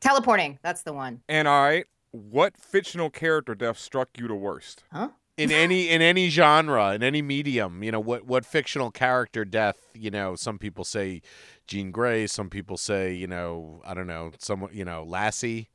teleporting. 0.00 0.58
That's 0.62 0.82
the 0.82 0.92
one. 0.92 1.20
And 1.28 1.46
all 1.48 1.62
right, 1.62 1.86
what 2.10 2.56
fictional 2.56 3.10
character 3.10 3.54
death 3.54 3.78
struck 3.78 4.10
you 4.18 4.28
the 4.28 4.34
worst? 4.34 4.84
Huh? 4.92 5.08
In 5.36 5.50
any 5.50 5.88
in 5.88 6.02
any 6.02 6.28
genre, 6.28 6.92
in 6.94 7.02
any 7.02 7.22
medium. 7.22 7.82
You 7.82 7.92
know 7.92 8.00
what 8.00 8.24
what 8.26 8.44
fictional 8.46 8.90
character 8.90 9.44
death? 9.44 9.76
You 9.94 10.10
know, 10.10 10.36
some 10.36 10.58
people 10.58 10.84
say 10.84 11.22
Jean 11.66 11.90
Grey. 11.90 12.26
Some 12.26 12.50
people 12.50 12.76
say 12.76 13.12
you 13.14 13.26
know 13.26 13.82
I 13.84 13.94
don't 13.94 14.06
know 14.06 14.32
someone 14.38 14.70
you 14.72 14.84
know 14.84 15.04
Lassie, 15.04 15.68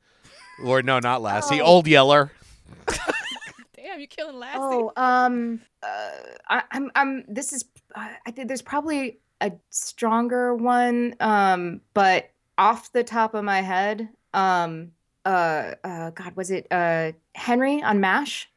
or 0.64 0.82
no, 0.82 0.98
not 0.98 1.22
Lassie, 1.22 1.60
Oh. 1.60 1.66
Old 1.66 1.86
Yeller. 1.86 2.32
Damn, 3.76 3.98
you're 3.98 4.06
killing 4.06 4.36
Lassie. 4.38 4.58
Oh, 4.60 4.92
um, 4.96 5.60
uh, 5.82 6.10
I, 6.48 6.62
I'm, 6.72 6.90
I'm. 6.94 7.24
This 7.28 7.52
is. 7.52 7.64
Uh, 7.94 8.08
I 8.26 8.30
think 8.30 8.48
there's 8.48 8.62
probably 8.62 9.18
a 9.40 9.52
stronger 9.70 10.54
one. 10.54 11.14
Um, 11.20 11.80
but 11.94 12.30
off 12.58 12.92
the 12.92 13.02
top 13.02 13.34
of 13.34 13.42
my 13.42 13.62
head, 13.62 14.08
um, 14.34 14.92
uh, 15.24 15.72
uh, 15.82 16.10
God, 16.10 16.36
was 16.36 16.50
it 16.50 16.66
uh 16.70 17.12
Henry 17.34 17.82
on 17.82 18.00
Mash? 18.00 18.49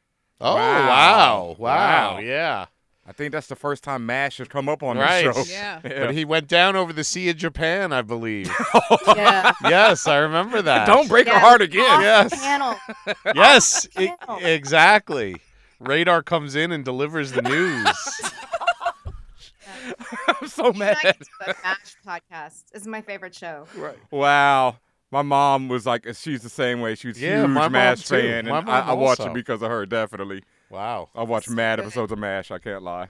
Oh 0.45 0.55
Wow. 0.55 0.87
wow, 0.87 1.55
wow, 1.57 2.13
Wow. 2.15 2.19
yeah. 2.19 2.65
I 3.05 3.11
think 3.11 3.31
that's 3.33 3.47
the 3.47 3.55
first 3.55 3.83
time 3.83 4.05
Mash 4.05 4.37
has 4.37 4.47
come 4.47 4.69
up 4.69 4.81
on 4.83 4.97
Right. 4.97 5.25
the 5.25 5.33
show. 5.33 5.43
Yeah. 5.51 5.79
But 5.83 6.13
he 6.13 6.23
went 6.25 6.47
down 6.47 6.75
over 6.77 6.93
the 6.93 7.03
Sea 7.03 7.29
of 7.29 7.37
Japan, 7.37 7.91
I 7.91 8.01
believe. 8.01 8.49
Yeah. 9.07 9.51
yes, 9.63 10.07
I 10.07 10.17
remember 10.17 10.61
that. 10.61 10.85
Don't 10.93 11.07
break 11.09 11.27
her 11.27 11.37
heart 11.39 11.61
again. 11.61 11.85
off 11.89 12.01
Yes. 12.01 12.41
Panel. 12.41 12.75
Yes, 13.35 13.87
Off 13.87 13.93
panel. 14.27 14.39
exactly. 14.45 15.37
Radar 15.79 16.21
comes 16.23 16.55
in 16.55 16.71
and 16.71 16.83
delivers 16.85 17.31
the 17.33 17.41
news. 17.41 18.21
I'm 20.41 20.47
so 20.47 20.65
You 20.65 20.69
and 20.71 20.83
I 20.83 20.85
mad. 21.03 21.17
could 21.41 21.55
Mash 21.63 21.95
podcast. 22.07 22.63
Is 22.73 22.87
my 22.87 23.01
favorite 23.01 23.35
show. 23.35 23.65
Right. 23.75 23.97
Wow. 24.11 24.77
My 25.13 25.21
mom 25.21 25.67
was 25.67 25.85
like, 25.85 26.07
she's 26.15 26.41
the 26.41 26.49
same 26.49 26.81
way. 26.81 26.95
She 26.95 27.07
was 27.09 27.21
Yeah, 27.21 27.41
huge 27.41 27.49
my 27.49 27.61
mom 27.61 27.71
MASH 27.73 28.01
too. 28.07 28.15
fan, 28.15 28.45
My 28.47 28.57
and 28.59 28.69
I, 28.69 28.79
I 28.79 28.93
watch 28.93 29.19
it 29.19 29.31
because 29.31 29.61
of 29.61 29.69
her. 29.69 29.85
Definitely, 29.85 30.41
wow. 30.71 31.09
I 31.13 31.21
watch 31.21 31.45
So 31.45 31.53
mad 31.53 31.75
good. 31.77 31.85
episodes 31.85 32.11
of 32.11 32.17
MASH. 32.17 32.49
I 32.49 32.57
can't 32.57 32.81
lie. 32.81 33.09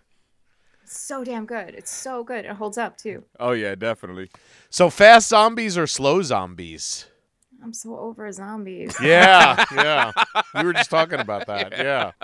It's 0.83 0.99
so 0.99 1.23
damn 1.23 1.45
good. 1.45 1.73
It's 1.75 1.89
so 1.89 2.25
good. 2.25 2.43
It 2.43 2.51
holds 2.51 2.77
up 2.77 2.97
too. 2.97 3.23
Oh 3.39 3.51
yeah, 3.53 3.75
definitely. 3.75 4.29
So 4.69 4.89
fast 4.89 5.29
zombies 5.29 5.77
or 5.77 5.87
slow 5.87 6.21
zombies? 6.21 7.05
I'm 7.63 7.71
so 7.71 7.97
over 7.97 8.29
zombies. 8.33 8.93
Yeah, 9.01 9.63
yeah. 9.73 10.11
We 10.55 10.65
were 10.65 10.73
just 10.73 10.89
talking 10.89 11.21
about 11.21 11.47
that. 11.47 11.71
Yeah. 11.77 12.11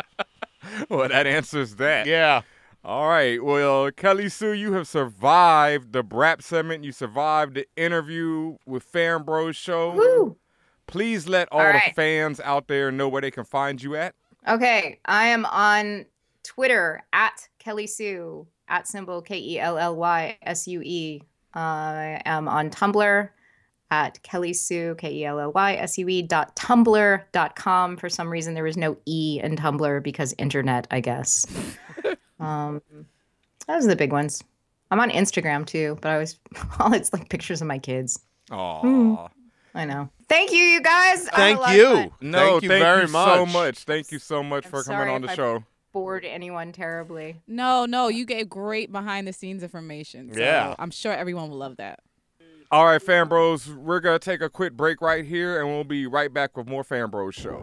Well, 0.90 1.08
that 1.08 1.26
answers 1.26 1.76
that. 1.78 2.06
Yeah. 2.06 2.42
All 2.84 3.10
right. 3.10 3.44
Well, 3.44 3.92
Kelly 3.92 4.30
Sue, 4.30 4.54
you 4.54 4.74
have 4.74 4.88
survived 4.88 5.92
the 5.92 6.04
Brap 6.04 6.42
segment. 6.42 6.84
You 6.84 6.92
survived 6.92 7.56
the 7.56 7.68
interview 7.76 8.56
with 8.66 8.84
Fan 8.84 9.24
Bros 9.24 9.56
Show. 9.56 9.92
Woo! 9.96 10.38
Please 10.88 11.28
let 11.28 11.50
all, 11.52 11.60
All 11.60 11.68
the 11.68 11.74
right. 11.74 11.96
fans 11.96 12.40
out 12.40 12.68
there 12.68 12.92
know 12.92 13.10
where 13.10 13.22
they 13.22 13.32
can 13.32 13.44
find 13.44 13.82
you 13.82 13.96
at. 13.96 14.16
Okay, 14.48 15.00
I 15.06 15.26
am 15.28 15.46
on 15.46 16.06
Twitter 16.44 17.04
at 17.14 17.48
Kelly 17.60 17.86
Sue 17.86 18.48
at 18.70 18.88
symbol 18.88 19.22
K 19.22 19.38
E 19.38 19.60
L 19.60 19.78
L 19.78 19.96
Y 19.96 20.38
S 20.42 20.68
U 20.68 20.82
E. 20.82 21.22
I 21.54 22.22
am 22.26 22.48
on 22.48 22.70
Tumblr 22.70 23.30
at 23.92 24.24
Kelly 24.24 24.54
Sue 24.54 24.96
K 24.98 25.12
E 25.14 25.26
L 25.26 25.40
L 25.40 25.52
Y 25.52 25.76
S 25.76 25.98
U 25.98 26.08
E 26.08 26.22
dot 26.22 26.56
tumblr 26.56 27.24
dot 27.34 27.56
com. 27.56 27.98
For 27.98 28.08
some 28.10 28.30
reason, 28.30 28.54
there 28.54 28.64
was 28.64 28.78
no 28.78 28.98
E 29.06 29.40
in 29.44 29.58
Tumblr 29.58 30.02
because 30.02 30.34
internet, 30.38 30.88
I 30.90 31.02
guess. 31.02 31.46
um, 32.40 32.82
those 33.68 33.86
are 33.86 33.90
the 33.90 33.96
big 33.96 34.12
ones. 34.12 34.44
I'm 34.92 35.00
on 35.00 35.12
Instagram 35.12 35.66
too, 35.66 35.98
but 36.02 36.10
I 36.12 36.18
was 36.18 36.40
all 36.80 36.94
it's 36.94 37.14
like 37.14 37.30
pictures 37.30 37.62
of 37.62 37.68
my 37.68 37.78
kids. 37.78 38.20
Aw. 38.52 39.28
I 39.76 39.86
know. 39.86 40.10
Thank 40.28 40.52
you, 40.52 40.58
you 40.64 40.82
guys. 40.82 41.28
I 41.30 41.50
had 41.50 41.58
a 41.58 41.62
Thank 41.64 41.78
you. 41.78 41.86
fun. 41.86 42.12
No, 42.22 42.40
Thank 42.52 42.64
you 42.64 42.70
very 42.70 43.08
so 43.08 43.46
much. 43.46 43.54
much. 43.54 43.78
Thank 43.84 44.12
you 44.12 44.20
so 44.20 44.42
much 44.44 44.66
I'm 44.66 44.72
for 44.72 44.84
coming 44.84 44.98
sorry 44.98 45.10
on 45.12 45.24
if 45.24 45.28
the 45.28 45.32
I- 45.34 45.36
show. 45.36 45.64
Bored 45.92 46.24
anyone 46.24 46.72
terribly. 46.72 47.42
No, 47.48 47.86
no, 47.86 48.10
you 48.10 48.24
gave 48.24 48.48
great 48.48 48.92
behind 48.92 49.28
the 49.28 49.34
scenes 49.34 49.64
information. 49.64 50.32
So 50.34 50.40
Yeah. 50.40 50.76
I'm 50.78 50.92
sure 50.92 51.12
everyone 51.12 51.50
will 51.50 51.58
love 51.58 51.78
that. 51.78 52.00
All 52.72 52.86
right, 52.86 53.02
Fan 53.02 53.28
Bros, 53.28 53.68
we're 53.68 54.00
going 54.00 54.20
to 54.20 54.24
take 54.24 54.42
a 54.42 54.50
quick 54.52 54.74
break 54.74 55.02
right 55.02 55.26
here, 55.26 55.60
and 55.60 55.68
we'll 55.68 55.84
be 55.84 56.06
right 56.06 56.32
back 56.32 56.56
with 56.56 56.68
more 56.68 56.84
Fan 56.84 57.10
Bros 57.10 57.34
Show. 57.34 57.58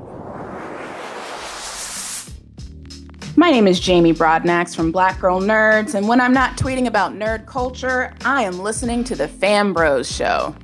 My 3.38 3.50
name 3.50 3.66
is 3.66 3.78
Jamie 3.78 4.14
Broadnax 4.14 4.74
from 4.74 4.90
Black 4.90 5.20
Girl 5.20 5.42
Nerds, 5.42 5.94
and 5.94 6.08
when 6.08 6.22
I'm 6.22 6.32
not 6.32 6.56
tweeting 6.56 6.86
about 6.86 7.12
nerd 7.12 7.44
culture, 7.44 8.14
I 8.24 8.42
am 8.44 8.60
listening 8.60 9.04
to 9.04 9.14
the 9.14 9.28
Fan 9.28 9.74
Bros 9.74 10.10
Show. 10.10 10.54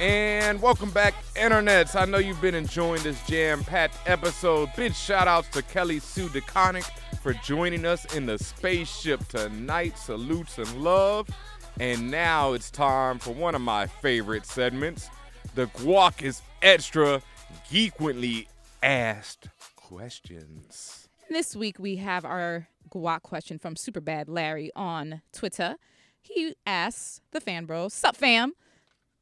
And 0.00 0.62
welcome 0.62 0.92
back, 0.92 1.12
internets. 1.34 2.00
I 2.00 2.04
know 2.04 2.18
you've 2.18 2.40
been 2.40 2.54
enjoying 2.54 3.02
this 3.02 3.20
jam-packed 3.26 3.96
episode. 4.06 4.70
Big 4.76 4.94
shout-outs 4.94 5.48
to 5.48 5.62
Kelly 5.62 5.98
Sue 5.98 6.28
DeConnick 6.28 6.88
for 7.20 7.32
joining 7.32 7.84
us 7.84 8.04
in 8.14 8.24
the 8.24 8.38
spaceship 8.38 9.26
tonight. 9.26 9.98
Salutes 9.98 10.58
and 10.58 10.84
love. 10.84 11.28
And 11.80 12.12
now 12.12 12.52
it's 12.52 12.70
time 12.70 13.18
for 13.18 13.34
one 13.34 13.56
of 13.56 13.60
my 13.60 13.88
favorite 13.88 14.46
segments. 14.46 15.10
The 15.56 15.66
guac 15.66 16.22
is 16.22 16.42
extra 16.62 17.20
geekwently 17.68 18.46
asked 18.84 19.48
questions. 19.74 21.08
This 21.28 21.56
week 21.56 21.80
we 21.80 21.96
have 21.96 22.24
our 22.24 22.68
guac 22.88 23.22
question 23.22 23.58
from 23.58 23.74
Superbad 23.74 24.26
Larry 24.28 24.70
on 24.76 25.22
Twitter. 25.32 25.74
He 26.20 26.54
asks 26.64 27.20
the 27.32 27.40
fan 27.40 27.64
bros, 27.64 27.94
Sup 27.94 28.14
fam? 28.14 28.52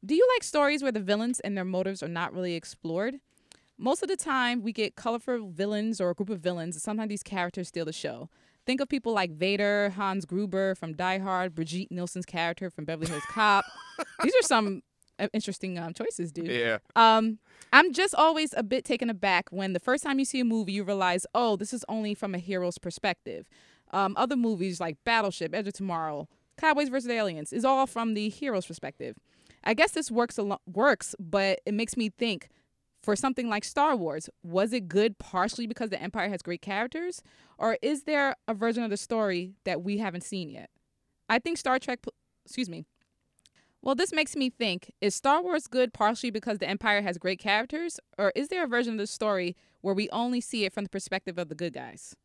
Do 0.05 0.15
you 0.15 0.27
like 0.35 0.43
stories 0.43 0.83
where 0.83 0.91
the 0.91 0.99
villains 0.99 1.39
and 1.39 1.57
their 1.57 1.65
motives 1.65 2.03
are 2.03 2.07
not 2.07 2.33
really 2.33 2.53
explored? 2.53 3.19
Most 3.77 4.01
of 4.01 4.09
the 4.09 4.15
time, 4.15 4.63
we 4.63 4.71
get 4.71 4.95
colorful 4.95 5.49
villains 5.49 6.01
or 6.01 6.09
a 6.09 6.13
group 6.13 6.29
of 6.29 6.39
villains, 6.39 6.75
and 6.75 6.81
sometimes 6.81 7.09
these 7.09 7.23
characters 7.23 7.67
steal 7.67 7.85
the 7.85 7.93
show. 7.93 8.29
Think 8.65 8.81
of 8.81 8.89
people 8.89 9.13
like 9.13 9.31
Vader, 9.31 9.91
Hans 9.91 10.25
Gruber 10.25 10.75
from 10.75 10.93
Die 10.93 11.19
Hard, 11.19 11.55
Brigitte 11.55 11.91
Nielsen's 11.91 12.25
character 12.25 12.69
from 12.69 12.85
Beverly 12.85 13.09
Hills 13.09 13.23
Cop. 13.29 13.63
these 14.23 14.33
are 14.33 14.41
some 14.41 14.81
uh, 15.19 15.27
interesting 15.31 15.77
um, 15.77 15.93
choices, 15.93 16.31
dude. 16.31 16.47
Yeah. 16.47 16.79
Um, 16.95 17.39
I'm 17.71 17.93
just 17.93 18.13
always 18.15 18.53
a 18.57 18.63
bit 18.63 18.83
taken 18.83 19.09
aback 19.09 19.47
when 19.51 19.73
the 19.73 19.79
first 19.79 20.03
time 20.03 20.19
you 20.19 20.25
see 20.25 20.39
a 20.39 20.45
movie, 20.45 20.73
you 20.73 20.83
realize, 20.83 21.25
oh, 21.33 21.55
this 21.55 21.73
is 21.73 21.85
only 21.87 22.13
from 22.13 22.35
a 22.35 22.39
hero's 22.39 22.77
perspective. 22.77 23.47
Um, 23.91 24.15
other 24.17 24.35
movies 24.35 24.81
like 24.81 24.97
Battleship, 25.05 25.53
Edge 25.53 25.67
of 25.67 25.73
Tomorrow, 25.73 26.27
Cowboys 26.57 26.89
vs. 26.89 27.09
Aliens 27.09 27.53
is 27.53 27.63
all 27.63 27.87
from 27.87 28.15
the 28.15 28.29
hero's 28.29 28.65
perspective. 28.65 29.15
I 29.67 29.73
guess 29.73 29.91
this 29.91 30.09
works 30.09 30.39
a 30.39 30.57
works, 30.65 31.13
but 31.19 31.59
it 31.65 31.73
makes 31.73 31.97
me 31.97 32.09
think. 32.09 32.49
For 33.03 33.15
something 33.15 33.47
like 33.47 33.63
Star 33.63 33.95
Wars, 33.95 34.29
was 34.43 34.73
it 34.73 34.89
good 34.89 35.17
partially 35.17 35.67
because 35.67 35.91
the 35.91 36.01
Empire 36.01 36.29
has 36.29 36.41
great 36.41 36.61
characters, 36.61 37.21
or 37.57 37.77
is 37.81 38.03
there 38.03 38.35
a 38.47 38.53
version 38.53 38.83
of 38.83 38.89
the 38.89 38.97
story 38.97 39.53
that 39.65 39.81
we 39.81 39.99
haven't 39.99 40.23
seen 40.23 40.49
yet? 40.49 40.69
I 41.29 41.39
think 41.39 41.57
Star 41.57 41.79
Trek, 41.79 41.99
excuse 42.45 42.67
me, 42.67 42.85
well, 43.81 43.95
this 43.95 44.11
makes 44.11 44.35
me 44.35 44.49
think 44.49 44.93
is 44.99 45.15
Star 45.15 45.41
Wars 45.43 45.67
good 45.67 45.93
partially 45.93 46.31
because 46.31 46.57
the 46.57 46.67
Empire 46.67 47.01
has 47.01 47.17
great 47.17 47.39
characters, 47.39 47.99
or 48.17 48.31
is 48.35 48.47
there 48.47 48.63
a 48.63 48.67
version 48.67 48.93
of 48.93 48.99
the 48.99 49.07
story 49.07 49.55
where 49.81 49.93
we 49.93 50.09
only 50.09 50.41
see 50.41 50.65
it 50.65 50.73
from 50.73 50.83
the 50.83 50.89
perspective 50.89 51.37
of 51.37 51.49
the 51.49 51.55
good 51.55 51.73
guys? 51.73 52.15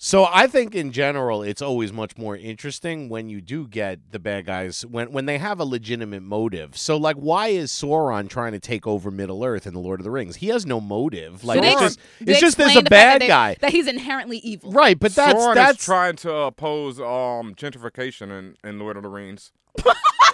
So 0.00 0.28
I 0.32 0.46
think 0.46 0.76
in 0.76 0.92
general 0.92 1.42
it's 1.42 1.60
always 1.60 1.92
much 1.92 2.16
more 2.16 2.36
interesting 2.36 3.08
when 3.08 3.28
you 3.28 3.40
do 3.40 3.66
get 3.66 4.12
the 4.12 4.20
bad 4.20 4.46
guys 4.46 4.86
when 4.86 5.10
when 5.10 5.26
they 5.26 5.38
have 5.38 5.58
a 5.58 5.64
legitimate 5.64 6.22
motive. 6.22 6.76
So 6.76 6.96
like 6.96 7.16
why 7.16 7.48
is 7.48 7.72
Sauron 7.72 8.28
trying 8.28 8.52
to 8.52 8.60
take 8.60 8.86
over 8.86 9.10
Middle 9.10 9.44
Earth 9.44 9.66
in 9.66 9.74
the 9.74 9.80
Lord 9.80 9.98
of 9.98 10.04
the 10.04 10.12
Rings? 10.12 10.36
He 10.36 10.48
has 10.48 10.64
no 10.64 10.80
motive. 10.80 11.42
Like 11.42 11.56
So 11.56 11.62
they 11.62 11.72
it's 11.72 11.80
just 11.80 11.98
it's 12.20 12.40
just 12.40 12.56
there's 12.58 12.76
a 12.76 12.82
the 12.82 12.90
bad 12.90 13.14
that 13.14 13.18
they- 13.20 13.26
guy. 13.26 13.56
that 13.60 13.72
he's 13.72 13.88
inherently 13.88 14.38
evil. 14.38 14.70
Right, 14.70 14.96
but 14.98 15.16
that's 15.16 15.36
Sauron 15.36 15.54
that's 15.56 15.80
is 15.80 15.84
trying 15.84 16.14
to 16.16 16.32
oppose 16.32 17.00
um 17.00 17.54
gentrification 17.56 18.30
in, 18.38 18.56
in 18.62 18.78
Lord 18.78 18.96
of 18.96 19.02
the 19.02 19.08
Rings. 19.08 19.50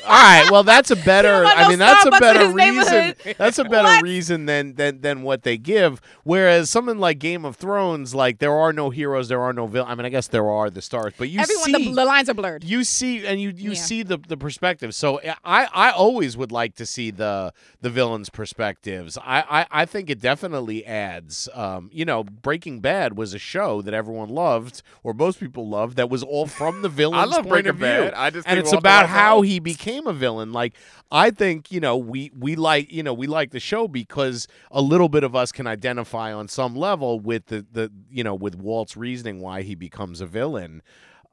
All 0.07 0.11
right, 0.11 0.51
well 0.51 0.63
that's 0.63 0.91
a 0.91 0.97
better 0.97 1.45
want 1.45 1.59
I 1.59 1.67
mean 1.67 1.79
that's 1.79 2.05
a 2.05 2.11
better 2.11 2.53
reason. 2.53 3.15
That's 3.39 3.59
a 3.59 3.65
better 3.65 3.89
What? 3.89 4.03
reason 4.03 4.45
than 4.45 4.75
than 4.75 5.01
than 5.01 5.23
what 5.23 5.45
they 5.45 5.57
give. 5.57 5.99
Whereas 6.25 6.69
something 6.69 6.99
like 6.99 7.19
Game 7.19 7.47
of 7.47 7.57
Thrones 7.57 8.15
like 8.15 8.39
there 8.39 8.53
are 8.53 8.71
no 8.75 8.91
heroes, 8.91 9.29
there 9.29 9.41
are 9.41 9.55
no 9.55 9.67
villains. 9.67 9.91
I 9.91 9.95
mean 9.95 10.05
I 10.05 10.11
guess 10.11 10.29
there 10.29 10.51
are 10.51 10.69
the 10.69 10.83
stars, 10.83 11.15
but 11.17 11.31
you 11.31 11.41
Everyone, 11.41 11.65
see 11.65 11.85
the, 11.87 11.93
the 11.95 12.05
lines 12.05 12.29
are 12.29 12.35
blurred. 12.35 12.65
you 12.65 12.85
see 12.85 13.25
and 13.27 13.41
you 13.41 13.51
you 13.57 13.71
Yeah. 13.71 13.77
see 13.77 14.03
the 14.03 14.19
the 14.19 14.37
perspective 14.37 14.95
so 14.95 15.21
i 15.43 15.67
i 15.73 15.91
always 15.91 16.37
would 16.37 16.53
like 16.53 16.75
to 16.77 16.85
see 16.85 17.11
the 17.11 17.53
the 17.81 17.89
villains 17.89 18.29
perspectives 18.29 19.17
i 19.19 19.41
i, 19.63 19.67
I 19.83 19.85
think 19.87 20.11
it 20.11 20.21
definitely 20.21 20.85
adds 20.85 21.49
um 21.55 21.89
you 21.93 22.05
know 22.05 22.25
breaking 22.25 22.81
bad 22.81 23.17
was 23.17 23.33
a 23.33 23.39
show 23.39 23.81
that 23.83 23.95
everyone 23.95 24.29
loved 24.29 24.83
or 25.03 25.15
most 25.15 25.41
people 25.41 25.67
loved 25.69 25.97
that 25.97 26.11
was 26.11 26.23
all 26.23 26.47
from 26.47 26.83
the 26.83 26.89
villains 27.01 27.23
I 27.23 27.25
love 27.25 27.37
point 27.45 27.49
Breaking 27.65 27.71
of 27.71 27.77
view 27.77 27.87
Bad. 27.87 28.15
I 28.15 28.29
just 28.31 28.47
and 28.47 28.59
it's 28.59 28.67
Walter 28.67 28.79
about 28.79 29.07
how 29.09 29.34
how 29.35 29.43
he 29.43 29.59
became 29.59 30.07
a 30.07 30.13
villain. 30.13 30.53
Like 30.53 30.75
I 31.11 31.31
think 31.31 31.73
you 31.73 31.81
know 31.81 31.97
we 31.97 32.31
we 32.39 32.57
like 32.57 32.93
you 32.93 33.03
know 33.03 33.15
we 33.15 33.27
like 33.27 33.51
the 33.51 33.61
show 33.61 33.89
because 33.89 34.47
a 34.71 34.81
little 34.81 35.09
bit 35.09 35.25
of 35.25 35.35
us 35.35 35.53
can 35.53 35.67
identify 35.67 36.33
on 36.33 36.49
some 36.49 36.75
level 36.77 37.21
with 37.21 37.47
the 37.47 37.67
the 37.73 37.91
you 38.11 38.25
know 38.25 38.35
with 38.35 38.57
Walt's 38.57 38.97
reasoning 38.97 39.41
why 39.41 39.63
he 39.63 39.75
becomes 39.75 40.21
a 40.21 40.27
villain. 40.27 40.83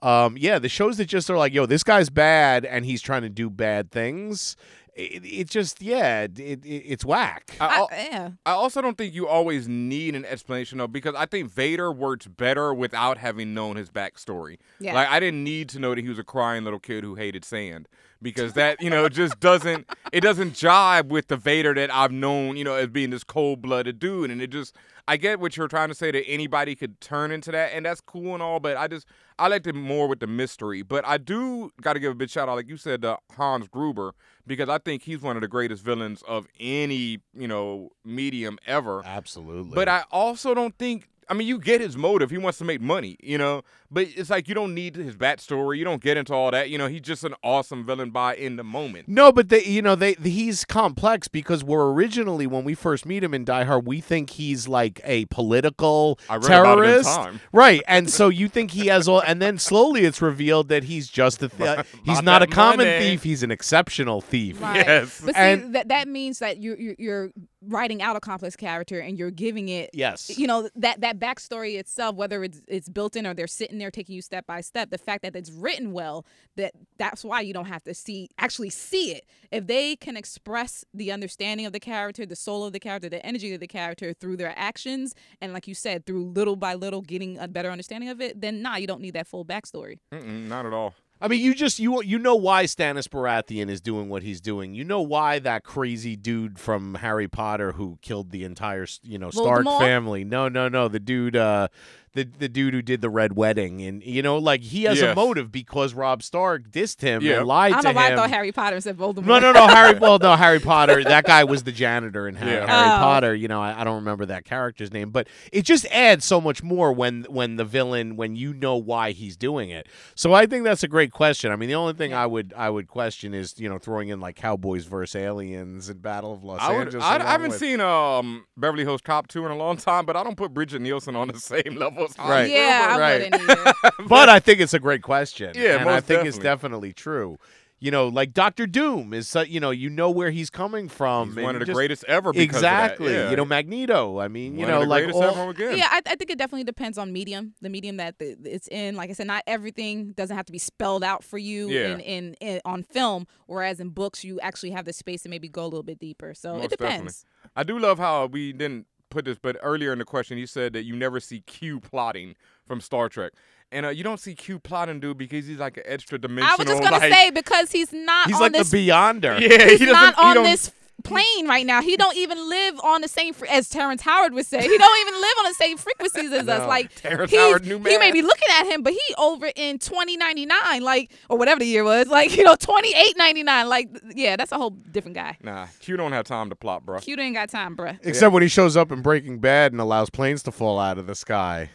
Um, 0.01 0.35
yeah, 0.35 0.57
the 0.57 0.69
shows 0.69 0.97
that 0.97 1.05
just 1.05 1.29
are 1.29 1.37
like, 1.37 1.53
yo, 1.53 1.67
this 1.67 1.83
guy's 1.83 2.09
bad 2.09 2.65
and 2.65 2.83
he's 2.85 3.03
trying 3.03 3.21
to 3.21 3.29
do 3.29 3.51
bad 3.51 3.91
things. 3.91 4.55
It, 4.93 5.23
it 5.23 5.49
just 5.49 5.81
yeah, 5.81 6.23
it, 6.23 6.37
it 6.37 6.65
it's 6.65 7.05
whack. 7.05 7.55
I, 7.61 7.77
al- 7.77 7.89
yeah. 7.91 8.31
I 8.45 8.51
also 8.51 8.81
don't 8.81 8.97
think 8.97 9.13
you 9.13 9.25
always 9.27 9.67
need 9.67 10.15
an 10.15 10.25
explanation 10.25 10.79
though, 10.79 10.87
because 10.87 11.15
I 11.15 11.25
think 11.25 11.49
Vader 11.49 11.91
works 11.93 12.27
better 12.27 12.73
without 12.73 13.17
having 13.17 13.53
known 13.53 13.77
his 13.77 13.89
backstory. 13.89 14.57
Yeah. 14.79 14.93
Like 14.93 15.07
I 15.07 15.19
didn't 15.21 15.43
need 15.43 15.69
to 15.69 15.79
know 15.79 15.95
that 15.95 16.01
he 16.01 16.09
was 16.09 16.19
a 16.19 16.23
crying 16.23 16.65
little 16.65 16.79
kid 16.79 17.05
who 17.05 17.15
hated 17.15 17.45
sand, 17.45 17.87
because 18.21 18.53
that 18.53 18.81
you 18.81 18.89
know 18.89 19.07
just 19.07 19.39
doesn't 19.39 19.89
it 20.11 20.21
doesn't 20.21 20.53
jive 20.53 21.07
with 21.07 21.27
the 21.27 21.37
Vader 21.37 21.73
that 21.73 21.93
I've 21.93 22.11
known 22.11 22.57
you 22.57 22.65
know 22.65 22.75
as 22.75 22.89
being 22.89 23.11
this 23.11 23.23
cold 23.23 23.61
blooded 23.61 23.97
dude, 23.97 24.29
and 24.29 24.41
it 24.41 24.47
just 24.47 24.75
I 25.07 25.17
get 25.17 25.39
what 25.39 25.55
you're 25.57 25.67
trying 25.67 25.89
to 25.89 25.95
say 25.95 26.11
that 26.11 26.27
anybody 26.27 26.75
could 26.75 26.99
turn 27.01 27.31
into 27.31 27.51
that, 27.51 27.71
and 27.73 27.85
that's 27.85 28.01
cool 28.01 28.33
and 28.33 28.43
all, 28.43 28.59
but 28.59 28.77
I 28.77 28.87
just 28.87 29.07
I 29.39 29.47
liked 29.47 29.67
it 29.67 29.75
more 29.75 30.07
with 30.07 30.19
the 30.19 30.27
mystery. 30.27 30.81
But 30.81 31.05
I 31.07 31.17
do 31.17 31.71
got 31.81 31.93
to 31.93 31.99
give 31.99 32.11
a 32.11 32.15
big 32.15 32.29
shout 32.29 32.49
out, 32.49 32.55
like 32.55 32.69
you 32.69 32.77
said, 32.77 33.01
to 33.03 33.17
Hans 33.35 33.67
Gruber 33.67 34.13
because 34.45 34.69
I 34.69 34.77
think 34.77 35.03
he's 35.03 35.21
one 35.21 35.35
of 35.35 35.41
the 35.41 35.47
greatest 35.47 35.83
villains 35.83 36.21
of 36.23 36.47
any 36.59 37.19
you 37.33 37.47
know 37.47 37.89
medium 38.03 38.57
ever. 38.65 39.01
Absolutely. 39.05 39.73
But 39.75 39.89
I 39.89 40.03
also 40.11 40.53
don't 40.53 40.77
think. 40.77 41.07
I 41.31 41.33
mean, 41.33 41.47
you 41.47 41.57
get 41.59 41.79
his 41.79 41.95
motive. 41.95 42.29
He 42.29 42.37
wants 42.37 42.57
to 42.57 42.65
make 42.65 42.81
money, 42.81 43.15
you 43.23 43.37
know. 43.37 43.63
But 43.93 44.07
it's 44.15 44.29
like 44.29 44.47
you 44.47 44.53
don't 44.55 44.73
need 44.73 44.95
his 44.95 45.15
backstory. 45.15 45.77
You 45.77 45.83
don't 45.85 46.01
get 46.01 46.15
into 46.17 46.33
all 46.33 46.51
that. 46.51 46.69
You 46.69 46.77
know, 46.77 46.87
he's 46.87 47.01
just 47.01 47.23
an 47.23 47.33
awesome 47.43 47.85
villain 47.85 48.09
by 48.11 48.35
in 48.35 48.55
the 48.57 48.63
moment. 48.63 49.07
No, 49.09 49.31
but 49.31 49.49
they, 49.49 49.63
you 49.65 49.81
know, 49.81 49.95
they 49.95 50.13
he's 50.13 50.63
complex 50.65 51.27
because 51.27 51.63
we're 51.63 51.91
originally 51.91 52.47
when 52.47 52.63
we 52.63 52.73
first 52.73 53.05
meet 53.05 53.23
him 53.23 53.33
in 53.33 53.43
Die 53.45 53.63
Hard, 53.63 53.85
we 53.87 53.99
think 54.01 54.31
he's 54.31 54.67
like 54.67 55.01
a 55.03 55.25
political 55.25 56.19
I 56.29 56.35
read 56.35 56.45
about 56.45 56.79
it 56.79 56.81
in 56.83 56.87
terrorist, 56.87 57.09
Time. 57.15 57.41
right? 57.51 57.81
And 57.87 58.09
so 58.09 58.29
you 58.29 58.47
think 58.47 58.71
he 58.71 58.87
has 58.87 59.07
all, 59.07 59.21
and 59.21 59.41
then 59.41 59.57
slowly 59.57 60.05
it's 60.05 60.21
revealed 60.21 60.69
that 60.69 60.85
he's 60.85 61.09
just 61.09 61.41
a 61.43 61.49
th- 61.49 61.61
uh, 61.79 61.83
he's 62.05 62.19
About 62.19 62.23
not 62.25 62.41
a 62.43 62.47
common 62.47 62.87
money. 62.87 62.99
thief; 62.99 63.23
he's 63.23 63.43
an 63.43 63.51
exceptional 63.51 64.21
thief. 64.21 64.61
Right. 64.61 64.85
Yes. 64.85 65.21
But 65.25 65.35
see, 65.35 65.41
And- 65.41 65.75
that 65.75 65.89
that 65.89 66.07
means 66.07 66.39
that 66.39 66.61
you're, 66.61 66.77
you're 66.79 66.95
you're 66.97 67.31
writing 67.67 68.01
out 68.01 68.15
a 68.15 68.19
complex 68.19 68.55
character 68.55 68.99
and 68.99 69.17
you're 69.17 69.31
giving 69.31 69.69
it. 69.69 69.89
Yes. 69.93 70.37
You 70.37 70.47
know 70.47 70.69
that 70.75 71.01
that 71.01 71.19
backstory 71.19 71.77
itself, 71.77 72.15
whether 72.15 72.43
it's 72.43 72.61
it's 72.67 72.89
built 72.89 73.15
in 73.15 73.27
or 73.27 73.33
they're 73.33 73.47
sitting 73.47 73.77
there 73.77 73.91
taking 73.91 74.15
you 74.15 74.21
step 74.21 74.45
by 74.47 74.61
step. 74.61 74.89
The 74.89 74.97
fact 74.97 75.23
that 75.23 75.35
it's 75.35 75.51
written 75.51 75.91
well, 75.91 76.25
that 76.57 76.73
that's 76.97 77.23
why 77.23 77.41
you 77.41 77.53
don't 77.53 77.65
have 77.65 77.83
to 77.83 77.93
see 77.93 78.29
actually 78.37 78.69
see 78.69 79.11
it. 79.11 79.25
If 79.51 79.67
they 79.67 79.95
can 79.95 80.17
express 80.17 80.83
the 80.93 81.11
understanding 81.11 81.65
of 81.65 81.73
the 81.73 81.79
character, 81.79 82.25
the 82.25 82.35
soul 82.35 82.65
of 82.65 82.73
the 82.73 82.79
character, 82.79 83.09
the 83.09 83.25
energy 83.25 83.53
of 83.53 83.59
the 83.59 83.67
character 83.67 84.13
through 84.13 84.37
their 84.37 84.53
actions, 84.57 85.13
and 85.39 85.53
like 85.53 85.67
you 85.67 85.75
said, 85.75 86.05
through 86.05 86.25
little 86.25 86.55
by 86.55 86.73
little 86.73 87.01
getting 87.01 87.37
a 87.37 87.47
better 87.47 87.69
understanding 87.69 88.09
of 88.09 88.21
it, 88.21 88.41
then 88.41 88.61
nah, 88.61 88.77
you 88.77 88.87
don't 88.87 89.01
need 89.01 89.13
that 89.13 89.27
full 89.27 89.45
backstory. 89.45 89.99
Mm-mm, 90.11 90.47
not 90.47 90.65
at 90.65 90.73
all. 90.73 90.95
I 91.21 91.27
mean, 91.27 91.39
you 91.41 91.53
just 91.53 91.77
you 91.77 92.01
you 92.01 92.17
know 92.17 92.35
why 92.35 92.63
Stannis 92.63 93.07
Baratheon 93.07 93.69
is 93.69 93.79
doing 93.79 94.09
what 94.09 94.23
he's 94.23 94.41
doing. 94.41 94.73
You 94.73 94.83
know 94.83 95.01
why 95.01 95.37
that 95.39 95.63
crazy 95.63 96.15
dude 96.15 96.57
from 96.57 96.95
Harry 96.95 97.27
Potter 97.27 97.73
who 97.73 97.99
killed 98.01 98.31
the 98.31 98.43
entire 98.43 98.87
you 99.03 99.19
know 99.19 99.29
Stark 99.29 99.65
Voldemort? 99.65 99.79
family. 99.79 100.23
No, 100.23 100.49
no, 100.49 100.67
no. 100.67 100.87
The 100.87 100.99
dude, 100.99 101.35
uh, 101.35 101.67
the 102.13 102.23
the 102.25 102.49
dude 102.49 102.73
who 102.73 102.81
did 102.81 103.01
the 103.01 103.09
Red 103.09 103.35
Wedding, 103.35 103.81
and 103.81 104.03
you 104.03 104.21
know, 104.21 104.37
like 104.37 104.61
he 104.61 104.83
has 104.83 105.01
a 105.01 105.15
motive 105.15 105.51
because 105.51 105.93
Robb 105.93 106.21
Stark 106.23 106.69
dissed 106.69 107.01
him 107.01 107.21
Yeah. 107.21 107.39
and 107.39 107.47
lied 107.47 107.71
I 107.71 107.75
don't 107.75 107.81
to 107.83 107.87
know 107.93 107.95
why 107.95 108.07
him. 108.07 108.13
I 108.13 108.15
thought 108.17 108.29
Harry 108.31 108.51
Potter 108.51 108.81
said 108.81 108.97
Voldemort. 108.97 109.25
no, 109.25 109.39
no, 109.39 109.51
no, 109.53 109.67
Harry. 109.67 109.97
Well, 109.99 110.19
no, 110.19 110.35
Harry 110.35 110.59
Potter. 110.59 111.03
That 111.03 111.23
guy 111.25 111.43
was 111.45 111.63
the 111.63 111.71
janitor 111.71 112.27
in 112.27 112.35
Harry, 112.35 112.51
Yeah. 112.53 112.67
Harry 112.67 112.91
Oh. 112.91 112.97
Potter. 113.03 113.33
You 113.35 113.47
know, 113.47 113.61
I, 113.61 113.81
I 113.81 113.83
don't 113.83 113.95
remember 113.95 114.25
that 114.25 114.45
character's 114.45 114.91
name, 114.91 115.11
but 115.11 115.27
it 115.53 115.63
just 115.63 115.85
adds 115.87 116.25
so 116.25 116.41
much 116.41 116.61
more 116.63 116.91
when 116.91 117.23
when 117.29 117.55
the 117.55 117.65
villain 117.65 118.15
when 118.17 118.35
you 118.35 118.53
know 118.53 118.75
why 118.75 119.11
he's 119.11 119.37
doing 119.37 119.69
it. 119.69 119.87
So 120.15 120.33
I 120.33 120.45
think 120.47 120.63
that's 120.63 120.83
a 120.83 120.87
great 120.87 121.11
question. 121.11 121.51
I 121.51 121.55
mean, 121.55 121.69
the 121.69 121.75
only 121.75 121.93
thing 121.93 122.13
I 122.13 122.25
would 122.25 122.53
I 122.57 122.69
would 122.69 122.87
question 122.87 123.33
is 123.33 123.57
you 123.59 123.69
know 123.69 123.77
throwing 123.77 124.09
in 124.09 124.19
like 124.19 124.35
Cowboys 124.35 124.85
versus 124.85 125.15
Aliens 125.15 125.87
and 125.89 126.01
Battle 126.01 126.33
of 126.33 126.43
Los 126.43 126.59
I, 126.61 126.71
would, 126.73 126.87
Angeles. 126.87 127.03
I, 127.05 127.15
I 127.19 127.23
haven't 127.31 127.51
with- 127.51 127.59
seen 127.59 127.79
um 127.79 128.45
Beverly 128.57 128.83
Hills 128.83 129.01
Cop 129.01 129.27
2 129.27 129.45
in 129.45 129.51
a 129.51 129.55
long 129.57 129.77
time, 129.77 130.05
but 130.05 130.15
I 130.17 130.23
don't 130.23 130.35
put 130.37 130.53
Brigitte 130.53 130.81
Nielsen 130.81 131.15
on 131.15 131.27
the 131.29 131.39
same 131.39 131.75
level 131.77 132.00
as 132.09 132.15
Hans 132.15 132.29
Right. 132.29 132.49
Yeah, 132.51 132.87
I 132.91 132.99
Right. 132.99 133.31
wouldn't 133.31 133.49
either. 133.49 133.73
but 134.07 134.29
I 134.29 134.39
think 134.39 134.59
it's 134.59 134.73
a 134.73 134.79
great 134.79 135.01
question. 135.03 135.51
Yeah, 135.55 135.79
and 135.79 135.89
I 135.89 135.95
most 135.95 136.05
think 136.05 136.25
it's 136.25 136.37
definitely. 136.37 136.89
definitely 136.89 136.93
true. 136.93 137.37
You 137.83 137.89
know, 137.89 138.09
like 138.09 138.31
Doctor 138.31 138.67
Doom 138.67 139.11
is, 139.11 139.27
su- 139.27 139.45
you 139.47 139.59
know, 139.59 139.71
you 139.71 139.89
know 139.89 140.11
where 140.11 140.29
he's 140.29 140.51
coming 140.51 140.87
from. 140.87 141.29
He's 141.33 141.43
one 141.43 141.55
of 141.55 141.61
the 141.61 141.65
just- 141.65 141.75
greatest 141.75 142.03
ever 142.07 142.31
because 142.31 142.57
of 142.57 142.61
that, 142.61 142.91
exactly. 142.91 143.11
yeah. 143.11 143.31
You 143.31 143.35
know, 143.35 143.43
Magneto. 143.43 144.19
I 144.19 144.27
mean, 144.27 144.55
you 144.59 144.67
know, 144.67 144.75
of 144.75 144.83
the 144.83 144.87
like 144.87 145.05
greatest 145.05 145.23
all, 145.23 145.35
ever 145.35 145.49
again. 145.49 145.79
Yeah, 145.79 145.87
I, 145.89 145.99
I 146.05 146.15
think 146.15 146.29
it 146.29 146.37
definitely 146.37 146.63
depends 146.63 146.99
on 146.99 147.11
medium, 147.11 147.55
the 147.59 147.69
medium 147.69 147.97
that 147.97 148.19
the, 148.19 148.37
it's 148.45 148.67
in. 148.67 148.95
Like 148.95 149.09
I 149.09 149.13
said, 149.13 149.25
not 149.25 149.41
everything 149.47 150.11
doesn't 150.11 150.35
have 150.37 150.45
to 150.45 150.51
be 150.51 150.59
spelled 150.59 151.03
out 151.03 151.23
for 151.23 151.39
you 151.39 151.69
Yeah. 151.71 151.87
in, 151.93 151.99
in, 152.01 152.33
in 152.39 152.61
on 152.65 152.83
film, 152.83 153.25
whereas 153.47 153.79
in 153.79 153.89
books 153.89 154.23
you 154.23 154.39
actually 154.41 154.69
have 154.69 154.85
the 154.85 154.93
space 154.93 155.23
to 155.23 155.29
maybe 155.29 155.49
go 155.49 155.63
a 155.63 155.65
little 155.65 155.81
bit 155.81 155.97
deeper. 155.97 156.35
So 156.35 156.57
Most 156.57 156.65
it 156.65 156.69
depends. 156.69 157.23
definitely. 157.23 157.51
I 157.55 157.63
do 157.63 157.79
love 157.79 157.97
how 157.97 158.27
we 158.27 158.53
didn't 158.53 158.85
put 159.11 159.25
this, 159.25 159.37
but 159.37 159.57
earlier 159.61 159.93
in 159.93 159.99
the 159.99 160.05
question, 160.05 160.37
you 160.37 160.47
said 160.47 160.73
that 160.73 160.83
you 160.83 160.95
never 160.95 161.19
see 161.19 161.41
Q 161.41 161.79
plotting 161.79 162.35
from 162.65 162.81
Star 162.81 163.09
Trek. 163.09 163.33
And 163.71 163.85
uh, 163.85 163.89
you 163.89 164.03
don't 164.03 164.19
see 164.19 164.35
Q 164.35 164.59
plotting, 164.59 164.99
dude, 164.99 165.17
because 165.17 165.45
he's 165.47 165.59
like 165.59 165.77
an 165.77 165.83
extra 165.85 166.17
dimensional. 166.17 166.53
I 166.53 166.55
was 166.57 166.67
just 166.67 166.83
gonna 166.83 166.97
like, 166.97 167.13
say 167.13 167.29
because 167.29 167.71
he's 167.71 167.93
not 167.93 168.27
he's 168.27 168.35
on 168.35 168.41
like 168.41 168.53
this 168.53 168.71
the 168.71 168.89
Beyonder. 168.89 169.39
Yeah, 169.39 169.69
he's 169.69 169.79
he 169.79 169.85
doesn't. 169.85 169.93
not 169.93 170.15
he 170.15 170.39
on 170.39 170.43
this 170.43 170.71
plane 171.03 171.47
right 171.47 171.65
now. 171.65 171.81
He 171.81 171.97
don't 171.97 172.15
even 172.15 172.37
live 172.47 172.79
on 172.83 173.01
the 173.01 173.07
same 173.07 173.33
fre- 173.33 173.45
as 173.47 173.67
Terrence 173.69 174.01
Howard 174.03 174.33
would 174.33 174.45
say. 174.45 174.61
He 174.61 174.77
don't 174.77 175.01
even 175.07 175.19
live 175.19 175.33
on 175.39 175.45
the 175.45 175.53
same 175.55 175.77
frequencies 175.77 176.31
as 176.31 176.47
us. 176.47 176.67
Like 176.67 176.93
Terrence 176.95 177.31
he's- 177.31 177.41
Howard, 177.43 177.65
new 177.65 177.79
man. 177.79 177.91
he 177.91 177.97
may 177.97 178.11
be 178.11 178.21
looking 178.21 178.47
at 178.59 178.67
him, 178.67 178.83
but 178.83 178.93
he 178.93 178.99
over 179.17 179.49
in 179.55 179.79
twenty 179.79 180.15
ninety 180.17 180.45
nine, 180.45 180.83
like 180.83 181.11
or 181.29 181.37
whatever 181.37 181.59
the 181.59 181.65
year 181.65 181.83
was, 181.83 182.07
like 182.19 182.35
you 182.37 182.43
know 182.43 182.55
twenty 182.55 182.93
eight 182.93 183.17
ninety 183.17 183.43
nine. 183.43 183.67
Like 183.67 183.89
yeah, 184.15 184.35
that's 184.35 184.51
a 184.51 184.57
whole 184.57 184.69
different 184.69 185.15
guy. 185.15 185.37
Nah, 185.41 185.67
Q 185.79 185.97
don't 185.97 186.11
have 186.11 186.25
time 186.25 186.49
to 186.49 186.55
plot, 186.55 186.85
bro. 186.85 186.99
Q 186.99 187.15
ain't 187.19 187.35
got 187.35 187.49
time, 187.49 187.75
bro. 187.75 187.93
Except 188.03 188.31
when 188.33 188.43
he 188.43 188.49
shows 188.49 188.77
up 188.77 188.91
in 188.91 189.01
Breaking 189.01 189.39
Bad 189.39 189.71
and 189.71 189.81
allows 189.81 190.09
planes 190.09 190.43
to 190.43 190.51
fall 190.51 190.79
out 190.79 190.97
of 190.97 191.07
the 191.07 191.15
sky. 191.15 191.69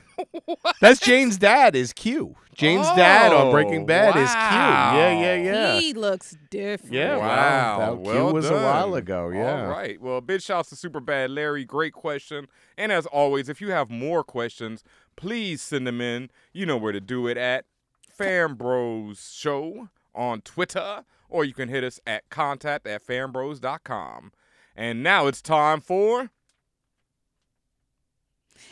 That's 0.80 1.00
Jane's 1.00 1.36
dad 1.38 1.74
is 1.76 1.92
Q. 1.92 2.36
Jane's 2.54 2.86
dad 2.96 3.32
on 3.32 3.50
Breaking 3.52 3.82
Oh, 3.82 3.86
Bad 3.86 4.16
is 4.16 4.30
Q. 4.30 4.38
Yeah, 4.40 5.20
yeah, 5.20 5.34
yeah. 5.34 5.78
He 5.80 5.92
looks 5.92 6.36
different. 6.50 6.94
Yeah, 6.94 7.16
Wow. 7.18 7.78
wow. 7.78 7.94
That 7.96 8.12
Q 8.12 8.24
was 8.32 8.48
done. 8.48 8.62
a 8.62 8.64
while 8.64 8.94
ago. 8.94 9.28
Yeah. 9.28 9.64
All 9.64 9.68
right. 9.68 10.00
Well, 10.00 10.20
big 10.22 10.40
shouts 10.40 10.70
to 10.70 10.76
Super 10.76 11.00
Bad 11.00 11.30
Larry. 11.30 11.64
Great 11.64 11.92
question. 11.92 12.46
And 12.78 12.92
as 12.92 13.04
always, 13.06 13.48
if 13.50 13.60
you 13.60 13.72
have 13.72 13.90
more 13.90 14.24
questions, 14.24 14.82
please 15.16 15.60
send 15.60 15.86
them 15.86 16.00
in. 16.00 16.30
You 16.54 16.64
know 16.66 16.78
where 16.78 16.92
to 16.92 17.00
do 17.00 17.26
it 17.26 17.36
at 17.36 17.66
Fan 18.08 18.54
Bros 18.54 19.32
Show 19.36 19.88
on 20.14 20.40
Twitter, 20.40 21.04
or 21.28 21.44
you 21.44 21.52
can 21.52 21.68
hit 21.68 21.84
us 21.84 22.00
at 22.06 22.28
contact 22.30 22.86
at 22.86 23.06
fanbros.com. 23.06 24.32
And 24.74 25.02
now 25.02 25.26
it's 25.26 25.42
time 25.42 25.80
for. 25.82 26.30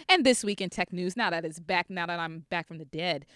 And 0.08 0.24
this 0.24 0.44
week 0.44 0.60
in 0.60 0.70
tech 0.70 0.92
news, 0.92 1.16
now 1.16 1.30
that 1.30 1.44
it's 1.44 1.60
back, 1.60 1.90
now 1.90 2.06
that 2.06 2.18
I'm 2.18 2.44
back 2.50 2.68
from 2.68 2.78
the 2.78 2.84
dead, 2.84 3.26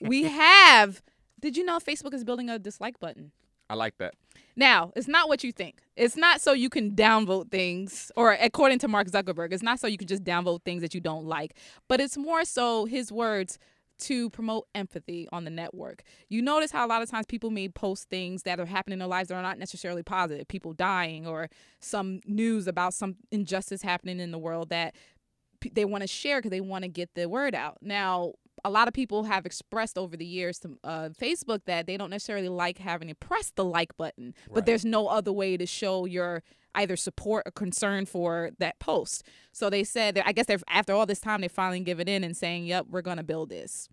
we 0.00 0.22
have. 0.24 1.02
Did 1.40 1.56
you 1.56 1.64
know 1.64 1.78
Facebook 1.78 2.14
is 2.14 2.22
building 2.22 2.48
a 2.48 2.58
dislike 2.58 3.00
button? 3.00 3.32
I 3.68 3.74
like 3.74 3.98
that. 3.98 4.14
Now, 4.54 4.92
it's 4.94 5.08
not 5.08 5.28
what 5.28 5.42
you 5.42 5.50
think. 5.50 5.80
It's 5.96 6.16
not 6.16 6.40
so 6.40 6.52
you 6.52 6.68
can 6.68 6.94
downvote 6.94 7.50
things, 7.50 8.12
or 8.16 8.32
according 8.32 8.80
to 8.80 8.88
Mark 8.88 9.08
Zuckerberg, 9.08 9.52
it's 9.52 9.62
not 9.62 9.80
so 9.80 9.86
you 9.86 9.96
can 9.96 10.08
just 10.08 10.24
downvote 10.24 10.62
things 10.62 10.82
that 10.82 10.94
you 10.94 11.00
don't 11.00 11.24
like, 11.24 11.56
but 11.88 12.00
it's 12.00 12.16
more 12.16 12.44
so 12.44 12.84
his 12.84 13.10
words 13.10 13.58
to 14.02 14.30
promote 14.30 14.66
empathy 14.74 15.28
on 15.32 15.44
the 15.44 15.50
network. 15.50 16.02
You 16.28 16.42
notice 16.42 16.70
how 16.70 16.84
a 16.84 16.88
lot 16.88 17.02
of 17.02 17.10
times 17.10 17.24
people 17.26 17.50
may 17.50 17.68
post 17.68 18.08
things 18.08 18.42
that 18.42 18.58
are 18.58 18.66
happening 18.66 18.94
in 18.94 18.98
their 18.98 19.08
lives 19.08 19.28
that 19.28 19.36
are 19.36 19.42
not 19.42 19.58
necessarily 19.58 20.02
positive, 20.02 20.48
people 20.48 20.72
dying 20.72 21.26
or 21.26 21.48
some 21.80 22.20
news 22.26 22.66
about 22.66 22.94
some 22.94 23.16
injustice 23.30 23.82
happening 23.82 24.18
in 24.18 24.32
the 24.32 24.38
world 24.38 24.70
that 24.70 24.94
they 25.72 25.84
want 25.84 26.02
to 26.02 26.08
share 26.08 26.38
because 26.38 26.50
they 26.50 26.60
want 26.60 26.84
to 26.84 26.88
get 26.88 27.14
the 27.14 27.28
word 27.28 27.54
out. 27.54 27.78
Now, 27.82 28.32
a 28.64 28.70
lot 28.70 28.88
of 28.88 28.94
people 28.94 29.24
have 29.24 29.44
expressed 29.46 29.98
over 29.98 30.16
the 30.16 30.24
years 30.24 30.58
to 30.60 30.78
uh, 30.84 31.08
Facebook 31.20 31.60
that 31.66 31.86
they 31.86 31.96
don't 31.96 32.10
necessarily 32.10 32.48
like 32.48 32.78
having 32.78 33.08
to 33.08 33.14
press 33.14 33.52
the 33.54 33.64
like 33.64 33.96
button, 33.96 34.34
but 34.52 34.66
there's 34.66 34.84
no 34.84 35.08
other 35.08 35.32
way 35.32 35.56
to 35.56 35.66
show 35.66 36.04
your 36.04 36.42
either 36.74 36.96
support 36.96 37.42
or 37.46 37.50
concern 37.50 38.06
for 38.06 38.50
that 38.58 38.78
post. 38.78 39.24
So 39.52 39.68
they 39.68 39.84
said 39.84 40.14
that 40.14 40.26
I 40.26 40.32
guess 40.32 40.46
they're 40.46 40.58
after 40.68 40.92
all 40.92 41.06
this 41.06 41.20
time 41.20 41.40
they 41.40 41.48
finally 41.48 41.80
give 41.80 42.00
it 42.00 42.08
in 42.08 42.24
and 42.24 42.36
saying, 42.36 42.66
"Yep, 42.66 42.86
we're 42.90 43.02
gonna 43.02 43.24
build 43.24 43.50
this." 43.50 43.88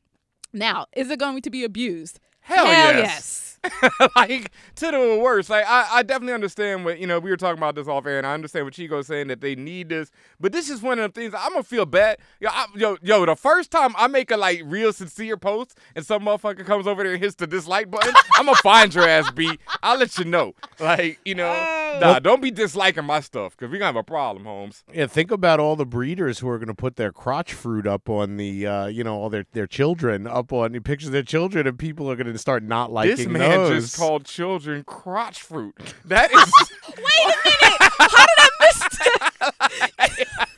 Now, 0.54 0.88
is 0.96 1.10
it 1.10 1.20
going 1.20 1.42
to 1.42 1.50
be 1.50 1.64
abused? 1.64 2.20
Hell 2.42 2.66
Hell 2.66 2.96
yes. 2.96 3.04
yes. 3.04 3.50
like 4.16 4.52
to 4.76 4.92
the 4.92 5.20
worst. 5.22 5.50
Like 5.50 5.66
I, 5.68 5.88
I 5.92 6.04
definitely 6.04 6.34
understand 6.34 6.86
what 6.86 7.00
you 7.00 7.08
know. 7.08 7.20
We 7.20 7.30
were 7.30 7.38
talking 7.38 7.58
about 7.58 7.76
this 7.76 7.88
off 7.88 8.06
air, 8.06 8.18
and 8.18 8.26
I 8.26 8.34
understand 8.34 8.66
what 8.66 8.74
Chico's 8.74 9.08
saying 9.08 9.28
that 9.28 9.42
they 9.42 9.56
need 9.56 9.90
this. 9.90 10.12
But 10.40 10.52
this 10.52 10.70
is 10.70 10.82
one 10.82 11.00
of 11.00 11.14
the 11.14 11.20
things 11.20 11.34
I'm 11.38 11.52
gonna 11.52 11.64
feel 11.64 11.86
bad. 11.86 12.20
Yo, 12.40 12.50
I, 12.50 12.66
yo, 12.76 12.98
yo, 13.02 13.26
the 13.26 13.36
first 13.36 13.72
time 13.72 13.94
I 13.98 14.08
make 14.08 14.32
a 14.32 14.38
like 14.38 14.62
real 14.66 14.94
sincere 14.94 15.38
post, 15.38 15.78
and 15.96 16.06
some 16.06 16.24
motherfucker 16.24 16.66
comes 16.66 16.88
over 16.88 17.04
there 17.04 17.14
and 17.14 17.22
hits 17.22 17.36
the 17.36 17.48
dislike 17.48 17.92
button, 17.92 18.14
I'm 18.36 18.46
gonna 18.46 18.58
find 18.58 18.94
your 18.94 19.08
ass, 19.08 19.30
beat. 19.32 19.60
I'll 19.84 19.98
let 19.98 20.18
you 20.18 20.26
know. 20.26 20.56
Like 20.80 21.20
you 21.26 21.36
know, 21.36 21.50
uh, 21.50 21.89
nah, 22.00 22.20
don't 22.20 22.42
be 22.42 22.52
disliking 22.52 23.06
my 23.06 23.20
stuff 23.20 23.56
because 23.56 23.72
we're 23.72 23.78
gonna 23.78 23.88
have 23.88 23.96
a 23.96 24.04
problem, 24.04 24.46
Holmes. 24.46 24.84
Yeah, 24.94 25.08
think 25.08 25.32
about 25.32 25.60
all 25.60 25.76
the 25.76 25.86
breeders 25.86 26.40
who 26.40 26.50
are 26.50 26.58
going 26.58 26.68
to 26.68 26.74
put 26.76 26.96
their 26.96 27.12
crotch 27.12 27.54
fruit 27.54 27.88
up 27.88 28.10
on 28.10 28.38
the, 28.38 28.68
uh, 28.68 28.86
you 28.88 29.04
know, 29.04 29.16
all 29.16 29.30
their, 29.30 29.46
their 29.54 29.68
children 29.68 30.28
up 30.28 30.52
on 30.54 30.72
the 30.72 30.80
pictures 30.80 31.08
of 31.08 31.14
their 31.14 31.24
children, 31.24 31.68
and 31.68 31.78
people 31.78 32.10
are 32.12 32.16
going 32.16 32.32
to 32.32 32.38
start 32.38 32.64
not 32.64 32.92
liking 32.92 33.16
this 33.16 33.28
man 33.28 33.58
those. 33.58 33.84
just 33.84 33.98
called 33.98 34.26
children 34.26 34.84
crotch 34.84 35.42
fruit. 35.42 35.76
That 36.06 36.32
is. 36.32 36.38
Wait 36.90 37.26
a 37.26 37.28
minute. 37.28 37.92
How 37.98 38.26
did 38.26 38.38
I 38.38 38.50
miss 38.62 38.80
that? 38.80 40.28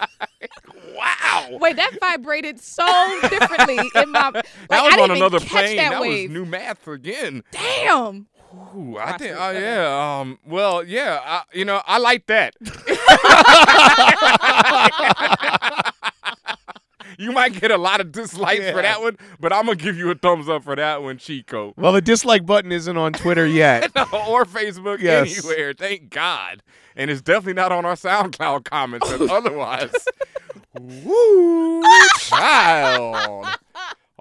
wow. 0.96 1.58
Wait, 1.60 1.76
that 1.76 1.98
vibrated 2.00 2.60
so 2.60 2.86
differently 3.30 3.80
in 3.96 4.12
my. 4.12 4.22
Like, 4.32 4.46
that 4.70 4.84
was 4.84 4.94
I 4.94 4.98
didn't 4.98 5.12
on 5.12 5.18
another 5.18 5.40
plane. 5.40 5.78
That, 5.78 5.92
That, 5.92 6.02
was 6.02 6.30
new 6.30 6.46
math 6.46 6.88
again. 6.88 7.44
Damn. 7.52 8.28
Ooh, 8.54 8.97
I 8.99 9.18
think. 9.18 9.36
Oh 9.38 9.52
yeah. 9.52 10.20
Um. 10.20 10.39
Well, 10.45 10.84
yeah. 10.84 11.20
I, 11.24 11.43
you 11.54 11.64
know, 11.66 11.82
I 11.86 11.97
like 11.99 12.26
that. 12.28 12.56
you 17.18 17.32
might 17.32 17.54
get 17.60 17.72
a 17.72 17.78
lot 17.78 18.02
of 18.02 18.12
dislikes 18.12 18.70
for 18.72 18.82
that 18.82 19.02
one, 19.02 19.18
but 19.39 19.54
I'm 19.54 19.66
gonna 19.66 19.76
give 19.76 19.97
you 19.97 20.10
a 20.12 20.16
thumbs 20.16 20.49
up 20.49 20.64
for 20.64 20.76
that 20.76 21.02
one, 21.04 21.18
Chico. 21.18 21.74
Well, 21.78 21.91
the 21.93 22.02
dislike 22.02 22.45
button 22.45 22.72
isn't 22.72 22.97
on 22.97 23.14
Twitter 23.14 23.45
yet. 23.62 23.86
or 23.95 24.45
Facebook 24.45 24.99
Yes. 25.02 25.38
anywhere. 25.45 25.74
Thank 25.74 26.10
God. 26.10 26.62
And 26.95 27.10
it's 27.10 27.22
definitely 27.22 27.54
not 27.54 27.72
on 27.72 27.86
our 27.86 27.95
SoundCloud 27.95 28.66
comments. 28.66 29.10
otherwise, 29.30 29.93
woo, 30.80 31.82
child. 32.20 33.47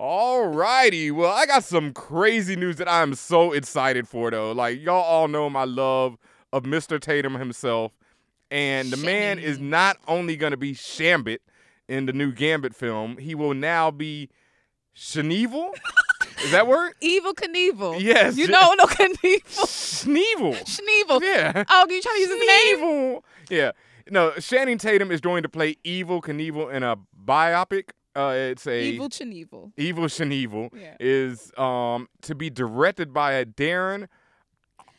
All 0.00 0.46
righty. 0.46 1.10
Well, 1.10 1.30
I 1.30 1.44
got 1.44 1.62
some 1.62 1.92
crazy 1.92 2.56
news 2.56 2.76
that 2.76 2.90
I'm 2.90 3.14
so 3.14 3.52
excited 3.52 4.08
for, 4.08 4.30
though. 4.30 4.50
Like, 4.52 4.80
y'all 4.80 5.02
all 5.02 5.28
know 5.28 5.50
my 5.50 5.64
love 5.64 6.16
of 6.54 6.62
Mr. 6.62 6.98
Tatum 6.98 7.34
himself. 7.34 7.92
And 8.50 8.90
the 8.90 8.96
man 8.96 9.38
is 9.38 9.58
not 9.58 9.98
only 10.08 10.36
going 10.36 10.52
to 10.52 10.56
be 10.56 10.72
Shambit 10.72 11.40
in 11.86 12.06
the 12.06 12.14
new 12.14 12.32
Gambit 12.32 12.74
film, 12.74 13.18
he 13.18 13.34
will 13.34 13.52
now 13.52 13.90
be 13.90 14.30
Shneevil. 14.96 15.74
Is 16.44 16.50
that 16.52 16.66
word? 16.66 16.94
Evil 17.02 17.34
Knievel. 17.34 18.00
Yes. 18.00 18.38
You 18.38 18.48
know 18.48 18.72
no 18.78 18.86
Knievel. 18.86 19.42
Sneevil. 19.66 20.54
Schneevel. 20.64 21.20
Yeah. 21.20 21.64
Oh, 21.68 21.86
you 21.90 22.00
trying 22.00 22.14
to 22.14 22.20
use 22.20 22.30
his 22.30 22.38
name? 22.40 22.76
Evil. 22.78 23.24
Yeah. 23.50 23.72
No, 24.10 24.30
Channing 24.40 24.78
Tatum 24.78 25.10
is 25.10 25.20
going 25.20 25.42
to 25.42 25.50
play 25.50 25.76
Evil 25.84 26.22
Knievel 26.22 26.72
in 26.72 26.82
a 26.82 26.96
biopic. 27.22 27.90
Uh, 28.16 28.32
it's 28.34 28.66
a 28.66 28.82
Evil 28.82 29.08
Knievel. 29.08 29.72
Evil 29.76 30.04
Knievel 30.04 30.70
Yeah. 30.74 30.96
is 30.98 31.52
um 31.56 32.08
to 32.22 32.34
be 32.34 32.50
directed 32.50 33.12
by 33.12 33.32
a 33.34 33.44
Darren 33.46 34.08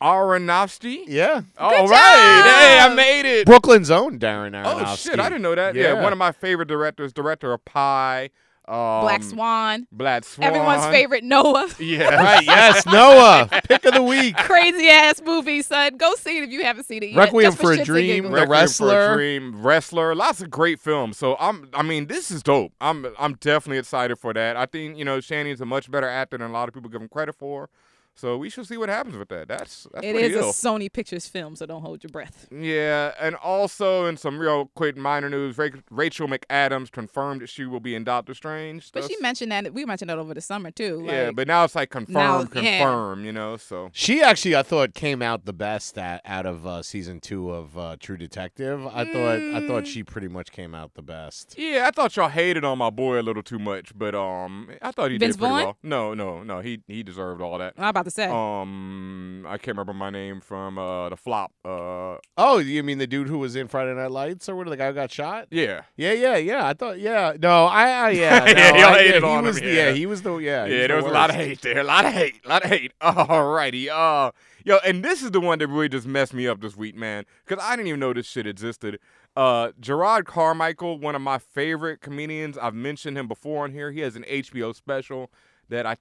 Aronofsky. 0.00 1.04
Yeah. 1.06 1.42
All 1.58 1.86
right. 1.88 2.42
Hey, 2.44 2.78
I 2.80 2.94
made 2.94 3.24
it. 3.40 3.46
Brooklyn's 3.46 3.90
own 3.90 4.18
Darren 4.18 4.52
Aronofsky. 4.52 4.82
Oh 4.86 4.96
shit, 4.96 5.20
I 5.20 5.28
didn't 5.28 5.42
know 5.42 5.54
that. 5.54 5.74
Yeah. 5.74 6.02
one 6.02 6.12
of 6.12 6.18
my 6.18 6.32
favorite 6.32 6.68
directors, 6.68 7.12
director 7.12 7.52
of 7.52 7.64
Pi, 7.64 8.30
um, 8.68 9.00
Black 9.02 9.22
Swan. 9.22 9.86
Black 9.90 10.24
Swan. 10.24 10.46
Everyone's 10.46 10.86
favorite 10.86 11.24
Noah. 11.24 11.68
Yeah. 11.78 12.02
Right, 12.22 12.44
yes, 12.44 12.86
Noah. 12.86 13.48
Pick 13.64 13.84
of 13.84 13.94
the 13.94 14.02
week. 14.02 14.36
Crazy 14.36 14.88
ass 14.88 15.20
movie, 15.24 15.62
son. 15.62 15.96
Go 15.96 16.14
see 16.14 16.38
it 16.38 16.44
if 16.44 16.50
you 16.50 16.62
haven't 16.62 16.84
seen 16.84 17.02
it 17.02 17.10
yet. 17.10 17.18
Requiem 17.18 17.50
just 17.50 17.60
for 17.60 17.72
a 17.72 17.78
shits 17.78 17.84
Dream. 17.84 18.24
The 18.24 18.30
Requiem 18.30 18.38
for 18.38 18.44
a 18.44 18.48
Wrestler. 18.48 19.14
Dream, 19.14 19.62
Wrestler, 19.62 20.14
lots 20.14 20.40
of 20.40 20.50
great 20.50 20.78
films. 20.78 21.18
So 21.18 21.36
I'm, 21.40 21.68
I 21.74 21.82
mean, 21.82 22.06
this 22.06 22.30
is 22.30 22.42
dope. 22.42 22.72
I'm, 22.80 23.06
I'm 23.18 23.34
definitely 23.34 23.78
excited 23.78 24.16
for 24.16 24.32
that. 24.34 24.56
I 24.56 24.66
think 24.66 24.96
you 24.96 25.04
know 25.04 25.20
Shannon's 25.20 25.60
a 25.60 25.66
much 25.66 25.90
better 25.90 26.08
actor 26.08 26.38
than 26.38 26.50
a 26.50 26.52
lot 26.52 26.68
of 26.68 26.74
people 26.74 26.88
give 26.90 27.02
him 27.02 27.08
credit 27.08 27.34
for. 27.34 27.68
So 28.14 28.36
we 28.36 28.50
should 28.50 28.66
see 28.66 28.76
what 28.76 28.88
happens 28.90 29.16
with 29.16 29.28
that. 29.30 29.48
That's 29.48 29.86
that's 29.92 30.04
It 30.06 30.12
pretty 30.14 30.34
is 30.34 30.36
a. 30.36 30.68
Sony 30.68 30.92
Pictures 30.92 31.26
film, 31.26 31.56
so 31.56 31.64
don't 31.66 31.80
hold 31.82 32.02
your 32.04 32.10
breath. 32.10 32.46
Yeah, 32.52 33.12
and 33.18 33.34
also 33.36 34.06
in 34.06 34.16
some 34.18 34.38
real 34.38 34.70
quick 34.74 34.96
minor 34.96 35.30
news, 35.30 35.56
Ra- 35.56 35.68
Rachel 35.90 36.28
McAdams 36.28 36.90
confirmed 36.90 37.40
that 37.40 37.48
she 37.48 37.64
will 37.64 37.80
be 37.80 37.94
in 37.94 38.04
Doctor 38.04 38.34
Strange. 38.34 38.92
But 38.92 39.04
she 39.04 39.16
mentioned 39.20 39.50
that 39.52 39.72
we 39.72 39.84
mentioned 39.86 40.10
that 40.10 40.18
over 40.18 40.34
the 40.34 40.40
summer 40.42 40.70
too. 40.70 41.02
yeah, 41.06 41.30
but 41.30 41.46
now 41.48 41.64
it's 41.64 41.74
like 41.74 41.90
confirmed, 41.90 42.54
Now- 42.54 42.60
yeah. 42.60 42.78
confirmed. 42.78 43.24
You 43.24 43.32
know, 43.32 43.56
so 43.56 43.90
She 43.92 44.22
actually, 44.22 44.56
I 44.56 44.62
thought, 44.62 44.94
came 44.94 45.22
out 45.22 45.44
the 45.46 45.52
best 45.54 45.96
at, 45.98 46.20
out 46.24 46.44
of 46.46 46.66
uh, 46.66 46.82
season 46.82 47.18
two 47.20 47.50
of 47.50 47.76
uh, 47.78 47.96
True 47.98 48.16
Detective. 48.18 48.86
I 48.86 49.04
thought, 49.10 49.40
I 49.40 49.66
thought 49.66 49.86
she 49.86 50.02
pretty 50.04 50.28
much 50.28 50.52
came 50.52 50.74
out 50.74 50.94
the 50.94 51.02
best. 51.02 51.54
Yeah, 51.56 51.86
I 51.88 51.90
thought 51.90 52.14
y'all 52.16 52.28
hated 52.28 52.64
on 52.64 52.78
my 52.78 52.90
boy 52.90 53.20
a 53.20 53.22
little 53.22 53.42
too 53.42 53.58
much, 53.58 53.92
but 53.96 54.14
um, 54.14 54.68
I 54.82 54.90
thought 54.92 55.10
he 55.10 55.18
Vince 55.18 55.36
did 55.36 55.40
pretty 55.40 55.54
Vaughn? 55.54 55.64
well. 55.64 55.76
No, 55.82 56.14
no, 56.14 56.42
no, 56.42 56.60
he 56.60 56.82
he 56.86 57.02
deserved 57.02 57.40
all 57.40 57.58
that. 57.58 57.74
I'm 58.02 58.06
about 58.06 58.10
to 58.10 58.10
say. 58.10 58.24
Um, 58.26 59.46
I 59.46 59.58
can't 59.58 59.76
remember 59.76 59.92
my 59.92 60.10
name 60.10 60.40
from 60.40 60.76
uh 60.78 61.08
the 61.08 61.16
flop. 61.16 61.52
Uh, 61.64 62.16
Oh, 62.36 62.58
you 62.58 62.82
mean 62.82 62.98
the 62.98 63.06
dude 63.06 63.28
who 63.28 63.38
was 63.38 63.54
in 63.54 63.68
Friday 63.68 63.94
Night 63.94 64.10
Lights, 64.10 64.48
or 64.48 64.56
what? 64.56 64.68
The 64.68 64.76
guy 64.76 64.88
who 64.88 64.94
got 64.94 65.10
shot? 65.10 65.46
yeah, 65.50 65.82
Yeah, 65.96 66.12
yeah, 66.12 66.36
yeah. 66.36 66.66
I 66.66 66.72
thought, 66.74 66.98
yeah. 66.98 67.34
No, 67.40 67.66
I, 67.66 67.88
I 67.88 68.10
yeah. 68.10 68.44
Yeah, 68.52 68.70
no, 68.72 68.76
y'all 68.78 68.88
I, 68.94 68.98
hated 68.98 69.22
yeah, 69.22 69.28
on 69.28 69.32
he 69.32 69.38
him, 69.38 69.44
was, 69.44 69.60
the- 69.60 69.66
yeah. 69.66 69.72
yeah, 69.72 69.92
he 69.92 70.06
was 70.06 70.22
the, 70.22 70.36
yeah. 70.38 70.50
yeah, 70.50 70.62
was 70.64 70.70
there 70.70 70.88
the 70.88 70.94
was 70.96 71.04
a 71.04 71.08
lot 71.10 71.30
of 71.30 71.36
hate 71.36 71.60
there, 71.62 71.78
a 71.78 71.84
lot 71.84 72.04
of 72.04 72.12
hate, 72.12 72.40
a 72.44 72.48
lot 72.48 72.64
of 72.64 72.70
hate. 72.70 72.92
Alrighty, 73.00 73.88
uh, 73.88 74.32
yo, 74.64 74.78
and 74.84 75.04
this 75.04 75.22
is 75.22 75.30
the 75.30 75.40
one 75.40 75.58
that 75.60 75.68
really 75.68 75.88
just 75.88 76.06
messed 76.06 76.34
me 76.34 76.48
up 76.48 76.60
this 76.60 76.76
week, 76.76 76.96
man, 76.96 77.24
because 77.46 77.62
I 77.64 77.76
didn't 77.76 77.88
even 77.88 78.00
know 78.00 78.12
this 78.12 78.26
shit 78.26 78.46
existed. 78.46 78.98
Uh, 79.36 79.68
Jerrod 79.80 80.24
Carmichael, 80.24 80.98
one 80.98 81.14
of 81.14 81.22
my 81.22 81.38
favorite 81.38 82.00
comedians. 82.00 82.58
I've 82.58 82.74
mentioned 82.74 83.16
him 83.16 83.28
before 83.28 83.64
on 83.64 83.72
here. 83.72 83.90
He 83.92 84.00
has 84.00 84.16
an 84.16 84.24
HBO 84.28 84.74
special 84.74 85.30
that 85.68 85.86
I 85.86 85.96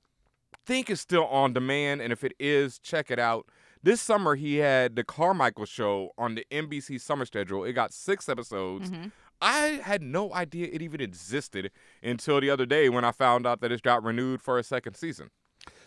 think 0.66 0.90
is 0.90 1.02
still 1.02 1.26
on 1.26 1.54
demand, 1.54 2.02
and 2.02 2.12
if 2.12 2.24
it 2.24 2.34
is, 2.40 2.80
check 2.80 3.12
it 3.12 3.20
out. 3.20 3.48
This 3.84 4.00
summer, 4.00 4.36
he 4.36 4.58
had 4.58 4.96
the 4.96 5.04
Carmichael 5.04 5.66
Show 5.66 6.12
on 6.18 6.36
the 6.36 6.46
NBC 6.52 7.02
summer 7.02 7.26
schedule. 7.26 7.64
It 7.64 7.74
got 7.74 7.94
six 7.94 8.30
episodes. 8.30 8.92
Mm-hmm. 8.92 9.08
I 9.42 9.82
had 9.84 10.04
no 10.04 10.32
idea 10.34 10.70
it 10.72 10.84
even 10.84 11.02
existed 11.02 11.72
until 12.04 12.40
the 12.40 12.52
other 12.52 12.68
day 12.68 12.90
when 12.90 13.04
I 13.04 13.12
found 13.12 13.48
out 13.48 13.60
that 13.62 13.72
it's 13.72 13.82
got 13.82 14.04
renewed 14.04 14.42
for 14.42 14.60
a 14.60 14.64
second 14.64 14.96
season. 14.96 15.32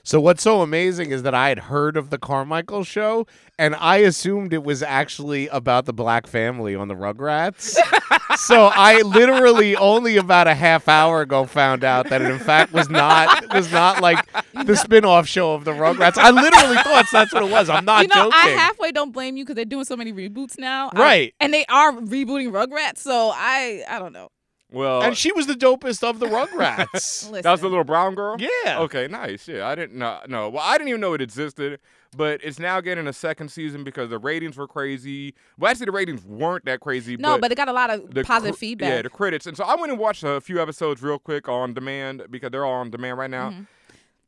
So 0.07 0.21
what's 0.21 0.43
so 0.43 0.61
amazing 0.61 1.13
is 1.13 1.23
that 1.23 1.35
I 1.35 1.49
had 1.49 1.59
heard 1.61 1.97
of 1.97 2.11
the 2.11 2.19
Carmichael 2.19 2.85
show, 2.85 3.27
and 3.59 3.75
I 3.77 3.97
assumed 3.97 4.53
it 4.53 4.63
was 4.63 4.83
actually 4.83 5.49
about 5.49 5.87
the 5.87 5.95
black 5.95 6.27
family 6.27 6.75
on 6.75 6.89
the 6.89 6.95
Rugrats. 6.95 7.75
so 8.37 8.67
I 8.75 9.01
literally 9.01 9.75
only 9.77 10.19
about 10.19 10.47
a 10.47 10.55
half 10.55 10.89
hour 10.89 11.23
ago 11.23 11.47
found 11.47 11.85
out 11.85 12.11
that 12.11 12.21
it 12.21 12.31
in 12.31 12.39
fact 12.39 12.75
was 12.75 12.91
not 12.91 13.55
was 13.55 13.73
not 13.73 14.03
like 14.03 14.19
the 14.67 14.77
spin-off 14.77 15.27
show 15.27 15.55
of 15.55 15.65
the 15.65 15.73
Rugrats. 15.73 16.19
I 16.19 16.31
literally 16.31 16.77
thought 16.77 17.07
that's 17.11 17.33
what 17.33 17.43
it 17.43 17.51
was. 17.51 17.71
I'm 17.71 17.87
not 17.87 18.03
you 18.03 18.09
know, 18.09 18.25
joking. 18.31 18.33
I 18.35 18.49
halfway 18.51 18.93
don't 18.93 19.11
blame 19.13 19.39
you 19.39 19.45
because 19.45 19.57
they're 19.57 19.65
doing 19.65 19.87
so 19.87 19.97
many 19.97 20.13
reboots 20.13 20.59
now. 20.59 20.91
I- 20.93 21.01
Right. 21.01 21.35
and 21.41 21.53
they 21.55 21.65
are 21.67 21.93
rebooting 21.93 22.51
Rugrats, 22.53 22.99
so 22.99 23.33
I 23.35 23.83
I 23.89 23.99
don't 23.99 24.13
know. 24.13 24.29
Well, 24.75 25.03
and 25.03 25.17
she 25.17 25.33
was 25.33 25.47
the 25.47 25.55
dopest 25.55 26.03
of 26.03 26.19
the 26.19 26.27
Rugrats. 26.27 27.31
that 27.43 27.51
was 27.51 27.61
the 27.61 27.69
little 27.69 27.85
brown 27.85 28.15
girl. 28.15 28.37
Yeah. 28.39 28.81
Okay, 28.81 29.07
nice. 29.07 29.47
Yeah, 29.47 29.69
I 29.69 29.75
didn't 29.75 29.97
know. 29.97 30.19
No, 30.27 30.49
well, 30.49 30.63
I 30.65 30.77
didn't 30.77 30.89
even 30.89 31.01
know 31.01 31.15
it 31.15 31.21
existed, 31.21 31.79
but 32.17 32.41
it's 32.43 32.59
now 32.59 32.81
getting 32.81 33.07
a 33.07 33.13
second 33.13 33.51
season 33.51 33.85
because 33.85 34.11
the 34.11 34.19
ratings 34.19 34.57
were 34.57 34.67
crazy. 34.67 35.35
Well, 35.59 35.71
actually, 35.71 35.87
the 35.87 35.93
ratings 35.93 36.25
weren't 36.25 36.65
that 36.65 36.81
crazy. 36.81 37.17
No, 37.17 37.39
but 37.39 37.53
it 37.53 37.55
got 37.55 37.69
a 37.69 37.73
lot 37.73 37.91
of 37.91 38.13
the 38.13 38.25
positive 38.25 38.57
cr- 38.57 38.61
feedback. 38.61 38.89
Yeah, 38.89 39.03
the 39.03 39.11
critics. 39.11 39.47
And 39.47 39.57
so 39.57 39.65
I 39.65 39.77
went 39.77 39.93
and 39.93 39.99
watched 39.99 40.25
a 40.25 40.41
few 40.41 40.61
episodes 40.61 41.03
real 41.03 41.19
quick 41.19 41.49
on 41.49 41.73
demand 41.73 42.25
because 42.31 42.51
they're 42.51 42.65
all 42.65 42.81
on 42.81 42.91
demand 42.91 43.19
right 43.19 43.31
now. 43.31 43.51
Mm-hmm. 43.51 43.63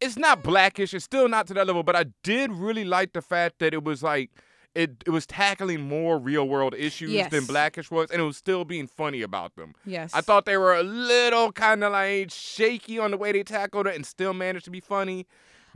It's 0.01 0.17
not 0.17 0.43
blackish. 0.43 0.95
It's 0.95 1.05
still 1.05 1.29
not 1.29 1.47
to 1.49 1.55
that 1.55 1.67
level, 1.67 1.83
but 1.83 1.97
I 1.97 2.05
did 2.23 2.53
really 2.53 2.85
like 2.85 3.15
the 3.15 3.23
fact 3.23 3.59
that 3.61 3.73
it 3.73 3.83
was 3.83 4.03
like 4.03 4.31
it 4.77 5.03
it 5.07 5.11
was 5.11 5.27
tackling 5.27 5.81
more 5.81 6.19
real 6.19 6.47
world 6.49 6.75
issues 6.77 7.11
Yes. 7.11 7.31
than 7.31 7.45
blackish 7.47 7.91
was, 7.91 8.11
and 8.11 8.21
it 8.21 8.25
was 8.25 8.37
still 8.37 8.65
being 8.65 8.87
funny 8.87 9.23
about 9.23 9.57
them. 9.57 9.75
Yes. 9.85 10.13
I 10.15 10.21
thought 10.21 10.45
they 10.45 10.57
were 10.57 10.75
a 10.75 10.83
little 10.83 11.51
kind 11.53 11.83
of 11.83 11.93
like 11.93 12.31
shaky 12.31 12.99
on 12.99 13.11
the 13.11 13.17
way 13.17 13.33
they 13.33 13.43
tackled 13.43 13.87
it, 13.87 13.95
and 13.97 14.05
still 14.07 14.35
managed 14.35 14.65
to 14.67 14.71
be 14.71 14.81
funny. 14.81 15.27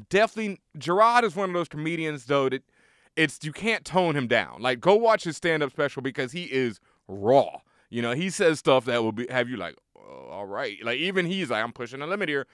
Definitely, 0.09 0.61
Jerrod 0.79 1.25
is 1.25 1.37
one 1.37 1.51
of 1.51 1.55
those 1.55 1.69
comedians 1.69 2.27
though 2.27 2.49
that 2.49 2.63
it's 3.17 3.39
you 3.43 3.53
can't 3.53 3.85
tone 3.85 4.17
him 4.17 4.27
down. 4.27 4.61
Like 4.63 4.81
go 4.81 4.95
watch 4.95 5.25
his 5.25 5.37
stand 5.37 5.63
up 5.63 5.71
special 5.71 6.03
because 6.03 6.33
he 6.33 6.45
is 6.45 6.81
raw. 7.09 7.59
You 7.91 8.03
know, 8.03 8.13
he 8.13 8.31
says 8.31 8.59
stuff 8.61 8.85
that 8.85 9.03
will 9.03 9.13
be 9.13 9.27
have 9.31 9.49
you 9.49 9.57
like, 9.57 9.77
all 10.31 10.47
right. 10.47 10.77
Like 10.83 10.99
even 10.99 11.27
he's 11.27 11.51
like, 11.51 11.63
I'm 11.63 11.73
pushing 11.73 12.01
the 12.01 12.07
limit 12.07 12.29
here. 12.29 12.47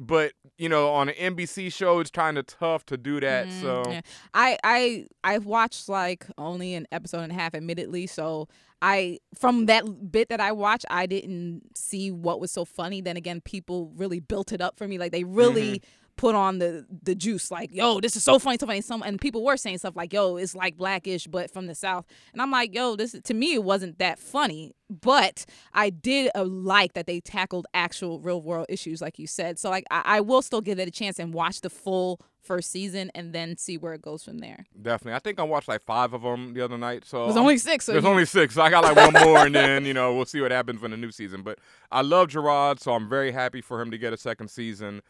But 0.00 0.32
you 0.58 0.68
know, 0.68 0.90
on 0.90 1.08
an 1.08 1.34
NBC 1.36 1.72
show, 1.72 1.98
it's 2.00 2.10
kind 2.10 2.38
of 2.38 2.46
tough 2.46 2.86
to 2.86 2.96
do 2.96 3.20
that. 3.20 3.50
so 3.52 3.82
Mm, 3.84 3.92
Yeah. 3.92 4.00
I 4.34 4.58
I 4.62 5.06
I've 5.24 5.46
watched 5.46 5.88
like 5.88 6.26
only 6.38 6.74
an 6.74 6.86
episode 6.92 7.20
and 7.20 7.32
a 7.32 7.34
half, 7.34 7.54
admittedly. 7.54 8.06
So 8.06 8.48
I 8.82 9.18
from 9.34 9.66
that 9.66 10.10
bit 10.12 10.28
that 10.28 10.40
I 10.40 10.52
watched, 10.52 10.86
I 10.90 11.06
didn't 11.06 11.76
see 11.76 12.10
what 12.10 12.40
was 12.40 12.50
so 12.52 12.64
funny. 12.64 13.00
Then 13.00 13.16
again, 13.16 13.40
people 13.40 13.90
really 13.96 14.20
built 14.20 14.52
it 14.52 14.60
up 14.60 14.76
for 14.78 14.86
me. 14.86 14.98
Like 14.98 15.12
they 15.12 15.24
really 15.24 15.80
Mm-hmm. 15.80 15.86
Put 16.20 16.34
on 16.34 16.58
the 16.58 16.84
the 17.02 17.14
juice 17.14 17.50
like 17.50 17.70
yo 17.72 17.98
this 17.98 18.14
is 18.14 18.22
so 18.22 18.38
funny 18.38 18.58
so 18.60 18.66
funny 18.66 18.82
some 18.82 19.00
and 19.02 19.18
people 19.18 19.42
were 19.42 19.56
saying 19.56 19.78
stuff 19.78 19.96
like 19.96 20.12
yo 20.12 20.36
it's 20.36 20.54
like 20.54 20.76
blackish 20.76 21.26
but 21.26 21.50
from 21.50 21.66
the 21.66 21.74
south 21.74 22.04
and 22.34 22.42
i'm 22.42 22.50
like 22.50 22.74
yo 22.74 22.94
this 22.94 23.16
to 23.24 23.32
me 23.32 23.54
it 23.54 23.64
wasn't 23.64 23.98
that 23.98 24.18
funny 24.18 24.74
but 24.90 25.46
i 25.72 25.88
did 25.88 26.30
uh, 26.34 26.44
like 26.44 26.92
that 26.92 27.06
they 27.06 27.20
tackled 27.20 27.66
actual 27.72 28.20
real 28.20 28.42
world 28.42 28.66
issues 28.68 29.00
like 29.00 29.18
you 29.18 29.26
said 29.26 29.58
so 29.58 29.70
like 29.70 29.84
I, 29.90 30.02
I 30.16 30.20
will 30.20 30.42
still 30.42 30.60
give 30.60 30.78
it 30.78 30.86
a 30.86 30.90
chance 30.90 31.18
and 31.18 31.32
watch 31.32 31.62
the 31.62 31.70
full 31.70 32.20
first 32.42 32.70
season 32.70 33.10
and 33.14 33.32
then 33.34 33.56
see 33.56 33.78
where 33.78 33.94
it 33.94 34.02
goes 34.02 34.22
from 34.22 34.38
there 34.40 34.66
Definitely. 34.82 35.14
I 35.16 35.20
think 35.20 35.38
I 35.40 35.42
watched 35.44 35.68
like 35.68 35.80
five 35.82 36.12
of 36.12 36.20
them 36.22 36.52
the 36.54 36.62
other 36.64 36.76
night. 36.78 37.04
So 37.06 37.24
There's 37.24 37.36
only 37.36 37.58
six, 37.58 37.84
so 37.86 37.92
There's 37.92 38.04
you- 38.04 38.10
only 38.10 38.24
six. 38.24 38.54
So 38.54 38.62
I 38.62 38.70
got 38.70 38.82
like 38.82 38.96
one 38.96 39.12
more, 39.24 39.38
and 39.46 39.54
then 39.54 39.84
you 39.84 39.92
know 39.92 40.14
we'll 40.14 40.24
see 40.24 40.40
what 40.40 40.50
happens 40.50 40.82
in 40.82 40.90
the 40.90 40.96
new 40.96 41.12
season. 41.12 41.42
But 41.42 41.58
I 41.92 42.00
love 42.00 42.28
Jerrod, 42.28 42.80
so 42.80 42.92
I'm 42.92 43.08
very 43.10 43.30
happy 43.30 43.60
for 43.60 43.78
him 43.80 43.90
to 43.90 43.98
get 43.98 44.14
a 44.14 44.16
second 44.16 44.48
season. 44.48 45.02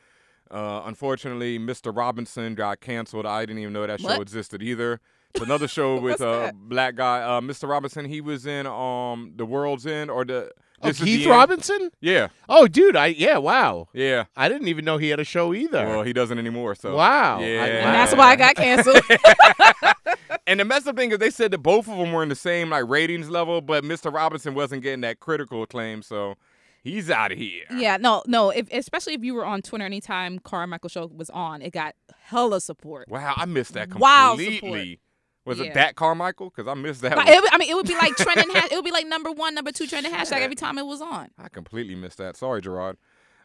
Uh, 0.51 0.83
unfortunately, 0.85 1.59
Mr. 1.59 1.97
Robinson 1.97 2.55
got 2.55 2.81
canceled. 2.81 3.27
I 3.27 3.43
didn't 3.47 3.61
even 3.61 3.73
know 3.73 3.87
that 3.87 4.01
show 4.01 4.09
What? 4.09 4.21
existed 4.21 4.63
either. 4.63 5.01
It's 5.33 5.45
another 5.45 5.69
show 5.69 5.97
with 6.01 6.21
a 6.21 6.25
that? 6.25 6.55
black 6.57 6.97
guy, 6.97 7.23
uh, 7.23 7.41
Mr. 7.41 7.69
Robinson. 7.69 8.05
He 8.05 8.21
was 8.21 8.47
in 8.47 8.67
um 8.67 9.35
The 9.37 9.47
World's 9.47 9.87
End 9.87 10.11
or 10.11 10.25
the. 10.25 10.51
Oh, 10.83 10.89
This 10.89 10.99
Is 10.99 11.05
Keith 11.05 11.19
the 11.21 11.23
End. 11.27 11.31
Robinson? 11.31 11.91
Yeah, 12.01 12.29
Oh, 12.49 12.67
dude, 12.67 12.97
I 12.97 13.07
yeah, 13.07 13.39
wow. 13.39 13.87
yeah. 13.93 14.25
I 14.37 14.49
didn't 14.49 14.67
even 14.67 14.85
know 14.85 14.97
he 14.99 15.09
had 15.11 15.21
a 15.21 15.25
show 15.25 15.55
either. 15.55 15.87
Well, 15.87 16.03
he 16.03 16.13
doesn't 16.13 16.37
anymore. 16.37 16.75
So 16.75 16.97
Wow. 16.97 17.39
I- 17.39 17.45
Yeah, 17.47 17.65
and 17.65 17.95
that's 17.95 18.13
why 18.13 18.31
i 18.33 18.35
got 18.37 18.57
canceled 18.57 19.01
And 20.49 20.59
the 20.59 20.65
messed 20.65 20.89
up 20.89 20.97
thing 20.97 21.13
is 21.13 21.19
they 21.19 21.31
said 21.31 21.53
that 21.53 21.59
both 21.59 21.87
of 21.89 21.97
them 21.97 22.13
were 22.13 22.25
in 22.25 22.29
the 22.29 22.35
same 22.35 22.71
like 22.71 22.89
ratings 22.89 23.31
level, 23.31 23.61
but 23.61 23.85
Mr. 23.85 24.13
Robinson 24.13 24.55
wasn't 24.55 24.83
getting 24.83 25.03
that 25.03 25.21
critical 25.21 25.63
acclaim, 25.63 26.03
so 26.03 26.35
he's 26.83 27.11
out 27.11 27.33
of 27.33 27.39
here. 27.39 27.65
Yeah, 27.75 27.97
no, 27.99 28.23
no. 28.27 28.51
If, 28.51 28.69
especially 28.73 29.15
if 29.15 29.23
you 29.25 29.35
were 29.35 29.45
on 29.45 29.63
Twitter 29.63 29.85
anytime 29.85 30.39
Carmichael 30.39 30.89
show 30.89 31.07
was 31.07 31.31
on, 31.31 31.63
it 31.63 31.73
got 31.73 31.95
hella 32.23 32.61
support. 32.61 33.09
Wow, 33.09 33.35
I 33.37 33.45
missed 33.47 33.75
that 33.75 33.95
Wow, 33.95 34.31
completely. 34.37 35.01
Was 35.47 35.59
Yeah. 35.59 35.67
it 35.67 35.75
that 35.75 35.97
Carmichael? 35.97 36.51
Because 36.51 36.69
I 36.69 36.75
missed 36.75 37.01
that. 37.03 37.13
It, 37.17 37.45
I 37.53 37.59
mean, 37.59 37.71
it 37.71 37.75
would 37.75 37.87
be 37.87 37.95
like 37.95 38.15
trending. 38.17 38.51
ha- 38.51 38.69
it 38.71 38.75
would 38.77 38.85
be 38.85 38.91
like 38.93 39.07
number 39.07 39.33
one, 39.33 39.55
number 39.55 39.73
two 39.73 39.87
trending 39.87 40.13
hashtag 40.13 40.41
every 40.43 40.55
time 40.57 40.77
it 40.79 40.85
was 40.87 41.01
on. 41.01 41.31
I 41.39 41.49
completely 41.49 41.95
missed 41.95 42.19
that. 42.19 42.37
Sorry, 42.37 42.61
Jerrod. 42.61 42.97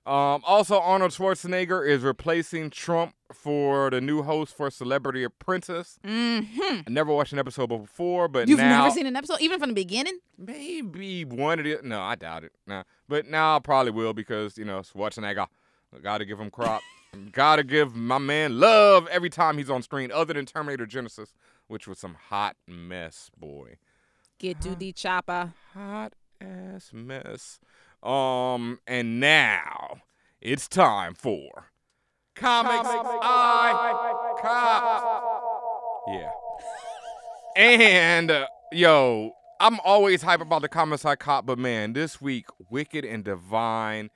Um, 0.05 0.43
also, 0.45 0.79
Arnold 0.79 1.11
Schwarzenegger 1.13 1.87
is 1.87 2.03
replacing 2.03 2.69
Trump 2.69 3.15
for 3.33 3.89
the 3.89 3.99
new 4.01 4.21
host 4.21 4.55
for 4.55 4.69
Celebrity 4.69 5.23
Apprentice. 5.23 5.97
Mm-hmm. 6.05 6.81
I 6.85 6.89
never 6.89 7.11
watched 7.11 7.33
an 7.33 7.39
episode 7.39 7.67
before, 7.67 8.27
but 8.27 8.47
You've 8.47 8.59
now 8.59 8.83
never 8.83 8.93
seen 8.93 9.07
an 9.07 9.15
episode, 9.15 9.37
even 9.41 9.57
from 9.59 9.69
the 9.69 9.73
beginning. 9.73 10.19
maybe 10.37 11.25
one 11.25 11.57
of 11.57 11.65
the 11.65 11.79
no, 11.81 12.01
I 12.01 12.13
doubt 12.15 12.43
it. 12.43 12.51
Nah, 12.67 12.83
but 13.07 13.27
now 13.27 13.55
I 13.55 13.59
probably 13.59 13.91
will 13.91 14.13
because 14.13 14.57
you 14.57 14.65
know 14.65 14.79
Schwarzenegger. 14.79 15.47
I 15.95 15.99
Got 15.99 16.17
to 16.19 16.25
give 16.25 16.39
him 16.39 16.51
crop. 16.51 16.81
Got 17.31 17.57
to 17.57 17.63
give 17.63 17.95
my 17.95 18.17
man 18.17 18.59
love 18.59 19.07
every 19.07 19.29
time 19.29 19.57
he's 19.57 19.69
on 19.69 19.81
screen, 19.81 20.11
other 20.11 20.33
than 20.33 20.45
Terminator 20.45 20.85
Genisys, 20.85 21.31
which 21.67 21.87
was 21.87 21.99
some 21.99 22.15
hot 22.29 22.57
mess, 22.67 23.31
boy. 23.37 23.77
Get 24.37 24.59
to 24.61 24.75
the 24.75 24.91
chopper. 24.91 25.53
Hot 25.73 26.13
ass 26.41 26.91
mess. 26.93 27.59
Um, 28.03 28.79
and 28.85 29.19
now 29.19 30.01
it's 30.41 30.67
time 30.67 31.13
for 31.13 31.71
comics, 32.35 32.89
I 32.89 34.35
cops. 34.41 35.05
Yeah. 36.07 36.29
And 37.55 38.29
uh, 38.29 38.47
yo, 38.71 39.31
I'm 39.59 39.79
always 39.85 40.21
hype 40.21 40.41
about 40.41 40.61
the 40.61 40.67
comics 40.67 41.05
I 41.05 41.15
cop, 41.15 41.45
but 41.45 41.57
man, 41.57 41.93
this 41.93 42.19
week, 42.19 42.47
Wicked 42.69 43.05
and 43.05 43.23
Divine, 43.23 44.09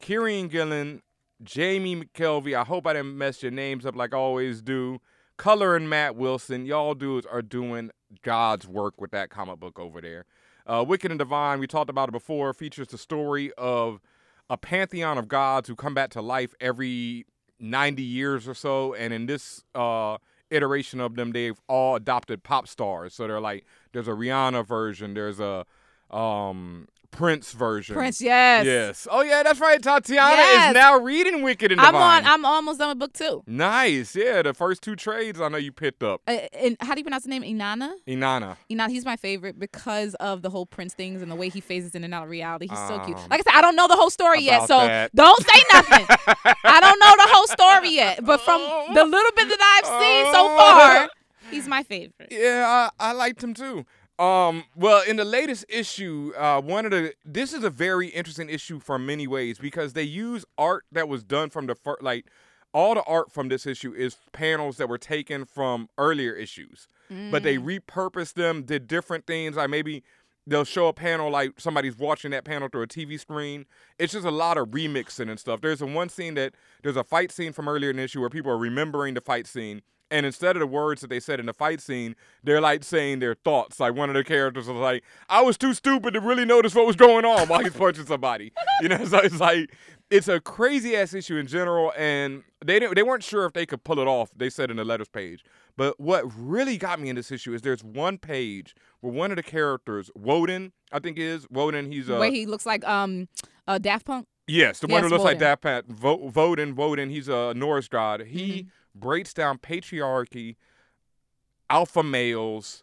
Kieron 0.00 0.48
Gillen, 0.48 1.02
Jamie 1.42 1.96
McKelvie. 1.96 2.56
I 2.56 2.64
hope 2.64 2.86
I 2.86 2.92
didn't 2.92 3.18
mess 3.18 3.42
your 3.42 3.50
names 3.50 3.84
up 3.84 3.96
like 3.96 4.14
I 4.14 4.18
always 4.18 4.62
do. 4.62 5.00
Color 5.36 5.74
and 5.74 5.90
Matt 5.90 6.14
Wilson, 6.14 6.64
y'all 6.64 6.94
dudes 6.94 7.26
are 7.26 7.42
doing 7.42 7.90
God's 8.22 8.68
work 8.68 9.00
with 9.00 9.10
that 9.10 9.30
comic 9.30 9.58
book 9.58 9.80
over 9.80 10.00
there. 10.00 10.26
Uh, 10.64 10.84
Wicked 10.86 11.10
and 11.10 11.18
Divine, 11.18 11.58
we 11.58 11.66
talked 11.66 11.90
about 11.90 12.08
it 12.08 12.12
before, 12.12 12.52
features 12.54 12.88
the 12.88 12.98
story 12.98 13.52
of 13.58 14.00
a 14.48 14.56
pantheon 14.56 15.18
of 15.18 15.26
gods 15.26 15.68
who 15.68 15.74
come 15.74 15.94
back 15.94 16.10
to 16.10 16.22
life 16.22 16.54
every 16.60 17.26
90 17.58 18.02
years 18.02 18.46
or 18.46 18.54
so. 18.54 18.94
And 18.94 19.12
in 19.12 19.26
this 19.26 19.64
uh, 19.74 20.18
iteration 20.50 21.00
of 21.00 21.16
them, 21.16 21.32
they've 21.32 21.60
all 21.68 21.96
adopted 21.96 22.42
pop 22.42 22.68
stars. 22.68 23.14
So 23.14 23.26
they're 23.26 23.40
like, 23.40 23.66
there's 23.92 24.08
a 24.08 24.12
Rihanna 24.12 24.66
version, 24.66 25.14
there's 25.14 25.40
a 25.40 25.66
um, 26.10 26.88
Prince 27.16 27.52
version. 27.52 27.94
Prince, 27.94 28.20
yes. 28.20 28.66
Yes. 28.66 29.08
Oh, 29.10 29.22
yeah, 29.22 29.42
that's 29.44 29.60
right. 29.60 29.80
Tatiana 29.80 30.36
Yes. 30.36 30.68
is 30.70 30.74
now 30.74 30.98
reading 30.98 31.42
Wicked 31.42 31.70
and 31.72 31.80
I'm 31.80 31.94
on. 31.94 32.26
I'm 32.26 32.44
almost 32.44 32.78
done 32.80 32.88
with 32.90 32.98
book 32.98 33.12
two. 33.12 33.42
nice. 33.46 34.16
Yeah, 34.16 34.42
the 34.42 34.52
first 34.52 34.82
two 34.82 34.96
trades 34.96 35.40
I 35.40 35.48
know 35.48 35.56
you 35.56 35.70
picked 35.72 36.02
up. 36.02 36.22
Uh, 36.26 36.38
and 36.52 36.76
how 36.80 36.94
do 36.94 37.00
you 37.00 37.04
pronounce 37.04 37.22
the 37.24 37.30
name? 37.30 37.42
Inanna. 37.42 37.92
Inanna. 38.08 38.56
Inanna. 38.70 38.88
He's 38.90 39.04
my 39.04 39.16
favorite 39.16 39.58
because 39.58 40.14
of 40.16 40.42
the 40.42 40.50
whole 40.50 40.66
Prince 40.66 40.94
things 40.94 41.22
and 41.22 41.30
the 41.30 41.36
way 41.36 41.48
he 41.48 41.60
phases 41.60 41.94
in 41.94 42.02
and 42.04 42.12
out 42.12 42.24
of 42.24 42.30
reality. 42.30 42.66
He's 42.68 42.78
so 42.88 42.98
cute. 43.00 43.16
Um, 43.16 43.28
Like 43.30 43.40
I 43.40 43.42
said, 43.52 43.58
I 43.58 43.60
don't 43.60 43.76
know 43.76 43.86
the 43.88 43.96
whole 43.96 44.10
story 44.10 44.40
yet, 44.42 44.66
so 44.66 44.78
that. 44.78 45.14
don't 45.14 45.40
say 45.46 45.60
nothing. 45.72 46.06
I 46.64 46.80
don't 46.80 46.98
know 46.98 47.14
the 47.24 47.30
whole 47.32 47.46
story 47.46 47.90
yet, 47.94 48.24
but 48.24 48.40
from 48.40 48.60
the 48.94 49.04
little 49.04 49.30
bit 49.36 49.48
that 49.48 49.80
I've 49.82 50.02
seen 50.02 50.32
so 50.32 50.48
far, 50.56 51.08
he's 51.50 51.68
my 51.68 51.82
favorite. 51.84 52.28
Yeah, 52.30 52.90
I, 52.98 53.10
I 53.10 53.12
liked 53.12 53.42
him 53.42 53.54
too. 53.54 53.86
Um, 54.18 54.64
well, 54.76 55.02
in 55.02 55.16
the 55.16 55.24
latest 55.24 55.64
issue, 55.68 56.32
uh, 56.36 56.60
one 56.60 56.84
of 56.84 56.92
the 56.92 57.14
this 57.24 57.52
is 57.52 57.64
a 57.64 57.70
very 57.70 58.08
interesting 58.08 58.48
issue 58.48 58.78
for 58.78 58.98
many 58.98 59.26
ways 59.26 59.58
because 59.58 59.92
they 59.94 60.04
use 60.04 60.44
art 60.56 60.84
that 60.92 61.08
was 61.08 61.24
done 61.24 61.50
from 61.50 61.66
the 61.66 61.74
first, 61.74 62.00
like 62.02 62.26
all 62.72 62.94
the 62.94 63.02
art 63.04 63.32
from 63.32 63.48
this 63.48 63.66
issue 63.66 63.92
is 63.92 64.16
panels 64.32 64.76
that 64.76 64.88
were 64.88 64.98
taken 64.98 65.44
from 65.44 65.88
earlier 65.98 66.32
issues, 66.32 66.86
but 67.30 67.42
they 67.42 67.56
repurposed 67.56 68.34
them, 68.34 68.62
did 68.62 68.86
different 68.86 69.26
things. 69.26 69.56
Like 69.56 69.70
maybe 69.70 70.04
they'll 70.46 70.64
show 70.64 70.88
a 70.88 70.92
panel 70.92 71.30
like 71.30 71.58
somebody's 71.58 71.96
watching 71.96 72.30
that 72.32 72.44
panel 72.44 72.68
through 72.68 72.82
a 72.82 72.86
TV 72.86 73.18
screen. 73.18 73.66
It's 73.98 74.12
just 74.12 74.26
a 74.26 74.30
lot 74.30 74.58
of 74.58 74.68
remixing 74.68 75.28
and 75.28 75.40
stuff. 75.40 75.60
There's 75.60 75.82
a 75.82 75.86
one 75.86 76.08
scene 76.08 76.34
that 76.34 76.54
there's 76.82 76.96
a 76.96 77.04
fight 77.04 77.32
scene 77.32 77.52
from 77.52 77.68
earlier 77.68 77.90
in 77.90 77.96
the 77.96 78.02
issue 78.02 78.20
where 78.20 78.30
people 78.30 78.52
are 78.52 78.58
remembering 78.58 79.14
the 79.14 79.20
fight 79.20 79.46
scene. 79.48 79.82
And 80.14 80.24
instead 80.24 80.54
of 80.54 80.60
the 80.60 80.66
words 80.68 81.00
that 81.00 81.08
they 81.10 81.18
said 81.18 81.40
in 81.40 81.46
the 81.46 81.52
fight 81.52 81.80
scene, 81.80 82.14
they're 82.44 82.60
like 82.60 82.84
saying 82.84 83.18
their 83.18 83.34
thoughts. 83.34 83.80
Like 83.80 83.94
one 83.96 84.08
of 84.10 84.14
the 84.14 84.22
characters 84.22 84.68
was 84.68 84.76
like, 84.76 85.02
"I 85.28 85.42
was 85.42 85.58
too 85.58 85.74
stupid 85.74 86.14
to 86.14 86.20
really 86.20 86.44
notice 86.44 86.72
what 86.72 86.86
was 86.86 86.94
going 86.94 87.24
on 87.24 87.48
while 87.48 87.58
he's 87.64 87.72
punching 87.72 88.06
somebody." 88.06 88.52
You 88.80 88.88
know, 88.90 89.04
so 89.12 89.18
it's 89.18 89.40
like 89.40 89.74
it's 90.10 90.28
a 90.28 90.38
crazy 90.38 90.94
ass 90.94 91.14
issue 91.14 91.36
in 91.36 91.48
general, 91.48 91.92
and 91.98 92.44
they 92.64 92.78
didn't, 92.78 92.94
they 92.94 93.02
weren't 93.02 93.24
sure 93.24 93.44
if 93.44 93.54
they 93.54 93.66
could 93.66 93.82
pull 93.82 93.98
it 93.98 94.06
off. 94.06 94.30
They 94.36 94.50
said 94.50 94.70
in 94.70 94.76
the 94.76 94.84
letters 94.84 95.08
page, 95.08 95.42
but 95.76 95.98
what 95.98 96.24
really 96.36 96.78
got 96.78 97.00
me 97.00 97.08
in 97.08 97.16
this 97.16 97.32
issue 97.32 97.52
is 97.52 97.62
there's 97.62 97.82
one 97.82 98.16
page 98.18 98.76
where 99.00 99.12
one 99.12 99.32
of 99.32 99.36
the 99.36 99.42
characters, 99.42 100.12
Woden, 100.14 100.70
I 100.92 101.00
think 101.00 101.18
is 101.18 101.48
Woden. 101.50 101.90
He's 101.90 102.06
The 102.06 102.16
uh, 102.18 102.20
way 102.20 102.30
he 102.30 102.46
looks 102.46 102.66
like 102.66 102.86
um, 102.86 103.28
uh, 103.66 103.78
Daft 103.78 104.06
Punk. 104.06 104.28
Yes, 104.46 104.78
the 104.78 104.86
one 104.86 105.02
who 105.02 105.08
looks 105.08 105.24
like 105.24 105.40
Woden. 105.40 105.40
that 105.40 105.60
Pat 105.60 105.86
Vo- 105.88 106.30
Voden. 106.30 106.74
Voden. 106.74 107.10
He's 107.10 107.28
a 107.28 107.52
Norse 107.54 107.88
god. 107.88 108.20
He 108.28 108.44
Mm-hmm. 108.44 108.68
Breaks 108.94 109.34
down 109.34 109.58
patriarchy, 109.58 110.56
alpha 111.70 112.02
males, 112.02 112.82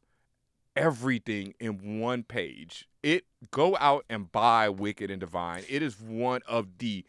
everything 0.75 1.53
in 1.59 1.99
one 1.99 2.23
page. 2.23 2.87
It 3.03 3.25
go 3.51 3.77
out 3.79 4.05
and 4.09 4.31
buy 4.31 4.69
Wicked 4.69 5.09
and 5.09 5.19
Divine. 5.19 5.63
It 5.69 5.81
is 5.81 5.99
one 5.99 6.41
of 6.47 6.77
the 6.77 7.05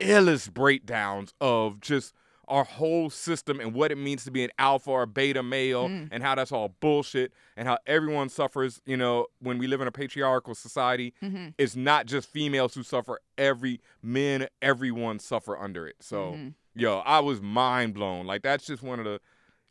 illest 0.00 0.52
breakdowns 0.52 1.34
of 1.40 1.80
just 1.80 2.14
our 2.46 2.64
whole 2.64 3.10
system 3.10 3.60
and 3.60 3.74
what 3.74 3.92
it 3.92 3.96
means 3.98 4.24
to 4.24 4.30
be 4.30 4.42
an 4.42 4.50
alpha 4.58 4.90
or 4.90 5.04
beta 5.04 5.42
male 5.42 5.86
Mm. 5.88 6.08
and 6.10 6.22
how 6.22 6.34
that's 6.34 6.50
all 6.50 6.70
bullshit 6.80 7.30
and 7.58 7.68
how 7.68 7.76
everyone 7.86 8.30
suffers, 8.30 8.80
you 8.86 8.96
know, 8.96 9.26
when 9.40 9.58
we 9.58 9.66
live 9.66 9.82
in 9.82 9.86
a 9.88 9.92
patriarchal 9.92 10.54
society. 10.54 11.12
Mhm. 11.22 11.52
It's 11.58 11.76
not 11.76 12.06
just 12.06 12.26
females 12.30 12.74
who 12.74 12.82
suffer, 12.82 13.20
every 13.36 13.80
men, 14.02 14.48
everyone 14.62 15.18
suffer 15.18 15.58
under 15.58 15.86
it. 15.86 15.96
So, 16.00 16.32
Mhm. 16.32 16.54
Yo, 16.78 16.98
I 16.98 17.20
was 17.20 17.40
mind 17.40 17.94
blown. 17.94 18.26
Like 18.26 18.42
that's 18.42 18.66
just 18.66 18.82
one 18.82 18.98
of 18.98 19.04
the 19.04 19.20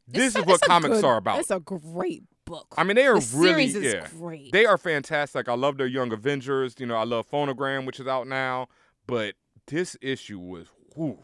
this 0.07 0.27
It's 0.27 0.35
a- 0.35 0.39
is 0.39 0.45
what 0.45 0.61
comics 0.61 0.95
good- 0.97 1.05
are 1.05 1.17
about. 1.17 1.39
It's 1.39 1.51
a 1.51 1.59
great 1.59 2.23
book. 2.45 2.67
I 2.77 2.83
mean, 2.83 2.95
they 2.95 3.07
are 3.07 3.19
the 3.19 3.37
really 3.37 3.67
series 3.69 3.75
is 3.75 3.93
yeah, 3.93 4.07
great. 4.19 4.51
They 4.53 4.65
are 4.65 4.77
fantastic. 4.77 5.49
I 5.49 5.53
love 5.55 5.77
their 5.77 5.87
Young 5.87 6.13
Avengers. 6.13 6.75
You 6.79 6.85
know, 6.85 6.95
I 6.95 7.03
love 7.03 7.29
Phonogram, 7.29 7.85
which 7.85 7.99
is 7.99 8.07
out 8.07 8.27
now. 8.27 8.67
But 9.05 9.35
this 9.67 9.97
issue 10.01 10.39
was 10.39 10.67
whew. 10.95 11.19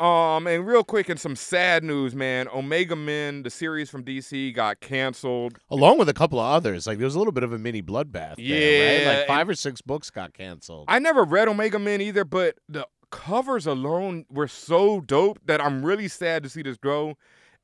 Um, 0.00 0.48
and 0.48 0.66
real 0.66 0.82
quick, 0.82 1.08
and 1.08 1.20
some 1.20 1.36
sad 1.36 1.84
news, 1.84 2.16
man, 2.16 2.48
Omega 2.48 2.96
Men, 2.96 3.44
the 3.44 3.50
series 3.50 3.88
from 3.88 4.02
DC, 4.02 4.52
got 4.52 4.80
canceled. 4.80 5.56
Along 5.70 5.98
with 5.98 6.08
a 6.08 6.12
couple 6.12 6.40
of 6.40 6.46
others. 6.52 6.84
Like 6.88 6.98
there 6.98 7.04
was 7.04 7.14
a 7.14 7.18
little 7.18 7.32
bit 7.32 7.44
of 7.44 7.52
a 7.52 7.58
mini 7.58 7.80
bloodbath. 7.80 8.34
there, 8.36 8.38
Yeah, 8.38 9.08
right? 9.08 9.18
Like 9.18 9.26
five 9.28 9.48
or 9.48 9.54
six 9.54 9.80
books 9.80 10.10
got 10.10 10.34
canceled. 10.34 10.86
I 10.88 10.98
never 10.98 11.22
read 11.22 11.46
Omega 11.46 11.78
Men 11.78 12.00
either, 12.00 12.24
but 12.24 12.56
the 12.68 12.88
covers 13.14 13.64
alone 13.64 14.26
were 14.28 14.48
so 14.48 15.00
dope 15.00 15.38
that 15.46 15.60
I'm 15.60 15.86
really 15.86 16.08
sad 16.08 16.42
to 16.42 16.48
see 16.48 16.62
this 16.62 16.76
grow. 16.76 17.16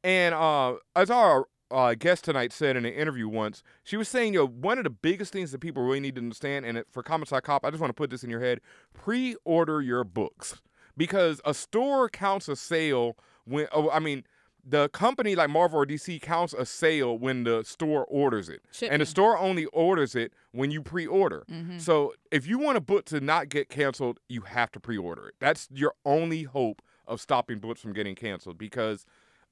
And 0.05 0.33
uh, 0.33 0.77
as 0.95 1.11
our 1.11 1.49
uh, 1.73 1.95
guest 1.95 2.25
tonight 2.25 2.53
said 2.53 2.77
in 2.77 2.87
an 2.87 2.93
interview 2.93 3.29
once, 3.29 3.65
she 3.83 3.97
was 3.97 4.09
saying, 4.09 4.33
yo, 4.33 4.47
one 4.47 4.79
of 4.79 4.85
the 4.85 4.91
biggest 4.91 5.33
things 5.33 5.51
that 5.51 5.61
people 5.61 5.83
really 5.83 5.99
need 5.99 6.15
to 6.15 6.21
understand, 6.21 6.67
and 6.67 6.85
for 6.89 7.03
Comics 7.03 7.33
I 7.33 7.41
Cop, 7.41 7.65
I 7.65 7.71
just 7.71 7.81
want 7.81 7.91
to 7.91 7.95
put 7.95 8.11
this 8.11 8.23
in 8.23 8.31
your 8.31 8.41
head: 8.41 8.61
pre-order 8.95 9.83
your 9.83 10.05
books 10.05 10.63
because 10.97 11.41
a 11.45 11.53
store 11.53 12.09
counts 12.09 12.49
a 12.49 12.55
sale 12.55 13.17
when 13.45 13.67
oh, 13.73 13.91
I 13.91 13.99
mean 13.99 14.25
the 14.65 14.89
company 14.91 15.35
like 15.35 15.51
Marvel 15.51 15.81
or 15.81 15.87
DC 15.87 16.21
counts 16.21 16.53
a 16.53 16.65
sale 16.67 17.19
when 17.19 17.45
the 17.45 17.63
store 17.65 18.05
orders 18.07 18.49
it, 18.49 18.63
and 18.91 19.01
the 19.03 19.07
store 19.07 19.39
only 19.39 19.67
orders 19.67 20.15
it 20.15 20.33
when 20.53 20.71
you 20.71 20.83
pre-order. 20.83 21.45
Mhm. 21.51 21.81
So 21.81 22.15
if 22.31 22.47
you 22.47 22.59
want 22.59 22.77
a 22.77 22.81
book 22.81 23.05
to 23.07 23.21
not 23.21 23.49
get 23.49 23.69
canceled, 23.69 24.21
you 24.29 24.43
have 24.43 24.71
to 24.73 24.81
pre-order 24.81 25.29
it. 25.29 25.35
That's 25.41 25.69
your 25.73 25.95
only 26.05 26.43
hope 26.45 26.83
of 27.07 27.21
stopping 27.21 27.59
books 27.59 27.81
from 27.81 27.93
getting 27.93 28.15
canceled 28.15 28.57
because 28.59 29.05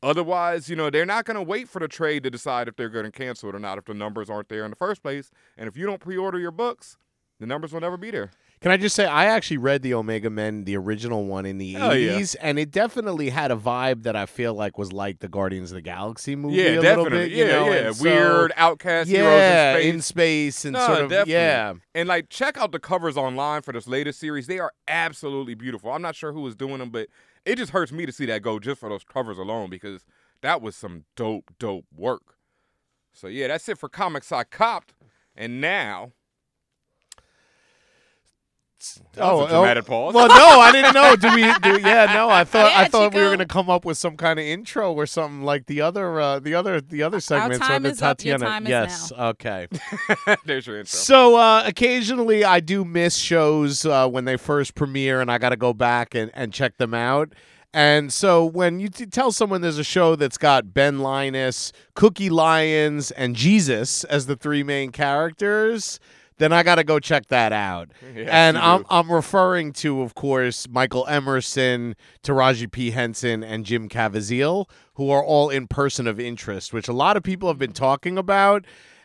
otherwise, 0.03 0.69
you 0.69 0.77
know, 0.77 0.91
they're 0.91 1.07
not 1.07 1.25
going 1.25 1.35
to 1.37 1.43
wait 1.43 1.69
for 1.69 1.81
the 1.81 1.89
trade 1.89 2.23
to 2.23 2.31
decide 2.31 2.69
if 2.69 2.77
they're 2.77 2.89
going 2.89 3.05
to 3.05 3.11
cancel 3.11 3.49
it 3.49 3.55
or 3.55 3.59
not 3.59 3.79
if 3.79 3.85
the 3.85 3.95
numbers 3.95 4.31
aren't 4.31 4.49
there 4.49 4.65
in 4.65 4.71
the 4.71 4.77
first 4.77 5.03
place. 5.03 5.31
And 5.57 5.69
if 5.69 5.77
you 5.77 5.87
don't 5.87 6.01
pre-order 6.01 6.39
your 6.39 6.53
books, 6.53 6.97
the 7.41 7.47
numbers 7.47 7.73
will 7.73 7.81
never 7.81 7.97
be 7.97 8.11
there. 8.11 8.31
Can 8.61 8.73
I 8.73 8.77
just 8.77 8.97
say 8.97 9.07
I 9.07 9.27
actually 9.27 9.59
read 9.59 9.83
the 9.83 9.95
Omega 9.95 10.29
Men, 10.31 10.65
the 10.65 10.77
original 10.77 11.27
one 11.27 11.47
in 11.47 11.59
the 11.59 11.75
Hell 11.75 11.97
yeah. 11.97 12.15
eighties, 12.15 12.35
and 12.37 12.59
it 12.59 12.73
definitely 12.73 13.31
had 13.31 13.53
a 13.53 13.57
vibe 13.57 14.03
that 14.03 14.17
I 14.17 14.27
feel 14.27 14.53
like 14.53 14.77
was 14.77 14.93
like 14.93 15.21
the 15.21 15.29
Guardians 15.29 15.71
of 15.71 15.77
the 15.77 15.81
Galaxy 15.83 16.35
movie. 16.35 16.57
Yeah, 16.57 16.63
a 16.63 16.81
little 16.81 17.05
definitely. 17.05 17.19
bit, 17.29 17.31
you 17.31 17.45
yeah, 17.45 17.53
know, 17.53 17.67
yeah. 17.69 17.87
and 17.87 17.97
so- 17.97 18.03
Weird 18.05 18.53
outcast 18.57 19.09
yeah, 19.09 19.21
heroes 19.21 19.85
in 19.85 19.93
space. 19.93 19.95
in 19.95 20.03
space 20.03 20.65
and 20.65 20.73
No, 20.73 20.87
sort 20.87 20.99
of 21.03 21.11
definitely. 21.11 21.35
yeah. 21.35 21.75
And 21.95 22.09
like 22.09 22.29
check 22.31 22.59
out 22.59 22.73
the 22.73 22.81
covers 22.81 23.17
online 23.17 23.63
for 23.63 23.73
this 23.73 23.87
latest 23.87 24.19
series. 24.19 24.49
They 24.49 24.59
are 24.59 24.73
absolutely 24.89 25.55
beautiful. 25.55 25.93
I'm 25.93 26.03
not 26.03 26.17
sure 26.17 26.33
who 26.33 26.41
was 26.41 26.57
doing 26.57 26.79
them, 26.79 26.91
but 26.91 27.07
it 27.45 27.57
just 27.57 27.71
hurts 27.71 27.93
me 27.93 28.07
to 28.07 28.13
see 28.13 28.27
that 28.27 28.43
go 28.43 28.59
just 28.59 28.81
for 28.81 28.89
those 28.89 29.05
covers 29.05 29.39
alone 29.39 29.71
because 29.71 30.05
that 30.43 30.61
was 30.61 30.75
some 30.75 31.05
dope, 31.15 31.53
dope 31.61 31.85
work. 31.97 32.35
So 33.13 33.29
yeah, 33.29 33.47
that's 33.47 33.69
it 33.69 33.79
for 33.79 33.89
comics 33.89 34.33
I 34.33 34.43
copped. 34.43 34.95
And 35.37 35.61
now 35.61 36.11
That 39.15 39.33
was 39.33 39.47
a 39.47 39.55
dramatic 39.55 39.87
pause. 39.87 40.15
Oh, 40.15 40.19
Well, 40.19 40.29
no, 40.29 40.61
I 40.61 40.71
didn't 40.73 40.95
know. 40.95 41.17
Do 41.17 41.35
we? 41.35 41.43
Do, 41.43 41.81
yeah, 41.87 42.13
no. 42.15 42.29
I 42.31 42.45
thought 42.45 42.67
I 42.73 42.83
Yeah, 42.83 42.89
thought 42.89 43.13
we 43.15 43.21
were 43.21 43.27
going 43.29 43.39
to 43.41 43.47
come 43.47 43.69
up 43.69 43.85
with 43.85 43.99
some 43.99 44.17
kind 44.17 44.39
of 44.39 44.45
intro 44.45 44.93
or 44.93 45.07
something 45.07 45.43
like 45.43 45.67
the 45.67 45.81
other 45.81 46.21
uh, 46.21 46.39
the 46.39 46.55
other 46.55 46.81
the 46.81 47.03
other 47.03 47.21
segments. 47.21 47.59
time 47.59 47.85
or 47.85 47.89
the 47.89 47.93
is 47.95 48.03
up, 48.03 48.23
your 48.25 48.39
Tatiana. 48.39 48.45
time 48.53 48.65
is 48.67 48.71
yes. 48.71 49.13
now. 49.17 49.29
Okay. 49.31 49.67
There's 50.45 50.67
your 50.67 50.77
intro. 50.79 50.87
So 50.97 51.37
uh, 51.37 51.63
occasionally 51.67 52.45
I 52.45 52.61
do 52.61 52.85
miss 52.85 53.17
shows 53.17 53.85
uh, 53.85 54.09
when 54.09 54.25
they 54.25 54.37
first 54.37 54.75
premiere, 54.75 55.21
and 55.21 55.31
I 55.31 55.39
got 55.39 55.49
to 55.51 55.57
go 55.57 55.73
back 55.73 56.15
and, 56.15 56.31
and 56.35 56.53
check 56.53 56.77
them 56.79 56.95
out. 56.95 57.33
And 57.75 58.11
so 58.13 58.47
when 58.47 58.81
you 58.81 58.89
t- 58.89 59.05
tell 59.07 59.31
someone 59.31 59.61
there's 59.61 59.77
a 59.79 59.85
show 59.85 60.17
that's 60.17 60.39
got 60.39 60.73
Ben 60.73 61.01
Linus, 61.01 61.71
Cookie 61.95 62.31
Lyons, 62.31 63.11
and 63.11 63.37
Jesus 63.37 64.05
as 64.05 64.25
the 64.27 64.37
three 64.37 64.63
main 64.63 64.91
characters, 64.91 66.01
then 66.39 66.53
I 66.53 66.63
got 66.63 66.77
to 66.77 66.85
go 66.85 66.99
check 66.99 67.27
that 67.29 67.53
out. 67.53 67.91
And 68.17 68.59
I'm. 68.59 68.85
I'm 68.91 69.11
referring 69.11 69.73
to, 69.75 70.03
of 70.03 70.15
course, 70.15 70.69
Michael 70.69 71.07
Emerson, 71.07 71.95
Taraji 72.23 72.71
P 72.71 72.91
Henson, 72.91 73.43
and 73.45 73.65
Jim 73.65 73.89
Caviezel, 73.89 74.67
who 74.95 75.11
are 75.11 75.23
all 75.25 75.51
in 75.51 75.67
person 75.67 76.07
of 76.07 76.19
interest, 76.19 76.73
which 76.73 76.89
a 76.89 76.93
lot 76.93 77.17
of 77.17 77.23
people 77.23 77.49
have 77.49 77.59
been 77.59 77.73
talking 77.73 78.19
about. 78.19 78.65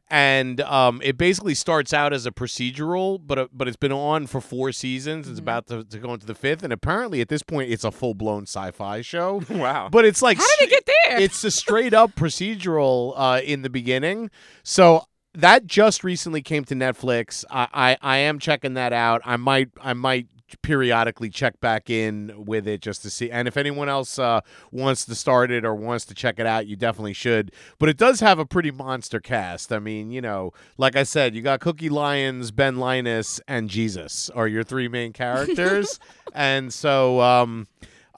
And 0.10 0.62
um, 0.62 1.02
it 1.04 1.18
basically 1.18 1.56
starts 1.56 1.94
out 1.94 2.14
as 2.14 2.26
a 2.26 2.32
procedural, 2.32 3.20
but 3.26 3.40
uh, 3.40 3.48
but 3.54 3.68
it's 3.68 3.78
been 3.78 3.92
on 3.94 4.28
for 4.28 4.42
four 4.42 4.72
seasons. 4.72 5.26
Mm-hmm. 5.26 5.32
It's 5.32 5.40
about 5.40 5.68
to, 5.68 5.84
to 5.86 5.98
go 5.98 6.14
into 6.14 6.26
the 6.26 6.36
fifth, 6.36 6.62
and 6.64 6.74
apparently 6.74 7.22
at 7.22 7.30
this 7.30 7.42
point, 7.42 7.72
it's 7.72 7.84
a 7.84 7.92
full 7.92 8.14
blown 8.14 8.44
sci-fi 8.44 9.02
show. 9.02 9.42
Wow. 9.50 9.90
But 9.90 10.06
it's 10.06 10.22
like 10.22 10.38
How 10.38 10.46
did 10.60 10.68
it 10.68 10.72
get 10.72 10.86
there? 10.86 11.20
it's 11.22 11.44
a 11.44 11.52
straight 11.52 11.94
up 11.94 12.16
procedural 12.16 13.14
uh, 13.16 13.42
in 13.44 13.62
the 13.62 13.70
beginning. 13.70 14.30
So 14.62 15.06
that 15.34 15.66
just 15.66 16.04
recently 16.04 16.42
came 16.42 16.64
to 16.66 16.76
Netflix. 16.76 17.44
I, 17.50 17.68
I 17.74 17.98
I 18.02 18.18
am 18.18 18.40
checking 18.40 18.76
that 18.76 18.94
out. 18.94 19.22
I 19.26 19.38
might 19.38 19.70
I 19.82 19.94
might 19.94 20.28
periodically 20.62 21.30
check 21.30 21.60
back 21.60 21.90
in 21.90 22.46
with 22.46 22.68
it 22.68 22.82
just 22.82 23.02
to 23.02 23.10
see. 23.10 23.32
And 23.32 23.48
if 23.48 23.58
anyone 23.58 23.90
else 23.90 24.20
uh, 24.20 24.42
wants 24.72 25.06
to 25.06 25.16
start 25.16 25.52
it 25.52 25.66
or 25.66 25.74
wants 25.74 26.06
to 26.06 26.14
check 26.14 26.40
it 26.40 26.46
out, 26.46 26.68
you 26.68 26.76
definitely 26.76 27.14
should. 27.14 27.52
But 27.80 27.90
it 27.90 27.98
does 27.98 28.20
have 28.20 28.40
a 28.40 28.46
pretty 28.46 28.72
monster 28.72 29.20
cast. 29.20 29.74
I 29.74 29.80
mean, 29.80 30.12
you 30.12 30.22
know, 30.22 30.52
like 30.78 30.96
I 30.96 31.04
said, 31.04 31.36
you 31.36 31.42
got 31.42 31.60
Cookie 31.60 31.90
Lyons, 31.90 32.52
Ben 32.52 32.78
Linus, 32.78 33.42
and 33.48 33.70
Jesus 33.70 34.30
are 34.32 34.48
your 34.48 34.64
three 34.64 34.88
main 34.88 35.14
characters. 35.14 36.00
and 36.34 36.74
so 36.74 37.22
um, 37.22 37.68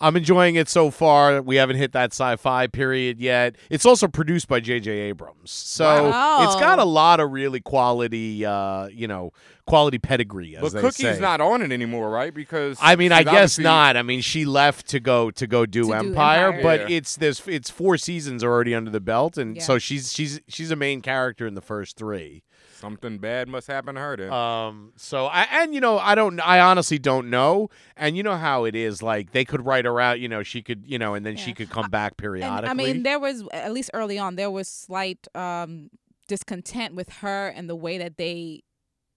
I'm 0.01 0.17
enjoying 0.17 0.55
it 0.55 0.67
so 0.67 0.91
far. 0.91 1.41
We 1.41 1.55
haven't 1.55 1.77
hit 1.77 1.93
that 1.93 2.11
sci-fi 2.11 2.67
period 2.67 3.19
yet. 3.19 3.55
It's 3.69 3.85
also 3.85 4.09
produced 4.09 4.47
by 4.49 4.59
J.J. 4.59 4.91
Abrams, 4.91 5.51
so 5.51 6.09
Wow. 6.09 6.43
it's 6.43 6.55
got 6.55 6.79
a 6.79 6.83
lot 6.83 7.21
of 7.21 7.31
really 7.31 7.61
quality, 7.61 8.45
uh, 8.45 8.87
you 8.87 9.07
know, 9.07 9.31
quality 9.65 9.97
pedigree. 9.97 10.57
As 10.57 10.61
But 10.63 10.73
they 10.73 10.81
Cookie's 10.81 11.15
say. 11.15 11.19
not 11.21 11.39
on 11.39 11.61
it 11.61 11.71
anymore, 11.71 12.09
right? 12.09 12.33
Because 12.33 12.77
I 12.81 12.97
mean, 12.97 13.13
I 13.13 13.23
guess 13.23 13.31
obviously- 13.33 13.63
not. 13.63 13.95
I 13.95 14.01
mean, 14.01 14.19
she 14.19 14.43
left 14.43 14.87
to 14.89 14.99
go 14.99 15.31
to 15.31 15.47
go 15.47 15.65
do, 15.65 15.83
To 15.83 15.87
do 15.87 15.93
Empire, 15.93 16.47
Empire. 16.47 16.61
but 16.61 16.89
Yeah. 16.89 16.97
it's 16.97 17.15
this 17.15 17.41
it's 17.47 17.69
four 17.69 17.97
seasons 17.97 18.43
already 18.43 18.75
under 18.75 18.91
the 18.91 18.99
belt, 18.99 19.37
and 19.37 19.55
Yeah. 19.55 19.63
so 19.63 19.77
she's 19.79 20.11
she's 20.11 20.41
she's 20.49 20.71
a 20.71 20.75
main 20.75 21.01
character 21.01 21.47
in 21.47 21.53
the 21.55 21.61
first 21.61 21.95
three. 21.95 22.43
Something 22.75 23.17
bad 23.17 23.47
must 23.47 23.67
happen 23.67 23.95
to 23.95 24.01
her 24.01 24.17
then. 24.17 24.31
Um. 24.31 24.91
So 24.95 25.25
I 25.27 25.47
and 25.49 25.73
you 25.73 25.81
know 25.81 25.97
I 25.97 26.15
don't 26.15 26.39
I 26.39 26.59
honestly 26.59 26.99
don't 26.99 27.29
know, 27.29 27.69
and 27.95 28.17
you 28.17 28.23
know 28.23 28.35
how 28.35 28.65
it 28.65 28.75
is. 28.75 29.01
Like 29.01 29.31
they 29.31 29.45
could 29.45 29.65
write 29.65 29.85
her 29.85 29.99
out. 30.01 30.19
You 30.19 30.27
know 30.27 30.43
she 30.43 30.61
could 30.61 30.83
you 30.85 30.99
know, 30.99 31.13
and 31.13 31.25
then 31.25 31.37
she 31.37 31.53
could 31.53 31.69
come 31.69 31.89
back 31.89 32.11
And, 32.11 32.17
periodically. 32.17 32.69
I 32.69 32.73
mean, 32.73 33.03
there 33.03 33.19
was 33.19 33.43
at 33.51 33.71
least 33.73 33.91
early 33.93 34.17
on 34.17 34.35
there 34.35 34.51
was 34.51 34.67
slight 34.67 35.27
um, 35.35 35.89
discontent 36.27 36.95
with 36.95 37.09
her 37.09 37.47
and 37.47 37.69
the 37.69 37.75
way 37.75 37.97
that 37.97 38.17
they 38.17 38.63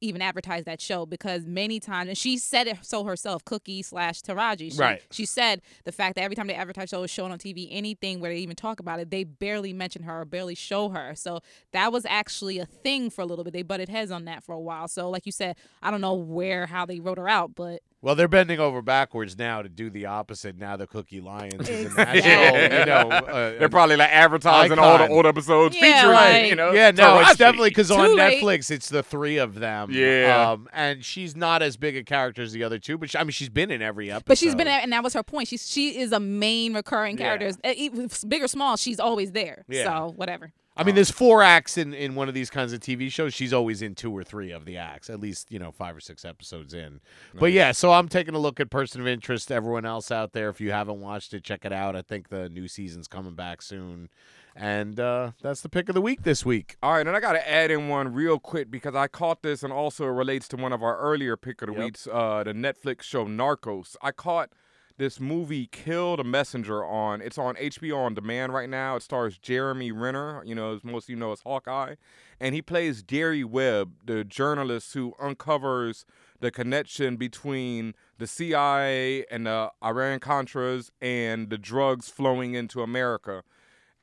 even 0.00 0.22
advertised 0.22 0.66
that 0.66 0.80
show 0.80 1.04
because 1.06 1.46
many 1.46 1.80
times 1.80 2.08
and 2.08 2.16
she 2.18 2.38
said 2.38 2.66
it 2.66 2.76
so 2.82 3.04
herself 3.04 3.44
cookie 3.44 3.82
slash 3.82 4.22
taraji 4.22 4.72
she, 4.72 4.78
Right. 4.78 5.02
she 5.10 5.24
said 5.26 5.60
the 5.84 5.92
fact 5.92 6.14
that 6.14 6.22
every 6.22 6.36
time 6.36 6.46
they 6.46 6.54
advertise 6.54 6.90
shows 6.90 7.10
shown 7.10 7.32
on 7.32 7.38
tv 7.38 7.68
anything 7.70 8.20
where 8.20 8.30
they 8.32 8.38
even 8.38 8.56
talk 8.56 8.80
about 8.80 9.00
it 9.00 9.10
they 9.10 9.24
barely 9.24 9.72
mention 9.72 10.02
her 10.04 10.20
or 10.20 10.24
barely 10.24 10.54
show 10.54 10.88
her. 10.90 11.14
So 11.14 11.40
that 11.72 11.92
was 11.92 12.04
actually 12.06 12.58
a 12.58 12.66
thing 12.66 13.10
for 13.10 13.22
a 13.22 13.26
little 13.26 13.44
bit. 13.44 13.52
They 13.52 13.62
butted 13.62 13.88
heads 13.88 14.10
on 14.10 14.24
that 14.26 14.44
for 14.44 14.52
a 14.54 14.60
while. 14.60 14.88
So 14.88 15.10
like 15.10 15.26
you 15.26 15.32
said 15.32 15.56
i 15.82 15.90
don't 15.90 16.00
know 16.00 16.14
where 16.14 16.66
how 16.66 16.86
they 16.86 17.00
wrote 17.00 17.18
her 17.18 17.28
out 17.28 17.54
but 17.54 17.80
well, 18.00 18.14
they're 18.14 18.28
bending 18.28 18.60
over 18.60 18.80
backwards 18.82 19.36
now 19.36 19.60
to 19.62 19.68
do 19.68 19.90
the 19.90 20.06
opposite. 20.06 20.56
Now 20.56 20.76
the 20.76 20.86
Cookie 20.86 21.20
Lyons 21.20 21.68
is 21.68 21.86
in 21.86 21.94
that 21.96 22.16
Exactly. 22.16 22.22
show. 22.22 22.78
You 22.78 22.86
know, 22.86 23.08
uh, 23.16 23.58
They're 23.58 23.68
probably 23.68 23.96
like 23.96 24.10
advertising 24.10 24.78
all 24.78 24.98
the 24.98 25.08
old 25.08 25.26
episodes 25.26 25.74
Yeah, 25.76 25.96
featuring, 26.02 26.14
like- 26.14 26.46
you 26.50 26.54
know. 26.54 26.72
Yeah, 26.72 26.90
no, 26.92 27.18
it's 27.20 27.36
definitely 27.36 27.70
because 27.70 27.90
on 27.90 28.16
late. 28.16 28.42
Netflix 28.42 28.70
it's 28.70 28.88
the 28.88 29.02
three 29.02 29.38
of 29.38 29.56
them. 29.56 29.90
Yeah. 29.90 30.50
um, 30.52 30.68
and 30.72 31.04
she's 31.04 31.34
not 31.34 31.60
as 31.62 31.76
big 31.76 31.96
a 31.96 32.04
character 32.04 32.42
as 32.42 32.52
the 32.52 32.62
other 32.64 32.78
two, 32.78 32.98
but 32.98 33.10
she, 33.10 33.18
I 33.18 33.24
mean 33.24 33.32
she's 33.32 33.48
been 33.48 33.70
in 33.70 33.82
every 33.82 34.10
episode. 34.10 34.26
But 34.26 34.38
she's 34.38 34.54
been, 34.54 34.68
and 34.68 34.92
that 34.92 35.02
was 35.02 35.14
her 35.14 35.22
point. 35.22 35.48
She's 35.48 35.68
she 35.68 35.98
is 35.98 36.12
a 36.12 36.20
main 36.20 36.74
recurring 36.74 37.16
character. 37.16 37.50
Even 37.64 38.08
Big 38.28 38.42
or 38.42 38.48
small, 38.48 38.76
she's 38.76 39.00
always 39.00 39.32
there. 39.32 39.64
Yeah. 39.68 39.84
So 39.84 40.12
whatever. 40.16 40.52
I 40.78 40.84
mean, 40.84 40.94
there's 40.94 41.10
four 41.10 41.42
acts 41.42 41.76
in, 41.76 41.92
in 41.92 42.14
one 42.14 42.28
of 42.28 42.34
these 42.34 42.50
kinds 42.50 42.72
of 42.72 42.80
TV 42.80 43.10
shows. 43.10 43.34
She's 43.34 43.52
always 43.52 43.82
in 43.82 43.94
two 43.94 44.16
or 44.16 44.22
three 44.22 44.52
of 44.52 44.64
the 44.64 44.76
acts, 44.76 45.10
at 45.10 45.18
least 45.20 45.50
you 45.50 45.58
know 45.58 45.72
five 45.72 45.96
or 45.96 46.00
six 46.00 46.24
episodes 46.24 46.72
in. 46.72 47.00
But 47.34 47.52
yeah, 47.52 47.72
so 47.72 47.92
I'm 47.92 48.08
taking 48.08 48.34
a 48.34 48.38
look 48.38 48.60
at 48.60 48.70
Person 48.70 49.00
of 49.00 49.06
Interest. 49.08 49.50
Everyone 49.50 49.84
else 49.84 50.10
out 50.12 50.32
there, 50.32 50.48
if 50.48 50.60
you 50.60 50.70
haven't 50.70 51.00
watched 51.00 51.34
it, 51.34 51.42
check 51.42 51.64
it 51.64 51.72
out. 51.72 51.96
I 51.96 52.02
think 52.02 52.28
the 52.28 52.48
new 52.48 52.68
season's 52.68 53.08
coming 53.08 53.34
back 53.34 53.60
soon, 53.60 54.08
and 54.54 54.98
uh, 55.00 55.32
that's 55.42 55.60
the 55.62 55.68
pick 55.68 55.88
of 55.88 55.94
the 55.96 56.00
week 56.00 56.22
this 56.22 56.46
week. 56.46 56.76
All 56.82 56.92
right, 56.92 57.06
and 57.06 57.16
I 57.16 57.20
got 57.20 57.32
to 57.32 57.50
add 57.50 57.70
in 57.70 57.88
one 57.88 58.12
real 58.14 58.38
quick 58.38 58.70
because 58.70 58.94
I 58.94 59.08
caught 59.08 59.42
this 59.42 59.62
and 59.62 59.72
also 59.72 60.04
it 60.06 60.10
relates 60.10 60.46
to 60.48 60.56
one 60.56 60.72
of 60.72 60.82
our 60.82 60.96
earlier 60.98 61.36
pick 61.36 61.60
of 61.62 61.68
the 61.68 61.74
Yep. 61.74 61.84
weeks, 61.84 62.08
uh, 62.10 62.44
the 62.44 62.52
Netflix 62.52 63.02
show 63.02 63.26
Narcos. 63.26 63.96
I 64.00 64.12
caught 64.12 64.50
this 64.98 65.18
movie 65.20 65.66
Kill 65.66 66.16
the 66.16 66.24
Messenger 66.24 66.84
on. 66.84 67.22
It's 67.22 67.38
on 67.38 67.54
HBO 67.54 67.96
on 67.98 68.14
demand 68.14 68.52
right 68.52 68.68
now. 68.68 68.96
It 68.96 69.02
stars 69.02 69.38
Jeremy 69.38 69.92
Renner, 69.92 70.42
you 70.44 70.54
know, 70.54 70.74
as 70.74 70.84
most 70.84 71.04
of 71.04 71.10
you 71.10 71.16
know 71.16 71.32
as 71.32 71.40
Hawkeye, 71.40 71.94
and 72.40 72.54
he 72.54 72.60
plays 72.60 73.02
Gary 73.02 73.44
Webb, 73.44 73.92
the 74.04 74.24
journalist 74.24 74.92
who 74.94 75.14
uncovers 75.18 76.04
the 76.40 76.50
connection 76.50 77.16
between 77.16 77.94
the 78.18 78.26
CIA 78.26 79.24
and 79.30 79.46
the 79.46 79.70
Iran 79.82 80.20
Contras 80.20 80.90
and 81.00 81.48
the 81.48 81.58
drugs 81.58 82.08
flowing 82.08 82.54
into 82.54 82.82
America 82.82 83.42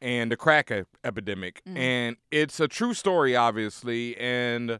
and 0.01 0.31
the 0.31 0.37
crack 0.37 0.71
epidemic. 1.03 1.61
Mm. 1.65 1.77
And 1.77 2.17
it's 2.31 2.59
a 2.59 2.67
true 2.67 2.93
story, 2.93 3.35
obviously. 3.35 4.17
And 4.17 4.79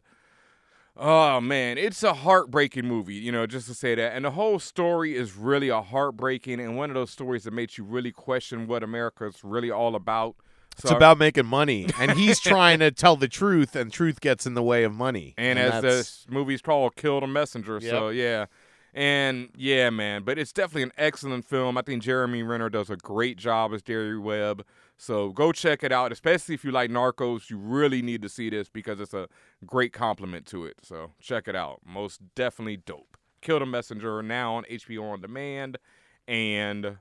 oh 0.96 1.40
man, 1.40 1.78
it's 1.78 2.02
a 2.02 2.14
heartbreaking 2.14 2.86
movie, 2.86 3.14
you 3.14 3.32
know, 3.32 3.46
just 3.46 3.68
to 3.68 3.74
say 3.74 3.94
that. 3.94 4.14
And 4.14 4.24
the 4.24 4.30
whole 4.32 4.58
story 4.58 5.14
is 5.16 5.36
really 5.36 5.68
a 5.68 5.82
heartbreaking 5.82 6.60
and 6.60 6.76
one 6.76 6.90
of 6.90 6.94
those 6.94 7.10
stories 7.10 7.44
that 7.44 7.52
makes 7.52 7.78
you 7.78 7.84
really 7.84 8.12
question 8.12 8.66
what 8.66 8.82
America's 8.82 9.44
really 9.44 9.70
all 9.70 9.94
about. 9.94 10.36
It's 10.78 10.90
about 10.90 11.16
making 11.16 11.46
money, 11.46 11.86
and 11.98 12.10
he's 12.12 12.38
trying 12.38 12.80
to 12.80 12.90
tell 12.90 13.16
the 13.16 13.28
truth, 13.28 13.74
and 13.74 13.90
truth 13.90 14.20
gets 14.20 14.44
in 14.44 14.52
the 14.52 14.62
way 14.62 14.84
of 14.84 14.92
money. 14.92 15.32
And, 15.38 15.58
as 15.58 15.72
that's- 15.72 15.82
this 15.96 16.26
movie's 16.28 16.60
called 16.60 16.96
Kill 16.96 17.20
the 17.20 17.26
Messenger. 17.26 17.80
So 17.80 18.10
yeah. 18.10 18.46
And 18.92 19.50
yeah, 19.54 19.90
man, 19.90 20.22
but 20.22 20.38
it's 20.38 20.52
definitely 20.52 20.84
an 20.84 20.92
excellent 20.96 21.44
film. 21.44 21.76
I 21.76 21.82
think 21.82 22.02
Jeremy 22.02 22.42
Renner 22.42 22.70
does 22.70 22.88
a 22.88 22.96
great 22.96 23.36
job 23.36 23.74
as 23.74 23.82
Jerry 23.82 24.18
Webb. 24.18 24.64
So 24.98 25.30
go 25.30 25.52
check 25.52 25.84
it 25.84 25.92
out, 25.92 26.10
especially 26.12 26.54
if 26.54 26.64
you 26.64 26.70
like 26.70 26.90
Narcos. 26.90 27.50
You 27.50 27.58
really 27.58 28.00
need 28.02 28.22
to 28.22 28.28
see 28.28 28.48
this 28.50 28.68
because 28.68 28.98
it's 28.98 29.12
a 29.14 29.28
great 29.66 29.92
compliment 29.92 30.46
to 30.46 30.64
it. 30.64 30.76
So 30.82 31.12
check 31.20 31.48
it 31.48 31.54
out. 31.56 31.80
Most 31.84 32.20
definitely 32.34 32.78
dope. 32.78 33.16
Kill 33.42 33.58
the 33.58 33.66
Messenger 33.66 34.22
now 34.22 34.54
on 34.54 34.64
HBO 34.64 35.12
on 35.12 35.20
demand. 35.20 35.78
and 36.26 36.96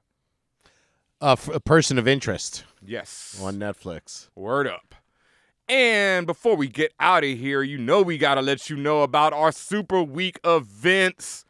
Uh, 1.21 1.31
f- 1.31 1.47
a 1.47 1.59
person 1.61 1.97
of 1.97 2.07
interest 2.07 2.65
yes, 2.85 3.39
on 3.41 3.55
Netflix. 3.55 4.27
Word 4.35 4.67
up. 4.67 4.93
And 5.67 6.27
before 6.27 6.55
we 6.55 6.67
get 6.67 6.93
out 6.99 7.23
of 7.23 7.37
here, 7.39 7.63
you 7.63 7.77
know 7.79 8.01
we 8.03 8.17
got 8.19 8.35
to 8.35 8.41
let 8.41 8.69
you 8.69 8.75
know 8.75 9.01
about 9.01 9.33
our 9.33 9.51
Super 9.51 10.03
Week 10.03 10.39
events. 10.43 11.43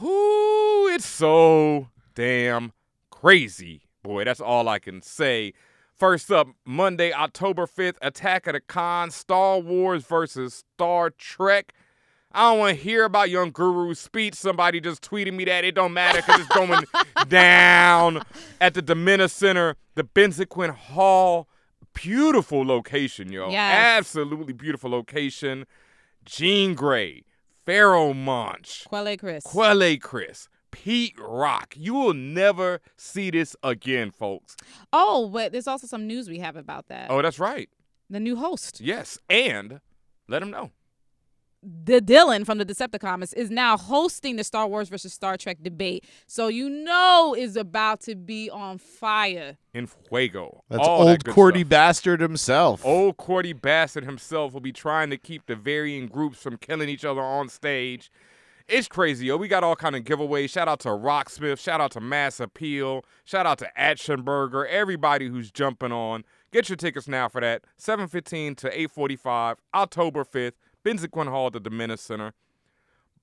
Whoo, 0.00 0.88
it's 0.88 1.06
so 1.06 1.88
damn 2.14 2.72
crazy. 3.10 3.82
Boy, 4.02 4.24
that's 4.24 4.40
all 4.40 4.68
I 4.68 4.78
can 4.78 5.00
say. 5.02 5.52
First 5.98 6.30
up, 6.30 6.48
Monday, 6.66 7.10
October 7.12 7.66
5th, 7.66 7.96
Attack 8.02 8.46
of 8.46 8.52
the 8.52 8.60
Con, 8.60 9.10
Star 9.10 9.58
Wars 9.58 10.04
versus 10.04 10.62
Star 10.74 11.08
Trek. 11.10 11.72
I 12.32 12.50
don't 12.50 12.58
want 12.58 12.76
to 12.76 12.82
hear 12.84 13.04
about 13.04 13.30
Young 13.30 13.50
Guru's 13.50 13.98
speech. 13.98 14.34
Somebody 14.34 14.78
just 14.78 15.00
tweeted 15.02 15.32
me 15.32 15.46
that. 15.46 15.64
It 15.64 15.74
don't 15.74 15.94
matter 15.94 16.18
because 16.18 16.40
it's 16.40 16.54
going 16.54 16.84
down 17.28 18.20
at 18.60 18.74
the 18.74 18.82
Domina 18.82 19.30
Center, 19.30 19.76
the 19.94 20.04
Benzequin 20.04 20.70
Hall. 20.70 21.48
Beautiful 21.94 22.66
location, 22.66 23.32
yo. 23.32 23.48
Yes. 23.48 23.74
Absolutely 23.98 24.52
beautiful 24.52 24.90
location. 24.90 25.64
Jean 26.26 26.76
Grae, 26.76 27.22
Pharoahe 27.66 28.14
Monch, 28.14 28.84
Quelle 28.86 29.16
Chris. 29.16 29.42
Quelle 29.44 29.96
Chris, 29.96 30.48
Pete 30.84 31.14
Rock. 31.18 31.74
You 31.76 31.94
will 31.94 32.14
never 32.14 32.80
see 32.96 33.30
this 33.30 33.56
again, 33.62 34.10
folks. 34.10 34.56
oh, 34.92 35.28
but 35.32 35.52
there's 35.52 35.66
also 35.66 35.86
some 35.86 36.06
news 36.06 36.28
we 36.28 36.38
have 36.38 36.56
about 36.56 36.88
that. 36.88 37.10
Oh, 37.10 37.22
that's 37.22 37.38
right. 37.38 37.68
The 38.10 38.20
new 38.20 38.36
host, 38.36 38.80
Yes. 38.80 39.18
And 39.28 39.80
let 40.28 40.40
them 40.40 40.50
know. 40.50 40.70
the 41.62 42.00
Dylan 42.00 42.46
from 42.46 42.58
the 42.58 42.64
Decepticons, 42.66 43.34
is 43.34 43.50
now 43.50 43.76
hosting 43.76 44.36
the 44.36 44.44
Star 44.44 44.68
Wars 44.68 44.88
versus 44.88 45.12
Star 45.12 45.36
Trek 45.36 45.58
debate. 45.62 46.04
So 46.28 46.46
you 46.48 46.68
know 46.70 47.34
is 47.36 47.56
about 47.56 48.00
to 48.02 48.14
be 48.14 48.48
on 48.50 48.78
fire. 48.78 49.56
In 49.74 49.86
Fuego. 49.88 50.62
That's 50.68 50.86
All 50.86 51.08
old 51.08 51.24
good 51.24 51.34
Cordy 51.34 51.60
stuff. 51.60 51.70
bastard 51.70 52.20
himself. 52.20 52.84
Old 52.84 53.16
Cordy 53.16 53.52
Bastard 53.52 54.04
himself 54.04 54.52
will 54.52 54.60
be 54.60 54.72
trying 54.72 55.10
to 55.10 55.16
keep 55.16 55.46
the 55.46 55.56
varying 55.56 56.06
groups 56.06 56.38
from 56.40 56.56
killing 56.58 56.88
each 56.88 57.04
other 57.04 57.22
on 57.22 57.48
stage. 57.48 58.10
It's 58.68 58.88
crazy, 58.88 59.26
yo. 59.26 59.36
We 59.36 59.46
got 59.46 59.62
all 59.62 59.76
kind 59.76 59.94
of 59.94 60.02
giveaways. 60.02 60.50
Shout 60.50 60.66
out 60.66 60.80
to 60.80 60.88
Rocksmith. 60.88 61.60
Shout 61.60 61.80
out 61.80 61.92
to 61.92 62.00
Mass 62.00 62.40
Appeal. 62.40 63.04
Shout 63.24 63.46
out 63.46 63.58
to 63.58 63.70
Atchenberger. 63.78 64.66
Everybody 64.68 65.28
who's 65.28 65.52
jumping 65.52 65.92
on. 65.92 66.24
Get 66.52 66.68
your 66.68 66.76
tickets 66.76 67.06
now 67.06 67.28
for 67.28 67.40
that. 67.40 67.62
7:15 67.78 68.56
to 68.56 68.76
8:45, 68.76 69.58
October 69.72 70.24
5th, 70.24 70.54
Benzequin 70.84 71.28
Hall 71.28 71.46
at 71.46 71.52
the 71.52 71.60
Domina 71.60 71.96
Center. 71.96 72.32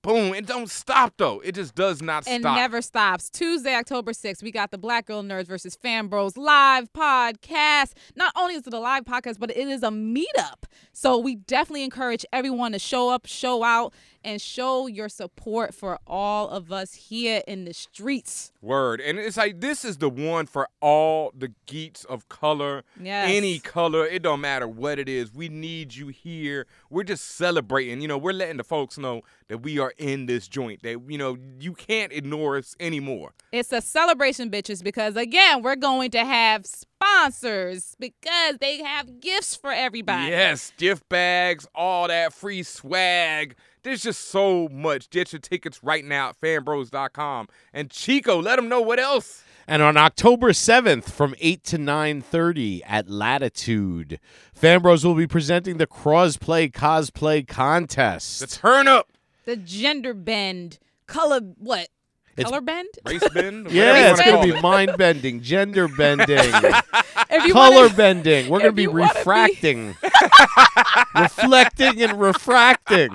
Boom! 0.02 0.34
It 0.34 0.46
don't 0.46 0.70
stop 0.70 1.14
though. 1.16 1.40
It 1.40 1.56
just 1.56 1.76
does 1.76 2.02
not 2.02 2.28
and 2.28 2.42
stop. 2.42 2.58
It 2.58 2.60
never 2.60 2.82
stops. 2.82 3.30
Tuesday, 3.30 3.74
October 3.74 4.12
6th, 4.12 4.44
we 4.44 4.52
got 4.52 4.72
the 4.72 4.78
Black 4.78 5.06
Girl 5.06 5.24
Nerds 5.24 5.48
versus 5.48 5.78
Fan 5.78 6.08
Bros 6.08 6.36
live 6.36 6.92
podcast. 6.92 7.94
Not 8.18 8.34
only 8.36 8.56
is 8.56 8.68
it 8.68 8.74
a 8.74 8.80
live 8.80 9.06
podcast, 9.06 9.40
but 9.40 9.50
it 9.50 9.66
is 9.66 9.82
a 9.82 9.90
meetup. 9.90 10.66
So 10.92 11.18
we 11.18 11.36
definitely 11.36 11.86
encourage 11.86 12.26
everyone 12.34 12.74
to 12.74 12.80
show 12.80 13.10
up, 13.10 13.26
show 13.26 13.64
out, 13.64 13.94
and 14.24 14.42
show 14.42 14.88
your 14.88 15.10
support 15.10 15.74
for 15.74 16.00
all 16.08 16.50
of 16.50 16.72
us 16.72 16.94
here 16.94 17.42
in 17.48 17.66
the 17.66 17.74
streets. 17.74 18.52
Word. 18.62 19.02
And 19.02 19.20
it's 19.20 19.38
like 19.38 19.62
this 19.62 19.84
is 19.84 19.98
the 19.98 20.10
one 20.10 20.46
for 20.46 20.68
all 20.82 21.32
the 21.38 21.54
geeks 21.66 22.04
of 22.06 22.30
color. 22.30 22.84
Yes. 23.00 23.30
Any 23.32 23.60
color. 23.60 24.06
It 24.06 24.24
don't 24.24 24.42
matter 24.42 24.68
what 24.68 25.00
it 25.00 25.10
is. 25.10 25.34
We 25.34 25.50
need 25.50 25.96
you 25.96 26.08
here. 26.08 26.68
We're 26.90 27.04
just 27.04 27.26
celebrating. 27.36 28.02
You 28.02 28.08
know, 28.08 28.18
we're 28.18 28.34
letting 28.34 28.58
the 28.58 28.64
folks 28.64 28.98
know 28.98 29.22
that 29.50 29.60
we 29.60 29.80
are 29.80 29.94
in 29.98 30.26
this 30.26 30.48
joint. 30.48 30.84
That, 30.84 31.02
you 31.08 31.18
know, 31.18 31.38
you 31.60 31.74
can't 31.74 32.12
ignore 32.12 32.58
us 32.58 32.76
anymore. 32.80 33.34
It's 33.52 33.72
a 33.72 33.82
celebration, 33.82 34.50
bitches, 34.50 34.84
because 34.84 35.16
again, 35.16 35.62
we're 35.62 35.76
going 35.76 36.12
to 36.12 36.26
have 36.26 36.66
sponsors 36.66 37.96
because 38.00 38.58
they 38.60 38.82
have 38.82 39.20
gifts 39.20 39.56
for 39.56 39.72
everybody. 39.72 40.32
Yes, 40.32 40.72
gift 40.78 41.08
bags, 41.10 41.68
all 41.76 42.08
that 42.08 42.34
free 42.34 42.64
swag. 42.64 43.56
There's 43.84 44.04
just 44.04 44.30
so 44.30 44.70
much. 44.70 45.10
Get 45.10 45.34
your 45.34 45.42
tickets 45.42 45.84
right 45.84 46.06
now 46.06 46.30
at 46.30 46.40
fanbros.com. 46.40 47.50
And 47.74 47.90
Chico, 47.90 48.42
let 48.42 48.56
them 48.56 48.70
know 48.70 48.82
what 48.82 49.00
else. 49.00 49.44
And 49.68 49.82
on 49.82 49.98
October 49.98 50.52
7th 50.52 51.06
from 51.06 51.36
8 51.40 51.64
to 51.66 51.78
9:30 51.78 52.82
at 52.86 53.10
Latitude, 53.10 54.20
Fanbros 54.60 55.06
will 55.06 55.16
be 55.16 55.28
presenting 55.28 55.78
the 55.78 55.88
Crossplay 55.88 56.72
Cosplay 56.72 57.48
Contest. 57.48 58.40
The 58.40 58.48
turn 58.48 58.88
up. 58.88 59.10
The 59.46 59.58
gender 59.58 60.14
bend, 60.14 60.80
color 61.08 61.40
what? 61.58 61.90
It's- 62.36 62.50
color 62.50 62.62
bend? 62.62 62.90
Race 63.06 63.24
bend? 63.34 63.70
yeah, 63.72 64.12
it's 64.12 64.22
going 64.22 64.48
to 64.48 64.54
be 64.56 64.62
mind 64.62 64.96
bending, 64.98 65.42
gender 65.42 65.88
bending, 65.88 66.40
If 67.30 67.46
you 67.46 67.54
color 67.54 67.84
wanna- 67.84 67.94
bending. 67.96 68.50
We're 68.50 68.60
going 68.60 68.72
to 68.72 68.76
be 68.76 68.84
you 68.84 68.92
wanna 68.92 69.12
be- 69.14 69.20
refracting, 69.20 69.96
reflecting, 71.16 72.02
and 72.02 72.20
refracting. 72.20 73.10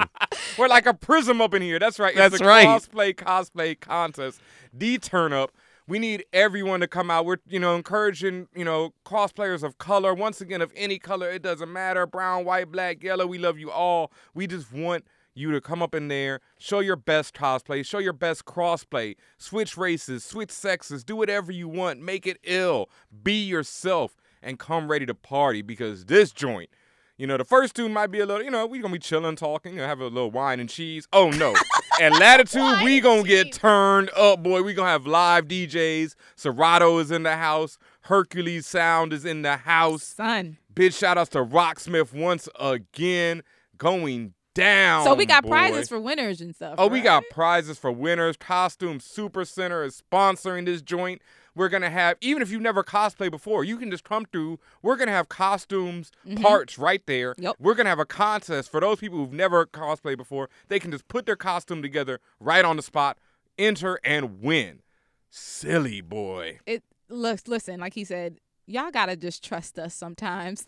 We're 0.57 0.69
like 0.69 0.87
a 0.87 0.95
prism 0.95 1.41
up 1.41 1.55
in 1.55 1.63
here. 1.63 1.79
That's 1.79 1.99
right. 1.99 2.15
That's 2.15 2.35
it's 2.35 2.43
a 2.43 2.47
right. 2.47 2.67
Cosplay 2.67 3.15
cosplay 3.15 3.79
contest. 3.79 4.41
The 4.73 4.99
turn 4.99 5.33
up. 5.33 5.53
We 5.87 5.99
need 5.99 6.27
everyone 6.35 6.81
to 6.81 6.87
come 6.87 7.11
out. 7.11 7.25
We're, 7.25 7.39
you 7.49 7.59
know, 7.59 7.75
encouraging, 7.75 8.49
you 8.55 8.65
know, 8.65 8.93
cosplayers 9.07 9.63
of 9.63 9.79
color. 9.79 10.13
Once 10.13 10.43
again, 10.43 10.61
of 10.61 10.71
any 10.77 10.99
color, 10.99 11.31
it 11.31 11.41
doesn't 11.41 11.73
matter. 11.73 12.07
Brown, 12.07 12.45
white, 12.45 12.71
black, 12.71 13.03
yellow. 13.03 13.27
We 13.27 13.39
love 13.39 13.59
you 13.59 13.71
all. 13.71 14.13
We 14.35 14.47
just 14.47 14.71
want 14.71 15.07
you 15.39 15.53
to 15.53 15.61
come 15.61 15.83
up 15.83 15.95
in 15.95 16.09
there, 16.09 16.41
show 16.59 16.81
your 16.81 16.97
best 16.97 17.35
cosplay, 17.35 17.87
show 17.87 17.99
your 17.99 18.13
best 18.13 18.45
crossplay, 18.45 19.17
switch 19.39 19.77
races, 19.77 20.25
switch 20.25 20.51
sexes, 20.51 21.05
do 21.05 21.17
whatever 21.17 21.53
you 21.53 21.69
want, 21.69 22.01
make 22.01 22.27
it 22.27 22.39
ill, 22.45 22.91
be 23.23 23.45
yourself, 23.45 24.17
and 24.43 24.59
come 24.59 24.91
ready 24.91 25.07
to 25.07 25.15
party 25.15 25.63
because 25.63 26.07
this 26.07 26.33
joint, 26.33 26.71
you 27.17 27.27
know, 27.27 27.37
the 27.37 27.45
first 27.45 27.75
two 27.75 27.89
might 27.89 28.09
be 28.09 28.21
a 28.21 28.27
little, 28.27 28.43
you 28.43 28.51
know, 28.51 28.67
we 28.67 28.79
gonna 28.79 28.93
be 28.93 28.99
chilling, 28.99 29.37
talking, 29.37 29.73
you 29.75 29.79
know, 29.79 29.87
have 29.87 30.01
a 30.01 30.07
little 30.07 30.31
wine 30.31 30.61
and 30.61 30.69
cheese. 30.69 31.07
Oh 31.13 31.31
no. 31.31 31.55
At 32.01 32.13
Latitude, 32.13 32.85
we 32.85 33.01
gonna 33.01 33.25
get 33.25 33.53
turned 33.53 34.11
up, 34.17 34.41
boy. 34.43 34.63
We 34.63 34.73
gonna 34.73 34.91
have 34.91 35.07
live 35.07 35.47
DJs. 35.47 36.15
Serato 36.37 36.99
is 36.99 37.11
in 37.11 37.25
the 37.25 37.37
house. 37.37 37.77
Hercules 38.03 38.67
Sound 38.67 39.13
is 39.13 39.25
in 39.25 39.43
the 39.43 39.57
house. 39.57 40.05
Son. 40.05 40.59
Big 40.73 40.93
shout 40.93 41.19
outs 41.19 41.31
to 41.31 41.45
Rocksmith 41.45 42.13
once 42.13 42.49
again. 42.61 43.43
Going 43.77 44.35
down. 44.59 45.05
So 45.05 45.15
we 45.15 45.25
got 45.27 45.45
boy. 45.45 45.51
prizes 45.51 45.89
for 45.89 45.99
winners 46.01 46.41
and 46.41 46.55
stuff. 46.55 46.75
Oh, 46.79 46.87
we 46.89 47.01
got 47.01 47.25
prizes 47.31 47.79
for 47.79 47.91
winners. 47.93 48.37
Costume 48.37 49.01
Super 49.01 49.45
Center 49.45 49.83
is 49.85 50.03
sponsoring 50.13 50.67
this 50.67 50.83
joint. 50.83 51.23
We're 51.55 51.69
gonna 51.69 51.91
have 51.91 52.17
even 52.21 52.41
if 52.43 52.51
you've 52.51 52.63
never 52.63 52.85
cosplayed 52.85 53.31
before, 53.33 53.65
you 53.65 53.77
can 53.79 53.91
just 53.91 54.05
come 54.05 54.27
through. 54.31 54.61
We're 54.83 54.95
gonna 54.97 55.11
have 55.13 55.29
costumes 55.29 56.13
Mhm. 56.27 56.41
parts 56.41 56.79
right 56.79 57.03
there. 57.07 57.35
Yep. 57.39 57.57
We're 57.59 57.75
gonna 57.75 57.89
have 57.89 57.99
a 57.99 58.05
contest 58.05 58.71
for 58.71 58.81
those 58.81 58.99
people 58.99 59.19
who've 59.19 59.33
never 59.33 59.67
cosplayed 59.67 60.19
before. 60.19 60.49
They 60.69 60.79
can 60.79 60.93
just 60.93 61.09
put 61.09 61.27
their 61.27 61.35
costume 61.37 61.83
together 61.83 62.21
right 62.39 62.65
on 62.65 62.77
the 62.77 62.83
spot, 62.83 63.19
enter 63.59 63.99
and 64.05 64.41
win. 64.41 64.83
Silly 65.31 66.01
boy. 66.01 66.61
It 66.67 66.85
looks 67.09 67.49
listen, 67.49 67.81
like 67.81 67.95
he 67.95 68.05
said, 68.05 68.39
y'all 68.67 68.91
gotta 68.93 69.17
just 69.17 69.43
trust 69.43 69.79
us 69.81 69.95
sometimes. 69.95 70.65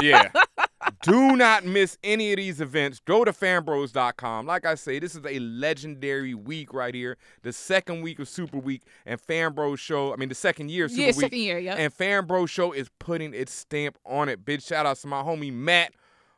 yeah. 0.00 0.30
Do 1.02 1.36
not 1.36 1.64
miss 1.64 1.98
any 2.04 2.32
of 2.32 2.36
these 2.36 2.60
events. 2.60 3.00
Go 3.00 3.24
to 3.24 3.32
fanbros.com. 3.32 4.46
Like 4.46 4.66
I 4.66 4.74
say, 4.74 4.98
this 4.98 5.14
is 5.14 5.24
a 5.26 5.38
legendary 5.38 6.34
week 6.34 6.72
right 6.72 6.94
here. 6.94 7.16
The 7.42 7.52
second 7.52 8.02
week 8.02 8.18
of 8.18 8.28
Super 8.28 8.58
Week 8.58 8.82
and 9.06 9.20
Fanbros 9.20 9.78
Show. 9.78 10.12
I 10.12 10.16
mean, 10.16 10.28
the 10.28 10.34
second 10.34 10.70
year 10.70 10.84
of 10.86 10.90
Super 10.90 11.00
Yeah, 11.02 11.06
Week. 11.08 11.16
second 11.16 11.38
year, 11.38 11.58
yep. 11.58 11.78
And 11.78 11.92
Fanbros 11.92 12.48
Show 12.48 12.72
is 12.72 12.88
putting 12.98 13.34
its 13.34 13.52
stamp 13.52 13.98
on 14.04 14.28
it. 14.28 14.44
Big 14.44 14.62
shout 14.62 14.86
out 14.86 14.96
to 14.98 15.06
my 15.06 15.22
homie 15.22 15.52
Matt 15.52 15.92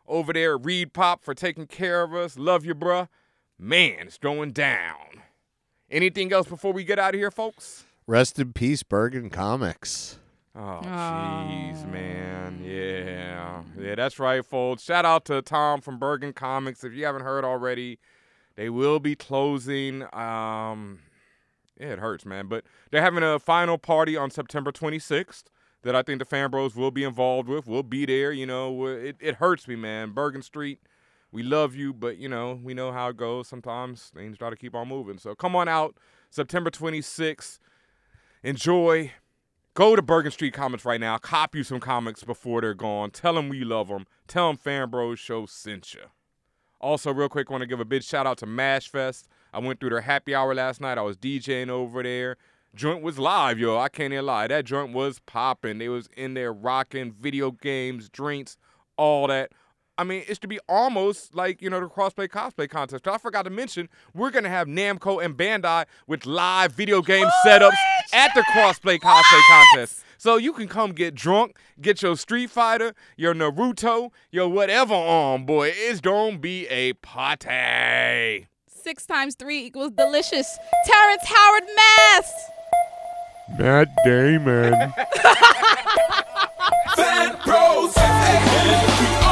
over 0.07 0.33
there 0.33 0.57
Reed 0.57 0.93
Pop 0.93 1.23
for 1.25 1.35
taking 1.35 1.67
care 1.67 2.03
of 2.03 2.15
us. 2.15 2.39
Love 2.39 2.65
you, 2.65 2.75
bruh. 2.75 3.09
Man, 3.59 4.07
it's 4.07 4.19
going 4.19 4.53
down. 4.53 5.23
Anything 5.91 6.33
else 6.33 6.49
before 6.49 6.73
we 6.73 6.83
get 6.85 6.99
out 6.99 7.15
of 7.15 7.21
here, 7.21 7.31
folks? 7.31 7.85
Rest 8.07 8.39
in 8.39 8.53
peace, 8.53 8.83
Bergen 8.83 9.31
Comics. 9.31 10.19
Oh, 10.57 10.81
jeez, 10.85 11.85
man. 11.91 12.63
Yeah. 12.65 13.63
Yeah, 13.79 13.95
that's 13.97 14.19
right, 14.21 14.45
folks. 14.45 14.85
Shout 14.85 15.05
out 15.05 15.25
to 15.27 15.43
Tom 15.43 15.81
from 15.81 15.99
Bergen 15.99 16.33
Comics. 16.33 16.85
If 16.85 16.93
you 16.93 17.05
haven't 17.05 17.23
heard 17.23 17.45
already, 17.45 17.99
they 18.55 18.71
will 18.71 19.01
be 19.01 19.17
closing. 19.17 20.03
Um, 20.15 21.01
yeah, 21.79 21.89
it 21.89 21.99
hurts, 21.99 22.25
man. 22.25 22.47
But 22.47 22.65
they're 22.91 23.03
having 23.03 23.25
a 23.25 23.39
final 23.41 23.79
party 23.79 24.17
on 24.17 24.31
September 24.31 24.71
26th 24.71 25.45
that 25.83 25.97
I 25.97 26.03
think 26.03 26.21
the 26.21 26.25
Fan 26.25 26.51
Bros 26.51 26.77
will 26.77 26.93
be 26.93 27.03
involved 27.03 27.49
with. 27.49 27.67
We'll 27.67 27.83
be 27.83 28.07
there. 28.07 28.31
You 28.31 28.47
know, 28.47 28.87
it, 28.87 29.17
it 29.21 29.37
hurts 29.37 29.67
me, 29.67 29.75
man. 29.75 30.13
Bergen 30.13 30.43
Street, 30.43 30.79
we 31.33 31.43
love 31.43 31.75
you, 31.75 31.93
but, 31.93 32.17
you 32.17 32.29
know, 32.29 32.61
we 32.63 32.75
know 32.75 32.93
how 32.93 33.09
it 33.09 33.17
goes. 33.17 33.49
Sometimes 33.49 34.13
things 34.15 34.39
try 34.39 34.51
to 34.51 34.57
keep 34.57 34.75
on 34.77 34.87
moving. 34.87 35.19
So 35.19 35.35
come 35.35 35.57
on 35.57 35.69
out 35.69 35.97
September 36.31 36.71
26th. 36.71 37.59
Enjoy. 38.45 39.11
Go 39.75 39.97
to 39.97 40.03
Bergen 40.03 40.31
Street 40.31 40.55
Comics 40.55 40.85
right 40.85 41.01
now. 41.01 41.19
Cop 41.19 41.57
you 41.57 41.65
some 41.65 41.81
comics 41.81 42.23
before 42.23 42.61
they're 42.61 42.75
gone. 42.75 43.11
Tell 43.11 43.35
them 43.35 43.49
we 43.49 43.65
love 43.65 43.89
them. 43.89 44.07
Tell 44.29 44.47
them 44.47 44.57
Fan 44.57 44.89
Bros 44.89 45.19
Show 45.19 45.47
sent 45.47 45.95
you. 45.95 46.03
Also, 46.81 47.13
real 47.13 47.29
quick, 47.29 47.51
want 47.51 47.63
to 47.63 47.67
give 47.67 47.81
a 47.81 47.85
big 47.85 48.05
shout 48.05 48.25
out 48.25 48.39
to 48.39 48.47
Mash 48.47 48.89
Fest. 48.89 49.27
I 49.53 49.59
went 49.59 49.81
through 49.81 49.91
their 49.91 50.03
happy 50.03 50.33
hour 50.33 50.55
last 50.55 50.81
night. 50.81 50.97
I 50.97 51.03
was 51.03 51.17
DJing 51.17 51.71
over 51.71 52.05
there. 52.05 52.37
joint 52.77 53.03
was 53.03 53.19
live, 53.19 53.59
yo. 53.59 53.77
I 53.77 53.89
can't 53.89 54.13
even 54.13 54.27
lie. 54.27 54.47
That 54.47 54.65
joint 54.65 54.93
was 54.93 55.19
popping. 55.27 55.79
They 55.79 55.89
was 55.89 56.09
in 56.17 56.35
there 56.35 56.53
rocking 56.53 57.11
video 57.11 57.51
games, 57.51 58.09
drinks, 58.09 58.57
all 58.97 59.27
that. 59.27 59.51
I 59.99 60.05
mean, 60.05 60.23
it's 60.29 60.39
to 60.41 60.49
be 60.49 60.61
almost 60.69 61.35
like, 61.35 61.61
you 61.61 61.69
know, 61.69 61.81
the 61.81 61.87
crossplay 61.87 62.29
cosplay 62.29 62.69
contest. 62.69 63.03
But 63.03 63.15
I 63.15 63.19
forgot 63.19 63.43
to 63.43 63.51
mention, 63.51 63.89
we're 64.13 64.31
going 64.31 64.45
to 64.45 64.51
have 64.51 64.69
Namco 64.69 65.25
and 65.25 65.37
Bandai 65.37 65.87
with 66.07 66.27
live 66.27 66.73
video 66.73 67.03
game 67.03 67.27
setups 67.45 67.75
at 68.13 68.35
the 68.35 68.43
crossplay 68.43 68.99
cosplay 68.99 69.41
contest. 69.49 70.05
So 70.19 70.37
you 70.37 70.53
can 70.53 70.69
come 70.69 70.93
get 70.93 71.15
drunk, 71.15 71.57
get 71.81 72.03
your 72.03 72.17
Street 72.17 72.51
Fighter, 72.51 72.95
your 73.17 73.35
Naruto, 73.35 74.11
your 74.31 74.49
whatever 74.49 74.95
on, 74.95 75.45
boy. 75.45 75.73
It's 75.75 76.01
gonna 76.01 76.39
be 76.39 76.67
a 76.69 76.95
party. 76.95 78.49
Six 78.67 79.07
times 79.07 79.35
three 79.35 79.65
equals 79.65 79.93
delicious. 79.93 80.59
Terrence 80.87 81.25
Howard 81.25 81.65
Mass. 81.77 82.33
Matt 83.59 83.89
Damon. 84.05 84.73
Fat 86.97 87.43
Bros. 87.45 87.95
F-A-N-P-R-O-S. 87.97 89.25